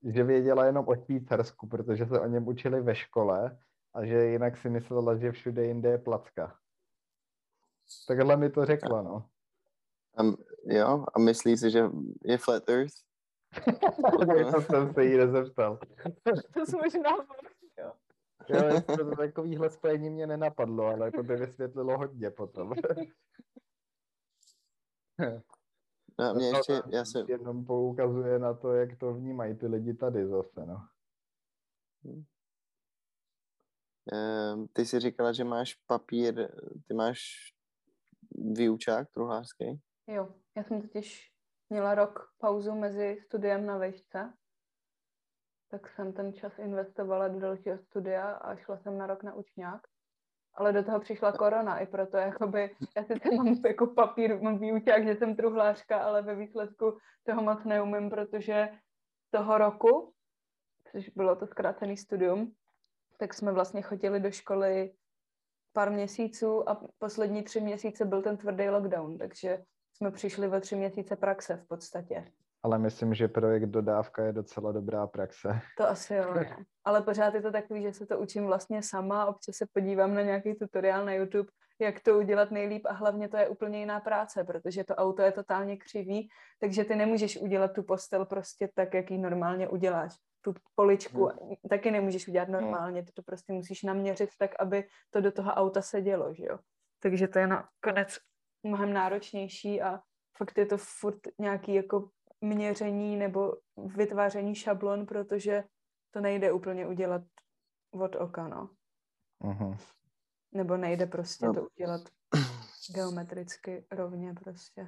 že 0.04 0.24
věděla 0.24 0.66
jenom 0.66 0.88
o 0.88 0.96
Švýcarsku, 0.96 1.68
protože 1.68 2.06
se 2.06 2.20
o 2.20 2.28
něm 2.28 2.48
učili 2.48 2.82
ve 2.82 2.96
škole 2.96 3.58
a 3.94 4.06
že 4.06 4.26
jinak 4.26 4.58
si 4.58 4.70
myslela, 4.70 5.18
že 5.18 5.32
všude 5.32 5.66
jinde 5.66 5.90
je 5.90 5.98
placka. 5.98 6.58
Takhle 8.08 8.38
mi 8.38 8.50
to 8.50 8.66
řekla, 8.66 9.02
no. 9.02 9.26
A, 10.18 10.24
jo, 10.64 11.06
a 11.14 11.20
myslí 11.20 11.58
si, 11.58 11.72
že 11.72 11.90
je 12.26 12.38
flat 12.38 12.70
earth? 12.70 12.94
to 14.52 14.62
jsem 14.62 14.94
se 14.94 15.06
jí 15.06 15.18
nezeptal. 15.18 15.80
to 16.54 16.66
jsem 16.66 16.80
možná 16.80 17.10
jo. 17.78 17.94
Jo, 18.50 18.82
to 18.98 19.16
takovýhle 19.16 19.70
spojení 19.70 20.10
mě 20.10 20.28
nenapadlo, 20.28 20.86
ale 20.86 21.12
to 21.12 21.24
by 21.24 21.36
vysvětlilo 21.36 21.98
hodně 21.98 22.32
potom. 22.32 22.74
No, 26.20 26.34
mě 26.34 26.48
ještě, 26.48 26.82
já 26.88 27.06
se... 27.06 27.26
Jenom 27.28 27.66
poukazuje 27.66 28.40
na 28.40 28.54
to, 28.54 28.74
jak 28.74 28.98
to 28.98 29.14
vnímají 29.14 29.56
ty 29.56 29.68
lidi 29.68 29.94
tady 29.94 30.28
zase, 30.28 30.66
no. 30.66 30.88
Ehm, 34.14 34.68
ty 34.74 34.86
jsi 34.86 35.00
říkala, 35.00 35.32
že 35.32 35.44
máš 35.44 35.74
papír, 35.74 36.50
ty 36.88 36.94
máš 36.94 37.20
výučák 38.36 39.12
truhlářský? 39.12 39.82
Jo, 40.08 40.36
já 40.56 40.64
jsem 40.64 40.82
totiž 40.82 41.32
měla 41.70 41.96
rok 41.96 42.34
pauzu 42.38 42.76
mezi 42.76 43.18
studiem 43.26 43.66
na 43.66 43.78
vejšce, 43.78 44.34
tak 45.68 45.90
jsem 45.90 46.14
ten 46.14 46.34
čas 46.34 46.60
investovala 46.60 47.28
do 47.28 47.40
dalšího 47.40 47.78
studia 47.78 48.32
a 48.32 48.56
šla 48.56 48.78
jsem 48.78 48.98
na 48.98 49.08
rok 49.08 49.24
na 49.24 49.34
učňák. 49.34 49.88
Ale 50.54 50.74
do 50.74 50.84
toho 50.84 51.00
přišla 51.00 51.32
korona, 51.32 51.80
i 51.80 51.86
proto 51.86 52.18
jakoby, 52.18 52.76
já 52.98 53.04
sice 53.04 53.36
mám 53.36 53.58
jako 53.66 53.88
papír, 53.88 54.42
mám 54.42 54.60
výučák, 54.60 55.08
že 55.08 55.16
jsem 55.16 55.36
truhlářka, 55.36 56.04
ale 56.04 56.22
ve 56.22 56.36
výsledku 56.36 56.98
toho 57.24 57.42
moc 57.42 57.64
neumím, 57.64 58.10
protože 58.10 58.70
toho 59.30 59.58
roku, 59.58 60.14
což 60.92 61.10
bylo 61.10 61.36
to 61.36 61.48
zkrácený 61.48 61.98
studium, 61.98 62.54
tak 63.18 63.34
jsme 63.34 63.52
vlastně 63.52 63.82
chodili 63.82 64.20
do 64.20 64.32
školy 64.32 64.94
pár 65.74 65.92
měsíců 65.92 66.70
a 66.70 66.82
poslední 66.98 67.44
tři 67.44 67.62
měsíce 67.62 68.06
byl 68.06 68.22
ten 68.22 68.38
tvrdý 68.38 68.70
lockdown, 68.70 69.18
takže 69.18 69.64
jsme 69.94 70.12
přišli 70.12 70.48
o 70.48 70.60
tři 70.60 70.76
měsíce 70.76 71.16
praxe 71.16 71.58
v 71.58 71.68
podstatě. 71.68 72.32
Ale 72.64 72.80
myslím, 72.80 73.14
že 73.14 73.28
projekt 73.28 73.66
Dodávka 73.66 74.24
je 74.24 74.34
docela 74.34 74.72
dobrá 74.72 75.08
praxe. 75.08 75.60
To 75.78 75.90
asi 75.90 76.14
jo, 76.14 76.34
ne. 76.34 76.66
Ale 76.86 77.02
pořád 77.02 77.34
je 77.34 77.42
to 77.42 77.52
takový, 77.52 77.82
že 77.82 77.94
se 77.94 78.06
to 78.06 78.20
učím 78.20 78.46
vlastně 78.46 78.84
sama, 78.84 79.26
občas 79.26 79.56
se 79.56 79.66
podívám 79.74 80.14
na 80.14 80.22
nějaký 80.22 80.56
tutoriál 80.56 81.06
na 81.06 81.14
YouTube, 81.14 81.50
jak 81.80 82.00
to 82.00 82.18
udělat 82.18 82.52
nejlíp 82.52 82.86
a 82.86 82.94
hlavně 82.94 83.30
to 83.30 83.38
je 83.38 83.48
úplně 83.48 83.80
jiná 83.80 84.00
práce, 84.00 84.44
protože 84.44 84.84
to 84.84 84.96
auto 84.96 85.22
je 85.22 85.32
totálně 85.32 85.78
křivý, 85.78 86.30
takže 86.60 86.84
ty 86.84 86.96
nemůžeš 86.96 87.38
udělat 87.38 87.74
tu 87.74 87.84
postel 87.84 88.26
prostě 88.26 88.70
tak, 88.76 88.94
jak 88.94 89.12
ji 89.12 89.18
normálně 89.18 89.68
uděláš. 89.68 90.14
Tu 90.42 90.54
poličku 90.76 91.26
hmm. 91.26 91.56
taky 91.70 91.92
nemůžeš 91.92 92.28
udělat 92.28 92.50
hmm. 92.50 92.62
normálně, 92.62 93.04
ty 93.04 93.12
to 93.12 93.24
prostě 93.24 93.54
musíš 93.54 93.84
naměřit 93.84 94.30
tak, 94.38 94.52
aby 94.60 94.88
to 95.10 95.22
do 95.22 95.32
toho 95.32 95.52
auta 95.52 95.82
sedělo, 95.82 96.34
že 96.34 96.46
jo. 96.46 96.60
Takže 97.00 97.28
to 97.28 97.40
je 97.40 97.48
nakonec 97.48 98.18
mnohem 98.64 98.94
náročnější 98.94 99.82
a 99.82 100.00
fakt 100.38 100.58
je 100.58 100.66
to 100.66 100.78
furt 100.78 101.20
nějaký 101.40 101.74
jako 101.74 102.10
měření 102.42 103.18
nebo 103.18 103.54
vytváření 103.78 104.56
šablon, 104.56 105.06
protože 105.06 105.64
to 106.12 106.22
nejde 106.22 106.52
úplně 106.52 106.88
udělat 106.88 107.22
od 107.92 108.16
oka, 108.16 108.48
no. 108.48 108.70
Uh-huh. 109.44 109.78
Nebo 110.52 110.78
nejde 110.78 111.06
prostě 111.06 111.46
no. 111.46 111.54
to 111.54 111.68
udělat 111.76 112.02
geometricky 112.96 113.86
rovně 113.92 114.34
prostě. 114.34 114.88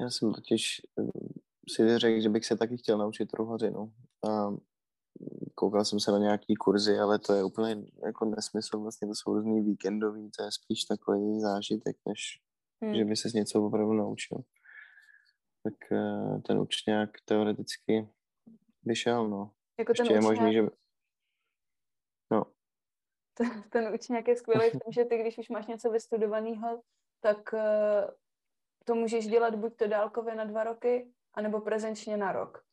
Já 0.00 0.10
jsem 0.10 0.32
totiž 0.32 0.80
eh, 0.98 1.02
si 1.68 1.98
řekl, 1.98 2.20
že 2.20 2.28
bych 2.28 2.46
se 2.46 2.56
taky 2.56 2.76
chtěl 2.76 2.98
naučit 2.98 3.26
truhařinu. 3.26 3.92
A 4.28 4.50
koukal 5.54 5.84
jsem 5.84 6.00
se 6.00 6.10
na 6.12 6.18
nějaký 6.18 6.54
kurzy, 6.54 6.98
ale 6.98 7.18
to 7.18 7.32
je 7.32 7.44
úplně 7.44 7.82
jako 8.06 8.24
nesmysl, 8.24 8.80
vlastně 8.80 9.08
to 9.08 9.14
jsou 9.14 9.34
různý 9.34 9.62
víkendový, 9.62 10.30
to 10.30 10.44
je 10.44 10.52
spíš 10.52 10.84
takový 10.84 11.40
zážitek, 11.40 11.96
než 12.06 12.40
hmm. 12.82 12.94
že 12.94 13.04
by 13.04 13.16
se 13.16 13.28
něco 13.34 13.66
opravdu 13.66 13.92
naučil. 13.92 14.38
Tak 15.66 15.92
eh, 15.92 16.38
ten 16.46 16.58
učňák 16.58 17.10
teoreticky 17.24 18.08
vyšel, 18.82 19.28
no. 19.28 19.50
Jako 19.78 19.90
Ještě 19.90 20.04
ten 20.04 20.12
je 20.12 20.20
možný, 20.20 20.52
že... 20.52 20.62
No. 22.30 22.44
Ten, 23.34 23.62
ten 23.70 23.94
učňák 23.94 24.28
je 24.28 24.36
skvělý 24.36 24.68
v 24.70 24.72
tom, 24.72 24.92
že 24.92 25.04
ty, 25.04 25.18
když 25.18 25.38
už 25.38 25.48
máš 25.48 25.66
něco 25.66 25.90
vystudovaného, 25.90 26.82
tak 27.20 27.52
uh, 27.52 28.10
to 28.84 28.94
můžeš 28.94 29.26
dělat 29.26 29.54
buď 29.54 29.76
to 29.76 29.86
dálkově 29.86 30.34
na 30.34 30.44
dva 30.44 30.64
roky, 30.64 31.12
anebo 31.34 31.60
prezenčně 31.60 32.16
na 32.16 32.32
rok. 32.32 32.64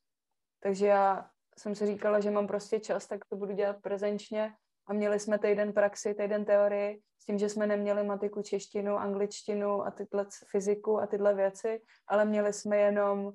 Takže 0.60 0.88
já 0.88 1.32
jsem 1.58 1.76
si 1.76 1.86
říkala, 1.86 2.20
že 2.20 2.32
mám 2.32 2.48
prostě 2.48 2.80
čas, 2.80 3.08
tak 3.08 3.26
to 3.26 3.36
budu 3.36 3.54
dělat 3.54 3.82
prezenčně 3.82 4.56
a 4.88 4.94
měli 4.94 5.20
jsme 5.20 5.40
týden 5.40 5.74
praxi, 5.74 6.14
týden 6.14 6.46
teorii, 6.46 7.02
s 7.20 7.26
tím, 7.26 7.38
že 7.38 7.50
jsme 7.50 7.68
neměli 7.68 8.04
matiku, 8.04 8.42
češtinu, 8.42 8.98
angličtinu 8.98 9.86
a 9.86 9.92
tyhle 9.92 10.26
fyziku 10.52 11.00
a 11.00 11.08
tyhle 11.08 11.34
věci, 11.34 11.82
ale 12.08 12.26
měli 12.26 12.54
jsme 12.54 12.78
jenom 12.78 13.26
uh, 13.26 13.34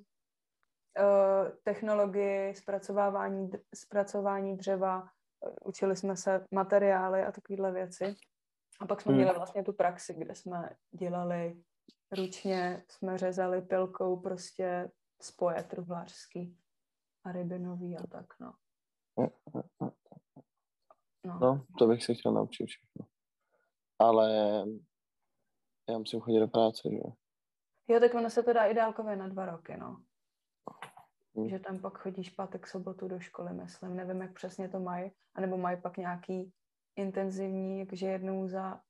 technologii, 1.64 2.54
zpracovávání, 2.54 3.50
zpracování 3.74 4.56
dřeva, 4.56 5.02
uh, 5.02 5.08
učili 5.64 5.96
jsme 5.96 6.16
se 6.16 6.46
materiály 6.50 7.22
a 7.22 7.32
takovéhle 7.32 7.72
věci. 7.72 8.16
A 8.80 8.86
pak 8.86 9.00
jsme 9.00 9.12
hmm. 9.12 9.22
měli 9.22 9.36
vlastně 9.36 9.64
tu 9.64 9.72
praxi, 9.72 10.14
kde 10.14 10.34
jsme 10.34 10.70
dělali 10.90 11.62
ručně, 12.12 12.84
jsme 12.88 13.18
řezali 13.18 13.62
pilkou 13.62 14.20
prostě 14.20 14.90
spoje 15.22 15.62
truhlářský 15.62 16.58
a 17.24 17.32
rybinový 17.32 17.96
a 17.96 18.06
tak, 18.06 18.26
no. 18.40 18.52
No. 21.28 21.38
no, 21.40 21.66
to 21.78 21.86
bych 21.86 22.04
se 22.04 22.14
chtěl 22.14 22.32
naučit 22.32 22.66
všechno. 22.66 23.06
Ale 23.98 24.32
já 25.88 25.98
musím 25.98 26.20
chodit 26.20 26.40
do 26.40 26.48
práce, 26.48 26.88
že 26.90 26.96
jo. 26.96 27.12
Jo, 27.88 28.00
tak 28.00 28.14
ono 28.14 28.30
se 28.30 28.42
to 28.42 28.52
dá 28.52 28.64
i 28.64 28.74
dálkově 28.74 29.16
na 29.16 29.28
dva 29.28 29.46
roky, 29.46 29.76
no. 29.76 30.02
Hmm. 31.36 31.48
Že 31.48 31.58
tam 31.58 31.78
pak 31.78 31.98
chodíš 31.98 32.30
pátek, 32.30 32.66
sobotu 32.66 33.08
do 33.08 33.20
školy, 33.20 33.52
myslím. 33.52 33.96
Nevím, 33.96 34.20
jak 34.20 34.34
přesně 34.34 34.68
to 34.68 34.80
mají. 34.80 35.10
anebo 35.34 35.56
mají 35.56 35.80
pak 35.80 35.96
nějaký 35.96 36.52
intenzivní, 36.96 37.80
jakože 37.80 38.06
jednou 38.06 38.48
za 38.48 38.80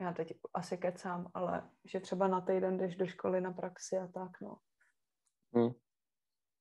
já 0.00 0.12
teď 0.12 0.32
asi 0.54 0.78
kecám, 0.78 1.30
ale 1.34 1.70
že 1.84 2.00
třeba 2.00 2.28
na 2.28 2.40
týden 2.40 2.78
jdeš 2.78 2.96
do 2.96 3.06
školy 3.06 3.40
na 3.40 3.52
praxi 3.52 3.98
a 3.98 4.06
tak, 4.06 4.40
no. 4.40 4.56
Hmm. 5.54 5.70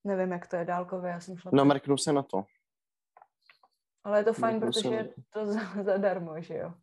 Nevím, 0.04 0.32
jak 0.32 0.48
to 0.48 0.56
je 0.56 0.66
dálkově, 0.66 1.12
já 1.12 1.20
jsem 1.20 1.38
šla... 1.38 1.52
No, 1.54 1.66
mrknu 1.66 1.98
se 1.98 2.14
na 2.14 2.24
to. 2.24 2.44
Ale 4.06 4.20
je 4.20 4.24
to 4.24 4.34
fajn, 4.34 4.60
protože 4.60 4.90
je 4.90 5.14
to 5.34 5.46
zadarmo, 5.84 6.42
že 6.42 6.58
jo. 6.58 6.74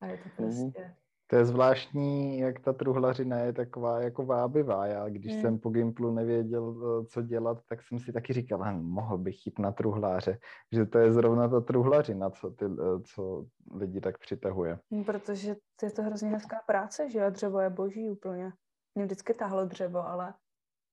A 0.00 0.06
je 0.06 0.18
to 0.18 0.24
mhm. 0.28 0.36
prostě... 0.36 0.80
Mm-hmm. 0.80 0.94
To 1.26 1.36
je 1.36 1.44
zvláštní, 1.44 2.38
jak 2.38 2.60
ta 2.60 2.72
truhlařina 2.72 3.38
je 3.38 3.52
taková 3.52 4.00
jako 4.00 4.26
vábivá. 4.26 4.86
Já 4.86 5.08
když 5.08 5.34
mm. 5.34 5.40
jsem 5.40 5.58
po 5.58 5.70
Gimplu 5.70 6.14
nevěděl, 6.14 6.74
eh, 7.02 7.06
co 7.06 7.22
dělat, 7.22 7.58
tak 7.68 7.82
jsem 7.82 7.98
si 7.98 8.12
taky 8.12 8.32
říkal, 8.32 8.60
hm, 8.64 8.82
mohl 8.82 9.18
bych 9.18 9.46
jít 9.46 9.58
na 9.58 9.72
truhláře. 9.72 10.38
Že 10.72 10.86
to 10.86 10.98
je 10.98 11.12
zrovna 11.12 11.48
ta 11.48 11.60
truhlařina, 11.60 12.30
co, 12.30 12.50
ty, 12.50 12.64
eh, 12.64 13.00
co 13.14 13.46
lidi 13.74 14.00
tak 14.00 14.18
přitahuje. 14.18 14.78
Hm, 14.94 15.04
protože 15.04 15.56
je 15.82 15.90
to 15.90 16.02
hrozně 16.02 16.28
hezká 16.28 16.56
práce, 16.66 17.10
že 17.10 17.18
jo? 17.18 17.30
Dřevo 17.30 17.60
je 17.60 17.70
boží 17.70 18.10
úplně. 18.10 18.52
Mě 18.94 19.04
vždycky 19.04 19.34
tahlo 19.34 19.64
dřevo, 19.64 20.06
ale 20.06 20.34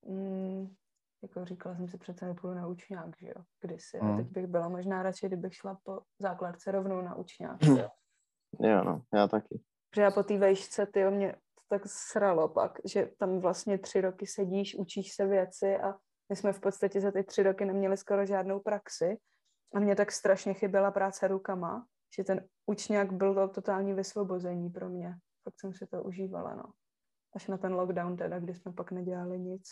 mm, 0.08 0.68
jako 1.24 1.46
říkala 1.46 1.76
jsem 1.76 1.88
si 1.88 1.98
přece 1.98 2.26
nepůjdu 2.26 2.54
na 2.54 2.68
učňák, 2.68 3.18
že 3.18 3.28
jo, 3.28 3.44
kdysi. 3.62 4.00
Mm. 4.02 4.12
A 4.12 4.18
teď 4.18 4.28
bych 4.28 4.48
byla 4.48 4.70
možná 4.70 5.04
radši, 5.04 5.28
kdybych 5.28 5.56
šla 5.56 5.78
po 5.84 6.00
základce 6.20 6.72
rovnou 6.72 7.02
na 7.02 7.16
učňák, 7.16 7.64
jo. 7.64 7.90
Jo, 8.60 8.84
no, 8.84 9.02
já 9.14 9.28
taky. 9.28 9.62
Protože 9.90 10.02
já 10.02 10.12
po 10.12 10.24
té 10.24 10.38
vejšce, 10.38 10.86
ty 10.86 11.06
mě 11.06 11.32
to 11.32 11.62
tak 11.70 11.82
sralo 11.86 12.50
pak, 12.50 12.80
že 12.86 13.10
tam 13.18 13.40
vlastně 13.40 13.78
tři 13.78 14.02
roky 14.02 14.28
sedíš, 14.28 14.76
učíš 14.76 15.14
se 15.14 15.28
věci 15.28 15.78
a 15.78 15.94
my 16.30 16.36
jsme 16.36 16.54
v 16.54 16.60
podstatě 16.60 17.02
za 17.02 17.12
ty 17.12 17.24
tři 17.24 17.44
roky 17.44 17.66
neměli 17.66 17.98
skoro 17.98 18.26
žádnou 18.26 18.60
praxi 18.60 19.18
a 19.74 19.80
mě 19.80 19.96
tak 19.96 20.12
strašně 20.12 20.54
chyběla 20.54 20.92
práce 20.92 21.28
rukama, 21.28 21.86
že 22.16 22.24
ten 22.24 22.48
učňák 22.66 23.12
byl 23.12 23.36
to 23.36 23.48
totální 23.48 23.94
vysvobození 23.94 24.70
pro 24.70 24.90
mě. 24.90 25.16
Fakt 25.44 25.60
jsem 25.60 25.74
si 25.74 25.88
to 25.88 26.04
užívala, 26.04 26.56
no. 26.56 26.64
Až 27.36 27.48
na 27.48 27.58
ten 27.58 27.74
lockdown 27.74 28.18
teda, 28.18 28.40
kdy 28.40 28.56
jsme 28.56 28.74
pak 28.74 28.92
nedělali 28.92 29.40
nic. 29.40 29.64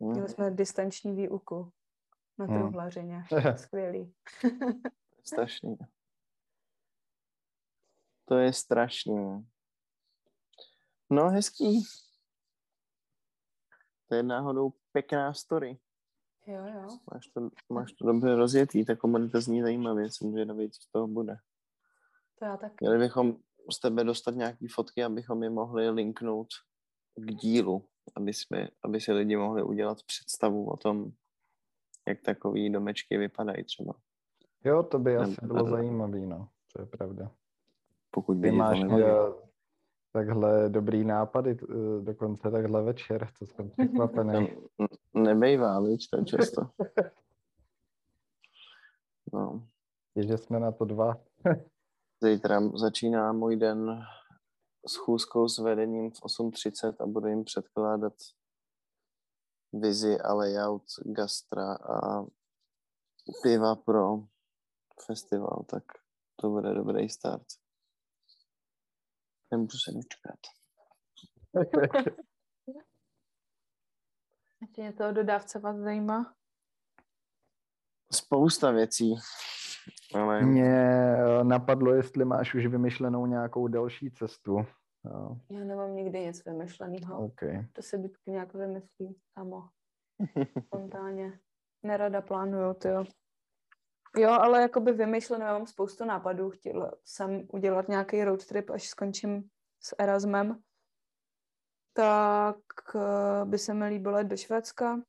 Měli 0.00 0.18
hmm. 0.18 0.28
jsme 0.28 0.50
distanční 0.50 1.14
výuku 1.14 1.72
na 2.38 2.46
hmm. 2.46 2.58
truhlařině. 2.58 3.24
Skvělý. 3.56 4.14
Strašný. 5.24 5.76
To 8.24 8.34
je 8.34 8.52
strašný. 8.52 9.48
No, 11.10 11.30
hezký. 11.30 11.84
To 14.08 14.14
je 14.14 14.22
náhodou 14.22 14.72
pěkná 14.92 15.34
story. 15.34 15.78
Jo, 16.46 16.66
jo. 16.74 16.98
Máš 17.12 17.26
to, 17.26 17.50
máš 17.68 17.92
to 17.92 18.06
dobře 18.06 18.34
rozjetý, 18.34 18.84
ta 18.84 18.96
komunita 18.96 19.40
zní 19.40 19.62
zajímavě, 19.62 20.10
jsem 20.10 20.32
zvědavý, 20.32 20.70
co 20.70 20.82
z 20.82 20.88
toho 20.88 21.06
bude. 21.06 21.36
To 22.38 22.44
já 22.44 22.56
taky. 22.56 22.76
Měli 22.80 22.98
bychom 22.98 23.36
z 23.72 23.80
tebe 23.80 24.04
dostat 24.04 24.34
nějaké 24.34 24.66
fotky, 24.74 25.04
abychom 25.04 25.42
je 25.42 25.50
mohli 25.50 25.90
linknout 25.90 26.48
k 27.16 27.34
dílu 27.34 27.88
aby, 28.14 28.32
jsme, 28.32 28.68
aby 28.82 29.00
si 29.00 29.12
lidi 29.12 29.36
mohli 29.36 29.62
udělat 29.62 30.02
představu 30.02 30.70
o 30.70 30.76
tom, 30.76 31.12
jak 32.08 32.20
takový 32.20 32.70
domečky 32.70 33.18
vypadají 33.18 33.64
třeba. 33.64 33.94
Jo, 34.64 34.82
to 34.82 34.98
by 34.98 35.16
asi 35.16 35.46
bylo 35.46 35.70
zajímavé, 35.70 36.20
no, 36.20 36.48
to 36.72 36.82
je 36.82 36.86
pravda. 36.86 37.30
Pokud 38.10 38.36
by 38.36 38.50
Ty 38.50 38.56
máš 38.56 38.80
uh, 38.80 39.00
takhle 40.12 40.68
dobrý 40.68 41.04
nápady, 41.04 41.58
uh, 41.60 42.04
dokonce 42.04 42.50
takhle 42.50 42.82
večer, 42.82 43.28
to 43.38 43.46
jsem 43.46 43.70
překvapený. 43.78 44.48
Nebejvá, 45.14 45.80
víš, 45.80 46.06
to 46.06 46.24
často. 46.24 46.62
No. 49.32 49.62
Je, 50.14 50.26
že 50.26 50.38
jsme 50.38 50.60
na 50.60 50.72
to 50.72 50.84
dva. 50.84 51.20
Zítra 52.20 52.60
začíná 52.74 53.32
můj 53.32 53.56
den 53.56 54.02
schůzkou 54.88 55.48
s 55.48 55.58
vedením 55.58 56.10
v 56.10 56.20
8.30 56.20 56.96
a 57.00 57.06
budu 57.06 57.26
jim 57.26 57.44
předkládat 57.44 58.14
vizi 59.72 60.20
a 60.20 60.34
layout 60.34 60.84
gastra 61.04 61.74
a 61.74 62.26
piva 63.42 63.76
pro 63.76 64.18
festival, 65.06 65.64
tak 65.70 65.84
to 66.36 66.50
bude 66.50 66.74
dobrý 66.74 67.08
start. 67.08 67.46
Nemůžu 69.50 69.78
se 69.78 69.92
dočkat. 69.92 70.38
Ještě 74.60 74.82
něco 74.82 75.08
o 75.08 75.12
dodávce 75.12 75.58
vás 75.58 75.76
zajímá? 75.76 76.34
Spousta 78.12 78.70
věcí. 78.70 79.14
Ale... 80.14 80.42
Mě 80.42 80.64
eh, 80.64 81.44
napadlo, 81.44 81.94
jestli 81.94 82.24
máš 82.24 82.54
už 82.54 82.66
vymyšlenou 82.66 83.26
nějakou 83.26 83.68
další 83.68 84.10
cestu. 84.10 84.66
Já 85.50 85.64
nemám 85.64 85.96
nikdy 85.96 86.20
nic 86.20 86.44
vymyšleného. 86.44 87.24
Okay. 87.24 87.66
To 87.72 87.82
se 87.82 87.98
vždycky 87.98 88.30
nějak 88.30 88.54
vymyslí 88.54 89.16
samo. 89.38 89.68
Spontánně. 90.66 91.40
Nerada 91.82 92.20
plánuju, 92.20 92.74
ty 92.74 92.88
jo. 92.88 93.04
Jo, 94.16 94.30
ale 94.30 94.62
jakoby 94.62 94.92
vymýšleno, 94.92 95.44
já 95.44 95.52
mám 95.52 95.66
spoustu 95.66 96.04
nápadů. 96.04 96.50
Chtěla 96.50 96.92
jsem 97.04 97.48
udělat 97.52 97.88
nějaký 97.88 98.24
road 98.24 98.46
trip, 98.46 98.70
až 98.70 98.88
skončím 98.88 99.50
s 99.80 99.94
Erasmem. 99.98 100.62
Tak 101.92 102.56
eh, 102.94 103.44
by 103.44 103.58
se 103.58 103.74
mi 103.74 103.88
líbilo 103.88 104.22
do 104.22 104.36
Švédska 104.36 105.00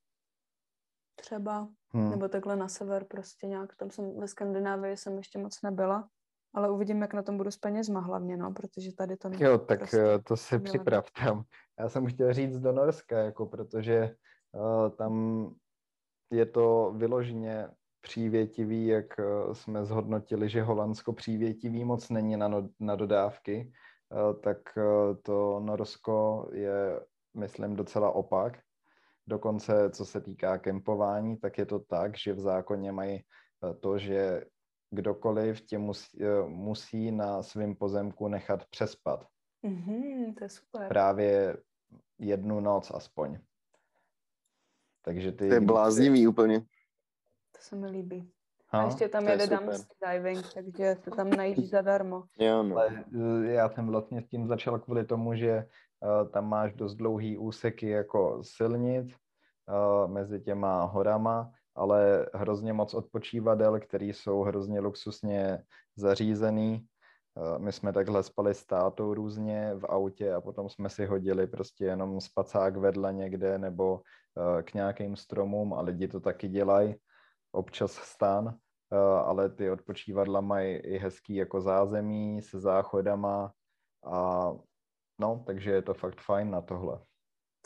třeba, 1.15 1.67
hmm. 1.91 2.09
nebo 2.09 2.27
takhle 2.27 2.55
na 2.55 2.67
sever 2.67 3.03
prostě 3.03 3.47
nějak. 3.47 3.75
Tam 3.75 3.91
jsem 3.91 4.19
ve 4.19 4.27
Skandinávii 4.27 4.97
jsem 4.97 5.17
ještě 5.17 5.39
moc 5.39 5.61
nebyla, 5.61 6.07
ale 6.53 6.69
uvidím, 6.69 7.01
jak 7.01 7.13
na 7.13 7.21
tom 7.21 7.37
budu 7.37 7.51
s 7.51 7.57
penězma 7.57 7.99
hlavně, 7.99 8.37
no, 8.37 8.53
protože 8.53 8.93
tady 8.93 9.17
to 9.17 9.29
Jo, 9.37 9.57
tak 9.57 9.79
prostě 9.79 10.01
eh, 10.01 10.19
to 10.19 10.37
se 10.37 10.59
připrav 10.59 11.11
tam. 11.11 11.43
Já 11.79 11.89
jsem 11.89 12.05
chtěl 12.05 12.33
říct 12.33 12.59
do 12.59 12.71
Norska, 12.71 13.19
jako 13.19 13.45
protože 13.45 14.15
uh, 14.51 14.89
tam 14.89 15.45
je 16.31 16.45
to 16.45 16.93
vyloženě 16.97 17.69
přívětivý, 18.01 18.87
jak 18.87 19.19
eh, 19.19 19.55
jsme 19.55 19.85
zhodnotili, 19.85 20.49
že 20.49 20.61
Holandsko 20.61 21.13
přívětivý 21.13 21.85
moc 21.85 22.09
není 22.09 22.37
na, 22.37 22.47
no, 22.47 22.69
na 22.79 22.95
dodávky, 22.95 23.71
tak 24.43 24.57
to 25.21 25.59
Norsko 25.59 26.49
je, 26.53 26.99
myslím, 27.37 27.75
docela 27.75 28.11
opak. 28.11 28.59
Dokonce, 29.29 29.89
co 29.89 30.05
se 30.05 30.21
týká 30.21 30.57
kempování, 30.57 31.37
tak 31.37 31.57
je 31.57 31.65
to 31.65 31.79
tak, 31.79 32.17
že 32.17 32.33
v 32.33 32.39
zákoně 32.39 32.91
mají 32.91 33.23
to, 33.79 33.97
že 33.97 34.45
kdokoliv 34.91 35.61
tě 35.61 35.77
musí, 35.77 36.19
musí 36.47 37.11
na 37.11 37.43
svém 37.43 37.75
pozemku 37.75 38.27
nechat 38.27 38.65
přespat. 38.65 39.25
Mm-hmm, 39.63 40.33
to 40.33 40.43
je 40.43 40.49
super. 40.49 40.87
Právě 40.87 41.57
jednu 42.19 42.59
noc 42.59 42.91
aspoň. 42.91 43.39
Takže 45.01 45.31
ty... 45.31 45.47
To 45.47 45.53
je 45.53 45.61
bláznivý 45.61 46.27
úplně. 46.27 46.59
To 47.51 47.59
se 47.59 47.75
mi 47.75 47.87
líbí. 47.87 48.31
Ha, 48.67 48.81
a 48.81 48.85
ještě 48.85 49.09
tam 49.09 49.27
jede 49.27 49.47
dumpster 49.47 49.97
diving, 50.11 50.53
takže 50.53 50.95
se 51.03 51.11
tam 51.11 51.29
najíš 51.29 51.69
zadarmo. 51.69 52.23
Jo, 52.39 52.63
no. 52.63 52.75
Ale 52.77 53.03
eh, 53.45 53.51
já 53.51 53.69
jsem 53.69 53.87
vlastně 53.87 54.21
s 54.21 54.27
tím 54.27 54.47
začal 54.47 54.79
kvůli 54.79 55.05
tomu, 55.05 55.35
že 55.35 55.65
tam 56.31 56.49
máš 56.49 56.73
dost 56.73 56.95
dlouhý 56.95 57.37
úseky 57.37 57.89
jako 57.89 58.39
silnic 58.43 59.15
uh, 59.69 60.11
mezi 60.11 60.39
těma 60.39 60.83
horama, 60.83 61.51
ale 61.75 62.25
hrozně 62.33 62.73
moc 62.73 62.93
odpočívadel, 62.93 63.79
které 63.79 64.05
jsou 64.05 64.41
hrozně 64.41 64.79
luxusně 64.79 65.63
zařízený. 65.95 66.87
Uh, 67.35 67.59
my 67.59 67.71
jsme 67.71 67.93
takhle 67.93 68.23
spali 68.23 68.55
s 68.55 68.65
tátou 68.65 69.13
různě 69.13 69.75
v 69.75 69.83
autě 69.83 70.33
a 70.33 70.41
potom 70.41 70.69
jsme 70.69 70.89
si 70.89 71.05
hodili 71.05 71.47
prostě 71.47 71.85
jenom 71.85 72.21
spacák 72.21 72.77
vedle 72.77 73.13
někde 73.13 73.57
nebo 73.57 74.01
k 74.63 74.73
nějakým 74.73 75.15
stromům 75.15 75.73
a 75.73 75.81
lidi 75.81 76.07
to 76.07 76.19
taky 76.19 76.47
dělají 76.47 76.95
občas 77.51 77.91
stan, 77.91 78.55
eh, 78.93 78.97
ale 78.97 79.49
ty 79.49 79.71
odpočívadla 79.71 80.41
mají 80.41 80.75
i 80.75 80.97
hezký 80.97 81.35
jako 81.35 81.61
zázemí 81.61 82.41
se 82.41 82.59
záchodama 82.59 83.51
a 84.05 84.51
no, 85.19 85.43
takže 85.47 85.71
je 85.71 85.81
to 85.81 85.93
fakt 85.93 86.21
fajn 86.21 86.51
na 86.51 86.61
tohle. 86.61 86.99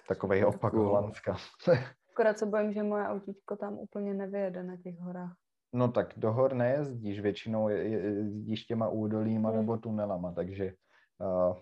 Takový 0.08 0.46
opak 0.46 0.74
Holandska. 0.74 1.38
Akorát 2.14 2.38
se 2.38 2.46
bojím, 2.46 2.74
že 2.74 2.84
moje 2.84 3.08
autíčko 3.08 3.56
tam 3.56 3.74
úplně 3.74 4.14
nevyjede 4.14 4.64
na 4.64 4.78
těch 4.78 5.00
horách. 5.00 5.36
No 5.74 5.92
tak 5.92 6.14
do 6.18 6.32
hor 6.32 6.54
nejezdíš, 6.54 7.20
většinou 7.20 7.70
jezdíš 7.70 8.66
těma 8.66 8.88
údolíma 8.88 9.50
hmm. 9.50 9.58
nebo 9.58 9.78
tunelama, 9.78 10.32
takže 10.32 10.74
uh, 11.18 11.58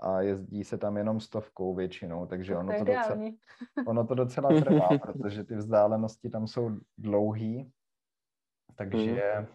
a 0.00 0.20
jezdí 0.20 0.64
se 0.64 0.78
tam 0.78 0.96
jenom 0.96 1.20
stovkou 1.20 1.74
většinou, 1.74 2.26
takže 2.26 2.56
ono 2.56 2.78
to, 2.78 2.84
docela, 2.84 3.18
ono 3.86 4.06
to 4.06 4.14
docela 4.14 4.48
trvá, 4.60 4.88
protože 5.02 5.44
ty 5.44 5.56
vzdálenosti 5.56 6.30
tam 6.30 6.46
jsou 6.46 6.70
dlouhý, 6.98 7.72
takže 8.76 9.22
mm. 9.40 9.46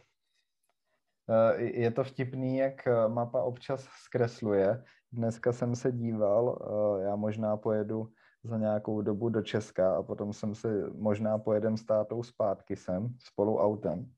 je 1.58 1.92
to 1.92 2.04
vtipný, 2.04 2.58
jak 2.58 2.88
mapa 3.08 3.44
občas 3.44 3.84
zkresluje. 3.84 4.84
Dneska 5.16 5.54
jsem 5.54 5.76
se 5.76 5.92
díval, 5.92 6.60
eh, 6.62 7.04
já 7.04 7.16
možná 7.16 7.58
pojedu 7.58 8.12
za 8.44 8.58
nějakou 8.58 9.02
dobu 9.02 9.30
do 9.30 9.42
Česka 9.42 9.98
a 9.98 10.04
potom 10.04 10.34
jsem 10.34 10.56
se 10.56 10.90
možná 10.90 11.38
pojedem 11.38 11.78
s 11.78 11.86
tátou 11.86 12.24
zpátky 12.24 12.76
sem, 12.76 13.18
spolu 13.20 13.60
autem. 13.60 14.14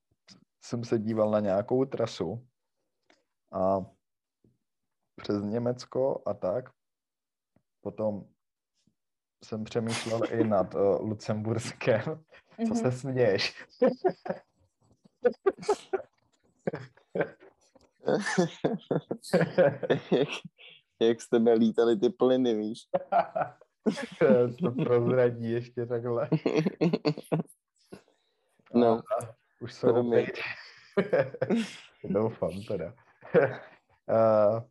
Jsem 0.62 0.84
se 0.84 1.00
díval 1.00 1.32
na 1.32 1.40
nějakou 1.40 1.86
trasu 1.86 2.48
a 3.52 3.86
přes 5.16 5.44
Německo 5.44 6.22
a 6.26 6.34
tak. 6.34 6.70
Potom 7.82 8.26
jsem 9.44 9.64
přemýšlel 9.64 10.22
i 10.32 10.44
nad 10.44 10.76
uh, 10.76 10.82
Lucemburskem. 10.82 12.04
Co 12.68 12.76
se 12.76 12.92
směješ? 12.92 13.68
jak, 21.00 21.22
z 21.22 21.30
tebe 21.30 21.54
lítali 21.54 21.98
ty 21.98 22.10
plyny, 22.10 22.56
víš? 22.56 22.80
to 24.60 24.72
prozradí 24.72 25.52
ještě 25.52 25.86
takhle. 25.86 26.30
No. 28.74 28.98
A 28.98 29.36
už 29.62 29.74
jsou 29.74 30.12
Doufám 32.04 32.52
teda. 32.68 32.94
Uh, 34.10 34.62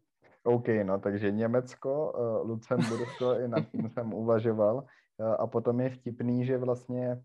OK, 0.43 0.69
no 0.82 0.98
takže 0.98 1.31
Německo, 1.31 2.12
uh, 2.12 2.51
Lucembursko, 2.51 3.35
i 3.35 3.48
nad 3.48 3.61
tím 3.61 3.89
jsem 3.89 4.15
uvažoval. 4.15 4.77
Uh, 4.77 5.36
a 5.39 5.47
potom 5.47 5.81
je 5.81 5.90
vtipný, 5.90 6.47
že 6.47 6.59
vlastně 6.59 7.23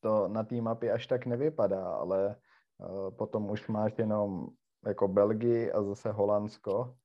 to 0.00 0.28
na 0.28 0.44
té 0.44 0.60
mapě 0.60 0.92
až 0.92 1.06
tak 1.06 1.26
nevypadá, 1.26 1.94
ale 1.94 2.36
uh, 2.78 3.10
potom 3.10 3.50
už 3.50 3.68
máš 3.68 3.92
jenom 3.98 4.46
jako 4.86 5.08
Belgii 5.08 5.72
a 5.72 5.82
zase 5.82 6.12
Holandsko. 6.12 6.96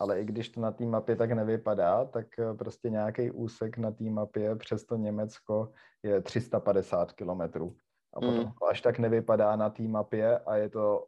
Ale 0.00 0.20
i 0.20 0.24
když 0.24 0.48
to 0.48 0.60
na 0.60 0.70
té 0.70 0.84
mapě 0.84 1.16
tak 1.16 1.32
nevypadá, 1.32 2.04
tak 2.04 2.26
prostě 2.58 2.90
nějaký 2.90 3.30
úsek 3.30 3.78
na 3.78 3.90
té 3.90 4.04
mapě 4.04 4.56
přes 4.56 4.84
to 4.84 4.96
Německo 4.96 5.72
je 6.02 6.20
350 6.22 7.12
kilometrů. 7.12 7.76
A 8.14 8.20
potom 8.20 8.38
mm. 8.38 8.52
až 8.70 8.80
tak 8.80 8.98
nevypadá 8.98 9.56
na 9.56 9.70
té 9.70 9.82
mapě 9.82 10.38
a 10.38 10.56
je 10.56 10.68
to 10.68 11.06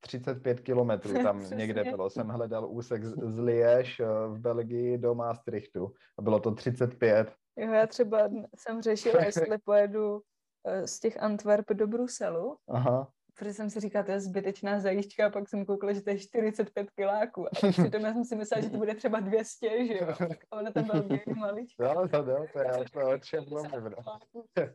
35 0.00 0.60
kilometrů 0.60 1.12
tam 1.22 1.50
někde 1.54 1.84
bylo. 1.84 2.10
Jsem 2.10 2.28
hledal 2.28 2.66
úsek 2.70 3.04
z, 3.04 3.14
z 3.34 3.38
Liež 3.38 4.00
eh, 4.00 4.06
v 4.28 4.38
Belgii 4.38 4.98
do 4.98 5.14
Maastrichtu 5.14 5.94
a 6.18 6.22
bylo 6.22 6.40
to 6.40 6.54
35. 6.54 7.34
Jo, 7.56 7.72
já 7.72 7.86
třeba 7.86 8.18
jsem 8.56 8.82
řešila, 8.82 9.24
jestli 9.24 9.58
pojedu 9.58 10.20
eh, 10.66 10.86
z 10.86 11.00
těch 11.00 11.22
Antwerp 11.22 11.68
do 11.70 11.86
Bruselu. 11.86 12.56
Aha. 12.68 13.12
Protože 13.38 13.54
jsem 13.54 13.70
si 13.70 13.80
říkala, 13.80 14.04
to 14.04 14.10
je 14.10 14.20
zbytečná 14.20 14.80
zajížďka, 14.80 15.26
a 15.26 15.30
pak 15.30 15.48
jsem 15.48 15.66
koukala, 15.66 15.92
že 15.92 16.02
to 16.02 16.10
je 16.10 16.18
45 16.18 16.90
kiláků. 16.90 17.46
A 17.46 17.50
přitom 17.72 18.02
já 18.02 18.12
jsem 18.12 18.24
si 18.24 18.36
myslela, 18.36 18.62
že 18.62 18.70
to 18.70 18.76
bude 18.76 18.94
třeba 18.94 19.20
200, 19.20 19.86
že 19.86 19.94
jo. 19.94 20.08
A 20.50 20.56
ona 20.56 20.70
tam 20.70 20.84
byla 20.84 21.04
malička. 21.36 21.84
Jo, 21.84 22.08
to, 22.08 22.16
jo, 22.16 22.46
to 22.52 22.58
já 22.58 22.84
to 22.92 23.10
o 23.10 23.18
čem 23.18 23.44
mluvím, 23.48 23.84
no. 23.96 24.18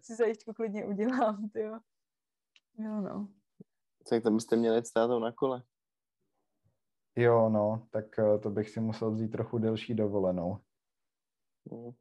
Si 0.02 0.16
zajížďku 0.16 0.54
klidně 0.54 0.86
udělám, 0.86 1.50
ty 1.50 1.60
jo. 1.60 1.80
Jo, 2.78 3.02
no. 3.02 3.28
Tak 4.10 4.24
to 4.24 4.32
byste 4.32 4.56
měli 4.56 4.86
s 4.86 4.92
tátou 4.92 5.20
na 5.20 5.32
kole. 5.32 5.64
Jo, 7.16 7.50
no, 7.50 7.88
tak 7.92 8.20
eh, 8.20 8.40
to 8.40 8.50
bych 8.50 8.70
si 8.70 8.80
musel 8.80 9.12
vzít 9.12 9.32
trochu 9.32 9.58
delší 9.58 9.94
dovolenou. 9.94 10.58
Mm. 11.72 11.92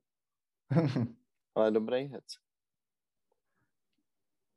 Ale 1.55 1.71
dobrý 1.71 2.05
hec. 2.05 2.25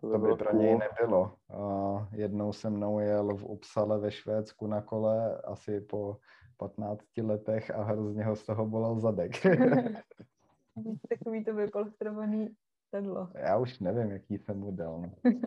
To 0.01 0.19
by 0.19 0.35
pro 0.35 0.55
něj 0.55 0.77
nebylo. 0.77 1.35
Uh, 1.55 2.07
jednou 2.11 2.53
se 2.53 2.69
mnou 2.69 2.99
jel 2.99 3.35
v 3.35 3.43
Upsale 3.43 3.99
ve 3.99 4.11
Švédsku 4.11 4.67
na 4.67 4.81
kole 4.81 5.41
asi 5.41 5.81
po 5.81 6.17
15 6.57 7.05
letech 7.21 7.71
a 7.71 7.83
hrozně 7.83 8.23
ho 8.25 8.35
z 8.35 8.43
toho 8.43 8.65
bolel 8.65 8.99
zadek. 8.99 9.31
Takový 11.09 11.43
to 11.43 11.53
vypolstrovaný 11.53 12.55
sedlo. 12.89 13.29
Já 13.35 13.57
už 13.57 13.79
nevím, 13.79 14.11
jaký 14.11 14.37
jsem 14.37 14.59
mu 14.59 14.71
dal. 14.71 15.01
No. 15.01 15.11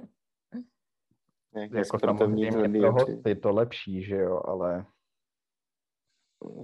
Jako 1.54 1.98
samozřejmě 1.98 2.50
pro 2.80 2.92
hosty 2.92 3.34
to 3.34 3.52
lepší, 3.52 4.02
že 4.02 4.16
jo, 4.16 4.40
ale 4.44 4.86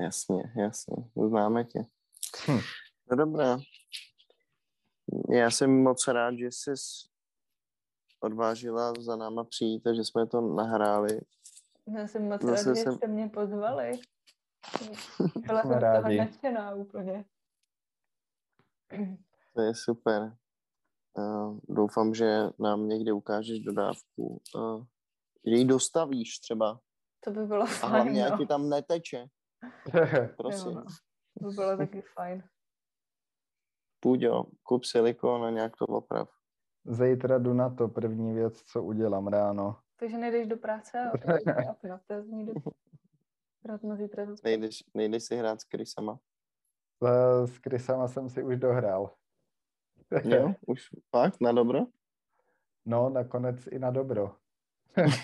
Jasně, 0.00 0.42
jasně. 0.56 0.96
Známe 1.28 1.64
tě. 1.64 1.78
Hm. 2.48 2.58
No 3.10 3.16
dobrá. 3.16 3.58
Já 5.30 5.50
jsem 5.50 5.82
moc 5.82 6.08
rád, 6.08 6.34
že 6.34 6.46
jsi 6.46 6.70
odvážila 8.20 8.92
za 9.00 9.16
náma 9.16 9.44
přijít 9.44 9.86
a 9.86 9.92
že 9.94 10.04
jsme 10.04 10.26
to 10.26 10.40
nahráli. 10.40 11.20
Já 11.98 12.06
jsem 12.06 12.28
moc 12.28 12.42
Zase 12.42 12.68
rád, 12.68 12.76
že 12.76 12.82
jsem- 12.82 12.94
jste 12.94 13.06
mě 13.06 13.28
pozvali. 13.28 13.92
Byla 15.46 15.62
jsem 15.62 15.70
z 15.72 16.02
toho 16.02 16.16
nadšená 16.16 16.74
úplně. 16.74 17.24
To 19.54 19.60
je 19.62 19.74
super. 19.74 20.36
Uh, 21.18 21.58
doufám, 21.68 22.14
že 22.14 22.42
nám 22.58 22.88
někdy 22.88 23.12
ukážeš 23.12 23.60
dodávku. 23.60 24.42
Uh, 24.54 24.84
že 25.46 25.54
ji 25.54 25.64
dostavíš 25.64 26.38
třeba. 26.38 26.80
To 27.24 27.30
by 27.30 27.46
bylo 27.46 27.62
A 27.62 27.66
fajn, 27.66 27.92
hlavně, 27.92 28.30
no. 28.30 28.38
ti 28.38 28.46
tam 28.46 28.68
neteče. 28.68 29.26
Prosím. 30.36 30.68
Jo, 30.72 30.74
no. 30.74 30.84
To 31.40 31.48
by 31.48 31.54
bylo 31.54 31.76
taky 31.76 32.02
fajn. 32.02 32.48
Půjď 34.00 34.22
kup 34.62 34.84
silikon 34.84 35.44
a 35.44 35.50
nějak 35.50 35.76
to 35.76 35.84
oprav. 35.86 36.37
Zítra 36.88 37.38
jdu 37.38 37.52
na 37.54 37.70
to, 37.70 37.88
první 37.88 38.34
věc, 38.34 38.62
co 38.62 38.82
udělám 38.82 39.26
ráno. 39.26 39.76
Takže 39.96 40.18
nejdeš 40.18 40.46
do 40.46 40.56
práce 40.56 41.00
a 41.00 42.20
zní 42.20 42.46
do... 42.46 42.52
Na 43.82 43.96
zítra. 43.96 44.26
Nejdeš, 44.44 44.84
nejdeš 44.94 45.24
si 45.24 45.36
hrát 45.36 45.60
s 45.60 45.64
krysama. 45.64 46.18
Eh, 47.06 47.46
S 47.46 47.58
Krysama 47.58 48.08
jsem 48.08 48.28
si 48.28 48.42
už 48.42 48.56
dohrál. 48.56 49.10
Jo, 50.24 50.54
už 50.66 50.90
fakt, 51.10 51.40
na 51.40 51.52
dobro? 51.52 51.86
No, 52.86 53.10
nakonec 53.10 53.66
i 53.66 53.78
na 53.78 53.90
dobro. 53.90 54.36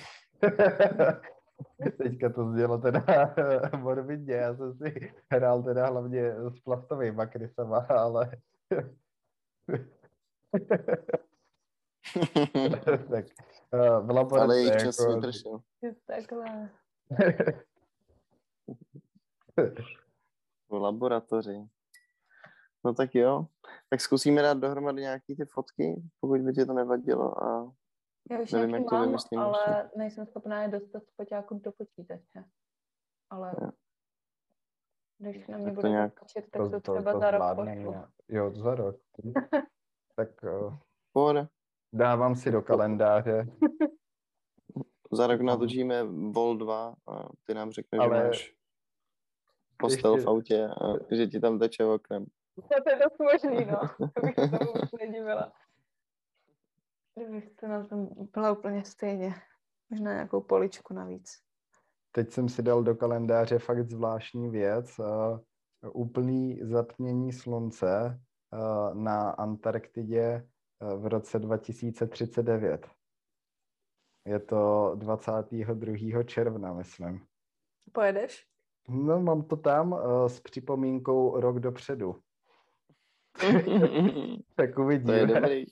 Teďka 1.99 2.29
to 2.33 2.51
znělo 2.51 2.79
teda 2.79 3.05
morbidně, 3.77 4.35
já 4.35 4.55
jsem 4.55 4.75
si 4.75 5.13
hrál 5.33 5.63
teda 5.63 5.87
hlavně 5.87 6.33
s 6.33 6.61
plastovými 6.61 7.23
krysama, 7.27 7.79
ale 7.79 8.31
tak 13.11 13.25
eh, 13.75 14.01
v 14.01 14.11
laboratoři 14.11 14.41
Ale 14.41 14.57
jejich 14.59 14.77
čas 14.83 14.99
jako, 15.01 15.15
vypršel. 15.15 15.61
Takhle. 16.07 16.71
V 20.69 20.73
laboratoři. 20.73 21.69
No 22.85 22.95
tak 22.95 23.15
jo. 23.15 23.47
Tak 23.91 24.01
zkusíme 24.01 24.43
dát 24.43 24.59
dohromady 24.59 25.01
nějaký 25.03 25.37
ty 25.37 25.45
fotky, 25.45 26.03
pokud 26.21 26.41
by 26.41 26.53
ti 26.53 26.67
to 26.67 26.73
nevadilo. 26.73 27.45
A 27.45 27.73
Já 28.31 28.41
už 28.41 28.53
Nevím, 28.53 28.69
nějaký 28.69 28.83
jak 28.85 28.91
to 28.91 28.95
mám, 28.97 29.07
vymyslím 29.07 29.41
ale 29.41 29.91
nejsem 29.97 30.27
schopná 30.27 30.63
je 30.63 30.69
dostat 30.69 31.03
z 31.07 31.11
poťáku 31.17 31.55
do 31.65 31.73
počítače. 31.73 32.45
Ale 33.31 33.55
Jo. 33.63 33.71
když 35.19 35.47
na 35.47 35.57
mě 35.57 35.67
Tak 35.67 35.75
to 35.75 35.81
bude 35.81 35.89
nějak- 35.89 36.13
stačit, 36.19 36.51
tak 36.51 36.63
to, 36.63 36.71
to, 36.71 36.81
to, 36.81 36.93
třeba 36.93 37.13
to 37.13 37.19
za 37.21 37.31
rok. 37.31 37.69
Jo, 38.29 38.53
za 38.55 38.75
rok. 38.75 38.97
tak 40.17 40.45
eh, 40.45 40.79
pohoda. 41.13 41.49
Dávám 41.95 42.37
si 42.37 42.51
do 42.51 42.63
kalendáře. 42.63 43.47
Za 45.13 45.27
rok 45.27 45.41
natočíme 45.41 46.05
Vol 46.31 46.57
2 46.57 46.95
a 47.07 47.29
ty 47.45 47.55
nám 47.55 47.71
řekneš, 47.71 48.01
Ale 48.01 48.17
že 48.19 48.25
máš 48.25 48.55
postel 49.77 50.15
ještě- 50.15 50.25
v 50.25 50.29
autě 50.29 50.69
a 50.69 51.15
že 51.15 51.27
ti 51.27 51.41
tam 51.41 51.59
teče 51.59 51.85
oknem. 51.85 52.27
To 52.85 52.91
je 52.91 52.99
dost 52.99 53.19
možný, 53.19 53.65
no. 53.65 53.81
To 54.15 54.27
bych 54.27 54.35
se 54.35 54.59
tomu 54.59 54.73
vůbec 54.73 54.91
nedivila. 55.01 55.53
Kdybych 57.15 57.51
to 57.61 57.69
na 57.69 57.85
tom 57.85 58.09
byla 58.33 58.53
úplně 58.53 58.85
stejně. 58.85 59.35
Možná 59.91 60.13
nějakou 60.13 60.41
poličku 60.41 60.95
navíc. 60.95 61.31
Teď 62.13 62.31
jsem 62.31 62.49
si 62.49 62.63
dal 62.63 62.83
do 62.83 62.95
kalendáře 62.95 63.59
fakt 63.59 63.91
zvláštní 63.91 64.51
věc. 64.51 64.99
Uh, 64.99 65.39
úplný 65.93 66.61
zatmění 66.63 67.33
slunce 67.33 68.21
uh, 68.53 68.95
na 68.95 69.31
Antarktidě 69.31 70.49
v 70.97 71.07
roce 71.07 71.39
2039. 71.39 72.87
Je 74.27 74.41
to 74.41 74.93
22. 74.95 76.23
června, 76.23 76.73
myslím. 76.73 77.27
Pojedeš? 77.93 78.47
No, 78.89 79.21
mám 79.21 79.43
to 79.43 79.57
tam 79.57 79.93
uh, 79.93 80.27
s 80.27 80.41
připomínkou 80.41 81.41
rok 81.41 81.61
dopředu. 81.61 82.17
Tak 84.57 84.75
to 84.75 84.81
je 84.81 84.85
uvidíme. 84.87 85.27
dobrý. 85.27 85.65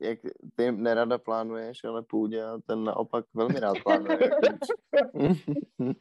Jak 0.00 0.18
ty 0.54 0.72
nerada 0.72 1.18
plánuješ, 1.18 1.84
ale 1.84 2.02
půjde 2.02 2.44
a 2.44 2.58
ten 2.66 2.84
naopak 2.84 3.24
velmi 3.34 3.60
rád 3.60 3.76
plánuje. 3.84 4.18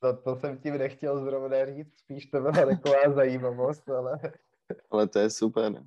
To, 0.00 0.16
to 0.16 0.36
jsem 0.36 0.58
tím 0.58 0.78
nechtěl 0.78 1.24
zrovna 1.24 1.66
říct, 1.66 1.98
spíš 1.98 2.26
to 2.26 2.40
byla 2.40 2.52
taková 2.52 3.12
zajímavost, 3.14 3.88
ale 3.90 4.18
ale 4.90 5.08
to 5.08 5.18
je 5.18 5.30
super. 5.30 5.84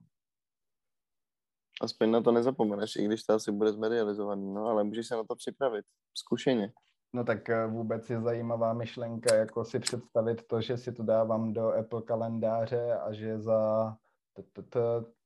Aspoň 1.82 2.12
na 2.12 2.22
to 2.22 2.32
nezapomeneš, 2.32 2.96
i 2.96 3.06
když 3.06 3.24
to 3.24 3.34
asi 3.34 3.52
bude 3.52 3.72
zmedializovaný, 3.74 4.54
no, 4.54 4.66
ale 4.66 4.84
můžeš 4.84 5.08
se 5.08 5.16
na 5.16 5.24
to 5.24 5.36
připravit. 5.36 5.86
Zkušeně. 6.18 6.74
No 7.14 7.24
tak 7.24 7.50
eh, 7.50 7.68
vůbec 7.68 8.10
je 8.10 8.22
zajímavá 8.22 8.74
myšlenka, 8.74 9.36
jako 9.36 9.66
si 9.66 9.80
představit 9.80 10.48
to, 10.48 10.62
že 10.62 10.78
si 10.78 10.92
to 10.92 11.04
dávám 11.04 11.54
do 11.54 11.74
Apple 11.74 12.02
kalendáře 12.02 12.94
a 13.00 13.14
že 13.14 13.40
za 13.40 13.92
t- 14.34 14.44
t- 14.44 14.64
t- 14.64 14.80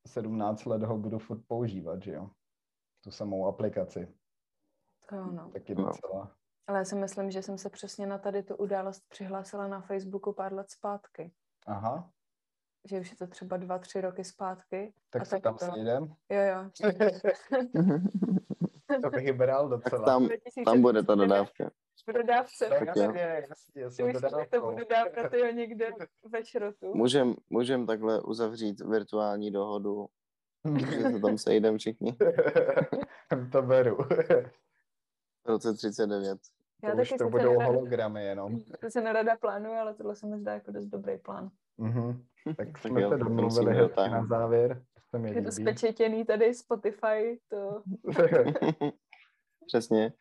17 0.07 0.65
let 0.65 0.83
ho 0.83 0.97
budu 0.97 1.19
furt 1.19 1.41
používat, 1.47 2.03
že 2.03 2.11
jo? 2.13 2.29
Tu 3.03 3.11
samou 3.11 3.47
aplikaci. 3.47 4.15
To 5.09 5.15
jo, 5.15 5.25
no. 5.31 5.49
Taky 5.53 5.75
No. 5.75 5.85
docela. 5.85 6.31
Ale 6.67 6.77
já 6.77 6.85
si 6.85 6.95
myslím, 6.95 7.31
že 7.31 7.41
jsem 7.41 7.57
se 7.57 7.69
přesně 7.69 8.07
na 8.07 8.17
tady 8.17 8.43
tu 8.43 8.55
událost 8.55 9.03
přihlásila 9.09 9.67
na 9.67 9.81
Facebooku 9.81 10.33
pár 10.33 10.53
let 10.53 10.71
zpátky. 10.71 11.33
Aha, 11.67 12.11
Že 12.85 12.99
už 12.99 13.11
je 13.11 13.17
to 13.17 13.27
třeba 13.27 13.57
dva, 13.57 13.77
tři 13.77 14.01
roky 14.01 14.23
zpátky. 14.23 14.93
tak 15.09 15.21
A 15.21 15.25
se 15.25 15.31
tak 15.35 15.43
tam 15.43 15.57
to- 15.57 15.65
sejdem. 15.65 16.13
Jo, 16.29 16.41
jo. 16.41 16.91
To 19.01 19.09
bych 19.09 19.33
bral 19.33 19.69
tak 19.69 19.79
docela. 19.83 20.05
tam, 20.05 20.29
tam 20.65 20.81
bude 20.81 21.03
ta 21.03 21.15
2039 21.15 21.27
dodávka. 21.27 21.71
V 22.07 22.13
dodávce. 22.13 22.65
Tak 22.69 22.95
jo. 22.95 23.03
jasně, 23.03 23.21
jasně, 23.75 24.05
už 24.05 24.13
to 24.51 24.61
budu 24.61 24.85
dávka 24.89 25.29
tyjo 25.29 25.51
někde 25.51 25.89
ve 26.31 26.45
šrotu. 26.45 26.93
Můžem, 26.93 27.35
můžem 27.49 27.85
takhle 27.85 28.21
uzavřít 28.21 28.81
virtuální 28.81 29.51
dohodu, 29.51 30.05
že 30.79 31.01
se 31.01 31.19
tam 31.19 31.37
sejdeme 31.37 31.77
všichni. 31.77 32.15
to 33.51 33.61
beru. 33.61 33.97
V 35.43 35.47
roce 35.47 35.73
39. 35.73 36.39
Já 36.83 36.91
to 36.91 37.01
už 37.01 37.09
taky 37.09 37.17
to 37.17 37.29
budou 37.29 37.49
nerada, 37.51 37.65
hologramy 37.65 38.23
jenom. 38.25 38.59
to 38.81 38.89
se 38.89 39.01
nerada 39.01 39.35
plánuje, 39.37 39.79
ale 39.79 39.93
tohle 39.93 40.15
se 40.15 40.27
mi 40.27 40.37
zdá 40.39 40.53
jako 40.53 40.71
dost 40.71 40.85
dobrý 40.85 41.17
plán. 41.17 41.49
Mhm. 41.77 42.25
Tak 42.53 42.77
jsme 42.79 43.01
se 43.01 43.09
tak 43.09 43.19
to 43.19 43.23
domluvili 43.23 43.75
hezky 43.75 44.09
na 44.09 44.25
závěr. 44.25 44.85
To 44.93 45.01
se 45.09 45.19
mi 45.19 45.35
Je 45.35 45.41
to 45.41 45.51
spečetěný 45.51 46.25
tady 46.25 46.53
Spotify, 46.53 47.39
to 47.49 47.83
Přesně. 49.67 50.13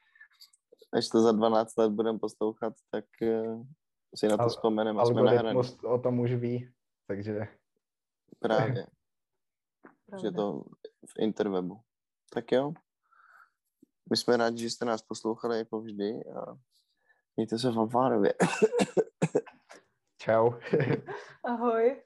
Až 0.92 1.08
to 1.08 1.20
za 1.20 1.32
12 1.32 1.76
let 1.76 1.92
budeme 1.92 2.18
poslouchat, 2.18 2.72
tak 2.90 3.04
uh, 3.22 3.66
si 4.14 4.28
na 4.28 4.36
to 4.36 4.48
vzpomeneme 4.48 5.02
a 5.02 5.04
jsme 5.04 5.22
nahraní. 5.22 5.48
Algoritmus 5.48 5.84
o 5.84 5.98
tom 5.98 6.20
už 6.20 6.34
ví, 6.34 6.72
takže 7.06 7.48
Právě, 8.40 8.86
že 10.22 10.30
to 10.30 10.64
v 11.06 11.18
interwebu. 11.18 11.80
Tak 12.32 12.52
jo. 12.52 12.72
My 14.10 14.16
jsme 14.16 14.36
rádi, 14.36 14.58
že 14.58 14.70
jste 14.70 14.84
nás 14.84 15.02
poslouchali 15.02 15.58
jako 15.58 15.80
vždy 15.80 16.24
a 16.24 16.58
mějte 17.36 17.58
se 17.58 17.70
v 17.70 17.78
Alvárově. 17.78 18.34
čau. 20.20 20.50
Ahoj. 21.44 22.02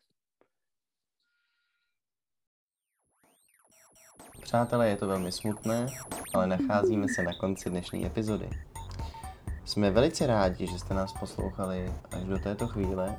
Přátelé, 4.48 4.88
je 4.88 4.96
to 4.96 5.06
velmi 5.06 5.32
smutné, 5.32 5.86
ale 6.34 6.46
nacházíme 6.46 7.06
se 7.08 7.22
na 7.22 7.32
konci 7.40 7.70
dnešní 7.70 8.06
epizody. 8.06 8.50
Jsme 9.64 9.90
velice 9.90 10.26
rádi, 10.26 10.66
že 10.66 10.78
jste 10.78 10.94
nás 10.94 11.12
poslouchali 11.12 11.92
až 12.16 12.24
do 12.24 12.38
této 12.38 12.66
chvíle 12.66 13.16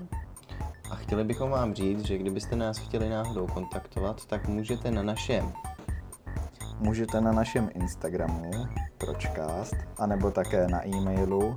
a 0.92 0.96
chtěli 0.96 1.24
bychom 1.24 1.50
vám 1.50 1.74
říct, 1.74 2.06
že 2.06 2.18
kdybyste 2.18 2.56
nás 2.56 2.78
chtěli 2.78 3.10
náhodou 3.10 3.48
kontaktovat, 3.48 4.26
tak 4.26 4.48
můžete 4.48 4.92
na 4.92 5.04
našem 5.04 5.54
Můžete 6.80 7.22
na 7.22 7.32
našem 7.32 7.70
Instagramu 7.74 8.52
pročkást, 8.98 9.76
anebo 9.98 10.32
také 10.32 10.68
na 10.68 10.88
e-mailu 10.88 11.56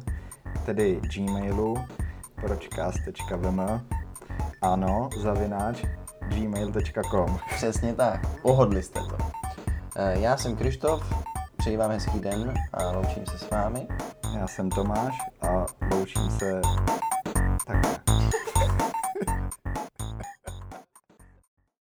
tedy 0.67 1.01
gmailu 1.15 1.85
pročcast.vm 2.35 3.61
ano, 4.63 5.11
zavináč 5.23 5.85
gmail.com 6.29 7.39
Přesně 7.57 7.95
tak, 7.95 8.41
pohodli 8.43 8.83
jste 8.83 9.01
to. 9.01 9.32
Eh, 9.97 10.21
Já 10.21 10.37
jsem 10.37 10.57
Krištof, 10.57 11.13
přeji 11.57 11.77
vám 11.77 11.91
hezký 11.91 12.21
den 12.21 12.55
a 12.75 12.91
loučím 12.91 13.27
se 13.27 13.39
s 13.39 13.51
vámi. 13.51 13.87
Já 14.39 14.49
jsem 14.49 14.71
Tomáš 14.71 15.19
a 15.43 15.67
loučím 15.91 16.31
se 16.31 16.61
takhle. 17.67 18.02